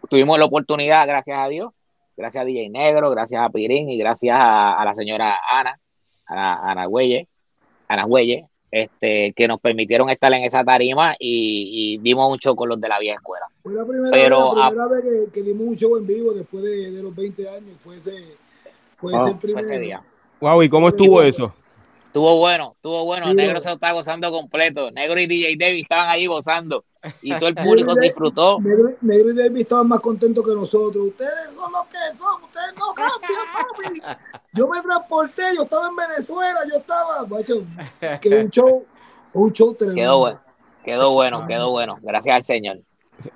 Tuvimos 0.09 0.39
la 0.39 0.45
oportunidad, 0.45 1.05
gracias 1.05 1.37
a 1.37 1.49
Dios, 1.49 1.73
gracias 2.17 2.41
a 2.41 2.45
DJ 2.45 2.69
Negro, 2.69 3.11
gracias 3.11 3.41
a 3.41 3.49
Pirín 3.49 3.89
y 3.89 3.97
gracias 3.97 4.35
a, 4.37 4.73
a 4.73 4.83
la 4.83 4.95
señora 4.95 5.37
Ana, 5.49 5.79
a 6.25 6.71
Ana 6.71 6.85
Güelle, 6.87 7.27
Ana 7.87 8.03
Güelle, 8.05 8.47
este, 8.71 9.31
que 9.33 9.47
nos 9.47 9.61
permitieron 9.61 10.09
estar 10.09 10.33
en 10.33 10.43
esa 10.43 10.63
tarima 10.63 11.15
y, 11.19 11.93
y 11.93 11.97
dimos 11.99 12.29
un 12.31 12.37
show 12.39 12.55
con 12.55 12.69
los 12.69 12.81
de 12.81 12.89
la 12.89 12.99
vieja 12.99 13.15
escuela. 13.15 13.45
Fue 13.63 13.73
la 13.73 13.85
primera, 13.85 14.11
Pero, 14.11 14.55
vez, 14.55 14.63
la 14.63 14.69
primera 14.69 14.87
vez 14.87 15.03
que, 15.03 15.31
que 15.31 15.41
dimos 15.47 15.67
un 15.67 15.75
show 15.77 15.95
en 15.95 16.07
vivo 16.07 16.33
después 16.33 16.63
de, 16.63 16.91
de 16.91 17.03
los 17.03 17.15
20 17.15 17.49
años. 17.49 17.71
Fue 17.83 17.97
ese, 17.97 18.11
fue 18.97 19.13
Ah, 19.15 19.19
ese 19.23 19.31
el 19.47 19.53
Fue 19.53 19.61
ese 19.61 19.79
día. 19.79 20.01
Wow, 20.41 20.63
¿y 20.63 20.69
cómo 20.69 20.89
estuvo 20.89 21.21
eso? 21.21 21.53
Estuvo 22.07 22.37
bueno, 22.37 22.73
estuvo 22.75 23.05
bueno. 23.05 23.27
Sí, 23.27 23.33
Negro 23.35 23.53
bueno. 23.53 23.61
se 23.61 23.67
lo 23.67 23.73
estaba 23.75 23.93
gozando 23.93 24.31
completo. 24.31 24.89
Negro 24.91 25.19
y 25.19 25.27
DJ 25.27 25.55
David 25.57 25.81
estaban 25.83 26.09
ahí 26.09 26.25
gozando. 26.25 26.83
Y 27.21 27.33
todo 27.33 27.49
el 27.49 27.55
público 27.63 27.93
disfrutó. 27.95 28.59
Negro, 28.59 28.95
Negro 29.01 29.31
y 29.31 29.35
David 29.35 29.61
estaban 29.61 29.87
más 29.87 29.99
contentos 29.99 30.43
que 30.43 30.55
nosotros. 30.55 31.07
Ustedes 31.07 31.53
son 31.53 31.71
los 31.71 31.85
que 31.87 32.17
son, 32.17 32.43
ustedes 32.43 32.73
no 32.79 32.93
cambian, 32.93 34.01
papi. 34.03 34.29
Yo 34.53 34.67
me 34.67 34.81
transporté, 34.81 35.43
yo 35.55 35.63
estaba 35.63 35.89
en 35.89 35.95
Venezuela, 35.95 36.59
yo 36.71 36.77
estaba, 36.77 37.25
macho, 37.27 37.63
que 38.21 38.29
un 38.29 38.49
show, 38.49 38.85
un 39.33 39.53
show 39.53 39.75
tremendo. 39.75 40.01
Quedó 40.01 40.17
bueno. 40.19 40.39
Quedó 40.83 41.11
bueno, 41.11 41.47
quedó 41.47 41.71
bueno. 41.71 41.99
Gracias 42.01 42.35
al 42.35 42.43
Señor. 42.43 42.79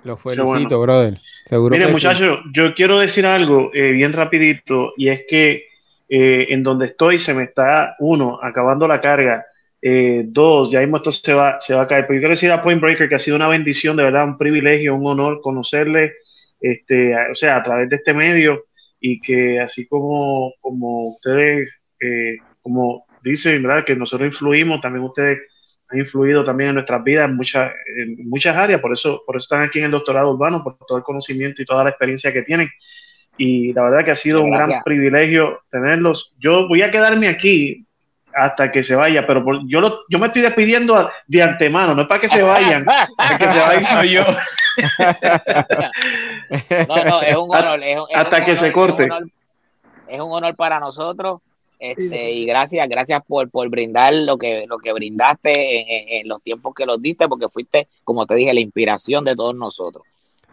Lo 0.04 0.18
bueno. 0.18 0.48
felicito, 0.48 0.80
brother. 0.80 1.20
Seguro 1.50 1.76
sí. 1.76 1.92
muchachos, 1.92 2.40
yo 2.54 2.74
quiero 2.74 3.00
decir 3.00 3.26
algo 3.26 3.70
eh, 3.74 3.92
bien 3.92 4.14
rapidito 4.14 4.94
y 4.96 5.10
es 5.10 5.24
que 5.28 5.71
eh, 6.14 6.48
en 6.50 6.62
donde 6.62 6.88
estoy 6.88 7.18
se 7.18 7.34
me 7.34 7.44
está, 7.44 7.96
uno, 8.00 8.38
acabando 8.44 8.86
la 8.86 9.00
carga, 9.00 9.46
eh, 9.82 10.26
dos, 10.28 10.70
ya 10.70 10.82
mismo 10.82 10.98
esto 10.98 11.10
se 11.10 11.34
va, 11.34 11.62
se 11.62 11.74
va 11.74 11.84
a 11.84 11.88
caer. 11.88 12.06
Pero 12.06 12.16
yo 12.16 12.20
quiero 12.20 12.34
decir 12.36 12.52
a 12.52 12.62
Point 12.62 12.82
Breaker 12.82 13.08
que 13.08 13.16
ha 13.16 13.20
sido 13.20 13.38
una 13.38 13.48
bendición, 13.48 13.96
de 13.96 14.04
verdad, 14.04 14.26
un 14.26 14.38
privilegio, 14.38 14.94
un 14.94 15.08
honor 15.08 15.40
conocerle, 15.40 16.16
este, 16.60 17.16
o 17.16 17.34
sea, 17.34 17.56
a 17.56 17.64
través 17.64 17.90
de 17.90 17.96
este 17.96 18.14
medio 18.14 18.66
y 19.00 19.22
que 19.22 19.62
así 19.62 19.88
como, 19.88 20.54
como 20.60 21.14
ustedes, 21.16 21.80
eh, 22.02 22.40
como 22.62 23.06
dicen, 23.24 23.64
¿verdad? 23.64 23.86
Que 23.86 23.96
nosotros 23.96 24.28
influimos, 24.28 24.82
también 24.82 25.06
ustedes 25.06 25.40
han 25.88 26.00
influido 26.00 26.44
también 26.44 26.72
en 26.72 26.76
nuestras 26.76 27.02
vidas 27.06 27.30
en 27.30 27.38
muchas, 27.38 27.72
en 27.98 28.28
muchas 28.28 28.58
áreas, 28.58 28.82
por 28.82 28.92
eso, 28.92 29.24
por 29.26 29.38
eso 29.38 29.46
están 29.46 29.62
aquí 29.62 29.80
en 29.80 29.86
el 29.86 29.92
doctorado 29.92 30.34
urbano, 30.34 30.62
por 30.62 30.78
todo 30.86 30.98
el 30.98 31.06
conocimiento 31.06 31.62
y 31.62 31.66
toda 31.66 31.86
la 31.86 31.92
experiencia 31.92 32.34
que 32.34 32.42
tienen. 32.42 32.70
Y 33.38 33.74
la 33.74 33.84
verdad 33.84 34.06
que 34.06 34.12
ha 34.12 34.16
sido 34.16 34.42
un 34.44 34.52
gran 34.52 34.68
Gracias. 34.68 34.84
privilegio 34.84 35.62
tenerlos. 35.72 36.34
Yo 36.40 36.68
voy 36.68 36.82
a 36.82 36.92
quedarme 36.92 37.28
aquí 37.28 37.86
hasta 38.34 38.72
que 38.72 38.84
se 38.84 38.96
vaya, 38.96 39.26
pero 39.28 39.44
por- 39.44 39.68
yo, 39.68 39.82
lo- 39.82 40.02
yo 40.10 40.20
me 40.20 40.28
estoy 40.28 40.42
despidiendo 40.42 41.10
de 41.28 41.44
antemano, 41.44 41.94
no 41.96 42.04
es 42.04 42.08
para 42.08 42.22
que 42.22 42.30
se 42.30 42.42
vayan, 42.44 42.86
el 43.32 43.38
que 43.38 43.48
se 43.48 43.60
vayan 43.60 43.86
soy 43.86 44.10
yo. 44.12 44.24
No, 46.88 47.04
no, 47.04 47.22
es 47.22 47.36
un 47.36 47.50
honor. 47.56 47.84
es 47.84 47.98
un- 47.98 48.06
es 48.10 48.16
Hasta 48.18 48.38
un 48.38 48.46
que 48.46 48.52
honor, 48.52 48.58
se 48.60 48.68
es 48.68 48.74
corte. 48.74 49.04
un 49.06 49.12
honor- 49.12 49.30
Es 50.08 50.20
un 50.20 50.32
honor 50.32 50.56
para 50.56 50.80
nosotros. 50.80 51.42
Este, 51.80 52.10
Sí. 52.10 52.16
y 52.16 52.46
gracias, 52.46 52.88
gracias 52.90 53.22
por, 53.28 53.50
por 53.50 53.68
brindar 53.70 54.14
lo 54.14 54.38
que, 54.38 54.66
lo 54.68 54.78
que 54.78 54.94
brindaste 54.94 55.52
en, 55.52 55.88
en- 55.90 56.22
en 56.22 56.28
los 56.28 56.42
tiempos 56.44 56.76
que 56.76 56.86
los 56.86 57.02
diste, 57.02 57.28
porque 57.28 57.50
fuiste, 57.50 57.88
como 58.04 58.26
te 58.28 58.36
dije, 58.36 58.54
la 58.54 58.60
inspiración 58.60 59.24
de 59.26 59.36
todos 59.36 59.56
nosotros. 59.56 60.04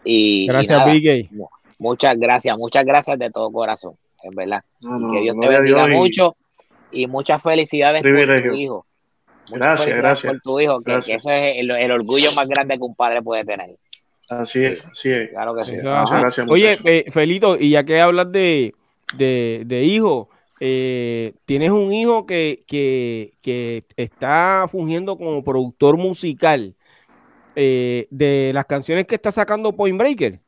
Y, 0.03 0.45
y 0.45 0.47
Gracias, 0.47 0.79
nada, 0.79 0.91
Big 0.91 1.29
mu- 1.31 1.47
muchas 1.79 2.17
gracias, 2.19 2.57
muchas 2.57 2.85
gracias 2.85 3.17
de 3.17 3.31
todo 3.31 3.51
corazón, 3.51 3.95
es 4.23 4.35
verdad. 4.35 4.63
No, 4.81 4.97
Y 4.99 5.01
no, 5.01 5.11
que 5.13 5.21
Dios 5.21 5.35
te 5.39 5.47
bendiga 5.47 5.87
Dios 5.87 5.97
mucho 5.97 6.37
y 6.91 7.07
muchas 7.07 7.41
felicidades 7.41 8.03
por 8.03 8.43
tu 8.43 8.53
hijo. 8.53 8.85
Muchas 9.49 9.59
Gracias, 9.59 9.97
gracias. 9.97 10.33
por 10.33 10.41
tu 10.41 10.59
hijo, 10.59 10.81
que, 10.81 10.91
Gracias. 10.91 11.05
que 11.05 11.13
eso 11.15 11.31
es 11.31 11.57
el, 11.57 11.71
el 11.71 11.91
orgullo 11.91 12.31
más 12.33 12.47
grande 12.47 12.77
que 12.77 12.83
un 12.83 12.95
padre 12.95 13.21
puede 13.23 13.43
tener. 13.45 13.75
Así 14.29 14.63
es, 14.63 14.85
así 14.85 15.09
es. 15.11 15.29
Claro 15.31 15.55
que 15.55 15.63
sí. 15.63 15.73
Eso 15.75 15.83
Muchas 15.85 16.03
es 16.05 16.11
así. 16.11 16.21
gracias, 16.21 16.47
Oye, 16.49 16.79
eh, 16.85 17.05
Felito, 17.11 17.57
y 17.59 17.71
ya 17.71 17.83
que 17.83 17.99
hablas 17.99 18.31
de, 18.31 18.75
de, 19.15 19.63
de 19.65 19.83
hijo, 19.85 20.29
eh, 20.59 21.33
tienes 21.45 21.71
un 21.71 21.91
hijo 21.93 22.27
que, 22.27 22.63
que, 22.67 23.33
que 23.41 23.85
está 23.95 24.67
fungiendo 24.71 25.17
como 25.17 25.43
productor 25.43 25.97
musical 25.97 26.75
eh, 27.55 28.07
de 28.11 28.51
las 28.53 28.65
canciones 28.65 29.07
que 29.07 29.15
está 29.15 29.31
sacando 29.31 29.75
Point 29.75 29.97
Breaker. 29.97 30.39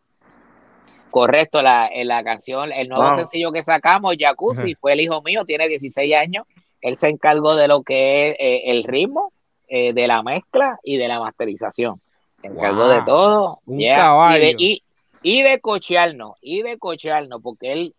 Correcto, 1.12 1.62
la, 1.62 1.88
en 1.88 2.08
la 2.08 2.24
canción, 2.24 2.72
el 2.72 2.88
nuevo 2.90 3.04
Wow. 3.06 3.18
sencillo 3.18 3.52
que 3.52 3.62
sacamos, 3.64 4.16
Jacuzzi, 4.18 4.76
fue 4.76 4.94
el 4.94 5.02
hijo 5.02 5.22
mío, 5.22 5.46
tiene 5.46 5.68
16 5.68 6.16
años. 6.16 6.46
Él 6.82 6.96
se 6.98 7.10
encargó 7.10 7.56
de 7.56 7.68
lo 7.68 7.84
que 7.84 8.30
es 8.30 8.36
eh, 8.40 8.62
el 8.72 8.84
ritmo, 8.86 9.32
eh, 9.68 9.94
de 9.94 10.08
la 10.08 10.24
mezcla 10.24 10.80
y 10.84 10.98
de 10.98 11.08
la 11.08 11.20
masterización. 11.20 12.02
Se 12.42 12.48
encargó 12.48 12.86
Wow. 12.86 12.90
de 12.90 13.02
todo. 13.04 13.60
Un 13.66 13.78
yeah, 13.78 13.96
caballo. 13.98 14.38
Y 14.38 14.40
de, 14.42 14.56
y, 14.58 14.84
y 15.22 15.42
de 15.44 15.60
cochearnos, 15.60 16.34
y 16.42 16.62
de 16.64 16.78
cochearnos, 16.80 17.42
porque 17.44 17.72
él 17.74 17.96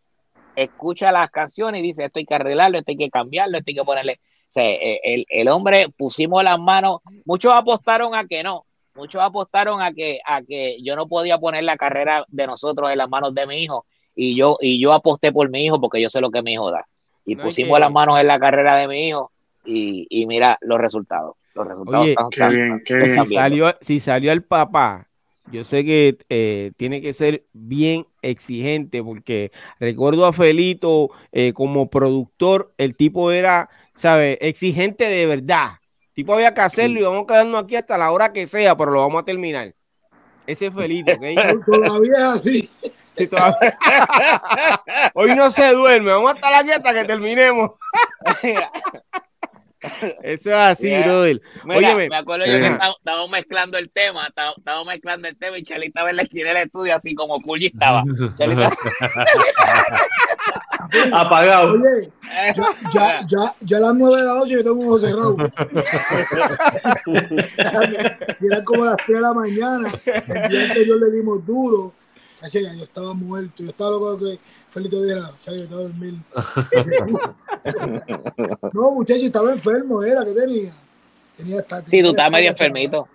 escucha 0.56 1.12
las 1.12 1.30
canciones 1.30 1.80
y 1.80 1.82
dice, 1.82 2.04
esto 2.04 2.18
hay 2.18 2.26
que 2.26 2.34
arreglarlo, 2.34 2.78
esto 2.78 2.90
hay 2.90 2.96
que 2.98 3.10
cambiarlo, 3.10 3.58
esto 3.58 3.70
hay 3.70 3.74
que 3.74 3.84
ponerle... 3.84 4.20
O 4.48 4.52
sea, 4.54 4.68
eh, 4.68 5.00
el, 5.04 5.26
el 5.30 5.48
hombre 5.48 5.86
pusimos 5.96 6.44
las 6.44 6.58
manos, 6.58 7.00
muchos 7.24 7.52
apostaron 7.54 8.14
a 8.14 8.26
que 8.26 8.42
no, 8.42 8.66
muchos 8.94 9.22
apostaron 9.22 9.80
a 9.80 9.92
que, 9.92 10.20
a 10.26 10.42
que 10.42 10.76
yo 10.82 10.96
no 10.96 11.06
podía 11.08 11.38
poner 11.38 11.64
la 11.64 11.76
carrera 11.76 12.24
de 12.28 12.46
nosotros 12.46 12.90
en 12.90 12.98
las 12.98 13.08
manos 13.08 13.34
de 13.34 13.46
mi 13.46 13.56
hijo 13.62 13.86
y 14.14 14.36
yo, 14.36 14.58
y 14.60 14.80
yo 14.80 14.92
aposté 14.92 15.32
por 15.32 15.48
mi 15.50 15.64
hijo 15.64 15.80
porque 15.80 16.00
yo 16.00 16.08
sé 16.08 16.20
lo 16.20 16.30
que 16.30 16.42
mi 16.42 16.52
hijo 16.54 16.70
da. 16.70 16.86
Y 17.24 17.36
No, 17.36 17.44
pusimos 17.44 17.76
que- 17.76 17.80
las 17.80 17.92
manos 17.92 18.18
en 18.20 18.26
la 18.26 18.38
carrera 18.38 18.76
de 18.76 18.88
mi 18.88 19.08
hijo 19.08 19.30
y, 19.64 20.06
y 20.10 20.26
mira 20.26 20.58
los 20.60 20.78
resultados. 20.78 21.36
Los 21.54 21.66
resultados 21.66 22.02
Oye, 22.02 22.12
están- 22.12 22.30
Qué 22.30 22.48
bien, 22.48 22.82
qué 22.84 22.94
están 22.94 23.08
bien. 23.08 23.26
si 23.26 23.34
salió, 23.34 23.76
si 23.80 24.00
salió 24.00 24.32
el 24.32 24.42
papá, 24.42 25.08
yo 25.50 25.64
sé 25.64 25.84
que 25.84 26.18
eh, 26.28 26.72
tiene 26.76 27.00
que 27.00 27.12
ser 27.12 27.44
bien 27.52 28.06
exigente 28.22 29.02
porque 29.02 29.50
recuerdo 29.80 30.24
a 30.26 30.32
Felito 30.32 31.10
eh, 31.32 31.52
como 31.52 31.90
productor, 31.90 32.72
el 32.78 32.96
tipo 32.96 33.32
era, 33.32 33.68
¿sabes? 33.94 34.38
Exigente 34.40 35.08
de 35.08 35.26
verdad. 35.26 35.72
Tipo 36.14 36.34
había 36.34 36.52
que 36.52 36.60
hacerlo 36.60 37.00
y 37.00 37.02
vamos 37.02 37.24
a 37.24 37.26
quedarnos 37.26 37.62
aquí 37.64 37.76
hasta 37.76 37.96
la 37.98 38.10
hora 38.10 38.32
que 38.32 38.46
sea, 38.46 38.76
pero 38.76 38.90
lo 38.90 39.00
vamos 39.00 39.22
a 39.22 39.24
terminar. 39.24 39.74
Ese 40.46 40.66
es 40.66 40.74
Felito, 40.74 41.12
¿ok? 41.12 41.20
Todavía 41.66 42.12
es 42.12 42.22
así. 42.22 42.70
Sí, 43.16 43.26
todavía- 43.26 43.78
Hoy 45.14 45.34
no 45.34 45.50
se 45.50 45.72
duerme, 45.72 46.12
vamos 46.12 46.32
a 46.32 46.34
estar 46.34 46.54
aquí 46.54 46.70
hasta 46.72 46.94
que 46.94 47.04
terminemos. 47.04 47.72
Eso 50.22 50.50
es 50.50 50.56
así, 50.56 50.88
Yeah. 50.88 51.06
brother. 51.06 51.40
Mira, 51.64 51.94
me 51.96 52.16
acuerdo 52.16 52.44
yo 52.46 52.58
que 52.58 52.66
estábamos 52.66 53.30
mezclando 53.30 53.78
el 53.78 53.90
tema, 53.90 54.26
estábamos 54.26 54.86
mezclando 54.86 55.28
el 55.28 55.36
tema 55.36 55.58
y 55.58 55.62
Charlie 55.62 55.86
estaba 55.86 56.10
en 56.10 56.16
la 56.16 56.22
esquina 56.22 56.48
del 56.48 56.58
estudio 56.64 56.94
así 56.94 57.14
como 57.14 57.40
Culli 57.40 57.66
estaba. 57.66 58.04
Apagado. 61.12 61.72
Oye, 61.74 62.10
ya, 62.92 63.26
ya, 63.28 63.54
ya, 63.60 63.76
a 63.76 63.80
las 63.80 63.94
nueve 63.94 64.18
de 64.20 64.26
la 64.26 64.34
noche 64.34 64.52
yo 64.52 64.62
tengo 64.64 64.76
un 64.80 64.86
ojo 64.88 64.98
cerrado. 64.98 65.36
Y 68.40 68.46
Eran 68.46 68.64
como 68.64 68.84
las 68.84 68.96
tres 69.06 69.16
de 69.16 69.20
la 69.20 69.32
mañana. 69.32 69.92
El 70.04 70.48
día 70.50 70.62
anterior 70.64 70.98
le 71.00 71.10
dimos 71.16 71.46
duro. 71.46 71.94
Yo 72.50 72.84
estaba 72.84 73.14
muerto. 73.14 73.62
Yo 73.62 73.68
estaba 73.70 73.90
loco 73.90 74.16
de 74.16 74.36
que 74.38 74.44
Felito 74.70 75.02
dijera, 75.02 75.30
yo 75.46 75.52
estaba 75.52 75.80
a 75.80 75.82
dormir. 75.84 76.14
No, 78.72 78.90
muchacho, 78.92 79.26
estaba 79.26 79.52
enfermo, 79.52 80.02
era, 80.02 80.24
¿qué 80.24 80.32
tenía? 80.32 80.72
Tenía 81.36 81.60
esta- 81.60 81.82
Sí, 81.86 82.02
tú 82.02 82.10
estabas 82.10 82.32
medio 82.32 82.50
enfermito. 82.50 83.08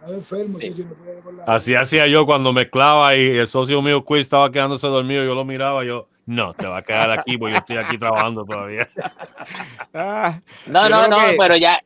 Estaba 0.00 0.14
enfermo, 0.16 0.58
Sí. 0.58 0.70
chacho, 0.70 0.82
no 0.88 0.94
podía 0.94 1.20
con 1.20 1.36
la- 1.36 1.44
Así 1.44 1.74
hacía 1.74 2.06
yo 2.08 2.26
cuando 2.26 2.52
mezclaba 2.52 3.14
y 3.16 3.38
el 3.38 3.46
socio 3.46 3.80
mío 3.82 4.04
Quiz 4.04 4.22
estaba 4.22 4.50
quedándose 4.50 4.86
dormido. 4.88 5.24
Yo 5.24 5.34
lo 5.34 5.44
miraba, 5.44 5.84
yo, 5.84 6.08
no, 6.26 6.52
te 6.54 6.66
va 6.66 6.78
a 6.78 6.82
quedar 6.82 7.10
aquí 7.12 7.38
porque 7.38 7.52
yo 7.52 7.58
estoy 7.58 7.76
aquí 7.76 7.98
trabajando 7.98 8.44
todavía. 8.44 8.88
Ah, 9.94 10.40
No, 10.66 10.88
Yo 10.88 10.88
no, 10.88 11.08
no, 11.08 11.16
que- 11.30 11.36
pero 11.38 11.56
ya, 11.56 11.78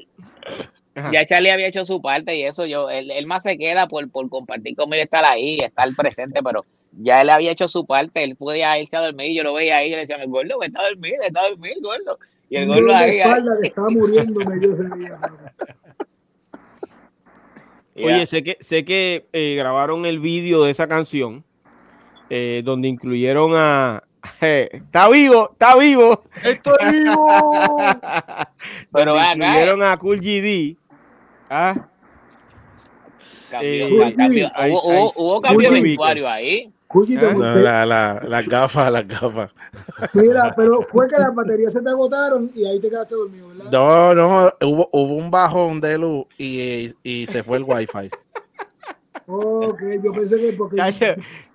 Ajá. 0.94 1.10
ya 1.12 1.26
Charlie 1.26 1.50
había 1.50 1.66
hecho 1.66 1.84
su 1.84 2.00
parte 2.00 2.36
y 2.36 2.44
eso, 2.44 2.64
yo, 2.64 2.88
él, 2.88 3.10
él 3.10 3.26
más 3.26 3.42
se 3.42 3.58
queda 3.58 3.88
por, 3.88 4.08
por 4.10 4.28
compartir 4.30 4.76
conmigo, 4.76 5.02
estar 5.02 5.24
ahí, 5.24 5.58
estar 5.60 5.88
presente, 5.96 6.40
pero 6.42 6.64
ya 6.98 7.22
él 7.22 7.30
había 7.30 7.52
hecho 7.52 7.68
su 7.68 7.86
parte, 7.86 8.24
él 8.24 8.36
podía 8.36 8.78
irse 8.78 8.96
a 8.96 9.00
dormir, 9.00 9.36
yo 9.36 9.42
lo 9.42 9.54
veía 9.54 9.78
ahí 9.78 9.88
y 9.88 9.90
le 9.90 9.98
decía, 9.98 10.16
el 10.16 10.28
gordo, 10.28 10.58
vete 10.58 10.78
a 10.78 10.88
dormir, 10.88 11.14
vete 11.20 11.38
a 11.38 11.48
dormir, 11.50 11.74
gordo. 11.80 12.18
Y 12.48 12.56
el 12.56 12.66
gordo 12.68 12.94
ahí, 12.94 13.10
ahí, 13.10 13.18
espalda 13.18 13.52
que 13.60 13.68
estaba 13.68 13.88
muriéndome 13.90 14.60
yo 14.60 14.72
ese 14.72 14.98
día. 14.98 15.18
ya. 17.94 18.04
Oye, 18.06 18.26
sé 18.26 18.42
que, 18.42 18.56
sé 18.60 18.84
que 18.84 19.26
eh, 19.32 19.54
grabaron 19.56 20.06
el 20.06 20.20
vídeo 20.20 20.64
de 20.64 20.70
esa 20.70 20.86
canción 20.86 21.44
eh, 22.30 22.62
donde 22.64 22.88
incluyeron 22.88 23.52
a. 23.54 24.02
está 24.40 25.08
vivo, 25.08 25.50
está 25.52 25.76
vivo. 25.76 26.24
¡Estoy 26.42 26.76
vivo! 26.92 27.26
Pero 28.92 29.12
Donde 29.12 29.12
ven 29.12 29.20
acá, 29.20 29.34
incluyeron 29.34 29.82
a 29.82 29.96
Cool 29.98 30.20
GD. 30.20 30.76
Ah, 31.48 31.88
Cambió, 33.50 34.06
Eh, 34.06 34.14
cambió. 34.16 34.48
hubo, 34.68 34.82
hubo, 34.82 35.12
hubo 35.16 35.40
cambio 35.40 35.70
de 35.70 35.80
vestuario 35.80 36.28
ahí. 36.28 36.72
Cuchi, 36.88 37.18
te 37.18 37.26
¿Eh? 37.26 37.32
No, 37.34 37.40
monté- 37.40 37.62
la, 37.62 37.84
la, 37.84 38.22
las 38.28 38.46
gafas, 38.46 38.92
las 38.92 39.06
gafas. 39.08 39.50
Mira, 40.14 40.54
pero 40.56 40.82
fue 40.82 41.08
que 41.08 41.16
las 41.18 41.34
baterías 41.34 41.72
se 41.72 41.80
te 41.80 41.90
agotaron 41.90 42.50
y 42.54 42.64
ahí 42.64 42.78
te 42.80 42.88
quedaste 42.88 43.14
dormido, 43.14 43.48
¿verdad? 43.48 43.70
No, 43.72 44.14
no, 44.14 44.50
hubo, 44.62 44.88
hubo 44.92 45.14
un 45.14 45.30
bajón 45.30 45.80
de 45.80 45.98
luz 45.98 46.26
y, 46.38 46.94
y 47.02 47.26
se 47.26 47.42
fue 47.42 47.58
el 47.58 47.64
wifi. 47.64 48.08
Ok, 49.26 49.80
yo 50.02 50.12
pensé 50.12 50.38
que 50.40 50.52
porque. 50.52 50.76
chacho, 50.76 51.06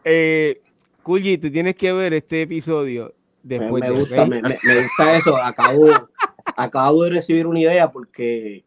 eh, 0.04 0.62
G, 1.06 1.42
tú 1.42 1.50
tienes 1.50 1.76
que 1.76 1.94
ver 1.94 2.14
este 2.14 2.42
episodio 2.42 3.14
después 3.42 3.82
me 3.82 3.90
de- 3.90 3.96
gusta, 4.00 4.26
me- 4.26 4.42
me 4.42 4.84
gusta 4.84 5.16
eso. 5.18 5.38
Acabo, 5.38 5.88
acabo 6.58 7.04
de 7.06 7.12
recibir 7.12 7.48
una 7.48 7.60
idea 7.62 7.90
porque 7.90 8.64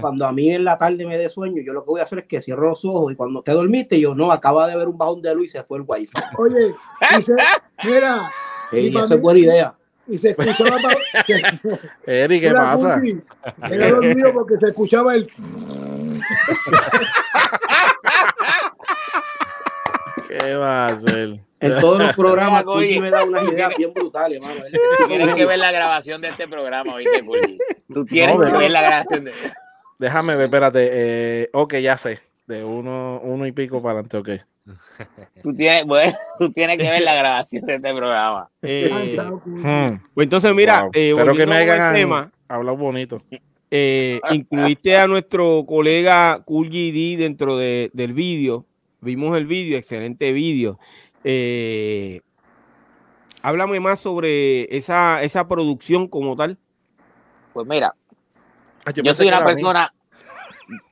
Cuando 0.00 0.26
a 0.26 0.32
mí 0.32 0.52
en 0.52 0.64
la 0.64 0.76
tarde 0.76 1.06
me 1.06 1.16
dé 1.16 1.28
sueño, 1.28 1.62
yo 1.64 1.72
lo 1.72 1.84
que 1.84 1.90
voy 1.90 2.00
a 2.00 2.04
hacer 2.04 2.18
es 2.20 2.24
que 2.26 2.40
cierro 2.40 2.70
los 2.70 2.84
ojos 2.84 3.12
y 3.12 3.16
cuando 3.16 3.40
te 3.42 3.52
dormiste, 3.52 4.00
yo 4.00 4.14
no, 4.14 4.32
acaba 4.32 4.66
de 4.66 4.76
ver 4.76 4.88
un 4.88 4.98
bajón 4.98 5.22
de 5.22 5.34
luz 5.34 5.44
y 5.44 5.48
se 5.48 5.62
fue 5.62 5.78
el 5.78 5.84
wifi. 5.86 6.12
Oye, 6.38 6.72
se- 7.24 7.36
mira, 7.88 8.30
Sí, 8.70 8.76
Y 8.78 8.96
eso 8.96 9.14
es 9.14 9.20
buena 9.20 9.40
idea. 9.40 9.74
y 10.06 10.16
se 10.18 10.30
escuchaba. 10.30 10.76
se- 11.26 11.42
Eri, 12.24 12.40
¿qué 12.40 12.52
pasa? 12.52 13.00
Era 13.70 13.88
dormido 13.90 14.32
porque 14.32 14.56
se 14.58 14.66
escuchaba 14.66 15.14
el. 15.14 15.28
¿Qué 20.28 20.54
va 20.54 20.86
a 20.86 20.88
hacer? 20.92 21.40
En 21.60 21.78
todos 21.80 21.98
los 21.98 22.14
programas. 22.16 22.64
Cuchi 22.64 23.00
me 23.00 23.10
da 23.10 23.24
unas 23.24 23.42
ideas 23.44 23.72
bien 23.76 23.92
brutales, 23.92 24.40
mano. 24.40 24.60
Él 24.64 24.74
es 24.74 24.80
Tú 24.98 25.02
un 25.04 25.08
tienes 25.08 25.34
que 25.34 25.46
ver 25.46 25.58
la 25.58 25.72
grabación 25.72 26.20
de 26.22 26.28
este 26.28 26.46
programa, 26.48 26.96
¿viste, 26.96 27.24
Culli? 27.24 27.58
Tú 27.92 28.04
tienes 28.04 28.36
No, 28.38 28.44
que 28.46 28.56
ver 28.56 28.70
la 28.70 28.82
grabación 28.82 29.24
de... 29.24 29.32
Déjame 29.98 30.34
ver, 30.34 30.44
espérate. 30.44 30.88
Eh, 30.92 31.50
ok, 31.52 31.74
ya 31.76 31.96
sé. 31.98 32.20
De 32.46 32.64
uno, 32.64 33.20
uno 33.22 33.46
y 33.46 33.52
pico 33.52 33.82
para 33.82 34.00
adelante, 34.00 34.16
ok. 34.16 34.28
Tú 35.42 35.54
tienes, 35.54 35.84
bueno, 35.84 36.12
tú 36.38 36.52
tienes 36.52 36.76
que 36.78 36.88
ver 36.88 37.02
la 37.02 37.14
grabación 37.14 37.66
de 37.66 37.74
este 37.76 37.94
programa. 37.94 38.48
Eh, 38.62 39.16
Hmm, 39.44 39.96
pues 40.14 40.24
entonces, 40.26 40.54
mira, 40.54 40.82
wow. 40.82 40.90
eh, 40.94 41.10
Espero 41.10 41.34
que 41.34 41.46
me 41.46 41.54
hayan 41.56 41.94
tema, 41.94 42.30
hablado 42.48 42.76
bonito. 42.76 43.22
eh, 43.70 44.20
incluiste 44.30 44.96
a 44.96 45.06
nuestro 45.06 45.64
colega 45.66 46.42
Cool 46.44 46.68
GD 46.70 47.16
dentro 47.18 47.56
de- 47.56 47.90
del 47.92 48.12
vídeo. 48.12 48.66
Vimos 49.00 49.36
el 49.36 49.46
vídeo, 49.46 49.76
excelente 49.78 50.32
vídeo. 50.32 50.78
Eh, 51.24 52.20
háblame 53.42 53.80
más 53.80 54.00
sobre 54.00 54.74
esa, 54.76 55.22
esa 55.22 55.46
producción 55.48 56.06
como 56.08 56.36
tal. 56.36 56.58
Pues 57.52 57.66
mira, 57.66 57.94
Ah, 58.84 58.92
yo 58.92 59.14
soy 59.14 59.28
una 59.28 59.44
persona, 59.44 59.92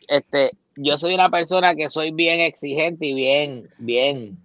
este, 0.08 0.50
yo 0.76 0.98
soy 0.98 1.14
una 1.14 1.30
persona 1.30 1.74
que 1.74 1.88
soy 1.88 2.10
bien 2.10 2.40
exigente 2.40 3.06
y 3.06 3.14
bien, 3.14 3.68
bien. 3.78 4.38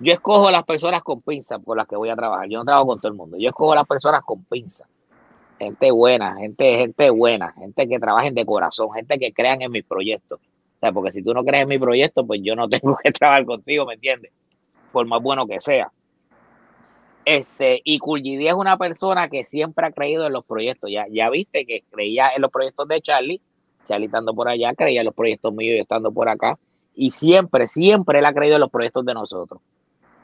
Yo 0.00 0.12
escojo 0.12 0.50
las 0.50 0.64
personas 0.64 1.02
con 1.02 1.20
pinzas 1.20 1.60
por 1.62 1.76
las 1.76 1.86
que 1.86 1.96
voy 1.96 2.08
a 2.08 2.16
trabajar. 2.16 2.48
Yo 2.48 2.58
no 2.58 2.64
trabajo 2.64 2.86
con 2.86 3.00
todo 3.00 3.12
el 3.12 3.18
mundo. 3.18 3.36
Yo 3.38 3.48
escojo 3.48 3.74
las 3.74 3.86
personas 3.86 4.22
con 4.24 4.44
pinzas. 4.44 4.88
Gente 5.58 5.90
buena, 5.90 6.36
gente, 6.36 6.74
gente 6.74 7.10
buena, 7.10 7.52
gente 7.52 7.86
que 7.86 7.98
trabajen 7.98 8.34
de 8.34 8.44
corazón, 8.44 8.90
gente 8.92 9.18
que 9.18 9.32
crean 9.32 9.62
en 9.62 9.70
mis 9.70 9.84
proyectos. 9.84 10.40
O 10.40 10.80
sea, 10.80 10.90
porque 10.90 11.12
si 11.12 11.22
tú 11.22 11.32
no 11.32 11.44
crees 11.44 11.62
en 11.62 11.68
mi 11.68 11.78
proyecto, 11.78 12.26
pues 12.26 12.40
yo 12.42 12.56
no 12.56 12.68
tengo 12.68 12.96
que 13.02 13.12
trabajar 13.12 13.44
contigo, 13.44 13.86
¿me 13.86 13.94
entiendes? 13.94 14.32
Por 14.90 15.06
más 15.06 15.22
bueno 15.22 15.46
que 15.46 15.60
sea. 15.60 15.92
Este, 17.24 17.80
y 17.84 17.98
Kulgidi 17.98 18.48
es 18.48 18.54
una 18.54 18.76
persona 18.76 19.28
que 19.28 19.44
siempre 19.44 19.86
ha 19.86 19.92
creído 19.92 20.26
en 20.26 20.32
los 20.32 20.44
proyectos. 20.44 20.90
Ya, 20.90 21.06
ya 21.10 21.30
viste 21.30 21.64
que 21.66 21.82
creía 21.90 22.30
en 22.34 22.42
los 22.42 22.50
proyectos 22.50 22.86
de 22.88 23.00
Charlie, 23.00 23.40
Charlie 23.86 24.06
estando 24.06 24.34
por 24.34 24.48
allá, 24.48 24.74
creía 24.74 25.00
en 25.00 25.06
los 25.06 25.14
proyectos 25.14 25.52
míos 25.52 25.76
y 25.76 25.80
estando 25.80 26.12
por 26.12 26.28
acá. 26.28 26.58
Y 26.94 27.10
siempre, 27.10 27.66
siempre 27.66 28.18
él 28.18 28.26
ha 28.26 28.34
creído 28.34 28.56
en 28.56 28.60
los 28.60 28.70
proyectos 28.70 29.04
de 29.04 29.14
nosotros. 29.14 29.60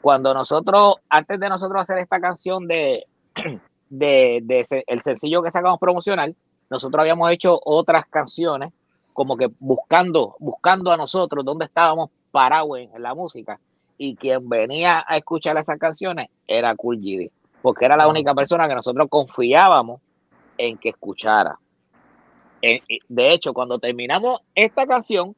Cuando 0.01 0.33
nosotros, 0.33 0.95
antes 1.09 1.39
de 1.39 1.49
nosotros 1.49 1.81
hacer 1.81 1.97
esta 1.99 2.19
canción 2.19 2.67
de, 2.67 3.05
de, 3.89 4.41
de 4.43 4.83
el 4.87 5.01
sencillo 5.01 5.41
que 5.41 5.51
sacamos 5.51 5.79
promocional, 5.79 6.35
nosotros 6.69 7.01
habíamos 7.01 7.31
hecho 7.31 7.59
otras 7.63 8.05
canciones 8.07 8.71
como 9.13 9.35
que 9.35 9.49
buscando, 9.59 10.35
buscando 10.39 10.91
a 10.91 10.97
nosotros 10.97 11.43
dónde 11.43 11.65
estábamos 11.65 12.09
parados 12.31 12.79
en 12.79 13.01
la 13.01 13.13
música. 13.13 13.59
Y 14.03 14.15
quien 14.15 14.49
venía 14.49 15.05
a 15.07 15.17
escuchar 15.17 15.55
esas 15.57 15.77
canciones 15.77 16.27
era 16.47 16.73
Cool 16.73 17.29
porque 17.61 17.85
era 17.85 17.95
la 17.95 18.07
única 18.07 18.33
persona 18.33 18.67
que 18.67 18.73
nosotros 18.73 19.07
confiábamos 19.07 20.01
en 20.57 20.79
que 20.79 20.89
escuchara. 20.89 21.59
En- 22.63 22.81
y 22.87 22.97
de 23.07 23.31
hecho, 23.31 23.53
cuando 23.53 23.77
terminamos 23.77 24.39
esta 24.55 24.87
canción, 24.87 25.35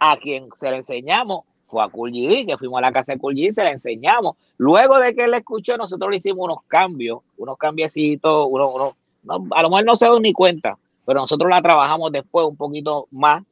a 0.00 0.16
quien 0.16 0.48
se 0.56 0.72
la 0.72 0.78
enseñamos 0.78 1.42
fue 1.68 1.84
a 1.84 1.88
Cool 1.88 2.10
que 2.10 2.56
fuimos 2.58 2.78
a 2.78 2.80
la 2.80 2.90
casa 2.90 3.12
de 3.12 3.20
Cool 3.20 3.36
se 3.52 3.62
la 3.62 3.70
enseñamos. 3.70 4.34
Luego 4.58 4.98
de 4.98 5.14
que 5.14 5.22
él 5.22 5.34
escuchó, 5.34 5.76
nosotros 5.76 6.10
le 6.10 6.16
hicimos 6.16 6.46
unos 6.46 6.64
cambios, 6.66 7.20
unos 7.36 7.56
cambiecitos, 7.56 8.48
uno, 8.50 8.74
uno, 8.74 8.96
no, 9.22 9.46
a 9.52 9.62
lo 9.62 9.70
mejor 9.70 9.84
no 9.84 9.94
se 9.94 10.06
da 10.06 10.18
ni 10.18 10.32
cuenta, 10.32 10.76
pero 11.06 11.20
nosotros 11.20 11.48
la 11.48 11.62
trabajamos 11.62 12.10
después 12.10 12.44
un 12.44 12.56
poquito 12.56 13.06
más. 13.12 13.44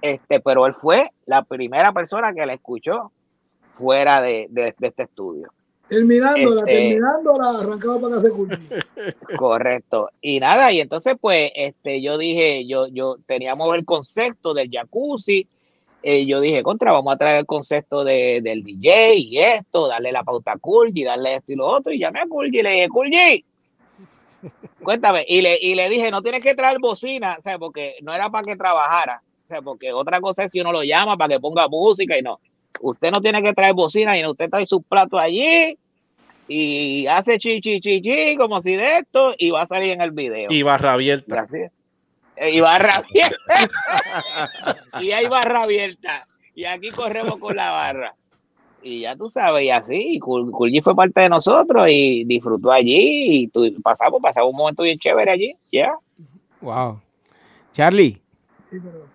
Este, 0.00 0.40
pero 0.40 0.66
él 0.66 0.72
fue 0.72 1.10
la 1.26 1.42
primera 1.42 1.92
persona 1.92 2.32
que 2.32 2.46
la 2.46 2.54
escuchó 2.54 3.12
fuera 3.78 4.20
de, 4.22 4.46
de, 4.50 4.74
de 4.78 4.86
este 4.88 5.02
estudio. 5.04 5.52
Terminándola, 5.88 6.60
Este- 6.62 6.72
terminándola, 6.72 7.50
arrancaba 7.60 8.00
para 8.00 8.14
casa 8.14 8.28
de. 8.28 9.36
Correcto. 9.36 10.10
Y 10.22 10.40
nada, 10.40 10.72
y 10.72 10.80
entonces 10.80 11.14
pues 11.20 11.50
este 11.54 12.00
yo 12.00 12.16
dije, 12.16 12.66
yo 12.66 12.86
yo 12.86 13.18
teníamos 13.26 13.74
el 13.74 13.84
concepto 13.84 14.54
del 14.54 14.70
jacuzzi, 14.70 15.46
eh, 16.02 16.24
yo 16.24 16.40
dije, 16.40 16.62
contra, 16.62 16.92
vamos 16.92 17.12
a 17.14 17.18
traer 17.18 17.40
el 17.40 17.46
concepto 17.46 18.04
de, 18.04 18.40
del 18.42 18.64
DJ 18.64 19.16
y 19.16 19.38
esto, 19.38 19.86
darle 19.86 20.12
la 20.12 20.24
pauta 20.24 20.52
a 20.52 20.58
Kulji, 20.58 21.04
darle 21.04 21.34
esto 21.36 21.52
y 21.52 21.56
lo 21.56 21.66
otro, 21.66 21.92
y 21.92 21.98
llamé 21.98 22.20
a 22.20 22.26
Kulji 22.26 22.58
y 22.58 22.62
le 22.62 22.70
dije, 22.70 22.88
Kulji, 22.88 23.44
cuéntame, 24.82 25.24
y 25.28 25.42
le, 25.42 25.58
y 25.60 25.74
le 25.74 25.88
dije, 25.88 26.10
no 26.10 26.22
tienes 26.22 26.42
que 26.42 26.54
traer 26.54 26.78
bocina, 26.80 27.36
o 27.38 27.42
sea, 27.42 27.58
porque 27.58 27.96
no 28.02 28.12
era 28.12 28.30
para 28.30 28.44
que 28.44 28.56
trabajara, 28.56 29.22
o 29.44 29.48
sea, 29.48 29.62
porque 29.62 29.92
otra 29.92 30.20
cosa 30.20 30.44
es 30.44 30.50
si 30.50 30.60
uno 30.60 30.72
lo 30.72 30.82
llama 30.82 31.16
para 31.16 31.34
que 31.34 31.40
ponga 31.40 31.68
música 31.68 32.18
y 32.18 32.22
no, 32.22 32.40
usted 32.80 33.10
no 33.10 33.20
tiene 33.20 33.42
que 33.42 33.52
traer 33.52 33.74
bocina 33.74 34.18
y 34.18 34.26
usted 34.26 34.50
trae 34.50 34.66
sus 34.66 34.82
platos 34.84 35.20
allí 35.20 35.76
y 36.48 37.06
hace 37.06 37.38
chi 37.38 37.60
chi 37.60 37.80
chi 37.80 38.00
chi 38.02 38.36
como 38.36 38.60
si 38.60 38.74
de 38.74 38.98
esto 38.98 39.34
y 39.38 39.50
va 39.50 39.62
a 39.62 39.66
salir 39.66 39.92
en 39.92 40.00
el 40.02 40.10
video. 40.10 40.50
Y 40.50 40.62
barra 40.62 40.94
abierta. 40.94 41.26
Gracias. 41.28 41.72
Eh, 42.36 42.50
Y 42.56 42.60
barra 42.60 42.94
abierta. 42.96 43.54
y 45.00 45.10
hay 45.12 45.26
barra 45.26 45.62
abierta. 45.62 46.26
Y 46.54 46.64
aquí 46.64 46.90
corremos 46.90 47.38
con 47.38 47.54
la 47.56 47.70
barra. 47.72 48.14
Y 48.82 49.00
ya 49.02 49.14
tú 49.16 49.30
sabes, 49.30 49.62
y 49.64 49.70
así, 49.70 50.18
G 50.20 50.82
fue 50.82 50.96
parte 50.96 51.20
de 51.20 51.28
nosotros 51.28 51.86
y 51.88 52.24
disfrutó 52.24 52.72
allí 52.72 53.44
y 53.54 53.80
pasamos, 53.80 54.20
pasamos 54.20 54.50
un 54.50 54.56
momento 54.56 54.82
bien 54.82 54.98
chévere 54.98 55.30
allí, 55.30 55.54
ya. 55.70 55.94
Wow. 56.60 57.00
Charlie, 57.72 58.20
Sí, 58.70 58.78
pero- 58.82 59.06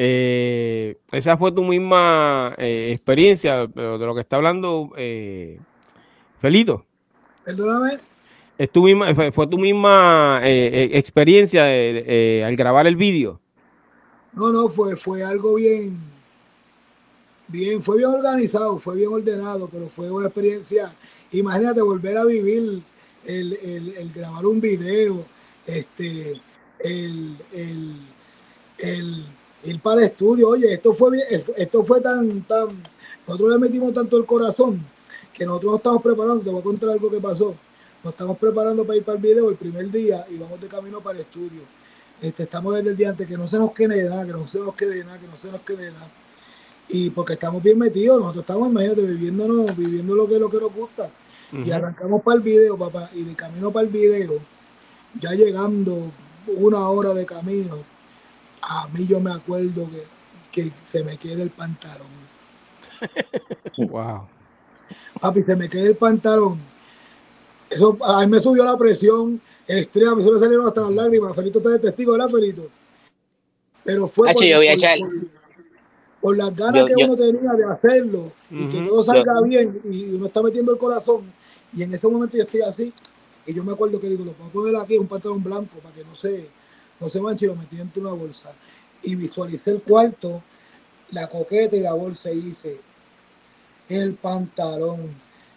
eh, 0.00 0.96
esa 1.10 1.36
fue 1.36 1.50
tu 1.50 1.64
misma 1.64 2.54
eh, 2.56 2.90
experiencia 2.92 3.66
pero 3.74 3.98
de 3.98 4.06
lo 4.06 4.14
que 4.14 4.20
está 4.20 4.36
hablando 4.36 4.92
eh, 4.96 5.58
Felito. 6.40 6.86
Perdóname, 7.44 7.98
Es 8.58 8.70
tu 8.70 8.84
misma, 8.84 9.12
fue, 9.14 9.32
fue 9.32 9.46
tu 9.48 9.58
misma 9.58 10.40
eh, 10.44 10.90
experiencia 10.92 11.64
de- 11.64 12.44
al 12.46 12.54
grabar 12.54 12.86
el 12.86 12.94
vídeo. 12.94 13.40
no, 14.34 14.52
no, 14.52 14.68
fue, 14.68 14.96
fue 14.96 15.24
algo 15.24 15.54
bien, 15.56 15.98
bien, 17.48 17.82
fue 17.82 17.96
bien 17.98 18.10
organizado, 18.10 18.78
fue 18.78 18.96
bien 18.96 19.08
ordenado, 19.12 19.68
pero 19.68 19.88
fue 19.88 20.10
una 20.10 20.26
experiencia, 20.26 20.94
imagínate 21.32 21.82
volver 21.82 22.18
a 22.18 22.24
vivir 22.24 22.82
el, 23.26 23.52
el- 23.62 23.94
el 23.96 24.12
grabar 24.12 24.46
un 24.46 24.60
video, 24.60 25.24
este, 25.66 26.40
el, 26.78 27.36
el 28.78 29.24
ir 29.64 29.80
para 29.80 30.02
el 30.02 30.06
estudio, 30.08 30.48
oye, 30.48 30.72
esto 30.72 30.94
fue 30.94 31.12
bien, 31.12 31.44
esto 31.56 31.84
fue 31.84 32.00
tan, 32.00 32.42
tan, 32.42 32.68
nosotros 33.26 33.52
le 33.52 33.58
metimos 33.58 33.92
tanto 33.92 34.16
el 34.16 34.24
corazón 34.24 34.84
que 35.32 35.44
nosotros 35.46 35.72
nos 35.72 35.78
estamos 35.78 36.02
preparando, 36.02 36.40
te 36.42 36.50
voy 36.50 36.60
a 36.60 36.64
contar 36.64 36.90
algo 36.90 37.10
que 37.10 37.20
pasó, 37.20 37.54
nos 38.02 38.12
estamos 38.12 38.38
preparando 38.38 38.84
para 38.84 38.96
ir 38.96 39.04
para 39.04 39.16
el 39.16 39.22
video 39.22 39.50
el 39.50 39.56
primer 39.56 39.90
día 39.90 40.26
y 40.30 40.38
vamos 40.38 40.60
de 40.60 40.68
camino 40.68 41.00
para 41.00 41.16
el 41.18 41.24
estudio. 41.24 41.62
Este, 42.20 42.44
estamos 42.44 42.74
desde 42.74 42.90
el 42.90 42.96
día 42.96 43.10
antes, 43.10 43.26
que 43.26 43.36
no 43.36 43.46
se 43.46 43.58
nos 43.58 43.72
quede 43.72 44.08
nada, 44.08 44.24
que 44.24 44.32
no 44.32 44.46
se 44.48 44.58
nos 44.58 44.74
quede 44.74 45.04
nada, 45.04 45.18
que 45.18 45.26
no 45.28 45.36
se 45.36 45.52
nos 45.52 45.60
quede 45.60 45.92
nada. 45.92 46.10
Y 46.88 47.10
porque 47.10 47.34
estamos 47.34 47.62
bien 47.62 47.78
metidos, 47.78 48.18
nosotros 48.18 48.42
estamos, 48.42 48.70
imagínate, 48.70 49.02
viviéndonos, 49.02 49.76
viviendo 49.76 50.14
lo 50.16 50.26
que, 50.26 50.38
lo 50.38 50.50
que 50.50 50.58
nos 50.58 50.74
gusta. 50.74 51.10
Y 51.52 51.70
arrancamos 51.70 52.22
para 52.22 52.36
el 52.36 52.42
video, 52.42 52.76
papá, 52.76 53.10
y 53.14 53.22
de 53.22 53.34
camino 53.34 53.70
para 53.70 53.86
el 53.86 53.92
video, 53.92 54.38
ya 55.20 55.30
llegando 55.32 56.10
una 56.46 56.88
hora 56.88 57.14
de 57.14 57.24
camino, 57.24 57.76
a 58.68 58.88
mí 58.88 59.06
yo 59.06 59.18
me 59.20 59.32
acuerdo 59.32 59.88
que, 60.52 60.62
que 60.64 60.72
se 60.84 61.02
me 61.04 61.16
queda 61.16 61.42
el 61.42 61.50
pantalón. 61.50 62.06
Wow. 63.78 64.26
Papi, 65.20 65.42
se 65.42 65.56
me 65.56 65.68
queda 65.68 65.88
el 65.88 65.96
pantalón. 65.96 66.58
Eso, 67.70 67.96
a 68.04 68.20
mí 68.20 68.26
me 68.28 68.40
subió 68.40 68.64
la 68.64 68.76
presión 68.76 69.40
extrema, 69.66 70.12
a 70.12 70.14
mí 70.16 70.22
se 70.24 70.30
me 70.30 70.38
salieron 70.38 70.66
hasta 70.66 70.80
las 70.82 70.90
lágrimas. 70.92 71.34
Felito 71.34 71.58
está 71.58 71.70
de 71.70 71.78
testigo, 71.78 72.12
¿verdad, 72.12 72.28
Felito? 72.30 72.68
Pero 73.84 74.08
fue 74.08 74.30
Hacho, 74.30 74.44
yo 74.44 74.56
voy 74.56 74.68
a 74.68 74.72
por, 74.74 74.78
echar- 74.82 74.98
por- 75.00 75.28
por 76.20 76.36
las 76.36 76.54
ganas 76.56 76.74
Yo- 76.80 76.86
que 76.86 76.94
yo- 76.98 77.06
uno 77.06 77.16
tenía 77.16 77.52
de 77.52 77.64
hacerlo 77.64 78.32
y 78.50 78.66
que 78.66 78.80
todo 78.82 79.02
salga 79.04 79.40
bien 79.42 79.80
y 79.90 80.04
uno 80.14 80.26
está 80.26 80.42
metiendo 80.42 80.72
el 80.72 80.78
corazón. 80.78 81.22
Y 81.76 81.82
en 81.82 81.94
ese 81.94 82.08
momento 82.08 82.36
yo 82.36 82.42
estoy 82.44 82.62
así. 82.62 82.92
Y 83.46 83.54
yo 83.54 83.62
me 83.64 83.72
acuerdo 83.72 84.00
que 84.00 84.08
digo, 84.08 84.24
lo 84.24 84.32
puedo 84.32 84.50
poner 84.50 84.76
aquí, 84.76 84.96
un 84.98 85.06
pantalón 85.06 85.42
blanco 85.42 85.78
para 85.82 85.94
que 85.94 86.04
no 86.04 86.14
se, 86.16 86.48
no 87.00 87.08
se 87.08 87.20
manche 87.20 87.46
y 87.46 87.48
lo 87.48 87.56
metí 87.56 87.76
dentro 87.76 88.02
de 88.02 88.08
una 88.08 88.16
bolsa. 88.16 88.52
Y 89.02 89.14
visualicé 89.14 89.70
el 89.72 89.82
cuarto, 89.82 90.42
la 91.10 91.28
coqueta 91.28 91.76
y 91.76 91.80
la 91.80 91.92
bolsa 91.92 92.30
y 92.30 92.48
hice 92.48 92.80
el 93.88 94.14
pantalón. 94.14 95.14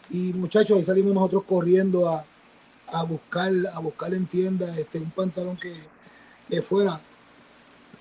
Y 0.09 0.34
muchachos, 0.34 0.77
ahí 0.77 0.84
salimos 0.84 1.13
nosotros 1.13 1.43
corriendo 1.47 2.09
a, 2.09 2.26
a 2.88 3.03
buscar, 3.03 3.51
a 3.73 3.80
buscar 3.80 4.13
en 4.13 4.27
tienda 4.27 4.77
este, 4.77 4.99
un 4.99 5.11
pantalón 5.11 5.57
que, 5.57 5.73
que 6.49 6.61
fuera 6.61 6.99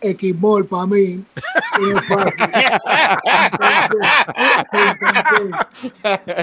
Xmall 0.03 0.67
para 0.67 0.87
mí. 0.87 1.25
Entonces, 1.79 2.25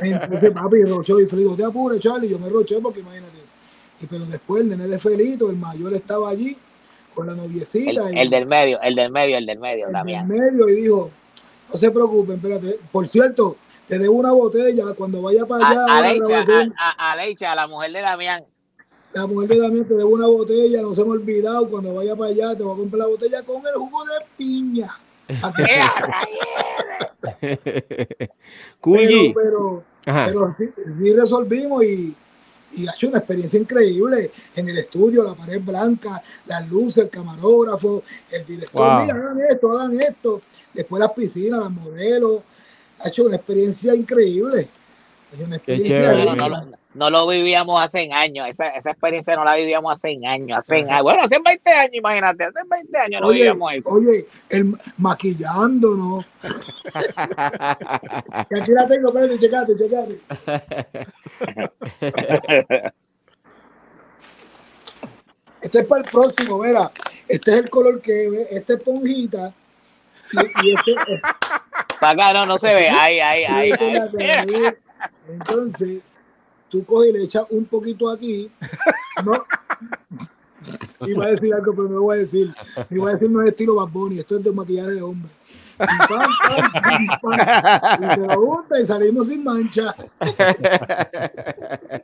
entonces, 0.03 0.52
papi, 0.52 0.84
rochó 0.84 1.19
y 1.19 1.26
Felido, 1.26 1.56
te 1.56 1.64
apures, 1.64 1.99
Charlie. 1.99 2.30
Yo 2.30 2.40
me 2.40 2.49
roché 2.49 2.80
porque 2.82 2.99
imagínate. 3.02 3.38
Y, 4.02 4.06
pero 4.06 4.26
después 4.26 4.61
el 4.61 4.69
nene 4.69 4.88
de 4.88 4.99
Felito, 4.99 5.49
el 5.49 5.57
mayor 5.57 5.94
estaba 5.94 6.30
allí 6.30 6.57
con 7.18 7.27
la 7.27 7.34
noviecita. 7.35 8.10
El, 8.10 8.15
y- 8.15 8.19
el 8.22 8.30
del 8.30 8.45
medio, 8.45 8.80
el 8.81 8.94
del 8.95 9.11
medio, 9.11 9.38
el 9.39 9.45
del 9.48 9.57
medio, 9.60 9.88
Damián. 9.89 10.31
el 10.31 10.39
medio 10.53 10.69
y 10.69 10.76
dijo, 10.81 11.10
no 11.73 11.77
se 11.80 11.89
preocupen, 11.91 12.35
espérate. 12.35 12.80
Por 12.91 13.07
cierto, 13.07 13.57
te 13.88 13.98
debo 13.98 14.14
una 14.15 14.31
botella 14.31 14.94
cuando 14.95 15.22
vaya 15.23 15.45
para 15.48 15.68
allá. 15.68 15.81
A, 15.88 15.98
a 15.98 16.14
grabación, 16.14 16.73
a, 16.80 16.89
a- 16.91 17.11
Aleicha, 17.14 17.56
la 17.56 17.68
mujer 17.68 17.91
de 17.91 18.02
Damián. 18.02 18.44
la 19.14 19.26
mujer 19.26 19.49
de 19.49 19.60
Damián 19.60 19.85
te 19.85 19.95
debo 19.95 20.10
una 20.10 20.27
botella, 20.27 20.81
no 20.84 20.94
se 20.94 21.03
me 21.03 21.10
ha 21.10 21.14
olvidado. 21.14 21.68
Cuando 21.69 21.94
vaya 21.95 22.15
para 22.15 22.30
allá, 22.30 22.56
te 22.56 22.61
voy 22.64 22.73
a 22.73 22.77
comprar 22.77 22.99
la 22.99 23.07
botella 23.07 23.41
con 23.44 23.65
el 23.65 23.73
jugo 23.73 24.03
de 24.06 24.26
piña. 24.38 24.95
Pero, 29.34 29.84
pero 30.06 30.56
sí, 30.57 30.65
sí 31.03 31.14
resolvimos 31.14 31.84
y, 31.84 32.15
y 32.78 32.88
ha 32.88 32.91
hecho 32.91 33.08
una 33.10 33.18
experiencia 33.18 33.60
increíble 33.60 34.32
en 34.56 34.70
el 34.70 34.78
estudio, 34.78 35.24
la 35.24 35.34
pared 35.34 35.60
blanca, 35.62 36.22
las 36.45 36.70
luces, 36.70 37.06
el 37.06 37.10
camarógrafo, 37.10 38.04
el 38.32 38.45
director, 38.45 38.82
Wow. 38.82 39.02
mira, 39.02 39.16
hagan 39.16 39.40
esto, 39.49 39.72
hagan 39.78 39.99
esto, 39.99 40.41
después 40.74 40.99
las 40.99 41.12
piscinas, 41.12 41.60
las 41.60 41.72
modelos, 41.72 42.41
ha 42.99 43.10
hecho 43.10 43.26
una 43.26 43.36
experiencia 43.38 43.95
increíble. 43.95 44.68
Ha 45.32 45.36
hecho 45.36 45.45
una 45.45 45.60
Qué 45.60 45.74
experiencia 45.74 46.12
chévere. 46.14 46.78
No, 46.98 47.10
lo- 47.10 47.28
vivíamos 47.28 47.82
hace 47.82 48.10
años, 48.11 48.48
esa, 48.49 48.69
esa 48.69 48.91
experiencia 48.91 49.36
no 49.36 49.44
la 49.45 49.56
vivíamos 49.56 49.94
hace 49.94 50.18
años, 50.26 50.57
hace 50.60 50.78
años. 50.78 51.02
Bueno, 51.03 51.24
hace 51.24 51.38
20 51.44 51.69
años, 51.72 51.94
imagínate, 51.94 52.44
hace 52.45 52.60
20 52.69 52.98
años 52.98 53.22
no 53.22 53.28
Oye, 53.28 53.38
vivíamos 53.38 53.74
eso. 53.74 53.90
oye, 53.90 54.28
el 54.49 54.76
maquillándonos. 54.98 56.26
Que 58.49 58.60
aquí 58.61 58.72
la 58.72 58.88
tengo, 58.88 59.07
espérate, 59.10 59.40
checate, 59.40 59.76
checate. 59.78 60.22
Este 65.61 65.80
es 65.80 65.86
para 65.86 66.02
el 66.02 66.10
próximo, 66.10 66.60
mira. 66.60 66.91
Este 67.28 67.52
es 67.52 67.57
el 67.57 67.69
color 67.69 67.99
que 68.02 68.30
ve, 68.30 68.48
este 68.52 68.74
es 68.74 68.80
esponjita. 68.80 69.53
Y, 70.32 70.68
y 70.68 70.76
este 70.76 70.91
es 70.91 71.22
Para 71.99 72.11
acá 72.11 72.34
no, 72.34 72.45
no 72.45 72.57
se 72.57 72.74
ve, 72.74 72.90
ahí, 72.90 73.19
ahí, 73.19 73.44
ahí. 73.44 73.72
Entonces, 75.30 76.02
tú 76.69 76.84
coges 76.85 77.10
y 77.10 77.14
le 77.14 77.23
echas 77.23 77.45
un 77.49 77.65
poquito 77.65 78.10
aquí. 78.10 78.49
No. 79.23 79.44
Iba 81.07 81.26
a 81.26 81.30
decir 81.30 81.53
algo, 81.53 81.73
pero 81.73 81.88
no 81.88 81.95
lo 81.95 82.02
voy 82.03 82.18
a 82.18 82.19
decir. 82.22 82.52
Iba 82.89 83.10
a 83.10 83.14
decir 83.14 83.30
no 83.30 83.41
es 83.41 83.49
estilo 83.49 83.76
Bad 83.76 83.89
Bunny, 83.89 84.19
esto 84.19 84.38
es 84.38 84.44
de 84.44 84.52
maquillaje 84.52 84.91
de 84.91 85.02
hombre. 85.02 85.31
Y, 85.80 85.84
y 85.84 85.88
se 88.15 88.18
lo 88.18 88.65
y 88.81 88.85
salimos 88.85 89.27
sin 89.27 89.44
mancha. 89.44 89.95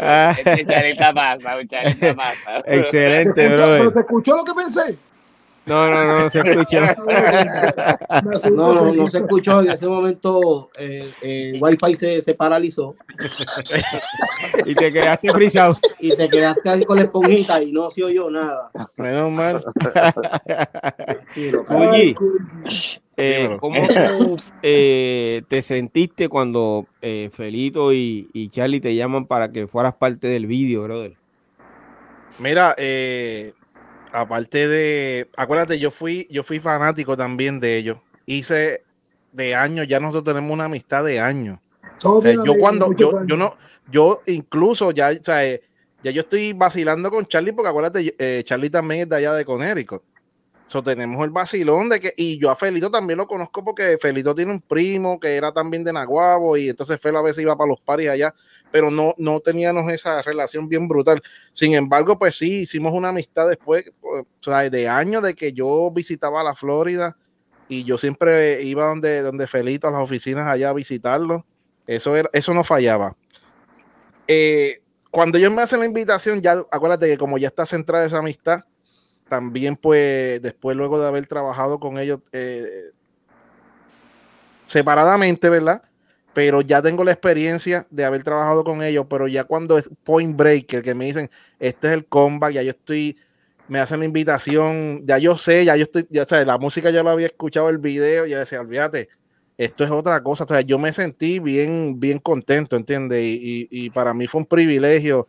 Ah, 0.00 0.34
Este 0.38 0.64
charita 0.64 1.12
pasa, 1.12 1.56
un 1.58 1.66
charita 1.66 2.14
pasa. 2.14 2.62
¿Se 2.64 2.78
Excelente, 2.78 3.44
escuchó, 3.44 3.66
pero. 3.66 3.92
¿se 3.92 4.00
escuchó 4.00 4.36
lo 4.36 4.44
que 4.44 4.54
pensé? 4.54 4.98
No, 5.68 5.90
no, 5.90 6.04
no, 6.04 6.18
no 6.20 6.30
se 6.30 6.38
escuchó. 6.40 6.78
No, 8.50 8.74
no, 8.74 8.92
no 8.92 9.08
se 9.08 9.18
escuchó. 9.18 9.60
En 9.60 9.70
ese 9.70 9.86
momento 9.86 10.70
eh, 10.78 11.12
el 11.22 11.62
Wi-Fi 11.62 11.94
se, 11.94 12.22
se 12.22 12.34
paralizó 12.34 12.96
y 14.64 14.74
te 14.74 14.92
quedaste 14.92 15.30
frisado. 15.30 15.74
y 16.00 16.16
te 16.16 16.28
quedaste 16.28 16.68
ahí 16.68 16.84
con 16.84 16.96
la 16.96 17.04
esponjita 17.04 17.62
y 17.62 17.72
no 17.72 17.90
se 17.90 18.04
oyó 18.04 18.30
nada. 18.30 18.70
Menos 18.96 19.30
mal. 19.30 19.64
Oye, 21.68 22.14
eh. 23.16 23.56
¿cómo 23.60 23.76
tú 24.18 24.36
eh, 24.62 25.42
te 25.48 25.62
sentiste 25.62 26.28
cuando 26.28 26.86
eh, 27.02 27.30
Felito 27.32 27.92
y, 27.92 28.28
y 28.32 28.48
Charlie 28.50 28.80
te 28.80 28.94
llaman 28.94 29.26
para 29.26 29.50
que 29.50 29.66
fueras 29.66 29.94
parte 29.94 30.28
del 30.28 30.46
vídeo, 30.46 30.84
brother? 30.84 31.16
Mira, 32.38 32.74
eh, 32.78 33.52
aparte 34.12 34.68
de, 34.68 35.28
acuérdate, 35.36 35.78
yo 35.78 35.90
fui, 35.90 36.26
yo 36.30 36.42
fui 36.42 36.60
fanático 36.60 37.16
también 37.16 37.60
de 37.60 37.76
ellos. 37.76 37.98
Hice 38.26 38.82
de 39.32 39.54
años, 39.54 39.86
ya 39.88 40.00
nosotros 40.00 40.24
tenemos 40.24 40.52
una 40.52 40.64
amistad 40.64 41.04
de 41.04 41.20
años. 41.20 41.58
O 42.02 42.20
sea, 42.20 42.32
yo 42.32 42.54
cuando, 42.58 42.94
yo, 42.94 43.24
yo 43.26 43.36
no, 43.36 43.56
yo 43.90 44.20
incluso 44.26 44.90
ya, 44.92 45.10
o 45.10 45.24
sea, 45.24 45.44
eh, 45.44 45.62
ya 46.02 46.10
yo 46.10 46.20
estoy 46.20 46.52
vacilando 46.52 47.10
con 47.10 47.26
Charlie, 47.26 47.52
porque 47.52 47.68
acuérdate, 47.68 48.14
eh, 48.18 48.42
Charlie 48.44 48.70
también 48.70 49.02
es 49.02 49.08
de 49.08 49.16
allá 49.16 49.34
de 49.34 49.44
Conérico. 49.44 50.02
So, 50.68 50.82
tenemos 50.82 51.24
el 51.24 51.30
vacilón 51.30 51.88
de 51.88 51.98
que, 51.98 52.12
y 52.14 52.36
yo 52.38 52.50
a 52.50 52.54
Felito 52.54 52.90
también 52.90 53.16
lo 53.16 53.26
conozco 53.26 53.64
porque 53.64 53.96
Felito 53.98 54.34
tiene 54.34 54.52
un 54.52 54.60
primo 54.60 55.18
que 55.18 55.34
era 55.34 55.50
también 55.50 55.82
de 55.82 55.94
Naguabo, 55.94 56.58
y 56.58 56.68
entonces 56.68 57.00
Felo 57.00 57.20
a 57.20 57.22
veces 57.22 57.40
iba 57.42 57.56
para 57.56 57.70
los 57.70 57.80
paris 57.80 58.10
allá, 58.10 58.34
pero 58.70 58.90
no, 58.90 59.14
no 59.16 59.40
teníamos 59.40 59.90
esa 59.90 60.20
relación 60.20 60.68
bien 60.68 60.86
brutal. 60.86 61.22
Sin 61.54 61.72
embargo, 61.72 62.18
pues 62.18 62.34
sí, 62.34 62.60
hicimos 62.60 62.92
una 62.92 63.08
amistad 63.08 63.48
después, 63.48 63.90
o 64.02 64.26
sea, 64.42 64.68
de 64.68 64.86
años 64.86 65.22
de 65.22 65.32
que 65.34 65.54
yo 65.54 65.90
visitaba 65.90 66.44
la 66.44 66.54
Florida 66.54 67.16
y 67.66 67.84
yo 67.84 67.96
siempre 67.96 68.62
iba 68.62 68.88
donde, 68.88 69.22
donde 69.22 69.46
Felito, 69.46 69.88
a 69.88 69.90
las 69.90 70.02
oficinas 70.02 70.46
allá 70.46 70.68
a 70.68 70.74
visitarlo. 70.74 71.46
Eso, 71.86 72.14
eso 72.30 72.52
no 72.52 72.62
fallaba. 72.62 73.16
Eh, 74.26 74.82
cuando 75.10 75.38
ellos 75.38 75.50
me 75.50 75.62
hacen 75.62 75.80
la 75.80 75.86
invitación, 75.86 76.42
ya 76.42 76.62
acuérdate 76.70 77.06
que 77.06 77.16
como 77.16 77.38
ya 77.38 77.48
está 77.48 77.64
centrada 77.64 78.04
esa 78.04 78.18
amistad, 78.18 78.64
también 79.28 79.76
pues 79.76 80.40
después 80.42 80.76
luego 80.76 81.00
de 81.00 81.08
haber 81.08 81.26
trabajado 81.26 81.78
con 81.80 81.98
ellos 81.98 82.20
eh, 82.32 82.92
separadamente, 84.64 85.48
¿verdad? 85.48 85.82
Pero 86.32 86.60
ya 86.60 86.82
tengo 86.82 87.04
la 87.04 87.12
experiencia 87.12 87.86
de 87.90 88.04
haber 88.04 88.22
trabajado 88.22 88.64
con 88.64 88.82
ellos, 88.82 89.06
pero 89.08 89.26
ya 89.28 89.44
cuando 89.44 89.78
es 89.78 89.88
Point 90.04 90.36
Breaker, 90.36 90.82
que 90.82 90.94
me 90.94 91.06
dicen, 91.06 91.30
este 91.58 91.88
es 91.88 91.92
el 91.94 92.06
comeback, 92.06 92.52
ya 92.52 92.62
yo 92.62 92.70
estoy, 92.70 93.16
me 93.66 93.80
hacen 93.80 94.00
la 94.00 94.06
invitación, 94.06 95.02
ya 95.04 95.18
yo 95.18 95.36
sé, 95.38 95.64
ya 95.64 95.76
yo 95.76 95.84
estoy, 95.84 96.06
ya 96.10 96.24
sabes, 96.26 96.46
la 96.46 96.58
música 96.58 96.90
ya 96.90 97.02
lo 97.02 97.10
había 97.10 97.26
escuchado, 97.26 97.68
el 97.70 97.78
video, 97.78 98.26
ya 98.26 98.38
decía, 98.40 98.60
olvídate, 98.60 99.08
esto 99.56 99.84
es 99.84 99.90
otra 99.90 100.22
cosa, 100.22 100.44
o 100.44 100.48
sea, 100.48 100.60
yo 100.60 100.78
me 100.78 100.92
sentí 100.92 101.40
bien, 101.40 101.98
bien 101.98 102.18
contento, 102.20 102.76
¿entiendes? 102.76 103.22
Y, 103.22 103.66
y- 103.70 103.86
y 103.86 103.90
para 103.90 104.14
mí 104.14 104.26
fue 104.28 104.40
un 104.42 104.46
privilegio 104.46 105.28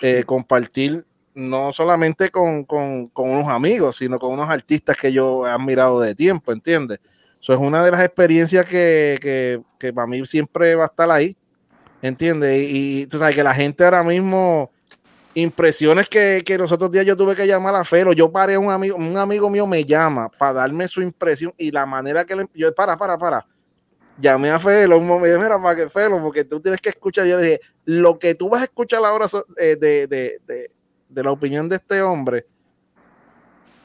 eh, 0.00 0.24
compartir 0.24 1.04
no 1.38 1.72
solamente 1.72 2.30
con, 2.30 2.64
con- 2.64 3.06
con 3.08 3.30
unos 3.30 3.46
amigos, 3.46 3.96
sino 3.96 4.18
con 4.18 4.32
unos 4.32 4.50
artistas 4.50 4.96
que 4.96 5.12
yo 5.12 5.46
he 5.46 5.50
admirado 5.50 6.00
de 6.00 6.12
tiempo, 6.12 6.50
¿entiendes? 6.52 6.98
Eso 7.40 7.52
es 7.52 7.60
una 7.60 7.84
de 7.84 7.92
las 7.92 8.02
experiencias 8.04 8.66
que, 8.66 9.18
que, 9.22 9.60
que 9.78 9.92
para 9.92 10.08
mí 10.08 10.26
siempre 10.26 10.74
va 10.74 10.84
a 10.84 10.86
estar 10.88 11.08
ahí, 11.08 11.36
¿entiendes? 12.02 12.66
Y, 12.68 13.06
tú 13.06 13.18
sabes 13.18 13.36
que 13.36 13.44
la 13.44 13.54
gente 13.54 13.84
ahora 13.84 14.02
mismo, 14.02 14.72
impresiones 15.34 16.08
que, 16.08 16.42
que 16.44 16.58
los 16.58 16.72
otros 16.72 16.90
días 16.90 17.06
yo 17.06 17.16
tuve 17.16 17.36
que 17.36 17.46
llamar 17.46 17.76
a 17.76 17.84
Felo, 17.84 18.12
yo 18.12 18.32
paré 18.32 18.54
a 18.54 18.58
un 18.58 18.72
amigo, 18.72 18.96
un 18.96 19.16
amigo 19.16 19.48
mío 19.48 19.64
me 19.64 19.84
llama 19.84 20.28
para 20.28 20.54
darme 20.54 20.88
su 20.88 21.00
impresión 21.02 21.52
y 21.56 21.70
la 21.70 21.86
manera 21.86 22.24
que 22.24 22.34
le, 22.34 22.46
yo, 22.52 22.74
para, 22.74 22.96
para, 22.96 23.16
para, 23.16 23.46
llamé 24.20 24.50
a 24.50 24.58
Felo 24.58 24.98
un 24.98 25.06
momento, 25.06 25.38
mira, 25.38 25.62
para 25.62 25.76
que 25.76 25.88
Felo, 25.88 26.20
porque 26.20 26.42
tú 26.42 26.58
tienes 26.60 26.80
que 26.80 26.88
escuchar, 26.88 27.26
yo 27.26 27.38
dije, 27.38 27.60
lo 27.84 28.18
que 28.18 28.34
tú 28.34 28.48
vas 28.48 28.62
a 28.62 28.64
escuchar 28.64 29.04
ahora 29.04 29.26
eh, 29.56 29.76
de, 29.76 30.08
de 31.08 31.22
la 31.22 31.30
opinión 31.30 31.68
de 31.68 31.76
este 31.76 32.02
hombre, 32.02 32.46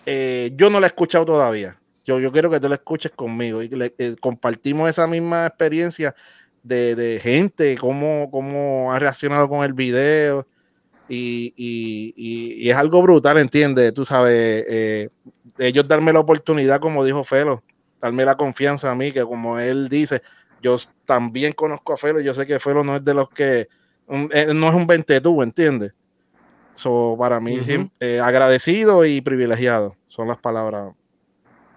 eh, 0.06 0.52
yo 0.56 0.70
no 0.70 0.80
la 0.80 0.88
he 0.88 0.90
escuchado 0.90 1.26
todavía. 1.26 1.80
Yo, 2.06 2.20
yo 2.20 2.32
quiero 2.32 2.50
que 2.50 2.60
tú 2.60 2.68
la 2.68 2.76
escuches 2.76 3.12
conmigo 3.12 3.62
y 3.62 3.70
le- 3.70 3.94
eh, 3.98 4.16
compartimos 4.20 4.90
esa 4.90 5.08
misma 5.08 5.46
experiencia 5.46 6.14
de, 6.62 6.96
de 6.96 7.20
gente, 7.20 7.78
cómo, 7.78 8.30
cómo 8.30 8.92
ha 8.94 9.00
reaccionado 9.00 9.48
con 9.48 9.64
el 9.64 9.74
video. 9.74 10.46
Y, 11.08 11.54
y- 11.58 12.14
y- 12.16 12.70
es 12.70 12.76
algo 12.78 13.02
brutal, 13.02 13.38
¿entiendes? 13.38 13.94
Tú 13.94 14.06
sabes, 14.06 14.66
eh, 14.68 15.10
ellos 15.58 15.88
darme 15.88 16.14
la 16.14 16.20
oportunidad, 16.20 16.80
como 16.80 17.04
dijo 17.06 17.24
Felo, 17.24 17.62
darme 18.02 18.26
la 18.26 18.36
confianza 18.36 18.92
a 18.92 18.96
mí, 18.96 19.12
que 19.12 19.22
como 19.24 19.60
él 19.60 19.90
dice, 19.90 20.22
yo 20.62 20.78
también 21.06 21.52
conozco 21.54 21.94
a 21.94 21.98
Felo, 21.98 22.22
yo 22.22 22.34
sé 22.34 22.48
que 22.48 22.60
Felo 22.60 22.84
no 22.84 22.96
es 22.96 23.06
de 23.06 23.14
los 23.14 23.30
que, 23.30 23.68
no 24.08 24.70
es 24.70 24.76
un 24.76 24.88
ventetú, 24.88 25.42
¿entiendes? 25.42 25.94
So, 26.76 27.16
para 27.20 27.40
mí, 27.40 27.60
eh, 28.00 28.20
agradecido 28.20 29.06
y 29.06 29.22
privilegiado 29.22 29.96
son 30.08 30.28
las 30.28 30.38
palabras. 30.38 30.94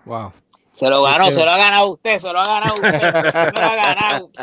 Wow. 0.05 0.33
Se 0.73 0.89
lo 0.89 1.03
ganó, 1.03 1.31
se 1.33 1.45
lo 1.45 1.51
ha 1.51 1.57
ganado 1.57 1.93
usted, 1.93 2.19
se 2.21 2.33
lo 2.33 2.39
ha 2.39 2.45
ganado 2.47 2.75
usted, 2.75 3.01
se 3.01 3.61
lo 3.61 3.67
ha 3.67 3.77
ganado. 3.77 4.31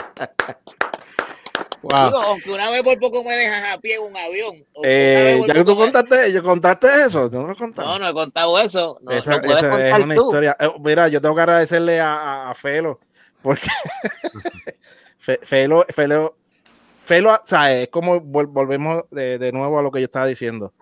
Wow. 1.82 2.06
Digo, 2.06 2.18
aunque 2.22 2.50
una 2.50 2.70
vez 2.70 2.82
por 2.82 2.98
poco 2.98 3.26
me 3.26 3.34
dejan 3.36 3.66
a 3.66 3.78
pie 3.78 3.96
en 3.96 4.04
un 4.04 4.16
avión. 4.16 4.56
una 4.74 4.88
Eh, 4.90 5.42
ya 5.46 5.54
que 5.54 5.66
tú 5.66 5.76
contaste, 5.76 6.32
yo 6.32 6.42
contaste 6.42 6.88
eso, 7.06 7.30
¿tú 7.30 7.42
no 7.42 7.48
lo 7.50 7.56
contaste? 7.58 7.92
No, 7.92 8.00
no 8.00 8.08
he 8.08 8.14
contado 8.14 8.58
eso. 8.62 8.98
No, 9.02 9.12
esa, 9.12 9.42
puedes 9.42 9.58
esa 9.58 9.68
es 9.68 9.72
contar 9.92 10.02
una 10.02 10.16
tú. 10.16 10.22
historia. 10.28 10.56
Eh, 10.62 10.70
mira, 10.80 11.10
yo 11.10 11.20
tengo 11.22 11.36
que 11.36 11.42
agradecerle 11.42 12.00
a, 12.00 12.14
a- 12.14 12.52
a 12.52 12.56
Felo, 12.56 13.02
porque 13.42 13.68
Fe- 15.20 15.42
Felo, 15.44 15.86
Felo, 15.90 16.38
Felo, 17.06 17.32
o 17.34 17.38
sea, 17.44 17.74
es 17.82 17.90
como 17.90 18.22
vol- 18.22 18.48
volvemos 18.48 19.04
de, 19.12 19.38
de 19.38 19.52
nuevo 19.52 19.78
a 19.78 19.82
lo 19.82 19.92
que 19.92 20.00
yo 20.00 20.06
estaba 20.06 20.26
diciendo. 20.26 20.74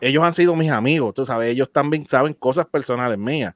Ellos 0.00 0.22
han 0.22 0.34
sido 0.34 0.54
mis 0.54 0.70
amigos, 0.70 1.14
tú 1.14 1.24
sabes, 1.26 1.48
ellos 1.48 1.70
también 1.72 2.06
saben 2.06 2.32
cosas 2.34 2.66
personales 2.66 3.18
mías 3.18 3.54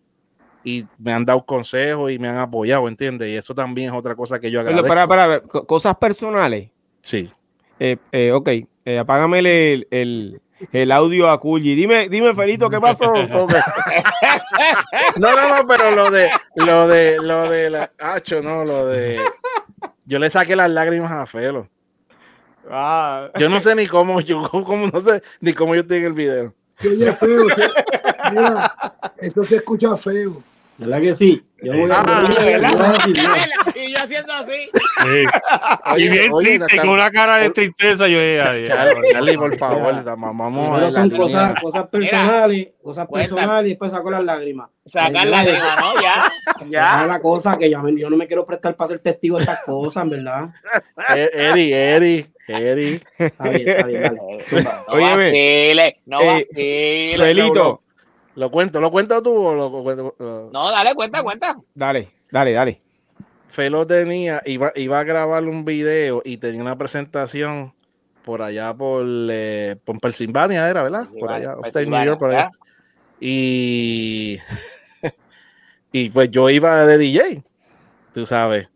y 0.65 0.85
me 0.99 1.13
han 1.13 1.25
dado 1.25 1.45
consejos 1.45 2.11
y 2.13 2.19
me 2.19 2.29
han 2.29 2.39
apoyado, 2.39 2.87
¿entiendes? 2.89 3.29
Y 3.29 3.37
eso 3.37 3.55
también 3.55 3.91
es 3.91 3.97
otra 3.97 4.15
cosa 4.15 4.39
que 4.41 4.51
yo 4.51 4.59
Pero, 4.61 4.71
agradezco. 4.71 4.89
para, 4.89 5.07
para, 5.09 5.27
ver, 5.27 5.43
co- 5.43 5.67
cosas 5.67 5.97
personales. 5.97 6.71
Sí. 7.01 7.31
Eh, 7.81 7.97
eh, 8.13 8.31
ok, 8.33 8.49
eh, 8.85 8.99
apágame 8.99 9.41
el, 9.41 9.89
el, 9.91 10.41
el 10.73 10.93
audio 10.93 11.31
a 11.31 11.41
Culli. 11.41 11.75
Dime, 11.75 12.09
dime, 12.09 12.33
Felito, 12.35 12.69
¿qué 12.71 12.81
pasó? 12.81 13.13
No, 15.17 15.35
no, 15.37 15.57
no, 15.59 15.67
pero 15.67 15.91
lo 15.91 16.11
de, 16.11 16.29
lo 16.57 16.87
de, 16.89 17.19
lo 17.21 17.49
de 17.49 17.71
la, 17.71 17.91
Acho, 17.99 18.43
no, 18.43 18.65
lo 18.65 18.87
de, 18.87 19.21
yo 20.05 20.19
le 20.19 20.31
saqué 20.31 20.57
las 20.57 20.71
lágrimas 20.71 21.11
a 21.13 21.27
Felo. 21.27 21.69
Ah, 22.71 23.31
Yo 23.39 23.49
no 23.49 23.61
sé 23.61 23.75
ni 23.75 23.87
cómo, 23.87 24.21
yo 24.21 24.49
cómo, 24.51 24.87
no 24.87 25.01
sé 25.01 25.23
ni 25.41 25.53
cómo 25.53 25.75
yo 25.75 25.81
estoy 25.83 25.99
en 25.99 26.05
el 26.05 26.13
video. 26.13 26.55
Que 26.79 26.89
oye 26.89 27.13
feo. 27.13 27.47
se- 27.51 28.31
mira, 28.33 28.75
esto 29.19 29.45
se 29.45 29.57
escucha 29.57 29.97
feo. 29.97 30.43
¿Verdad 30.79 31.01
que 31.01 31.15
sí? 31.15 31.45
Yo 31.63 31.73
Sí. 31.73 31.79
voy 31.79 31.91
a, 31.91 32.01
Ah. 32.01 32.97
Y 33.75 33.93
yo 33.95 33.99
haciendo 34.03 34.33
así. 34.33 34.71
Sí. 35.03 35.25
Oye, 35.93 36.05
y 36.05 36.09
bien 36.09 36.33
oye, 36.33 36.59
triste, 36.59 36.77
con 36.79 36.89
una 36.91 37.11
cara 37.11 37.37
de 37.39 37.51
tristeza. 37.51 38.07
Yo 38.09 38.19
dije, 38.19 38.41
"Ay, 38.41 38.65
Charlie, 38.67 39.37
por 39.37 39.57
favor, 39.57 39.95
sea, 39.95 40.03
vamos, 40.03 40.37
vamos 40.37 40.43
a 40.45 40.71
Primero 40.71 40.73
ver 40.75 40.83
la 40.83 40.91
son 40.91 41.11
cosas, 41.11 41.63
cosas 41.63 41.89
personales, 41.89 42.69
cosas 42.83 43.07
cuenta. 43.09 43.29
personales 43.35 43.67
y 43.67 43.69
después 43.71 43.91
saco 43.93 44.11
las 44.11 44.25
lágrimas. 44.25 44.71
Sacar 44.85 45.27
grima, 45.27 45.77
¿no? 45.81 46.01
Ya, 46.01 46.33
ya. 46.69 47.07
la 47.07 47.21
cosa 47.21 47.57
que 47.57 47.71
yo, 47.71 47.81
yo 47.89 48.11
no 48.11 48.17
me 48.17 48.27
quiero 48.27 48.45
prestar 48.47 48.77
para 48.77 48.89
ser 48.89 48.99
testigo 49.01 49.37
de 49.37 49.43
estas 49.45 49.63
cosas, 49.65 50.09
verdad. 50.09 50.51
Eh, 51.17 51.31
Eri, 51.33 51.73
Eri, 51.73 52.27
Eri. 52.49 53.01
Está 53.19 53.49
bien, 53.49 53.69
está 53.69 53.87
bien, 53.87 54.03
dale. 54.03 54.19
No 54.19 54.83
Óyeme, 54.95 55.27
vacile, 55.27 56.01
no 56.07 56.21
eh, 56.21 56.27
vacile. 57.17 57.81
¿Lo 58.35 58.51
cuento? 58.51 58.81
¿Lo 58.81 58.91
cuento 58.91 59.23
tú 59.23 59.47
o 59.49 59.55
lo 59.55 59.71
cuento? 59.83 60.15
lo- 60.19 60.51
No, 60.53 60.71
dale, 60.71 60.95
cuenta, 60.95 61.23
cuenta. 61.23 61.57
dale, 61.75 62.09
dale, 62.31 62.53
dale. 62.53 62.81
Felo 63.53 63.87
tenía, 63.87 64.43
iba, 64.47 64.73
iba 64.77 64.99
a 64.99 65.05
grabar 65.05 65.45
un 65.45 65.67
video 65.67 66.23
y 66.25 66.39
tenía 66.39 66.63
una 66.63 66.79
presentación 66.79 67.75
por 68.25 68.41
allá 68.41 68.73
por, 68.73 69.05
eh, 69.07 69.77
por 69.85 70.01
Pensilvania, 70.01 70.71
era, 70.71 70.83
¿verdad? 70.83 71.07
Por 71.21 71.31
allá, 71.31 71.59
Upstate 71.59 71.85
New 71.85 72.03
York, 72.03 72.19
por 72.19 72.31
allá. 72.31 72.51
Y, 73.21 74.39
y 75.93 76.09
pues 76.09 76.31
yo 76.31 76.49
iba 76.49 76.87
de 76.87 76.97
DJ, 76.97 77.43
tú 78.15 78.25
sabes. 78.25 78.71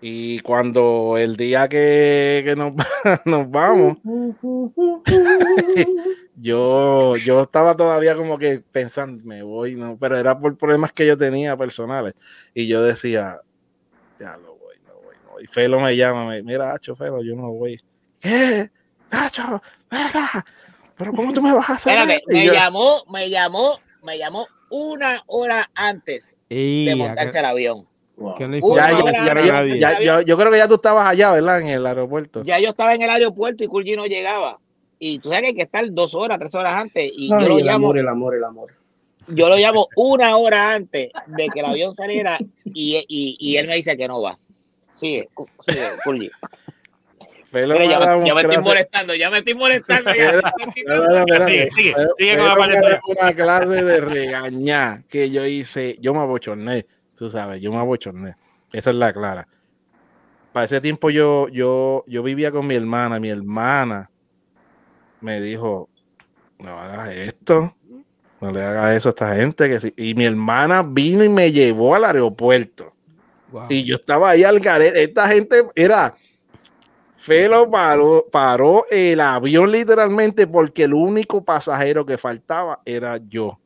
Y 0.00 0.40
cuando 0.40 1.16
el 1.16 1.36
día 1.36 1.68
que, 1.68 2.42
que 2.44 2.56
nos, 2.56 2.72
nos 3.24 3.48
vamos, 3.48 3.98
yo, 6.34 7.16
yo 7.18 7.42
estaba 7.42 7.76
todavía 7.76 8.16
como 8.16 8.36
que 8.36 8.64
pensando, 8.72 9.22
me 9.24 9.44
voy, 9.44 9.76
no, 9.76 9.96
pero 9.96 10.18
era 10.18 10.36
por 10.36 10.56
problemas 10.56 10.92
que 10.92 11.06
yo 11.06 11.16
tenía 11.16 11.56
personales. 11.56 12.14
Y 12.52 12.66
yo 12.66 12.82
decía, 12.82 13.42
ya 14.20 14.36
lo 14.38 14.56
voy, 14.56 14.74
no 14.86 14.94
voy, 15.02 15.14
no 15.24 15.30
voy. 15.32 15.44
Y 15.44 15.46
Felo 15.46 15.80
me 15.80 15.96
llama, 15.96 16.26
me, 16.26 16.42
mira, 16.42 16.72
Hacho, 16.72 16.94
Felo, 16.96 17.22
yo 17.22 17.34
no 17.34 17.50
voy. 17.52 17.80
¿Qué? 18.20 18.70
Hacho, 19.10 19.62
venga, 19.90 20.44
pero 20.96 21.12
¿cómo 21.12 21.32
tú 21.32 21.42
me 21.42 21.52
vas 21.54 21.70
a 21.70 21.74
hacer? 21.74 21.96
Espérate, 21.98 22.24
Y 22.30 22.34
me 22.34 22.46
yo- 22.46 22.52
llamó, 22.54 23.04
me 23.12 23.30
llamó, 23.30 23.78
me 24.04 24.18
llamó 24.18 24.46
una 24.70 25.22
hora 25.26 25.70
antes 25.74 26.34
Y 26.48 26.86
de 26.86 26.96
montarse 26.96 27.38
al 27.38 27.44
avión. 27.44 27.86
yo 28.16 28.34
creo 28.36 28.50
que 30.50 30.58
ya 30.58 30.68
tú 30.68 30.74
estabas 30.74 31.06
allá, 31.08 31.32
¿verdad? 31.32 31.60
En 31.60 31.68
el 31.68 31.86
aeropuerto. 31.86 32.42
Ya 32.44 32.58
yo 32.58 32.70
estaba 32.70 32.94
en 32.94 33.02
el 33.02 33.10
aeropuerto 33.10 33.62
y 33.64 33.68
Kulji 33.68 33.96
no 33.96 34.06
llegaba. 34.06 34.58
Y 34.98 35.18
tú 35.18 35.28
sabes 35.28 35.42
que 35.42 35.46
hay 35.48 35.54
que 35.54 35.62
estar 35.62 35.84
dos 35.92 36.14
horas, 36.14 36.38
tres 36.38 36.54
horas 36.54 36.74
antes. 36.74 37.12
Y 37.14 37.28
yo 37.28 37.36
Ay, 37.36 37.48
lo 37.48 37.58
el 37.58 37.64
llamo, 37.66 37.86
amor, 37.88 37.98
el 37.98 38.08
amor, 38.08 38.34
el 38.34 38.44
amor. 38.44 38.72
Yo 39.28 39.48
lo 39.48 39.56
llamo 39.56 39.88
una 39.96 40.36
hora 40.36 40.74
antes 40.74 41.10
de 41.26 41.48
que 41.48 41.60
el 41.60 41.66
avión 41.66 41.94
saliera 41.94 42.38
y, 42.64 42.96
y, 43.08 43.36
y 43.38 43.56
él 43.56 43.66
me 43.66 43.76
dice 43.76 43.96
que 43.96 44.08
no 44.08 44.20
va. 44.22 44.38
Sigue, 44.96 45.28
sigue, 45.62 46.30
Mira, 47.52 47.78
me 47.78 47.88
ya, 47.88 47.98
me, 48.00 48.26
ya 48.26 48.34
me 48.34 48.44
un 48.44 48.50
estoy 48.50 48.64
molestando, 48.64 49.14
ya 49.14 49.30
me 49.30 49.38
estoy 49.38 49.54
molestando. 49.54 50.12
Ya. 50.14 50.40
Sigue, 51.46 51.66
sigue, 51.74 51.94
sigue 52.18 52.36
con 52.36 52.46
la 52.46 53.00
una 53.06 53.32
clase 53.32 53.84
de 53.84 54.00
regañar 54.00 55.04
que 55.04 55.30
yo 55.30 55.46
hice, 55.46 55.96
yo 56.00 56.12
me 56.12 56.20
abochorné, 56.20 56.86
tú 57.16 57.30
sabes, 57.30 57.60
yo 57.62 57.70
me 57.70 57.78
abochorné. 57.78 58.34
Esa 58.72 58.90
es 58.90 58.96
la 58.96 59.12
clara. 59.12 59.48
Para 60.52 60.64
ese 60.64 60.80
tiempo 60.80 61.10
yo, 61.10 61.48
yo, 61.48 62.04
yo 62.06 62.22
vivía 62.22 62.50
con 62.50 62.66
mi 62.66 62.74
hermana, 62.74 63.20
mi 63.20 63.30
hermana 63.30 64.10
me 65.20 65.40
dijo, 65.40 65.88
no 66.58 66.80
hagas 66.80 67.14
esto, 67.14 67.75
no 68.46 68.52
le 68.52 68.64
hagas 68.64 68.96
eso 68.96 69.08
a 69.08 69.10
esta 69.10 69.36
gente. 69.36 69.68
Que 69.68 69.80
sí". 69.80 69.94
Y 69.96 70.14
mi 70.14 70.24
hermana 70.24 70.82
vino 70.82 71.24
y 71.24 71.28
me 71.28 71.52
llevó 71.52 71.94
al 71.94 72.04
aeropuerto. 72.04 72.92
Wow. 73.50 73.66
Y 73.68 73.84
yo 73.84 73.96
estaba 73.96 74.30
ahí 74.30 74.44
al 74.44 74.60
garete. 74.60 75.02
Esta 75.02 75.28
gente 75.28 75.64
era. 75.74 76.14
Felo 77.16 77.68
paró, 77.68 78.24
paró 78.30 78.84
el 78.88 79.18
avión 79.18 79.72
literalmente 79.72 80.46
porque 80.46 80.84
el 80.84 80.94
único 80.94 81.44
pasajero 81.44 82.06
que 82.06 82.18
faltaba 82.18 82.80
era 82.84 83.18
yo. 83.28 83.58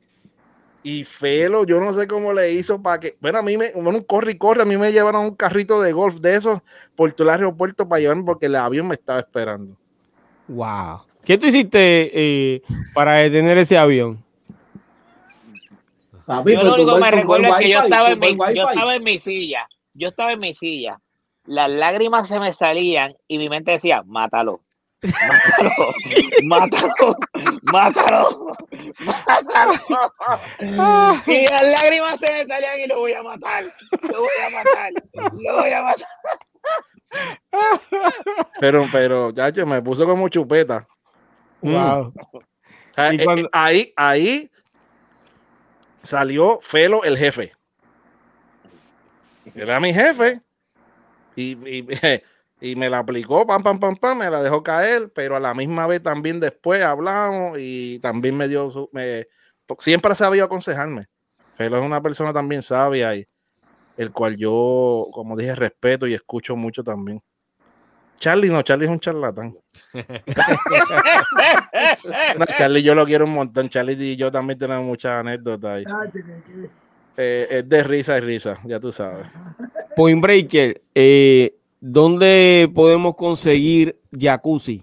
Y 0.83 1.05
Felo, 1.05 1.67
yo 1.67 1.79
no 1.79 1.93
sé 1.93 2.07
cómo 2.07 2.33
le 2.33 2.53
hizo 2.53 2.81
para 2.81 3.01
que. 3.01 3.17
Bueno, 3.21 3.39
a 3.39 3.43
mí 3.43 3.59
me. 3.59 3.71
Bueno, 3.73 3.91
un 3.91 4.03
corre 4.03 4.33
y 4.33 4.39
corre. 4.39 4.63
A 4.63 4.65
mí 4.65 4.77
me 4.79 4.93
llevaron 4.93 5.27
un 5.27 5.35
carrito 5.35 5.81
de 5.83 5.93
golf 5.93 6.21
de 6.21 6.35
esos 6.35 6.61
por 6.97 7.13
todo 7.13 7.29
el 7.29 7.35
aeropuerto 7.35 7.87
para 7.87 8.01
llevarme 8.01 8.25
porque 8.25 8.47
el 8.47 8.57
avión 8.57 8.89
me 8.89 8.95
estaba 8.95 9.21
esperando. 9.21 9.77
Wow. 10.49 11.03
¿Qué 11.25 11.37
tú 11.37 11.47
hiciste 11.47 12.11
eh, 12.15 12.63
para 12.95 13.15
detener 13.15 13.59
ese 13.59 13.77
avión? 13.77 14.25
Papi, 16.31 16.53
Yo 16.55 16.63
lo 16.63 16.75
único 16.75 16.95
que 16.95 17.01
me 17.01 17.11
recuerdo 17.11 17.47
es 17.49 17.55
que 17.57 17.71
yo 17.71 17.81
estaba, 17.83 18.11
en 18.13 18.21
mi, 18.21 18.37
buen 18.37 18.55
yo 18.55 18.63
wifi. 18.63 18.75
estaba 18.75 18.95
en 18.95 19.03
mi 19.03 19.19
silla. 19.19 19.69
Yo 19.95 20.09
estaba 20.09 20.33
en 20.33 20.39
mi 20.39 20.55
silla. 20.55 21.01
Las 21.45 21.69
lágrimas 21.69 22.29
se 22.29 22.39
me 22.39 22.53
salían 22.53 23.15
y 23.27 23.39
mi 23.39 23.49
mente 23.49 23.73
decía, 23.73 24.05
mátalo. 24.07 24.63
Mátalo, 25.03 25.95
mátalo, 26.45 27.17
mátalo, 27.63 28.51
mátalo. 29.89 31.23
Y 31.27 31.47
las 31.49 31.63
lágrimas 31.65 32.21
se 32.21 32.33
me 32.33 32.45
salían 32.47 32.79
y 32.85 32.87
lo 32.87 33.01
voy 33.01 33.13
a 33.15 33.23
matar, 33.25 33.65
lo 34.03 34.21
voy 34.21 34.29
a 34.47 34.51
matar, 34.51 34.93
lo 35.33 35.57
voy 35.57 35.71
a 35.71 35.83
matar. 35.83 36.09
Pero, 38.61 38.87
pero, 38.93 39.33
chacho, 39.33 39.67
me 39.67 39.83
puso 39.83 40.07
como 40.07 40.29
chupeta. 40.29 40.87
Mm. 41.63 41.73
Wow. 41.73 42.13
Ah, 42.97 43.13
Y 43.13 43.21
eh, 43.21 43.25
cuando- 43.25 43.47
eh, 43.47 43.51
ahí, 43.53 43.93
ahí 43.97 44.51
salió 46.03 46.59
Felo 46.61 47.05
el 47.05 47.17
jefe. 47.17 47.53
Era 49.55 49.81
mi 49.81 49.93
jefe. 49.93 50.41
Y, 51.37 51.57
y, 52.61 52.77
me 52.77 52.91
la 52.91 52.99
aplicó, 52.99 53.47
pam, 53.47 53.63
pam, 53.63 53.79
pam, 53.79 53.97
pam, 53.97 54.19
me 54.19 54.31
la 54.31 54.43
dejó 54.43 54.63
caer, 54.63 55.11
pero 55.15 55.37
a 55.37 55.41
la 55.41 55.55
misma 55.55 55.87
vez 55.87 56.03
también 56.03 56.41
después 56.41 56.83
hablamos 56.83 57.59
y 57.59 57.99
también 58.01 58.37
me 58.37 58.49
dio 58.49 58.69
su, 58.71 58.91
me, 58.93 59.27
siempre 59.79 60.13
ha 60.13 60.15
sabido 60.15 60.45
aconsejarme. 60.45 61.07
Felo 61.57 61.79
es 61.79 61.85
una 61.85 62.03
persona 62.03 62.33
también 62.33 62.63
sabia 62.63 63.15
y 63.15 63.27
el 63.97 64.13
cual 64.13 64.37
yo, 64.37 65.09
como 65.13 65.37
dije, 65.37 65.55
respeto 65.55 66.07
y 66.07 66.15
escucho 66.15 66.57
mucho 66.57 66.83
también. 66.83 67.23
Charlie 68.21 68.51
no, 68.51 68.61
Charlie 68.61 68.85
es 68.85 68.91
un 68.91 69.01
charlatán. 69.01 69.57
No, 72.39 72.47
Charlie 72.47 72.83
yo 72.83 72.95
lo 72.95 73.07
quiero 73.07 73.25
un 73.25 73.33
montón. 73.33 73.71
Charlie 73.71 73.97
y 73.99 74.17
yo 74.17 74.31
también 74.31 74.59
tenemos 74.59 74.85
muchas 74.85 75.13
anécdotas. 75.21 75.79
ahí. 75.79 75.85
Ah, 75.89 76.05
Eh, 77.17 77.47
es 77.51 77.69
de 77.69 77.83
risa 77.83 78.17
y 78.19 78.21
risa, 78.21 78.59
ya 78.65 78.79
tú 78.79 78.93
sabes. 78.93 79.27
Point 79.97 80.23
Breaker, 80.23 80.81
eh, 80.95 81.55
¿dónde 81.81 82.71
podemos 82.75 83.17
conseguir 83.17 83.99
jacuzzi? 84.19 84.83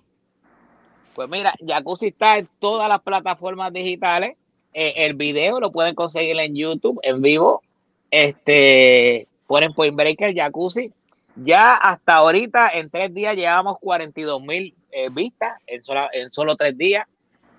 Pues 1.15 1.29
mira, 1.29 1.53
Jacuzzi 1.65 2.07
está 2.07 2.37
en 2.37 2.47
todas 2.59 2.87
las 2.89 3.01
plataformas 3.01 3.73
digitales. 3.73 4.35
Eh, 4.73 4.93
el 4.97 5.15
video 5.15 5.59
lo 5.59 5.71
pueden 5.71 5.95
conseguir 5.95 6.39
en 6.39 6.55
YouTube 6.55 6.99
en 7.01 7.21
vivo. 7.21 7.63
Este, 8.11 9.27
ponen 9.47 9.73
Point 9.73 9.95
Breaker 9.95 10.35
Jacuzzi. 10.35 10.91
Ya 11.43 11.75
hasta 11.75 12.15
ahorita, 12.15 12.69
en 12.73 12.89
tres 12.89 13.13
días, 13.13 13.35
llevamos 13.35 13.77
42 13.79 14.41
mil 14.41 14.75
eh, 14.91 15.09
vistas 15.11 15.55
en, 15.67 15.83
sola- 15.83 16.09
en 16.13 16.29
solo 16.31 16.55
tres 16.55 16.77
días. 16.77 17.05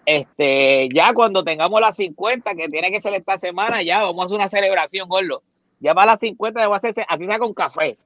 Este, 0.05 0.89
ya 0.93 1.13
cuando 1.13 1.45
tengamos 1.45 1.81
las 1.81 1.97
50, 1.97 2.55
que 2.55 2.69
tiene 2.69 2.91
que 2.91 3.01
ser 3.01 3.15
esta 3.15 3.37
semana, 3.39 3.83
ya 3.83 4.03
vamos 4.03 4.23
a 4.23 4.25
hacer 4.27 4.37
una 4.37 4.49
celebración, 4.49 5.09
gordo. 5.09 5.43
Ya 5.81 5.95
para 5.95 6.13
las 6.13 6.21
50 6.21 6.61
debo 6.61 6.75
hacerse, 6.75 7.05
así 7.09 7.27
sea 7.27 7.39
con 7.39 7.53
café, 7.55 7.99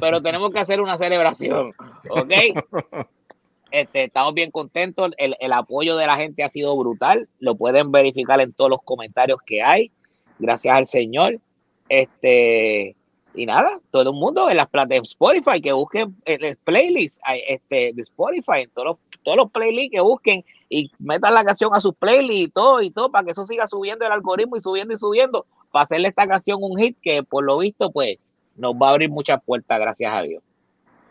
pero 0.00 0.22
tenemos 0.22 0.50
que 0.50 0.60
hacer 0.60 0.80
una 0.80 0.96
celebración, 0.98 1.74
¿ok? 2.10 2.32
Este, 3.70 4.04
estamos 4.04 4.34
bien 4.34 4.50
contentos, 4.50 5.12
el, 5.16 5.34
el 5.40 5.50
apoyo 5.50 5.96
de 5.96 6.06
la 6.06 6.16
gente 6.16 6.42
ha 6.44 6.50
sido 6.50 6.76
brutal, 6.76 7.26
lo 7.40 7.54
pueden 7.54 7.90
verificar 7.90 8.38
en 8.42 8.52
todos 8.52 8.68
los 8.70 8.82
comentarios 8.82 9.38
que 9.46 9.62
hay, 9.62 9.90
gracias 10.38 10.76
al 10.76 10.86
Señor. 10.86 11.38
Este, 11.88 12.96
y 13.34 13.46
nada, 13.46 13.80
todo 13.90 14.10
el 14.10 14.12
mundo 14.12 14.50
en 14.50 14.56
las 14.56 14.68
plataformas 14.68 15.10
Spotify, 15.10 15.60
que 15.60 15.72
busquen 15.72 16.14
el, 16.24 16.44
el 16.44 16.56
playlist 16.56 17.18
este, 17.48 17.92
de 17.94 18.02
Spotify, 18.02 18.62
en 18.62 18.70
todos 18.70 18.86
los, 18.86 18.96
todos 19.22 19.36
los 19.36 19.50
playlists 19.50 19.92
que 19.92 20.00
busquen 20.00 20.44
y 20.68 20.90
metan 20.98 21.34
la 21.34 21.44
canción 21.44 21.70
a 21.74 21.80
sus 21.80 21.94
playlists 21.94 22.48
y 22.48 22.48
todo, 22.48 22.82
y 22.82 22.90
todo, 22.90 23.10
para 23.10 23.24
que 23.24 23.32
eso 23.32 23.46
siga 23.46 23.66
subiendo 23.68 24.04
el 24.04 24.12
algoritmo 24.12 24.56
y 24.56 24.60
subiendo 24.60 24.94
y 24.94 24.98
subiendo, 24.98 25.46
para 25.70 25.84
hacerle 25.84 26.08
esta 26.08 26.26
canción 26.26 26.58
un 26.62 26.78
hit 26.78 26.96
que 27.02 27.22
por 27.22 27.44
lo 27.44 27.58
visto, 27.58 27.90
pues, 27.90 28.18
nos 28.56 28.74
va 28.74 28.88
a 28.88 28.90
abrir 28.90 29.08
muchas 29.08 29.42
puertas, 29.42 29.78
gracias 29.78 30.12
a 30.12 30.22
Dios. 30.22 30.42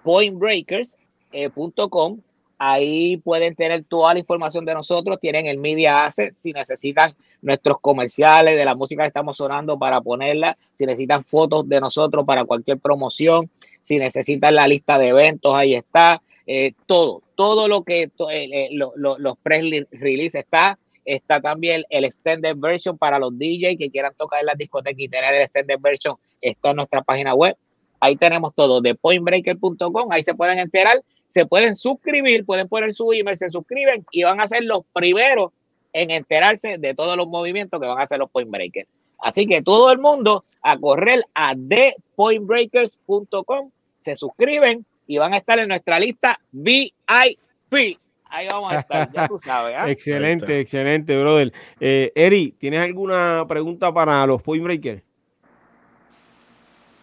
pointbreakers.com. 0.02 2.20
Ahí 2.59 3.19
pueden 3.19 3.55
tener 3.55 3.85
toda 3.85 4.15
la 4.15 4.20
información 4.20 4.65
de 4.65 4.74
nosotros. 4.74 5.19
Tienen 5.20 5.47
el 5.47 5.59
Media 5.59 6.05
Asset. 6.05 6.35
Si 6.35 6.53
necesitan 6.53 7.15
nuestros 7.43 7.81
comerciales 7.81 8.57
de 8.57 8.65
la 8.65 8.74
música 8.74 9.03
que 9.03 9.09
estamos 9.09 9.37
sonando 9.37 9.78
para 9.78 10.01
ponerla, 10.01 10.57
si 10.74 10.87
necesitan 10.87 11.23
fotos 11.24 11.69
de 11.69 11.81
nosotros 11.81 12.24
para 12.24 12.45
cualquier 12.45 12.78
promoción, 12.78 13.51
si 13.83 13.99
necesitan 13.99 14.55
la 14.55 14.66
lista 14.66 14.99
de 14.99 15.09
eventos, 15.09 15.55
ahí 15.55 15.74
está. 15.74 16.23
Eh, 16.47 16.73
todo, 16.87 17.23
todo 17.35 17.69
lo 17.69 17.83
que 17.83 18.03
eh, 18.05 18.11
eh, 18.31 18.69
lo- 18.73 18.93
lo- 18.97 19.19
los 19.19 19.37
press 19.39 19.62
release 19.91 20.39
está. 20.39 20.78
Está 21.05 21.41
también 21.41 21.85
el 21.91 22.05
extended 22.05 22.57
version 22.57 22.99
para 22.99 23.19
los 23.19 23.37
DJ 23.39 23.77
que 23.77 23.91
quieran 23.91 24.12
tocar 24.16 24.41
en 24.41 24.47
las 24.47 24.59
discotecas 24.59 24.99
y 24.99 25.09
tener 25.09 25.35
el 25.35 25.43
extended 25.43 25.78
version. 25.81 26.16
Está 26.41 26.70
en 26.70 26.77
nuestra 26.77 27.03
página 27.03 27.35
web. 27.35 27.57
Ahí 28.01 28.16
tenemos 28.16 28.55
todo 28.55 28.81
de 28.81 28.95
pointbreaker.com. 28.95 30.11
Ahí 30.11 30.23
se 30.24 30.35
pueden 30.35 30.59
enterar, 30.59 31.01
se 31.28 31.47
pueden 31.47 31.77
suscribir, 31.77 32.44
pueden 32.44 32.69
poner 32.69 32.94
su 32.94 33.12
email, 33.12 33.36
se 33.36 33.51
suscriben 33.51 34.05
y 34.11 34.23
van 34.23 34.40
a 34.40 34.48
ser 34.48 34.65
los 34.65 34.81
primeros 34.93 35.53
en 35.93 36.11
enterarse 36.11 36.78
de 36.78 36.94
todos 36.94 37.16
los 37.16 37.27
movimientos 37.27 37.81
que 37.81 37.86
van 37.86 37.98
a 37.98 38.03
hacer 38.03 38.19
los 38.19 38.31
Point 38.31 38.51
Breakers. 38.51 38.89
Así 39.19 39.47
que 39.47 39.62
todo 39.62 39.90
el 39.90 39.98
mundo 39.98 40.44
a 40.62 40.78
correr 40.78 41.24
a 41.35 41.55
thepointbreakers.com, 41.55 43.70
se 43.98 44.16
suscriben 44.16 44.85
y 45.07 45.19
van 45.19 45.32
a 45.32 45.39
estar 45.39 45.59
en 45.59 45.69
nuestra 45.69 45.98
lista 45.98 46.39
VIP. 46.53 47.98
Ahí 48.28 48.48
vamos 48.51 48.73
a 48.73 48.81
estar, 48.81 49.11
ya 49.12 49.28
tú 49.28 49.39
sabes. 49.39 49.74
¿ah? 49.77 49.90
Excelente, 49.90 50.61
excelente, 50.61 51.19
brother. 51.19 51.53
Eh, 51.81 52.12
Eri, 52.15 52.53
¿tienes 52.59 52.81
alguna 52.81 53.47
pregunta 53.48 53.94
para 53.94 54.27
los 54.27 54.43
Point 54.43 54.65
Breakers? 54.65 55.03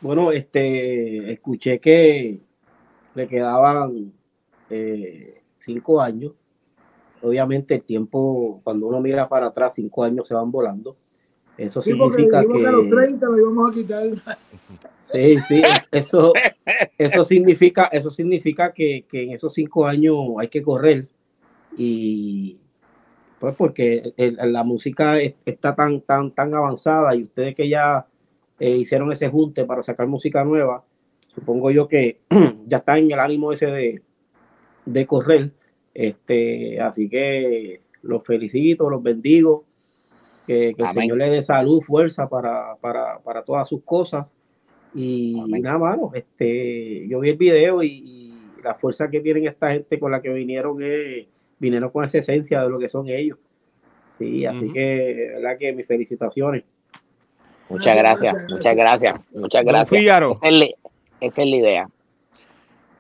Bueno, 0.02 0.32
este, 0.34 1.32
escuché 1.32 1.80
que 1.80 2.42
le 3.16 3.28
quedaban 3.28 4.12
eh, 4.70 5.42
cinco 5.60 6.02
años. 6.02 6.34
Obviamente 7.22 7.76
el 7.76 7.84
tiempo, 7.84 8.60
cuando 8.64 8.88
uno 8.88 9.00
mira 9.00 9.30
para 9.30 9.48
atrás, 9.48 9.76
cinco 9.76 10.04
años 10.04 10.28
se 10.28 10.34
van 10.34 10.52
volando. 10.52 10.96
Eso 11.58 11.82
Sí, 11.82 11.92
significa 11.92 12.42
porque 12.44 12.60
que... 12.62 12.68
a 12.68 12.72
los 12.72 12.90
30 12.90 13.28
lo 13.28 13.38
íbamos 13.40 13.72
a 13.72 13.74
quitar. 13.74 14.04
Sí, 15.00 15.40
sí, 15.42 15.62
eso, 15.92 16.34
eso 16.98 17.24
significa, 17.24 17.86
eso 17.92 18.10
significa 18.10 18.74
que, 18.74 19.06
que 19.08 19.24
en 19.24 19.32
esos 19.34 19.54
cinco 19.54 19.86
años 19.86 20.16
hay 20.40 20.48
que 20.48 20.64
correr 20.64 21.08
y 21.78 22.58
pues 23.38 23.54
porque 23.56 24.14
el- 24.18 24.38
la 24.52 24.64
música 24.64 25.20
es- 25.20 25.36
está 25.46 25.76
tan, 25.76 26.02
tan, 26.02 26.32
tan 26.32 26.54
avanzada 26.56 27.16
y 27.16 27.24
ustedes 27.24 27.54
que 27.54 27.68
ya 27.70 28.08
eh, 28.60 28.78
hicieron 28.78 29.12
ese 29.12 29.30
junte 29.30 29.66
para 29.66 29.82
sacar 29.84 30.08
música 30.08 30.44
nueva, 30.46 30.84
supongo 31.36 31.72
yo 31.72 31.88
que 31.88 32.20
ya 32.68 32.78
está 32.78 32.98
en 32.98 33.12
el 33.12 33.20
ánimo 33.20 33.52
ese 33.52 33.68
de, 33.68 34.02
de 34.86 35.06
correr, 35.06 35.52
este, 35.94 36.80
así 36.80 37.10
que 37.10 37.82
los 38.02 38.24
felicito, 38.24 38.90
los 38.90 39.02
bendigo, 39.02 39.66
que, 40.46 40.74
que 40.76 40.84
el. 40.84 40.90
Señor 40.90 41.18
le 41.18 41.30
dé 41.30 41.42
salud, 41.42 41.82
fuerza 41.82 42.28
para, 42.28 42.76
para, 42.82 43.20
para 43.20 43.44
todas 43.44 43.68
sus 43.70 43.84
cosas. 43.84 44.34
Y 44.94 45.40
Amén. 45.40 45.62
nada, 45.64 45.78
mano, 45.80 46.12
este, 46.14 47.08
yo 47.08 47.20
vi 47.20 47.30
el 47.30 47.38
video 47.38 47.82
y, 47.82 47.88
y 47.88 48.34
la 48.64 48.76
fuerza 48.76 49.10
que 49.10 49.22
tienen 49.22 49.48
esta 49.48 49.72
gente 49.72 50.00
con 50.00 50.12
la 50.12 50.22
que 50.22 50.30
vinieron 50.30 50.82
es, 50.84 51.26
vinieron 51.60 51.90
con 51.90 52.04
esa 52.04 52.20
esencia 52.20 52.62
de 52.62 52.70
lo 52.70 52.78
que 52.78 52.88
son 52.88 53.08
ellos. 53.10 53.40
Sí, 54.18 54.46
así 54.46 54.72
que, 54.72 55.32
verdad 55.34 55.58
que 55.58 55.74
mis 55.74 55.88
felicitaciones. 55.88 56.64
Muchas 57.70 57.96
gracias, 57.96 58.36
muchas 58.50 58.76
gracias, 58.76 59.20
muchas 59.34 59.66
gracias. 59.66 60.02
Esa 60.02 60.50
es, 60.50 60.72
esa 61.26 61.42
es 61.42 61.48
la 61.50 61.56
idea. 61.56 61.90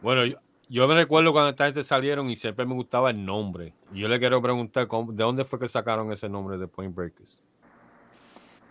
Bueno, 0.01 0.25
yo, 0.25 0.37
yo 0.69 0.87
me 0.87 0.95
recuerdo 0.95 1.31
cuando 1.31 1.49
esta 1.51 1.65
gente 1.65 1.83
salieron 1.83 2.29
y 2.29 2.35
siempre 2.35 2.65
me 2.65 2.73
gustaba 2.73 3.09
el 3.09 3.23
nombre. 3.25 3.73
Y 3.93 3.99
yo 3.99 4.07
le 4.07 4.19
quiero 4.19 4.41
preguntar, 4.41 4.87
¿cómo- 4.87 5.11
¿de 5.11 5.23
dónde 5.23 5.43
fue 5.45 5.59
que 5.59 5.67
sacaron 5.67 6.11
ese 6.11 6.27
nombre 6.29 6.57
de 6.57 6.67
Point 6.67 6.95
Breakers? 6.95 7.41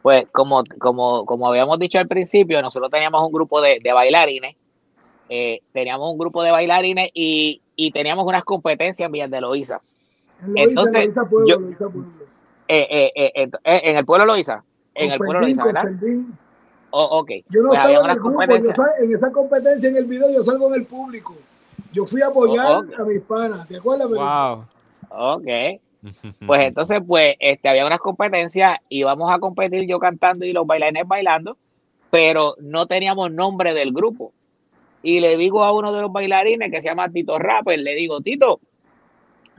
Pues 0.03 0.27
como, 0.33 0.65
como, 0.79 1.25
como 1.25 1.49
habíamos 1.49 1.79
dicho 1.79 1.99
al 1.99 2.09
principio, 2.09 2.61
nosotros 2.61 2.91
teníamos 2.91 3.23
un 3.25 3.33
grupo 3.33 3.61
de, 3.61 3.79
de 3.81 3.93
bailarines, 3.93 4.57
eh, 5.29 5.61
teníamos 5.73 6.11
un 6.11 6.19
grupo 6.19 6.43
de 6.43 6.51
bailarines 6.51 7.11
y, 7.15 7.63
y 7.77 7.93
teníamos 7.93 8.27
unas 8.27 8.43
competencias 8.45 9.07
en 9.07 9.13
Villas 9.13 9.31
de 9.31 9.41
Loíza. 9.41 9.81
En 10.41 10.55
Loíza, 10.55 10.69
Entonces, 10.71 11.05
Loíza 11.07 11.25
Pueblo, 11.25 11.47
yo- 11.49 11.61
Loíza. 11.61 11.85
Eh, 12.69 12.87
eh, 12.91 13.13
eh, 13.15 13.33
eh, 13.35 13.51
eh, 13.65 13.81
en 13.85 13.97
el 13.97 14.05
pueblo 14.05 14.25
Loíza, 14.27 14.65
en 14.95 15.07
Con 15.09 15.13
el 15.13 15.19
pueblo 15.19 15.41
Loíza, 15.41 15.63
con 15.63 15.73
¿verdad? 15.73 15.91
Oh, 16.95 17.21
ok, 17.21 17.31
Yo 17.49 17.63
no 17.63 17.69
pues 17.69 17.79
estaba 17.79 17.95
en 17.95 18.01
unas 18.05 18.17
el 18.17 18.23
grupo, 18.23 18.31
yo 18.31 18.37
competencias. 18.39 18.77
sal- 18.77 18.93
en 19.05 19.15
esa 19.17 19.33
competencia 19.33 19.89
en 19.89 19.97
el 19.97 20.05
video 20.05 20.31
yo 20.33 20.43
salgo 20.43 20.69
en 20.69 20.75
el 20.81 20.87
público. 20.87 21.35
Yo 21.93 22.07
fui 22.07 22.21
a 22.23 22.27
apoyar 22.29 22.85
Oh, 22.99 23.03
a 23.03 23.05
mis 23.05 23.23
panas, 23.23 23.67
¿te 23.69 23.77
acuerdas? 23.79 24.09
Wow. 24.09 24.65
Ok. 25.11 25.47
Pues 26.47 26.63
entonces, 26.65 26.99
pues, 27.07 27.35
este, 27.39 27.69
había 27.69 27.87
unas 27.87 28.01
competencias, 28.01 28.77
íbamos 28.89 29.33
a 29.33 29.39
competir 29.39 29.87
yo 29.87 29.99
cantando 30.01 30.45
y 30.45 30.53
los 30.53 30.67
bailarines 30.67 31.07
bailando, 31.07 31.57
pero 32.11 32.57
no 32.61 32.87
teníamos 32.87 33.31
nombre 33.33 33.73
del 33.73 33.93
grupo. 33.93 34.33
Y 35.05 35.21
le 35.21 35.37
digo 35.37 35.65
a 35.65 35.71
uno 35.73 35.93
de 35.93 36.03
los 36.03 36.13
bailarines 36.13 36.71
que 36.73 36.83
se 36.83 36.89
llama 36.89 37.09
Tito 37.09 37.39
Rapper, 37.39 37.79
le 37.79 37.95
digo, 37.95 38.21
Tito, 38.21 38.59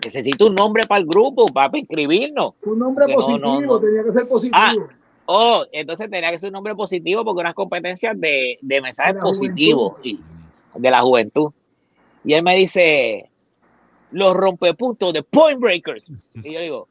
necesito 0.03 0.47
un 0.47 0.55
nombre 0.55 0.83
para 0.85 0.99
el 0.99 1.07
grupo, 1.07 1.45
para 1.47 1.77
inscribirnos. 1.77 2.53
Un 2.65 2.79
nombre 2.79 3.05
no, 3.07 3.13
positivo, 3.13 3.39
no, 3.45 3.61
no. 3.61 3.79
tenía 3.79 4.03
que 4.03 4.11
ser 4.11 4.27
positivo. 4.27 4.57
Ah, 4.59 4.73
Oh, 5.25 5.65
entonces 5.71 6.09
tenía 6.09 6.31
que 6.31 6.39
ser 6.39 6.49
un 6.49 6.53
nombre 6.53 6.75
positivo 6.75 7.23
porque 7.23 7.41
unas 7.41 7.53
competencias 7.53 8.19
de, 8.19 8.57
de 8.61 8.81
mensajes 8.81 9.15
De 9.15 9.21
positivos 9.21 9.95
y 10.03 10.19
de 10.75 10.91
la 10.91 11.01
juventud. 11.01 11.51
Y 12.25 12.33
él 12.33 12.43
me 12.43 12.55
dice, 12.55 13.29
los 14.11 14.33
rompepuntos 14.33 15.13
de 15.13 15.23
Point 15.23 15.59
Breakers. 15.59 16.11
Y 16.43 16.53
yo 16.53 16.59
digo, 16.59 16.87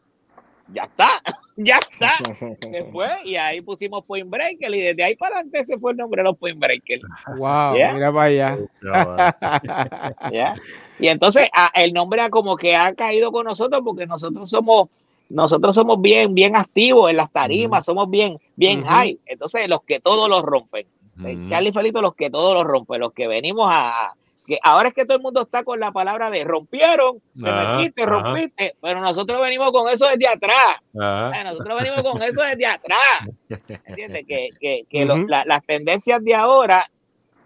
ya 0.73 0.83
está, 0.85 1.23
ya 1.57 1.79
está. 1.79 2.13
Se 2.61 2.85
fue 2.93 3.09
y 3.25 3.37
ahí 3.37 3.61
pusimos 3.61 4.05
Point 4.05 4.29
Breakers 4.29 4.75
y 4.75 4.81
desde 4.81 5.05
ahí 5.05 5.17
para 5.17 5.37
adelante 5.37 5.65
se 5.65 5.79
fue 5.79 5.93
el 5.93 5.99
nombre 5.99 6.23
de 6.23 6.25
los 6.29 6.39
Point 6.39 6.59
Breakers. 6.59 7.03
Wow, 7.37 7.77
Yeah. 7.77 7.93
mira 7.93 8.13
para 8.13 8.25
allá. 8.25 8.59
¿ya? 10.33 10.55
Y 10.99 11.09
entonces 11.09 11.49
ah, 11.55 11.71
el 11.75 11.93
nombre 11.93 12.29
como 12.31 12.57
que 12.57 12.77
ha 12.77 12.95
caído 12.95 13.33
con 13.33 13.45
nosotros 13.45 13.81
porque 13.85 14.07
nosotros 14.07 14.49
somos 14.49 14.89
nosotros 15.33 15.75
somos 15.75 16.01
bien 16.01 16.35
bien 16.35 16.55
activos 16.57 17.11
en 17.11 17.17
las 17.17 17.31
tarimas, 17.33 17.85
somos 17.85 18.09
bien 18.11 18.39
bien 18.57 18.83
high. 18.85 19.19
Entonces 19.27 19.69
los 19.69 19.83
que 19.83 19.99
todos 20.01 20.29
los 20.29 20.43
rompen. 20.43 20.87
Eh. 21.25 21.47
Charlie 21.49 21.73
Felito 21.73 22.01
los 22.01 22.15
que 22.15 22.31
todos 22.31 22.55
los 22.55 22.65
rompen, 22.65 23.01
los 23.01 23.13
que 23.13 23.27
venimos 23.29 23.69
a 23.71 24.15
que 24.47 24.59
ahora 24.63 24.89
es 24.89 24.95
que 24.95 25.05
todo 25.05 25.17
el 25.19 25.23
mundo 25.23 25.43
está 25.43 25.63
con 25.63 25.79
la 25.79 25.93
palabra 25.93 26.29
de 26.29 26.43
rompieron, 26.43 27.21
te 27.41 27.49
Ajá, 27.49 27.77
metiste, 27.77 28.03
ajá. 28.03 28.11
rompiste, 28.11 28.75
pero 28.81 29.01
nosotros 29.01 29.41
venimos 29.41 29.71
con 29.71 29.89
eso 29.89 30.07
desde 30.09 30.27
atrás. 30.27 30.79
Ajá. 30.99 31.31
Eh, 31.41 31.45
Nosotros 31.45 31.81
venimos 31.81 32.03
con 32.03 32.23
eso 32.25 32.43
desde 32.43 32.67
atrás. 32.67 32.99
¿Entiendes? 33.87 34.25
Que, 34.27 34.49
que, 34.61 34.85
que 34.91 35.05
lo- 35.05 35.15
Ujú. 35.15 35.29
la- 35.29 35.45
las 35.47 35.63
tendencias 35.65 36.25
de 36.25 36.35
ahora 36.35 36.91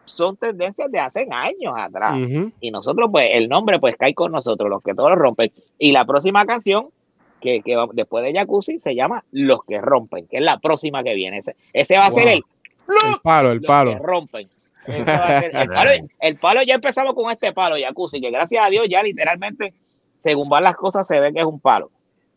son 0.07 0.37
tendencias 0.37 0.91
de 0.91 0.99
hace 1.01 1.27
años 1.31 1.75
atrás. 1.77 2.15
Y 2.61 2.71
nosotros, 2.71 3.09
pues, 3.13 3.29
el 3.33 3.49
nombre, 3.49 3.79
pues, 3.79 3.97
cae 3.97 4.15
con 4.15 4.33
nosotros, 4.33 4.71
los 4.71 4.83
que 4.83 4.95
todos 4.95 5.11
lo 5.11 5.17
rompen. 5.17 5.53
Y 5.79 5.93
la 5.93 6.05
próxima 6.07 6.47
canción, 6.47 6.89
que, 7.41 7.61
que 7.63 7.77
va- 7.77 7.89
después 7.93 8.25
de 8.25 8.33
Jacuzzi, 8.33 8.79
se 8.79 8.95
llama 8.95 9.25
Los 9.33 9.65
que 9.65 9.81
rompen, 9.81 10.27
que 10.27 10.39
es 10.39 10.43
la 10.43 10.59
próxima 10.59 11.03
que 11.05 11.15
viene. 11.15 11.39
Ese, 11.39 11.55
ese 11.73 11.97
va 11.99 12.07
a 12.07 12.11
ser 12.11 12.29
el 12.29 12.35
El 12.89 13.21
palo, 13.23 13.53
el 13.53 13.59
Los 13.59 13.67
palo. 13.67 13.93
que 13.93 13.99
rompen. 13.99 14.49
Ese 14.87 15.05
va 15.05 15.17
a 15.17 15.41
ser 15.43 15.57
el, 15.57 15.69
palo, 15.69 15.91
el 16.21 16.37
palo, 16.39 16.63
ya 16.63 16.75
empezamos 16.75 17.15
con 17.15 17.31
este 17.31 17.53
palo, 17.53 17.77
Jacuzzi, 17.79 18.21
que 18.21 18.31
gracias 18.31 18.65
a 18.65 18.71
Dios 18.71 18.87
ya 18.89 19.03
literalmente, 19.03 19.75
según 20.17 20.49
van 20.49 20.63
las 20.65 20.77
cosas, 20.77 21.07
se 21.07 21.19
ve 21.21 21.33
que 21.33 21.41
es 21.41 21.45
un 21.45 21.59
palo. 21.61 21.91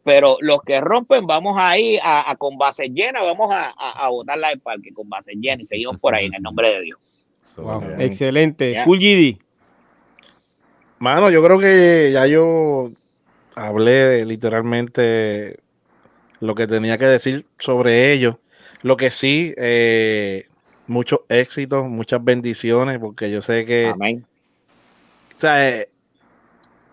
Pero 0.03 0.37
los 0.39 0.61
que 0.63 0.79
rompen, 0.81 1.27
vamos 1.27 1.55
ahí 1.59 1.99
a, 2.01 2.29
a 2.31 2.35
con 2.37 2.57
bases 2.57 2.89
llenas, 2.91 3.21
vamos 3.21 3.51
a, 3.53 3.65
a, 3.77 4.05
a 4.05 4.09
botarla 4.09 4.49
del 4.49 4.59
parque 4.61 4.91
con 4.93 5.07
bases 5.09 5.35
llenas 5.35 5.61
y 5.61 5.65
seguimos 5.65 5.99
por 5.99 6.15
ahí 6.15 6.25
en 6.25 6.33
el 6.35 6.41
nombre 6.41 6.69
de 6.73 6.81
Dios. 6.81 6.99
Wow, 7.57 7.81
Excelente. 7.99 8.71
Ya. 8.73 8.83
Cool 8.85 8.99
GD. 8.99 9.37
Mano, 10.99 11.29
yo 11.29 11.43
creo 11.43 11.59
que 11.59 12.09
ya 12.11 12.25
yo 12.27 12.91
hablé 13.67 14.25
literalmente 14.25 15.59
lo 16.39 16.55
que 16.55 16.67
tenía 16.67 16.97
que 16.97 17.05
decir 17.05 17.45
sobre 17.57 18.11
ellos. 18.13 18.37
Lo 18.81 18.95
que 18.97 19.11
sí, 19.11 19.53
eh, 19.57 20.47
muchos 20.87 21.19
éxitos, 21.29 21.87
muchas 21.87 22.23
bendiciones, 22.23 22.97
porque 22.99 23.29
yo 23.29 23.41
sé 23.41 23.65
que 23.65 23.91
Amén. 23.93 24.25
o 25.35 25.39
sea, 25.39 25.69
eh, 25.69 25.89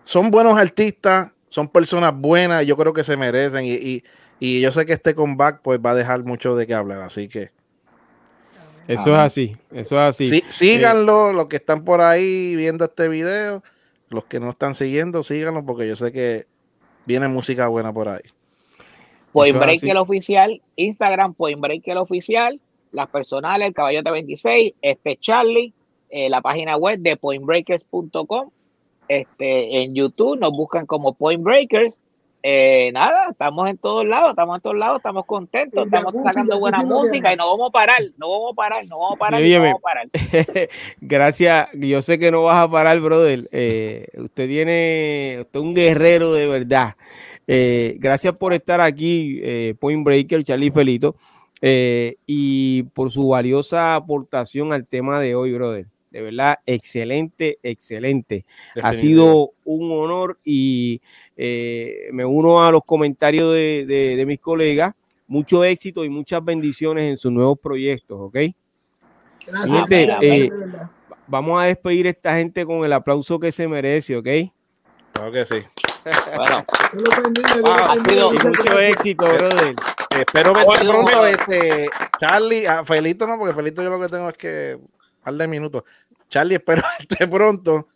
son 0.03 0.29
buenos 0.31 0.57
artistas, 0.57 1.31
son 1.49 1.67
personas 1.69 2.13
buenas, 2.15 2.65
yo 2.65 2.75
creo 2.77 2.93
que 2.93 3.03
se 3.03 3.17
merecen 3.17 3.65
y, 3.65 3.73
y- 3.73 4.03
y 4.39 4.61
yo 4.61 4.71
sé 4.71 4.85
que 4.85 4.93
este 4.93 5.15
comeback 5.15 5.61
pues 5.63 5.79
va 5.83 5.91
a 5.91 5.95
dejar 5.95 6.23
mucho 6.23 6.55
de 6.55 6.67
qué 6.67 6.73
hablar, 6.73 7.01
así 7.01 7.27
que 7.27 7.51
Eso 8.87 9.01
Amén. 9.01 9.13
es 9.15 9.19
así. 9.19 9.57
Eso 9.71 9.95
es 9.95 10.01
así. 10.09 10.29
sí, 10.29 10.43
síganlo, 10.47 11.33
los 11.33 11.47
que 11.47 11.57
están 11.57 11.83
por 11.83 12.01
ahí 12.01 12.55
viendo 12.55 12.85
este 12.85 13.07
video, 13.09 13.61
los 14.09 14.25
que 14.25 14.39
no 14.39 14.49
están 14.49 14.75
siguiendo, 14.75 15.23
síganlo 15.23 15.65
porque 15.65 15.87
yo 15.87 15.95
sé 15.95 16.11
que 16.11 16.47
viene 17.07 17.27
música 17.27 17.67
buena 17.67 17.91
por 17.91 18.09
ahí. 18.09 18.21
Point 19.31 19.55
Eso 19.55 19.57
es 19.57 19.65
Break 19.65 19.77
así. 19.77 19.89
el 19.89 19.97
oficial, 19.97 20.61
Instagram, 20.75 21.33
Point 21.33 21.59
Break 21.59 21.87
el 21.87 21.97
oficial, 21.97 22.59
las 22.91 23.09
personales, 23.09 23.69
el 23.69 23.73
Caballote 23.73 24.11
26, 24.11 24.73
este 24.81 25.17
Charlie, 25.17 25.73
eh, 26.09 26.29
la 26.29 26.41
página 26.41 26.77
web 26.77 26.99
de 26.99 27.15
pointbreakers.com, 27.17 28.49
este, 29.07 29.81
en 29.81 29.95
YouTube 29.95 30.37
nos 30.37 30.51
buscan 30.51 30.85
como 30.85 31.13
Point 31.13 31.43
Breakers. 31.43 31.97
Eh, 32.49 32.93
nada, 32.93 33.31
estamos 33.31 33.69
en 33.69 33.77
todos 33.77 34.05
lados, 34.05 34.29
estamos 34.29 34.55
en 34.55 34.61
todos 34.61 34.77
lados, 34.77 34.99
estamos 34.99 35.25
contentos, 35.25 35.85
estamos 35.85 36.13
sacando 36.23 36.57
buena 36.57 36.81
música 36.81 37.33
y 37.33 37.35
no 37.35 37.49
vamos 37.49 37.67
a 37.67 37.71
parar, 37.73 38.01
no 38.15 38.29
vamos 38.29 38.53
a 38.53 38.55
parar, 38.55 38.87
no 38.87 38.99
vamos 38.99 39.15
a 39.15 39.19
parar, 39.19 39.41
no 39.41 39.59
vamos 39.59 39.79
a 39.79 39.81
parar. 39.81 40.07
Gracias. 41.01 41.67
Yo 41.73 42.01
sé 42.01 42.17
que 42.17 42.31
no 42.31 42.43
vas 42.43 42.63
a 42.63 42.71
parar, 42.71 43.01
brother. 43.01 43.49
Eh, 43.51 44.07
usted 44.15 44.47
tiene, 44.47 45.39
usted 45.41 45.59
es 45.59 45.65
un 45.65 45.73
guerrero 45.75 46.31
de 46.31 46.47
verdad. 46.47 46.95
Eh, 47.47 47.97
gracias 47.99 48.37
por 48.37 48.53
estar 48.53 48.79
aquí, 48.79 49.41
eh, 49.43 49.75
Point 49.77 50.05
Breaker, 50.05 50.41
Charlie 50.45 50.71
Felito, 50.71 51.17
eh, 51.61 52.15
y 52.25 52.83
por 52.83 53.11
su 53.11 53.27
valiosa 53.27 53.93
aportación 53.95 54.71
al 54.71 54.87
tema 54.87 55.19
de 55.19 55.35
hoy, 55.35 55.51
brother. 55.51 55.87
de 56.11 56.21
verdad, 56.21 56.59
excelente, 56.65 57.59
excelente. 57.61 58.45
Ha 58.81 58.93
sido 58.93 59.51
un 59.65 59.91
honor 59.91 60.39
y 60.45 61.01
eh, 61.37 62.09
me 62.11 62.25
uno 62.25 62.65
a 62.65 62.71
los 62.71 62.81
comentarios 62.83 63.53
de, 63.53 64.23
mis 64.25 64.39
colegas. 64.39 64.93
Mucho 65.27 65.63
éxito 65.63 66.05
y 66.05 66.09
muchas 66.09 66.43
bendiciones 66.43 67.11
en 67.11 67.17
sus 67.17 67.31
nuevos 67.31 67.59
proyectos, 67.59 68.17
¿ok? 68.19 68.37
Gracias. 69.45 70.19
Eh, 70.21 70.49
vamos 71.27 71.61
a 71.61 71.65
despedir 71.65 72.07
a 72.07 72.09
esta 72.09 72.35
gente 72.35 72.65
con 72.65 72.83
el 72.83 72.93
aplauso 72.93 73.39
que 73.39 73.51
se 73.51 73.67
merece, 73.67 74.15
¿ok? 74.15 74.27
Claro 75.11 75.31
que 75.31 75.45
sí. 75.45 75.59
Bueno, 77.61 77.85
ha 77.85 77.97
sido 77.97 78.31
mucho 78.31 78.79
éxito, 78.79 79.25
brother. 79.25 79.75
Espero 80.17 80.53
que 80.53 80.63
pronto, 80.87 81.25
este, 81.25 81.89
Charlie, 82.19 82.65
a 82.65 82.83
Felito 82.85 83.27
no, 83.27 83.37
porque 83.37 83.53
Felito 83.53 83.83
yo 83.83 83.89
lo 83.89 83.99
que 83.99 84.07
tengo 84.07 84.29
es 84.29 84.37
que 84.37 84.79
un 84.79 84.89
par 85.23 85.33
de 85.33 85.47
minutos. 85.47 85.83
Charlie, 86.29 86.55
espero 86.55 86.81
esté 86.99 87.27
pronto. 87.27 87.89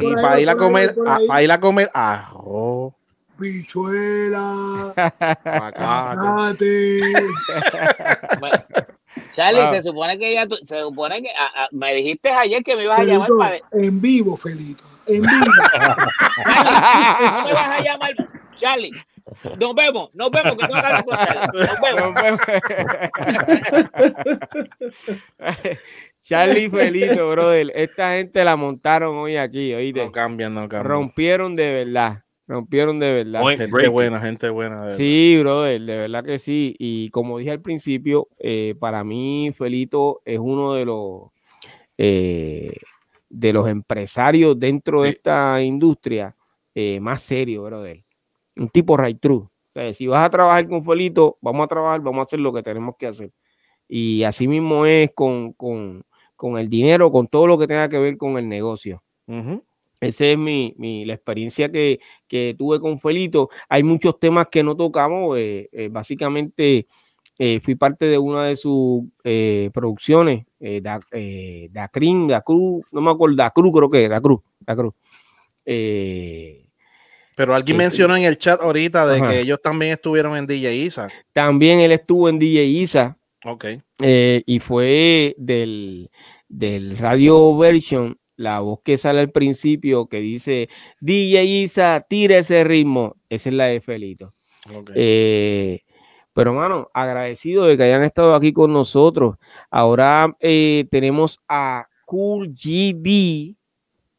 Y 0.00 0.14
para 0.14 0.40
ir 0.40 0.48
a 0.48 0.56
comer, 0.56 0.96
para 1.26 1.42
ir 1.42 1.52
a 1.52 1.60
comer 1.60 1.90
arroz. 1.92 2.94
Bichuela. 3.38 4.94
Charlie, 9.32 9.68
se 9.70 9.82
supone 9.84 10.18
que 10.18 10.34
ya 10.34 10.46
se 10.66 10.80
supone 10.80 11.22
que 11.22 11.30
me 11.70 11.94
dijiste 11.94 12.28
ayer 12.30 12.64
que 12.64 12.74
me 12.74 12.82
ibas 12.84 13.00
a 13.00 13.04
llamar 13.04 13.28
para 13.38 13.58
en 13.72 14.00
vivo, 14.00 14.36
Felito. 14.36 14.82
En 15.06 15.22
vivo. 15.22 15.36
no 17.32 17.42
me 17.44 17.52
vas 17.52 17.68
a 17.68 17.80
llamar, 17.80 18.12
Charlie. 18.56 18.90
Nos 19.60 19.74
vemos, 19.74 20.08
nos 20.14 20.30
vemos, 20.30 20.56
que 20.56 20.66
tengo 20.66 20.80
que 20.82 21.04
con 21.04 21.18
Charlie. 21.18 21.48
Nos 21.52 21.80
vemos. 22.14 22.40
Charlie 26.28 26.68
Felito, 26.70 27.30
brother. 27.30 27.72
Esta 27.74 28.12
gente 28.12 28.44
la 28.44 28.54
montaron 28.54 29.16
hoy 29.16 29.38
aquí, 29.38 29.72
oíste. 29.72 30.04
No 30.04 30.12
cambian, 30.12 30.52
no 30.52 30.68
cambian. 30.68 30.84
Rompieron 30.84 31.56
de 31.56 31.72
verdad. 31.72 32.22
Rompieron 32.46 32.98
de 32.98 33.24
verdad. 33.24 33.42
gente 33.56 33.88
buena, 33.88 34.20
gente 34.20 34.50
buena. 34.50 34.90
sí, 34.90 35.38
brother, 35.40 35.80
de 35.80 35.96
verdad 35.96 36.24
que 36.24 36.38
sí. 36.38 36.76
Y 36.78 37.08
como 37.10 37.38
dije 37.38 37.50
al 37.50 37.62
principio, 37.62 38.28
eh, 38.38 38.74
para 38.78 39.04
mí 39.04 39.52
Felito 39.56 40.20
es 40.26 40.38
uno 40.38 40.74
de 40.74 40.84
los 40.84 41.30
eh, 41.96 42.76
de 43.30 43.52
los 43.54 43.66
empresarios 43.66 44.58
dentro 44.58 45.02
de 45.02 45.10
esta 45.10 45.62
industria 45.62 46.36
eh, 46.74 47.00
más 47.00 47.22
serio, 47.22 47.64
brother. 47.64 48.04
Un 48.56 48.68
tipo 48.68 48.98
right 48.98 49.18
true. 49.18 49.38
O 49.38 49.50
sea, 49.72 49.94
si 49.94 50.06
vas 50.06 50.26
a 50.26 50.30
trabajar 50.30 50.68
con 50.68 50.84
Felito, 50.84 51.38
vamos 51.40 51.64
a 51.64 51.68
trabajar, 51.68 52.00
vamos 52.00 52.20
a 52.20 52.24
hacer 52.24 52.40
lo 52.40 52.52
que 52.52 52.62
tenemos 52.62 52.96
que 52.98 53.06
hacer. 53.06 53.32
Y 53.88 54.22
así 54.24 54.46
mismo 54.46 54.84
es 54.84 55.10
con, 55.14 55.54
con, 55.54 56.04
con 56.38 56.56
el 56.56 56.70
dinero, 56.70 57.10
con 57.10 57.26
todo 57.26 57.48
lo 57.48 57.58
que 57.58 57.66
tenga 57.66 57.88
que 57.88 57.98
ver 57.98 58.16
con 58.16 58.38
el 58.38 58.48
negocio. 58.48 59.02
Esa 60.00 60.26
es 60.26 60.38
mi, 60.38 60.72
mi, 60.78 61.04
la 61.04 61.14
experiencia 61.14 61.70
que, 61.70 61.98
que, 62.28 62.54
tuve 62.56 62.78
con 62.78 63.00
Felito. 63.00 63.50
Hay 63.68 63.82
muchos 63.82 64.20
temas 64.20 64.46
que 64.46 64.62
no 64.62 64.76
tocamos. 64.76 65.36
Eh, 65.36 65.68
eh, 65.72 65.88
básicamente 65.90 66.86
eh, 67.38 67.60
fui 67.60 67.74
parte 67.74 68.06
de 68.06 68.16
una 68.16 68.44
de 68.44 68.54
sus 68.56 69.02
producciones, 69.72 70.46
da, 70.80 71.00
da 71.70 71.88
Crin, 71.88 72.28
da 72.28 72.40
Cruz, 72.40 72.84
no 72.92 73.00
me 73.00 73.10
acuerdo, 73.10 73.34
Da 73.34 73.50
Cruz 73.50 73.72
creo 73.74 73.90
que, 73.90 74.08
Da 74.08 74.20
Cruz, 74.20 74.40
Da 74.60 74.76
Cruz. 74.76 74.94
Pero 75.64 77.54
alguien 77.54 77.76
mencionó 77.76 78.16
en 78.16 78.22
el 78.22 78.38
chat 78.38 78.60
ahorita 78.60 79.06
de 79.08 79.20
que 79.20 79.40
ellos 79.40 79.60
también 79.60 79.92
estuvieron 79.92 80.36
en 80.36 80.46
DJ 80.46 80.74
Isa. 80.76 81.08
También 81.32 81.80
él 81.80 81.90
estuvo 81.90 82.28
en 82.28 82.38
DJ 82.38 82.64
Isa. 82.64 83.17
Ok. 83.44 83.66
y 84.00 84.58
fue 84.60 85.34
del, 85.38 86.10
del 86.48 86.98
radio 86.98 87.56
version 87.56 88.18
la 88.38 88.60
voz 88.60 88.80
que 88.84 88.96
sale 88.96 89.20
al 89.20 89.30
principio 89.30 90.06
que 90.06 90.20
dice 90.20 90.68
DJ 91.00 91.44
Isa, 91.44 92.06
tira 92.08 92.38
ese 92.38 92.64
ritmo, 92.64 93.16
esa 93.28 93.48
es 93.50 93.54
la 93.54 93.66
de 93.66 93.80
Felito. 93.80 94.32
Eh, 94.94 95.80
pero 96.32 96.52
hermano, 96.52 96.88
agradecido 96.94 97.66
de 97.66 97.76
que 97.76 97.82
hayan 97.82 98.04
estado 98.04 98.34
aquí 98.34 98.52
con 98.52 98.72
nosotros. 98.72 99.36
Ahora 99.70 100.36
eh, 100.38 100.86
tenemos 100.90 101.40
a 101.48 101.88
Cool 102.06 102.54
GD 102.54 103.56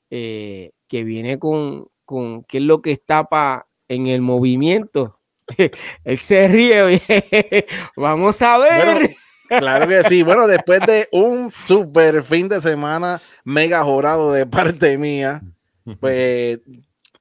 eh, 0.09 0.71
que 0.87 1.03
viene 1.05 1.39
con, 1.39 1.87
con 2.03 2.43
qué 2.43 2.57
es 2.57 2.63
lo 2.63 2.81
que 2.81 2.91
está 2.91 3.23
pa, 3.23 3.67
en 3.87 4.07
el 4.07 4.21
movimiento. 4.21 5.18
Él 6.03 6.17
se 6.17 6.47
ríe. 6.47 7.01
Vamos 7.95 8.41
a 8.41 8.57
ver. 8.57 9.15
Claro 9.47 9.87
que 9.87 10.03
sí. 10.03 10.23
Bueno, 10.23 10.47
después 10.47 10.81
de 10.81 11.07
un 11.11 11.51
super 11.51 12.23
fin 12.23 12.47
de 12.47 12.61
semana 12.61 13.21
mega 13.43 13.83
jorado 13.83 14.31
de 14.31 14.45
parte 14.45 14.97
mía, 14.97 15.41
pues 15.99 16.59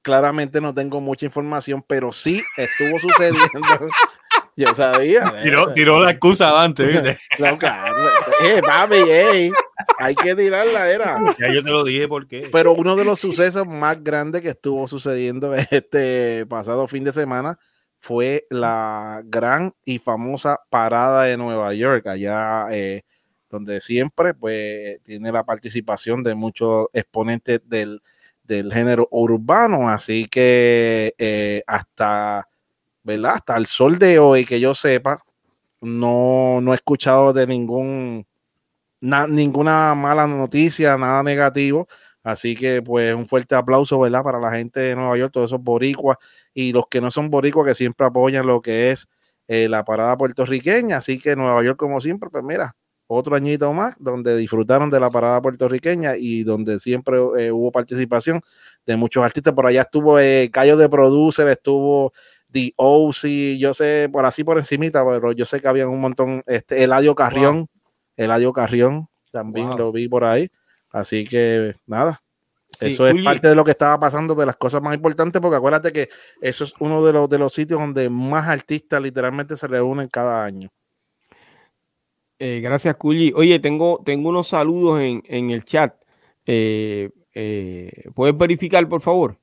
claramente 0.01 0.61
no 0.61 0.73
tengo 0.73 0.99
mucha 1.01 1.25
información, 1.25 1.83
pero 1.85 2.11
sí 2.11 2.43
estuvo 2.55 2.99
sucediendo. 2.99 3.39
Yo 4.55 4.75
sabía. 4.75 5.33
Tiró, 5.73 6.01
la 6.01 6.11
excusa 6.11 6.61
antes. 6.61 7.17
No, 7.39 7.57
claro. 7.57 7.95
Eh, 8.43 8.61
papi, 8.61 9.51
hay 9.97 10.15
que 10.15 10.35
tirarla, 10.35 10.89
era. 10.89 11.17
Ya 11.39 11.53
yo 11.53 11.63
te 11.63 11.69
lo 11.69 11.85
dije 11.85 12.09
porque. 12.09 12.49
Pero 12.51 12.73
uno 12.73 12.97
de 12.97 13.05
los 13.05 13.19
sucesos 13.19 13.65
más 13.65 14.03
grandes 14.03 14.41
que 14.41 14.49
estuvo 14.49 14.85
sucediendo 14.89 15.55
este 15.55 16.45
pasado 16.45 16.87
fin 16.87 17.05
de 17.05 17.13
semana 17.13 17.57
fue 17.99 18.47
la 18.49 19.21
gran 19.25 19.73
y 19.83 19.99
famosa 19.99 20.59
parada 20.69 21.23
de 21.25 21.37
Nueva 21.37 21.73
York, 21.73 22.07
allá 22.07 22.67
eh, 22.71 23.03
donde 23.49 23.81
siempre 23.81 24.33
pues 24.33 25.01
tiene 25.03 25.31
la 25.31 25.43
participación 25.43 26.23
de 26.23 26.33
muchos 26.33 26.87
exponentes 26.93 27.61
del, 27.65 28.01
género 28.47 29.07
urbano, 29.11 29.89
así 29.89 30.25
que 30.25 31.13
eh, 31.19 31.61
hasta, 31.67 32.47
¿verdad? 33.03 33.33
Hasta 33.35 33.57
el 33.57 33.67
sol 33.67 33.99
de 33.99 34.17
hoy, 34.17 34.43
que 34.43 34.59
yo 34.59 34.73
sepa, 34.73 35.19
no, 35.81 36.59
no 36.59 36.71
he 36.71 36.75
escuchado 36.75 37.31
de 37.31 37.45
ningún, 37.45 38.25
ninguna 39.01 39.93
mala 39.93 40.25
noticia, 40.25 40.97
nada 40.97 41.21
negativo. 41.21 41.87
Así 42.23 42.55
que, 42.55 42.81
pues, 42.81 43.13
un 43.15 43.27
fuerte 43.27 43.55
aplauso, 43.55 43.99
¿verdad? 43.99 44.23
Para 44.23 44.39
la 44.39 44.51
gente 44.51 44.79
de 44.79 44.95
Nueva 44.95 45.17
York, 45.17 45.31
todos 45.33 45.51
esos 45.51 45.63
boricuas 45.63 46.17
y 46.53 46.73
los 46.73 46.85
que 46.89 47.01
no 47.01 47.11
son 47.11 47.29
boricuas 47.29 47.67
que 47.67 47.73
siempre 47.73 48.05
apoyan 48.07 48.45
lo 48.45 48.61
que 48.61 48.91
es 48.91 49.07
eh, 49.47 49.67
la 49.69 49.83
parada 49.85 50.17
puertorriqueña. 50.17 50.97
Así 50.97 51.19
que 51.19 51.35
Nueva 51.35 51.63
York, 51.63 51.77
como 51.77 52.01
siempre, 52.01 52.29
pues 52.29 52.43
mira, 52.43 52.75
otro 53.07 53.35
añito 53.35 53.73
más 53.73 53.95
donde 53.99 54.37
disfrutaron 54.37 54.91
de 54.91 54.99
la 54.99 55.09
parada 55.09 55.41
puertorriqueña 55.41 56.15
y 56.15 56.43
donde 56.43 56.79
siempre 56.79 57.17
eh, 57.39 57.51
hubo 57.51 57.71
participación 57.71 58.41
de 58.85 58.95
muchos 58.97 59.23
artistas. 59.23 59.53
Por 59.53 59.65
allá 59.65 59.81
estuvo 59.81 60.19
eh, 60.19 60.49
Cayo 60.51 60.77
de 60.77 60.87
Producer, 60.89 61.47
estuvo 61.47 62.13
The 62.51 62.73
OC, 62.75 63.57
yo 63.57 63.73
sé, 63.73 64.09
por 64.11 64.25
así 64.25 64.43
por 64.43 64.59
encimita, 64.59 65.03
pero 65.05 65.31
yo 65.31 65.45
sé 65.45 65.59
que 65.59 65.67
había 65.67 65.87
un 65.87 66.01
montón, 66.01 66.43
este, 66.45 66.83
Eladio 66.83 67.15
Carrión, 67.15 67.67
Eladio 68.15 68.53
Carrión, 68.53 69.07
también 69.31 69.75
lo 69.77 69.91
vi 69.91 70.07
por 70.07 70.23
ahí. 70.23 70.51
Así 70.91 71.25
que 71.25 71.75
nada, 71.85 72.21
eso 72.79 73.07
es 73.07 73.23
parte 73.23 73.47
de 73.47 73.55
lo 73.55 73.65
que 73.65 73.71
estaba 73.71 73.99
pasando, 73.99 74.35
de 74.35 74.45
las 74.45 74.55
cosas 74.55 74.81
más 74.81 74.95
importantes, 74.95 75.41
porque 75.41 75.57
acuérdate 75.57 75.91
que 75.91 76.09
eso 76.41 76.63
es 76.63 76.73
uno 76.79 77.03
de 77.03 77.13
los, 77.13 77.29
de 77.29 77.37
los 77.37 77.53
sitios 77.53 77.79
donde 77.79 78.09
más 78.09 78.47
artistas 78.47 79.01
literalmente 79.01 79.57
se 79.57 79.67
reúnen 79.67 80.07
cada 80.07 80.45
año. 80.45 80.69
Eh, 82.37 82.61
gracias, 82.61 82.95
Culi. 82.95 83.33
Oye, 83.35 83.59
tengo, 83.59 84.01
tengo 84.05 84.29
unos 84.29 84.47
saludos 84.47 85.01
en, 85.01 85.49
el 85.49 85.65
chat. 85.65 85.93
Eh, 86.45 87.09
eh, 87.33 87.91
¿Puedes 88.15 88.37
verificar, 88.37 88.87
por 88.87 89.01
favor? 89.01 89.37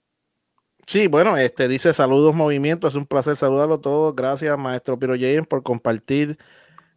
Sí, 0.87 1.09
bueno, 1.09 1.37
este 1.37 1.69
dice 1.69 1.93
saludos 1.93 2.35
movimiento, 2.35 2.87
es 2.87 2.95
un 2.95 3.07
placer 3.07 3.37
saludarlo 3.37 3.75
a 3.75 3.81
todos. 3.81 4.17
Gracias, 4.17 4.57
maestro 4.57 4.99
Piroyen, 4.99 5.45
por 5.45 5.63
compartir 5.63 6.39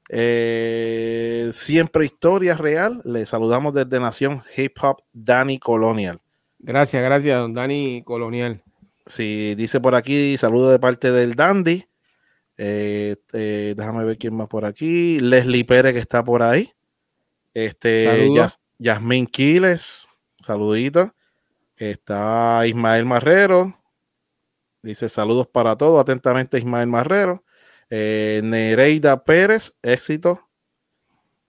eh, 0.10 1.52
siempre 1.54 2.06
historia 2.06 2.56
real. 2.56 3.02
Le 3.06 3.26
saludamos 3.26 3.74
desde 3.74 4.00
Nación 4.00 4.44
Hip 4.58 4.78
Hop 4.82 5.04
Dani 5.14 5.60
Colonial. 5.60 6.20
Gracias, 6.58 7.02
gracias, 7.04 7.40
don 7.40 7.54
Dani 7.54 8.04
Colonial. 8.04 8.64
Sí, 9.06 9.56
dice 9.56 9.80
por 9.80 9.96
aquí, 9.96 10.36
saludo 10.38 10.72
de 10.72 10.80
parte 10.80 11.12
del 11.12 11.36
Dandy. 11.36 11.86
Eh, 12.58 13.16
eh, 13.32 13.74
déjame 13.78 14.04
ver 14.04 14.18
quién 14.18 14.36
más 14.36 14.48
por 14.48 14.66
aquí. 14.66 15.20
Leslie 15.20 15.64
Pérez 15.64 15.94
que 15.94 16.00
está 16.00 16.24
por 16.24 16.44
ahí. 16.44 16.72
Este, 17.54 18.30
Yasmin 18.78 19.28
Quiles, 19.28 20.08
saludito. 20.46 21.14
Está 21.78 22.68
Ismael 22.68 23.06
Marrero. 23.06 23.80
Dice 24.82 25.08
saludos 25.08 25.48
para 25.48 25.78
todos. 25.78 26.02
Atentamente 26.02 26.58
Ismael 26.58 26.88
Marrero. 26.88 27.44
Eh, 27.90 28.42
Nereida 28.44 29.24
Pérez, 29.24 29.74
éxito. 29.82 30.40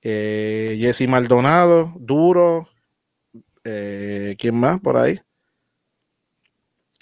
Eh, 0.03 0.77
Jesse 0.81 1.09
Maldonado, 1.09 1.93
duro. 1.99 2.69
Eh, 3.65 4.37
¿Quién 4.39 4.59
más 4.59 4.81
por 4.81 4.97
ahí? 4.97 5.21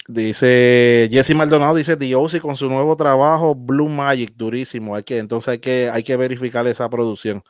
Dice 0.07 1.07
Jesse 1.11 1.35
Maldonado, 1.35 1.75
dice 1.75 1.95
Diosi 1.95 2.39
con 2.39 2.55
su 2.55 2.67
nuevo 2.67 2.97
trabajo, 2.97 3.53
Blue 3.53 3.87
Magic, 3.87 4.33
durísimo. 4.35 4.95
Hay 4.95 5.03
que, 5.03 5.19
entonces 5.19 5.49
hay 5.49 5.59
que, 5.59 5.89
hay 5.89 6.01
que 6.01 6.17
verificar 6.17 6.65
esa 6.65 6.89
producción. 6.89 7.43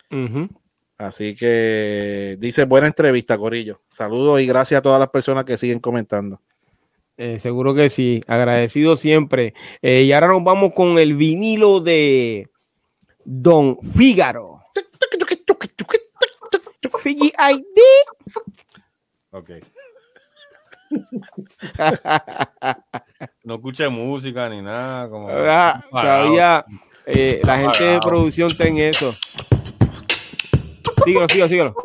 Así 0.98 1.36
que 1.36 2.36
dice 2.38 2.66
buena 2.66 2.88
entrevista, 2.88 3.38
Corillo. 3.38 3.82
Saludos 3.90 4.41
y 4.41 4.45
gracias 4.45 4.80
a 4.80 4.82
todas 4.82 4.99
las 4.99 5.07
personas 5.07 5.45
que 5.45 5.57
siguen 5.57 5.80
comentando. 5.80 6.41
Eh, 7.21 7.37
seguro 7.37 7.75
que 7.75 7.89
sí, 7.89 8.21
agradecido 8.27 8.95
siempre. 8.95 9.53
Eh, 9.81 10.03
y 10.03 10.13
ahora 10.13 10.29
nos 10.29 10.41
vamos 10.41 10.71
con 10.73 10.97
el 10.97 11.17
vinilo 11.17 11.81
de 11.81 12.47
Don 13.25 13.77
Fígaro. 13.93 14.61
Figi 17.03 17.33
ID. 17.37 17.79
Ok. 19.31 19.49
no 23.43 23.55
escuché 23.55 23.89
música 23.89 24.47
ni 24.47 24.61
nada. 24.61 25.09
Como 25.09 25.27
Ah, 25.29 25.83
Todavía 25.91 26.65
eh, 27.05 27.41
la 27.43 27.59
gente 27.59 27.83
de 27.83 27.99
producción 27.99 28.49
está 28.49 28.65
en 28.65 28.77
eso. 28.77 29.13
Síguelo, 31.03 31.27
síguelo, 31.27 31.47
síguelo. 31.49 31.75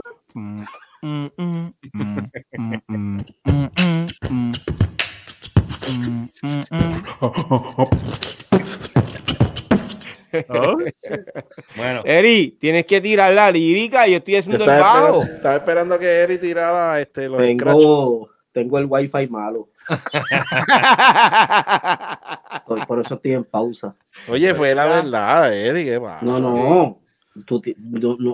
Eri, 12.05 12.57
tienes 12.61 12.85
que 12.87 13.01
tirar 13.01 13.33
la 13.33 13.51
lírica, 13.51 14.07
yo 14.07 14.19
estoy 14.19 14.37
haciendo 14.37 14.65
el 14.65 14.71
bajo. 14.71 15.23
Estaba 15.23 15.57
esperando 15.57 15.99
que 15.99 16.07
Eri 16.07 16.39
tirara 16.39 17.01
este, 17.01 17.29
los 17.29 17.39
tengo, 17.39 18.29
tengo 18.53 18.79
el 18.79 18.87
wifi 18.87 19.27
malo. 19.29 19.71
por, 22.67 23.01
eso 23.01 23.15
estoy 23.15 23.33
en 23.33 23.45
pausa. 23.45 23.95
Oye, 24.29 24.55
fue 24.55 24.75
la 24.75 24.87
verdad, 24.87 25.55
Eri, 25.55 25.85
qué 25.85 26.01
pasa? 26.01 26.25
No, 26.25 26.41
no. 26.41 27.01
No, 27.35 27.61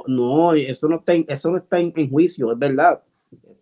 no, 0.07 0.55
eso 0.55 0.89
no 0.89 0.97
está, 0.97 1.15
eso 1.15 1.51
no 1.51 1.57
está 1.57 1.79
en, 1.79 1.91
en 1.97 2.11
juicio, 2.11 2.53
es 2.53 2.59
verdad. 2.59 3.01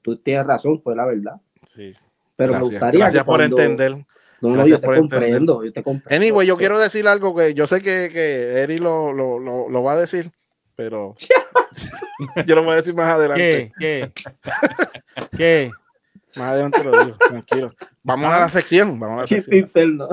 Tú 0.03 0.17
tienes 0.17 0.45
razón, 0.47 0.83
fue 0.83 0.97
la 0.97 1.07
verdad. 1.07 1.37
Sí. 1.67 1.95
Pero 2.39 2.53
gracias. 2.53 2.71
me 2.71 2.77
gustaría. 2.79 3.01
Gracias 3.01 3.23
que 3.23 3.27
por 3.27 3.37
cuando- 3.41 3.59
entender. 3.61 3.93
No, 4.41 4.51
no, 4.51 4.55
Gracias 4.55 4.71
yo 4.77 4.81
te 4.81 4.87
por 4.87 4.95
entender. 4.97 5.19
comprendo, 5.21 5.65
yo 5.65 5.73
te 5.73 5.83
comprendo. 5.83 6.17
Anyway, 6.17 6.47
yo 6.47 6.57
quiero 6.57 6.79
decir 6.79 7.09
algo 7.09 7.35
que 7.35 7.55
yo 7.55 7.67
sé 7.67 7.83
que, 7.83 8.09
que 8.13 8.61
Eri 8.63 8.79
lo, 8.79 9.13
lo, 9.13 9.41
lo, 9.41 9.69
lo 9.69 9.83
va 9.83 9.95
a 9.95 9.97
decir, 9.97 10.31
pero 10.77 11.17
yo 12.47 12.55
lo 12.55 12.63
voy 12.63 12.75
a 12.75 12.77
decir 12.77 12.95
más 12.95 13.09
adelante. 13.11 13.73
¿Qué? 13.79 14.13
¿Qué? 14.17 14.29
¿Qué? 15.37 15.71
Más 16.37 16.53
adelante 16.53 16.85
lo 16.85 17.05
digo, 17.05 17.17
tranquilo. 17.17 17.75
Vamos 18.05 18.31
a 18.33 18.39
la 18.39 18.49
sección, 18.51 19.01
vamos 19.01 19.19
a 19.19 19.21
la 19.23 19.27
sección. 19.27 19.57
interno. 19.57 20.09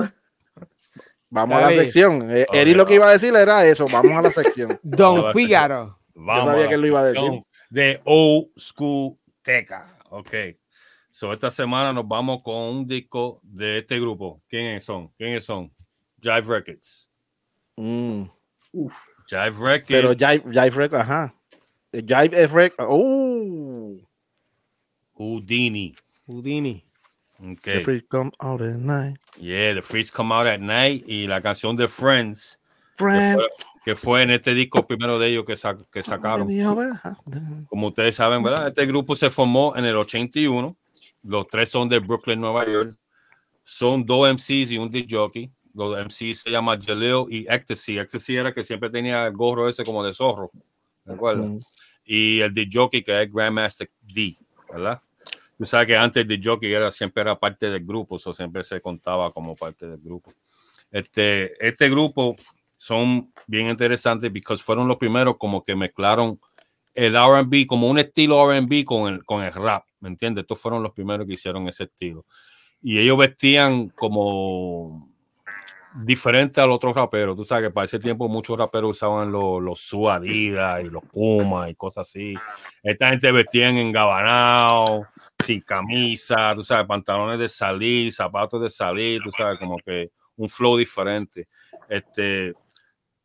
Vamos 1.30 1.56
a 1.58 1.60
la 1.60 1.70
sección. 1.70 2.28
Eh, 2.36 2.46
Eri 2.52 2.74
lo 2.74 2.84
que 2.84 2.94
iba 2.94 3.06
a 3.08 3.12
decir 3.12 3.32
era 3.36 3.64
eso, 3.64 3.86
vamos 3.92 4.16
a 4.16 4.22
la 4.22 4.30
sección. 4.32 4.80
Don 4.82 5.32
Fígaro. 5.32 5.96
vamos 6.14 6.46
sabía 6.46 6.66
que 6.68 6.74
él 6.74 6.80
lo 6.80 6.86
iba 6.88 7.00
a 7.00 7.04
decir. 7.04 7.30
De 7.70 8.00
Old 8.04 8.48
School 8.58 9.16
Teca. 9.42 9.86
Ok. 10.10 10.34
So, 11.16 11.32
esta 11.32 11.50
semana 11.50 11.94
nos 11.94 12.06
vamos 12.06 12.42
con 12.42 12.54
un 12.56 12.86
disco 12.86 13.40
de 13.42 13.78
este 13.78 13.98
grupo. 13.98 14.42
¿Quiénes 14.50 14.84
son? 14.84 15.08
¿Quiénes 15.16 15.46
son? 15.46 15.72
Jive 16.20 16.42
Records. 16.42 17.08
Mm, 17.78 18.24
Jive 19.26 19.58
Records. 19.58 19.86
Pero 19.88 20.12
Jive, 20.12 20.42
Jive 20.52 20.70
Record, 20.76 21.00
ajá. 21.00 21.34
Jive 21.90 22.32
es 22.34 22.50
Record. 22.50 22.90
Uh, 22.90 23.98
Houdini. 25.14 25.96
Houdini. 26.26 26.84
the 27.38 27.78
Ok. 27.78 27.82
free 27.82 28.02
come 28.02 28.30
out 28.38 28.60
at 28.60 28.76
night. 28.76 29.16
Yeah, 29.40 29.72
The 29.72 29.80
Freeze 29.80 30.10
Come 30.10 30.34
Out 30.34 30.46
at 30.46 30.60
Night 30.60 31.08
y 31.08 31.26
la 31.26 31.40
canción 31.40 31.76
de 31.76 31.88
Friends, 31.88 32.60
Friend. 32.96 33.40
que 33.86 33.96
fue 33.96 34.22
en 34.22 34.32
este 34.32 34.52
disco 34.52 34.86
primero 34.86 35.18
de 35.18 35.28
ellos 35.28 35.46
que, 35.46 35.54
que 35.90 36.02
sacaron. 36.02 36.46
Como 37.70 37.86
ustedes 37.86 38.16
saben, 38.16 38.42
¿verdad? 38.42 38.68
Este 38.68 38.84
grupo 38.84 39.16
se 39.16 39.30
formó 39.30 39.74
en 39.76 39.86
el 39.86 39.96
81. 39.96 40.76
Los 41.26 41.48
tres 41.48 41.68
son 41.68 41.88
de 41.88 41.98
Brooklyn, 41.98 42.40
Nueva 42.40 42.64
York. 42.66 42.96
Son 43.64 44.06
dos 44.06 44.32
MCs 44.32 44.70
y 44.70 44.78
un 44.78 44.90
DJ 44.90 45.16
jockey. 45.16 45.50
Los 45.74 45.98
MCs 45.98 46.40
se 46.40 46.50
llaman 46.50 46.80
Jalil 46.80 47.26
y 47.28 47.46
Ecstasy. 47.48 47.98
Ecstasy 47.98 48.36
era 48.36 48.54
que 48.54 48.64
siempre 48.64 48.88
tenía 48.88 49.26
el 49.26 49.32
gorro 49.32 49.68
ese 49.68 49.84
como 49.84 50.04
de 50.04 50.14
zorro. 50.14 50.50
¿De 51.04 51.14
acuerdo? 51.14 51.44
Mm. 51.44 51.60
Y 52.04 52.40
el 52.40 52.54
DJ 52.54 52.70
jockey 52.72 53.02
que 53.02 53.22
es 53.22 53.32
Grandmaster 53.32 53.90
D, 54.00 54.36
¿verdad? 54.72 55.00
Tú 55.58 55.64
sabes 55.64 55.86
que 55.88 55.96
antes 55.96 56.22
el 56.22 56.28
DJ 56.28 56.50
jockey 56.50 56.72
era, 56.72 56.90
siempre 56.90 57.22
era 57.22 57.38
parte 57.38 57.68
del 57.68 57.84
grupo, 57.84 58.16
eso 58.16 58.32
siempre 58.32 58.62
se 58.62 58.80
contaba 58.80 59.32
como 59.32 59.54
parte 59.56 59.86
del 59.86 59.98
grupo. 59.98 60.32
Este, 60.90 61.66
este 61.66 61.90
grupo 61.90 62.36
son 62.76 63.32
bien 63.46 63.68
interesantes 63.68 64.30
porque 64.30 64.62
fueron 64.62 64.86
los 64.86 64.96
primeros 64.98 65.36
como 65.38 65.64
que 65.64 65.74
mezclaron 65.74 66.38
el 66.94 67.14
R&B 67.14 67.66
como 67.66 67.88
un 67.88 67.98
estilo 67.98 68.50
R&B 68.50 68.84
con 68.84 69.12
el, 69.12 69.24
con 69.24 69.42
el 69.42 69.52
rap, 69.52 69.84
¿me 70.00 70.08
entiendes? 70.08 70.42
Estos 70.42 70.60
fueron 70.60 70.82
los 70.82 70.92
primeros 70.92 71.26
que 71.26 71.34
hicieron 71.34 71.68
ese 71.68 71.84
estilo. 71.84 72.24
Y 72.82 72.98
ellos 72.98 73.18
vestían 73.18 73.88
como 73.88 75.10
diferente 75.94 76.60
al 76.60 76.70
otro 76.70 76.92
rapero. 76.92 77.34
Tú 77.34 77.44
sabes 77.44 77.68
que 77.68 77.72
para 77.72 77.86
ese 77.86 77.98
tiempo 77.98 78.28
muchos 78.28 78.58
raperos 78.58 78.96
usaban 78.96 79.32
los, 79.32 79.62
los 79.62 79.80
Su 79.80 80.10
Adidas 80.10 80.82
y 80.84 80.90
los 80.90 81.02
Puma 81.04 81.70
y 81.70 81.74
cosas 81.74 82.08
así. 82.08 82.34
Esta 82.82 83.10
gente 83.10 83.32
vestían 83.32 83.78
engabanado, 83.78 85.06
sin 85.44 85.60
camisa, 85.62 86.54
tú 86.54 86.64
sabes, 86.64 86.86
pantalones 86.86 87.38
de 87.38 87.48
salir, 87.48 88.12
zapatos 88.12 88.60
de 88.60 88.70
salir, 88.70 89.22
tú 89.22 89.30
sabes, 89.30 89.58
como 89.58 89.78
que 89.78 90.10
un 90.36 90.48
flow 90.48 90.76
diferente. 90.76 91.48
Este, 91.88 92.52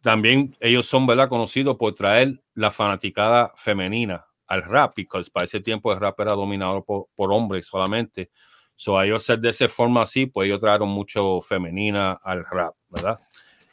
también 0.02 0.56
ellos 0.60 0.86
son, 0.86 1.06
¿verdad?, 1.06 1.30
conocidos 1.30 1.78
por 1.78 1.94
traer 1.94 2.42
la 2.54 2.72
fanaticada 2.72 3.52
femenina 3.56 4.26
al 4.52 4.64
rap, 4.64 4.94
porque 4.96 5.30
para 5.32 5.46
ese 5.46 5.62
tiempo 5.62 5.94
el 5.94 6.00
rap 6.00 6.20
era 6.20 6.34
dominado 6.34 6.84
por, 6.84 7.08
por 7.16 7.32
hombres 7.32 7.66
solamente. 7.66 8.32
So, 8.76 8.98
a 8.98 9.06
ellos 9.06 9.24
ser 9.24 9.40
de 9.40 9.50
esa 9.50 9.70
forma 9.70 10.02
así, 10.02 10.26
pues 10.26 10.48
ellos 10.48 10.60
trajeron 10.60 10.90
mucho 10.90 11.40
femenina 11.40 12.20
al 12.22 12.44
rap, 12.46 12.76
¿verdad? 12.90 13.20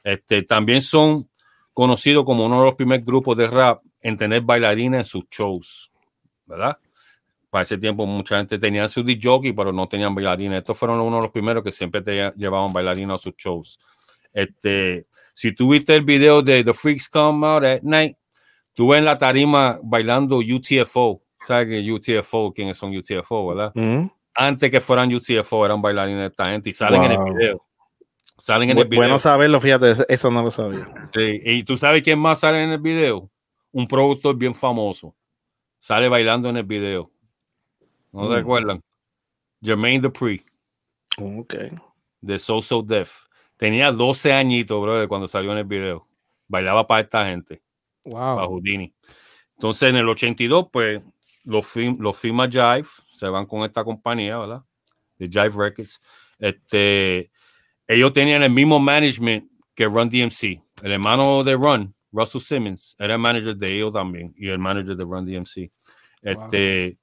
Este, 0.05 0.43
también 0.45 0.81
son 0.81 1.29
conocidos 1.73 2.25
como 2.25 2.47
uno 2.47 2.61
de 2.61 2.65
los 2.67 2.75
primeros 2.77 3.05
grupos 3.05 3.37
de 3.37 3.49
rap 3.49 3.83
en 4.01 4.17
tener 4.17 4.43
bailarina 4.43 4.99
en 4.99 5.05
sus 5.05 5.25
shows, 5.29 5.91
¿verdad? 6.47 6.79
Para 7.51 7.63
ese 7.63 7.77
tiempo 7.77 8.07
mucha 8.07 8.37
gente 8.37 8.57
tenía 8.59 8.89
su 8.89 9.03
DJ, 9.03 9.53
pero 9.57 9.73
no 9.73 9.89
tenían 9.89 10.15
bailarina. 10.15 10.59
Estos 10.59 10.79
fueron 10.79 11.01
uno 11.01 11.17
de 11.17 11.23
los 11.23 11.33
primeros 11.33 11.65
que 11.65 11.73
siempre 11.73 12.03
te 12.03 12.33
llevaban 12.37 12.73
bailarina 12.73 13.15
a 13.15 13.19
sus 13.19 13.35
shows. 13.37 13.81
Este, 14.33 15.07
si 15.33 15.53
tú 15.53 15.71
viste 15.71 15.97
el 15.97 16.05
video 16.05 16.41
de 16.41 16.63
The 16.63 16.73
Freaks 16.73 17.09
Come 17.09 17.47
Out 17.47 17.65
at 17.65 17.83
Night, 17.83 18.18
tú 18.79 18.87
ves 18.87 19.01
en 19.01 19.05
la 19.07 19.19
tarima 19.19 19.81
bailando 19.83 20.37
UTFO. 20.39 21.21
¿Sabes 21.41 21.67
que 21.67 21.93
UTFO? 21.93 22.53
¿Quiénes 22.55 22.77
son 22.77 22.97
UTFO, 22.97 23.49
verdad? 23.49 23.73
Mm. 23.75 24.07
Antes 24.37 24.71
que 24.71 24.81
fueran 24.81 25.13
UTFO 25.13 25.67
eran 25.67 25.83
bailarines 25.83 26.21
de 26.21 26.27
esta 26.27 26.45
gente 26.45 26.71
y 26.71 26.73
salen 26.73 27.03
en 27.03 27.11
el 27.11 27.25
video. 27.35 27.67
Salen 28.37 28.71
en 28.71 28.77
Bu- 28.77 28.83
el 28.83 28.89
video. 28.89 29.03
Bueno 29.03 29.19
saberlo, 29.19 29.59
fíjate, 29.61 29.97
eso 30.09 30.31
no 30.31 30.45
lo 30.45 30.51
sabía. 30.53 30.87
Sí, 31.13 31.41
Y 31.45 31.65
tú 31.65 31.77
sabes 31.77 32.03
quién 32.05 32.21
más 32.21 32.39
sale 32.39 32.63
en 32.63 32.71
el 32.71 32.79
video? 32.79 33.29
Un 33.73 33.89
productor 33.89 34.37
bien 34.37 34.55
famoso. 34.55 35.13
Sale 35.81 36.09
bailando 36.09 36.49
en 36.49 36.59
el 36.59 36.63
video. 36.65 37.11
¿No 38.13 38.29
se 38.29 38.35
Mm. 38.37 38.41
acuerdan? 38.41 38.81
Jermaine 39.61 40.01
Dupri 40.03 40.45
Ok. 41.21 41.55
de 42.21 42.39
So 42.39 42.63
So 42.63 42.81
Def. 42.83 43.27
Tenía 43.57 43.91
12 43.91 44.33
añitos, 44.33 44.81
bro, 44.81 45.09
cuando 45.09 45.27
salió 45.27 45.51
en 45.51 45.59
el 45.59 45.65
video. 45.65 46.07
Bailaba 46.47 46.87
para 46.87 47.01
esta 47.01 47.27
gente, 47.27 47.61
Wow. 48.05 48.39
Houdini. 48.49 48.93
Entonces, 49.57 49.91
en 49.91 49.97
el 49.97 50.09
82, 50.09 50.69
pues, 50.73 51.03
los, 51.45 51.67
film, 51.67 51.97
los 52.01 52.17
firma 52.17 52.49
Jive, 52.49 52.87
se 53.13 53.29
van 53.29 53.47
con 53.47 53.65
esta 53.65 53.83
compañía, 53.85 54.39
¿verdad? 54.39 54.63
De 55.17 55.27
Jive 55.27 55.53
Records. 55.57 56.01
Este, 56.39 57.31
ellos 57.87 58.13
tenían 58.13 58.43
el 58.43 58.51
mismo 58.51 58.79
management 58.79 59.51
que 59.75 59.87
Run 59.87 60.09
DMC. 60.09 60.63
El 60.83 60.93
hermano 60.93 61.43
de 61.43 61.55
Run, 61.55 61.95
Russell 62.13 62.41
Simmons, 62.41 62.95
era 62.99 63.15
el 63.15 63.21
manager 63.21 63.57
de 63.57 63.75
ellos 63.75 63.93
también 63.93 64.33
y 64.37 64.49
el 64.49 64.59
manager 64.59 64.97
de 64.97 65.05
Run 65.05 65.27
DMC. 65.27 65.71
Este, 66.23 66.99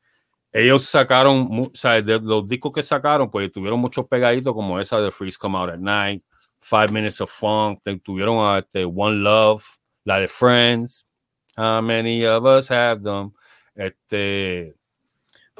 Ellos 0.52 0.86
sacaron, 0.86 1.50
o 1.52 1.72
sea, 1.74 2.02
de 2.02 2.20
los 2.20 2.48
discos 2.48 2.72
que 2.72 2.84
sacaron, 2.84 3.30
pues 3.30 3.52
tuvieron 3.52 3.80
muchos 3.80 4.08
pegaditos 4.08 4.54
como 4.54 4.80
esa 4.80 5.00
de 5.02 5.12
Freeze 5.12 5.38
Come 5.38 5.58
Out 5.58 5.72
at 5.72 5.80
Night, 5.80 6.24
Five 6.62 6.90
Minutes 6.92 7.20
of 7.20 7.32
Funk, 7.32 7.82
tuvieron 8.02 8.38
a, 8.40 8.60
este, 8.60 8.86
One 8.86 9.18
Love, 9.18 9.64
la 10.06 10.20
de 10.20 10.28
Friends, 10.28 11.06
How 11.58 11.82
many 11.82 12.26
of 12.26 12.44
us 12.46 12.70
have 12.70 13.02
them? 13.02 13.32
Este, 13.76 14.74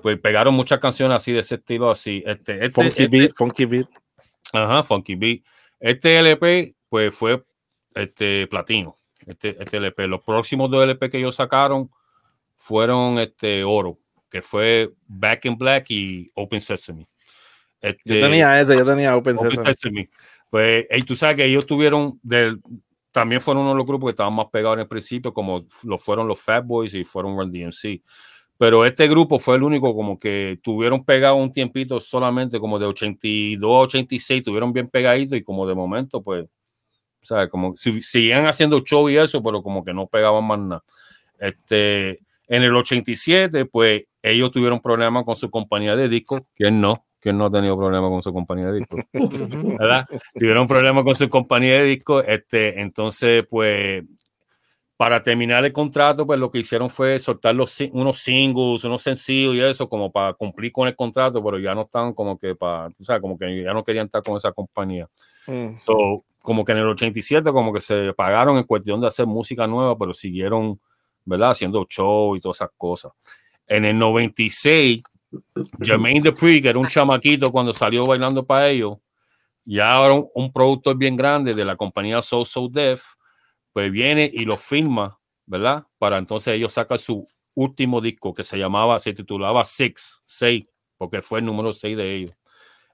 pues 0.02 0.20
pegaron 0.20 0.54
muchas 0.54 0.80
canciones 0.80 1.16
así 1.18 1.32
de 1.32 1.40
ese 1.40 1.56
estilo 1.56 1.90
así. 1.90 2.24
Este, 2.26 2.66
este, 2.66 2.72
Funky 2.72 3.04
este- 3.04 3.08
beat, 3.08 3.32
funky 3.36 3.66
beat. 3.66 3.88
Ajá, 4.54 4.84
Funky 4.84 5.16
Beat. 5.16 5.42
Este 5.80 6.18
LP, 6.20 6.76
pues 6.90 7.14
fue 7.14 7.44
este 7.94 8.48
platino. 8.48 8.98
Este, 9.26 9.62
este 9.62 9.78
LP. 9.78 10.08
Los 10.08 10.22
próximos 10.22 10.70
dos 10.70 10.84
LP 10.84 11.10
que 11.10 11.18
ellos 11.18 11.36
sacaron 11.36 11.90
fueron 12.56 13.20
este 13.20 13.64
oro, 13.64 13.98
que 14.30 14.42
fue 14.42 14.92
Back 15.08 15.46
in 15.46 15.58
Black 15.58 15.86
y 15.90 16.30
Open 16.36 16.62
Sesame. 16.62 17.08
Este, 17.82 18.20
Yo 18.20 18.22
tenía 18.22 18.60
ese, 18.62 18.76
yo 18.78 18.86
tenía 18.86 19.16
Open 19.16 19.38
Open 19.38 19.50
Sesame. 19.52 19.74
Sesame. 19.74 20.10
Pues, 20.50 20.86
y 20.90 21.02
tú 21.02 21.16
sabes 21.16 21.36
que 21.36 21.46
ellos 21.46 21.66
tuvieron 21.66 22.20
del 22.24 22.62
también 23.16 23.40
fueron 23.40 23.64
uno 23.64 23.72
de 23.72 23.78
los 23.78 23.86
grupos 23.86 24.10
que 24.10 24.12
estaban 24.12 24.36
más 24.36 24.48
pegados 24.48 24.76
en 24.76 24.82
el 24.82 24.88
principio, 24.90 25.34
como 25.34 25.66
lo 25.84 25.98
fueron 25.98 26.28
los 26.28 26.42
Fat 26.42 26.66
Boys 26.68 26.94
y 26.96 27.06
fueron 27.06 27.38
Run 27.38 27.50
DMC. 27.50 28.02
Pero 28.58 28.86
este 28.86 29.08
grupo 29.08 29.40
fue 29.40 29.56
el 29.56 29.64
único 29.64 29.96
como 29.96 30.20
que 30.20 30.60
tuvieron 30.62 31.06
pegado 31.06 31.36
un 31.36 31.50
tiempito 31.50 32.02
solamente 32.02 32.60
como 32.60 32.78
de 32.78 32.88
82 32.88 33.74
a 33.74 33.80
86, 33.80 34.44
tuvieron 34.44 34.74
bien 34.74 34.90
pegaditos 34.90 35.38
y 35.38 35.44
como 35.44 35.66
de 35.66 35.74
momento 35.74 36.22
pues, 36.22 36.44
o 36.44 37.26
sea, 37.26 37.48
como 37.48 37.78
si 37.78 38.02
seguían 38.02 38.48
haciendo 38.48 38.82
show 38.82 39.10
y 39.10 39.16
eso, 39.16 39.42
pero 39.42 39.64
como 39.64 39.86
que 39.86 39.94
no 39.94 40.08
pegaban 40.08 40.44
más 40.44 40.60
nada. 40.60 40.84
Este, 41.40 42.20
en 42.50 42.64
el 42.64 42.76
87 42.76 43.64
pues 43.66 44.04
ellos 44.22 44.52
tuvieron 44.52 44.82
problemas 44.82 45.24
con 45.24 45.38
su 45.38 45.50
compañía 45.50 45.96
de 45.96 46.10
discos, 46.10 46.42
que 46.54 46.70
no, 46.70 47.06
que 47.26 47.34
no 47.34 47.48
ha 47.48 47.52
tenido 47.52 47.76
problemas 47.76 48.12
con 48.12 48.22
su 48.22 48.32
compañía 48.32 48.68
de 48.68 48.78
discos, 48.78 49.02
¿verdad? 49.80 50.06
Tuvieron 50.36 50.68
problemas 50.68 51.04
con 51.04 51.16
su 51.16 51.28
compañía 51.28 51.80
de 51.80 51.84
discos, 51.86 52.24
este, 52.28 52.80
entonces 52.80 53.44
pues 53.50 54.04
para 54.96 55.24
terminar 55.24 55.66
el 55.66 55.74
contrato, 55.74 56.28
pues 56.28 56.40
lo 56.40 56.52
que 56.52 56.60
hicieron 56.60 56.88
fue 56.92 57.18
soltar 57.18 57.56
los, 57.56 57.82
unos 57.94 58.20
singles, 58.20 58.84
unos 58.84 59.02
sencillos 59.02 59.56
y 59.56 59.62
eso, 59.62 59.90
como 59.90 60.12
para 60.12 60.36
cumplir 60.36 60.72
con 60.72 60.88
el 60.88 60.96
contrato, 60.96 61.44
pero 61.44 61.58
ya 61.58 61.74
no 61.74 61.82
estaban 61.82 62.14
como 62.14 62.38
que 62.38 62.56
para, 62.56 62.90
o 62.90 63.04
sea, 63.04 63.20
como 63.20 63.40
que 63.40 63.64
ya 63.64 63.74
no 63.74 63.84
querían 63.84 64.06
estar 64.06 64.22
con 64.22 64.38
esa 64.38 64.52
compañía. 64.52 65.10
Mm. 65.48 65.80
So, 65.80 66.26
como 66.44 66.64
que 66.64 66.74
en 66.74 66.78
el 66.78 66.88
87, 66.88 67.52
como 67.52 67.74
que 67.74 67.82
se 67.82 68.14
pagaron 68.14 68.58
en 68.58 68.66
cuestión 68.66 69.02
de 69.02 69.08
hacer 69.08 69.26
música 69.26 69.66
nueva, 69.66 69.98
pero 69.98 70.14
siguieron, 70.14 70.80
¿verdad? 71.26 71.50
Haciendo 71.50 71.88
show 71.90 72.36
y 72.36 72.40
todas 72.40 72.58
esas 72.58 72.70
cosas. 72.78 73.14
En 73.66 73.84
el 73.84 73.98
96, 73.98 75.02
Jermaine 75.82 76.22
Dupri, 76.22 76.62
que 76.62 76.70
era 76.70 76.80
un 76.80 76.88
chamaquito 76.88 77.52
cuando 77.52 77.74
salió 77.74 78.06
bailando 78.06 78.46
para 78.46 78.70
ellos, 78.70 78.98
ya 79.64 79.94
ahora 79.94 80.14
un, 80.14 80.30
un 80.34 80.54
productor 80.54 80.98
bien 80.98 81.16
grande 81.16 81.54
de 81.54 81.66
la 81.66 81.76
compañía 81.76 82.22
So 82.22 82.46
So 82.46 82.70
Def, 82.70 83.04
pues 83.74 83.92
viene 83.92 84.30
y 84.32 84.46
lo 84.46 84.58
firma, 84.58 85.20
¿verdad? 85.46 85.86
Para 85.98 86.18
entonces 86.18 86.56
ellos 86.56 86.74
sacan 86.74 86.98
su 86.98 87.28
último 87.56 88.02
disco 88.02 88.34
que 88.34 88.44
se 88.44 88.58
llamaba, 88.58 89.00
se 89.00 89.14
titulaba 89.14 89.64
Six, 89.64 90.22
6, 90.26 90.66
porque 90.98 91.22
fue 91.22 91.40
el 91.40 91.46
número 91.46 91.72
6 91.72 91.98
de 91.98 92.16
ellos. 92.16 92.32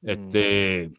Este, 0.01 0.91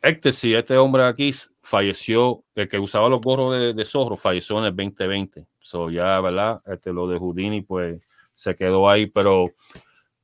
este 0.00 0.32
sí, 0.32 0.54
este 0.54 0.76
hombre 0.76 1.04
aquí 1.04 1.32
falleció, 1.60 2.44
el 2.54 2.68
que 2.68 2.78
usaba 2.78 3.08
los 3.08 3.20
gorros 3.20 3.60
de, 3.60 3.74
de 3.74 3.84
zorro, 3.84 4.16
falleció 4.16 4.58
en 4.58 4.64
el 4.64 4.76
2020. 4.76 5.46
So 5.60 5.90
ya, 5.90 6.20
¿verdad? 6.20 6.60
Este, 6.66 6.92
lo 6.92 7.06
de 7.06 7.18
Houdini, 7.18 7.62
pues 7.62 8.00
se 8.34 8.56
quedó 8.56 8.88
ahí, 8.88 9.06
pero 9.06 9.52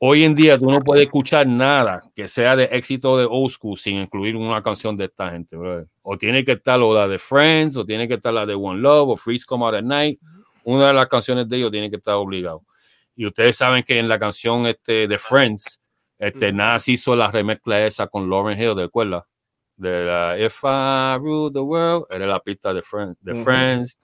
Hoy 0.00 0.22
en 0.22 0.36
día 0.36 0.56
tú 0.56 0.70
no 0.70 0.80
puedes 0.80 1.06
escuchar 1.06 1.44
nada 1.48 2.02
que 2.14 2.28
sea 2.28 2.54
de 2.54 2.64
éxito 2.70 3.16
de 3.16 3.26
old 3.28 3.50
school 3.50 3.76
sin 3.76 3.96
incluir 3.96 4.36
una 4.36 4.62
canción 4.62 4.96
de 4.96 5.06
esta 5.06 5.30
gente, 5.30 5.56
O 6.02 6.16
tiene 6.16 6.44
que 6.44 6.52
estar 6.52 6.78
la 6.78 7.08
de 7.08 7.18
Friends, 7.18 7.76
o 7.76 7.84
tiene 7.84 8.06
que 8.06 8.14
estar 8.14 8.32
la 8.32 8.46
de 8.46 8.54
One 8.54 8.80
Love, 8.80 9.10
o 9.10 9.16
Freeze 9.16 9.44
Come 9.44 9.64
Out 9.64 9.74
at 9.74 9.82
Night. 9.82 10.20
Una 10.62 10.88
de 10.88 10.94
las 10.94 11.08
canciones 11.08 11.48
de 11.48 11.56
ellos 11.56 11.72
tiene 11.72 11.90
que 11.90 11.96
estar 11.96 12.14
obligado. 12.14 12.62
Y 13.16 13.26
ustedes 13.26 13.56
saben 13.56 13.82
que 13.82 13.98
en 13.98 14.08
la 14.08 14.20
canción 14.20 14.66
este, 14.66 15.08
de 15.08 15.18
Friends, 15.18 15.82
este, 16.16 16.52
Nas 16.52 16.86
hizo 16.86 17.16
la 17.16 17.32
remezcla 17.32 17.84
esa 17.84 18.06
con 18.06 18.30
Lauren 18.30 18.60
Hill, 18.60 18.76
¿de 18.76 18.84
acuerdo? 18.84 19.26
De 19.76 20.04
la 20.04 20.38
If 20.38 20.62
I 20.62 21.18
Rule 21.18 21.52
the 21.52 21.58
World, 21.58 22.06
era 22.10 22.26
la 22.26 22.38
pista 22.38 22.72
de 22.72 22.82
Friends. 22.82 23.16
De 23.20 23.34
Friends. 23.34 23.98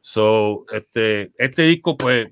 So, 0.00 0.66
este, 0.70 1.32
este 1.36 1.62
disco, 1.62 1.96
pues, 1.96 2.30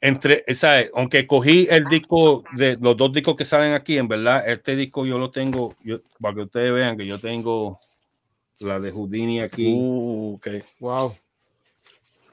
entre, 0.00 0.44
¿sabes? 0.54 0.90
aunque 0.94 1.26
cogí 1.26 1.66
el 1.70 1.84
disco 1.84 2.44
de 2.52 2.76
los 2.80 2.96
dos 2.96 3.12
discos 3.12 3.36
que 3.36 3.44
salen 3.44 3.72
aquí, 3.72 3.98
en 3.98 4.08
verdad, 4.08 4.48
este 4.48 4.76
disco 4.76 5.04
yo 5.04 5.18
lo 5.18 5.30
tengo, 5.30 5.74
yo, 5.82 6.00
para 6.20 6.34
que 6.36 6.40
ustedes 6.42 6.72
vean 6.72 6.96
que 6.96 7.06
yo 7.06 7.18
tengo 7.18 7.80
la 8.60 8.78
de 8.78 8.90
Houdini 8.90 9.40
aquí. 9.40 9.72
Uh, 9.72 10.34
ok, 10.34 10.48
wow. 10.80 11.14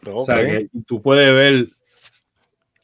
O 0.07 0.25
sea, 0.25 0.37
tú 0.85 1.01
puedes 1.01 1.33
ver 1.33 1.69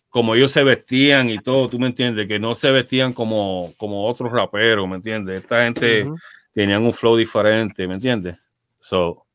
cómo 0.09 0.35
ellos 0.35 0.51
se 0.51 0.63
vestían 0.63 1.29
y 1.29 1.37
todo, 1.37 1.69
tú 1.69 1.79
me 1.79 1.87
entiendes, 1.87 2.27
que 2.27 2.39
no 2.39 2.55
se 2.55 2.71
vestían 2.71 3.13
como, 3.13 3.73
como 3.77 4.05
otros 4.05 4.31
raperos, 4.31 4.87
¿me 4.87 4.95
entiendes? 4.95 5.41
Esta 5.41 5.63
gente 5.63 6.09
tenían 6.53 6.83
un 6.83 6.93
flow 6.93 7.15
diferente, 7.15 7.87
¿me 7.87 7.95
entiendes? 7.95 8.37
So, 8.79 9.25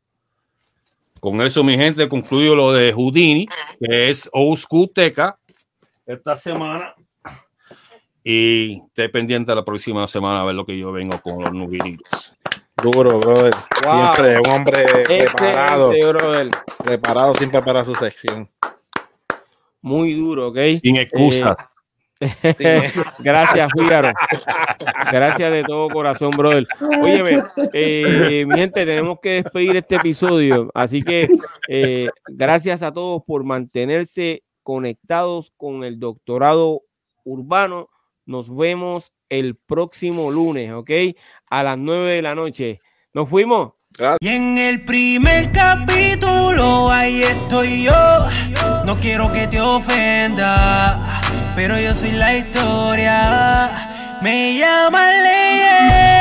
con 1.21 1.41
eso, 1.41 1.65
mi 1.65 1.77
gente, 1.77 2.09
concluyo 2.09 2.55
lo 2.55 2.73
de 2.73 2.93
Houdini, 2.93 3.47
que 3.81 4.11
es 4.11 4.29
Old 4.33 4.59
School 4.59 4.91
Teca, 4.95 5.39
esta 6.07 6.37
semana. 6.37 6.95
Y 8.23 8.83
esté 8.89 9.09
pendiente 9.09 9.55
la 9.55 9.65
próxima 9.65 10.07
semana 10.07 10.41
a 10.41 10.45
ver 10.45 10.55
lo 10.55 10.67
que 10.67 10.77
yo 10.77 10.91
vengo 10.91 11.21
con 11.21 11.43
los 11.43 11.53
nubinitos. 11.53 12.37
Duro, 12.83 13.19
brother. 13.21 13.55
Siempre 13.83 14.39
un 14.39 14.51
hombre 14.51 14.85
preparado. 15.05 15.93
Preparado 16.85 17.35
siempre 17.37 17.63
para 17.63 17.85
su 17.85 17.95
sección. 17.95 18.51
Muy 19.81 20.15
duro, 20.15 20.49
¿ok? 20.49 20.59
Sin 20.81 20.97
excusas. 20.97 21.57
Eh, 21.59 21.76
Gracias, 23.21 23.71
Fígaro. 23.77 24.13
Gracias 25.13 25.53
de 25.53 25.63
todo 25.65 25.89
corazón, 25.89 26.31
brother. 26.31 26.67
Óyeme, 27.03 27.43
eh, 27.73 28.45
mi 28.47 28.59
gente, 28.59 28.87
tenemos 28.87 29.19
que 29.21 29.43
despedir 29.43 29.77
este 29.77 29.97
episodio. 29.97 30.71
Así 30.75 31.03
que 31.03 31.29
eh, 31.69 32.09
gracias 32.27 32.83
a 32.83 32.93
todos 32.93 33.23
por 33.27 33.45
mantenerse 33.45 34.43
conectados 34.63 35.53
con 35.57 35.85
el 35.85 36.01
doctorado 36.01 36.83
urbano. 37.25 37.89
Nos 38.25 38.55
vemos 38.55 39.13
el 39.29 39.57
próximo 39.57 40.31
lunes, 40.31 40.73
¿ok? 40.73 40.91
A 41.51 41.63
las 41.63 41.79
nueve 41.79 42.15
de 42.15 42.23
la 42.23 42.35
noche. 42.35 42.81
¿Nos 43.13 43.29
fuimos? 43.29 43.73
Y 44.21 44.29
en 44.29 44.59
el 44.59 44.85
primer 44.85 45.51
capítulo, 45.53 46.91
ahí 46.91 47.23
estoy 47.23 47.85
yo. 47.85 47.93
No 48.85 48.97
quiero 48.97 49.33
que 49.33 49.47
te 49.47 49.61
ofenda 49.61 51.16
pero 51.57 51.81
yo 51.81 51.95
soy 51.95 52.13
la 52.13 52.35
historia. 52.35 53.71
Me 54.21 54.55
llaman 54.55 55.11
leyenda. 55.25 56.16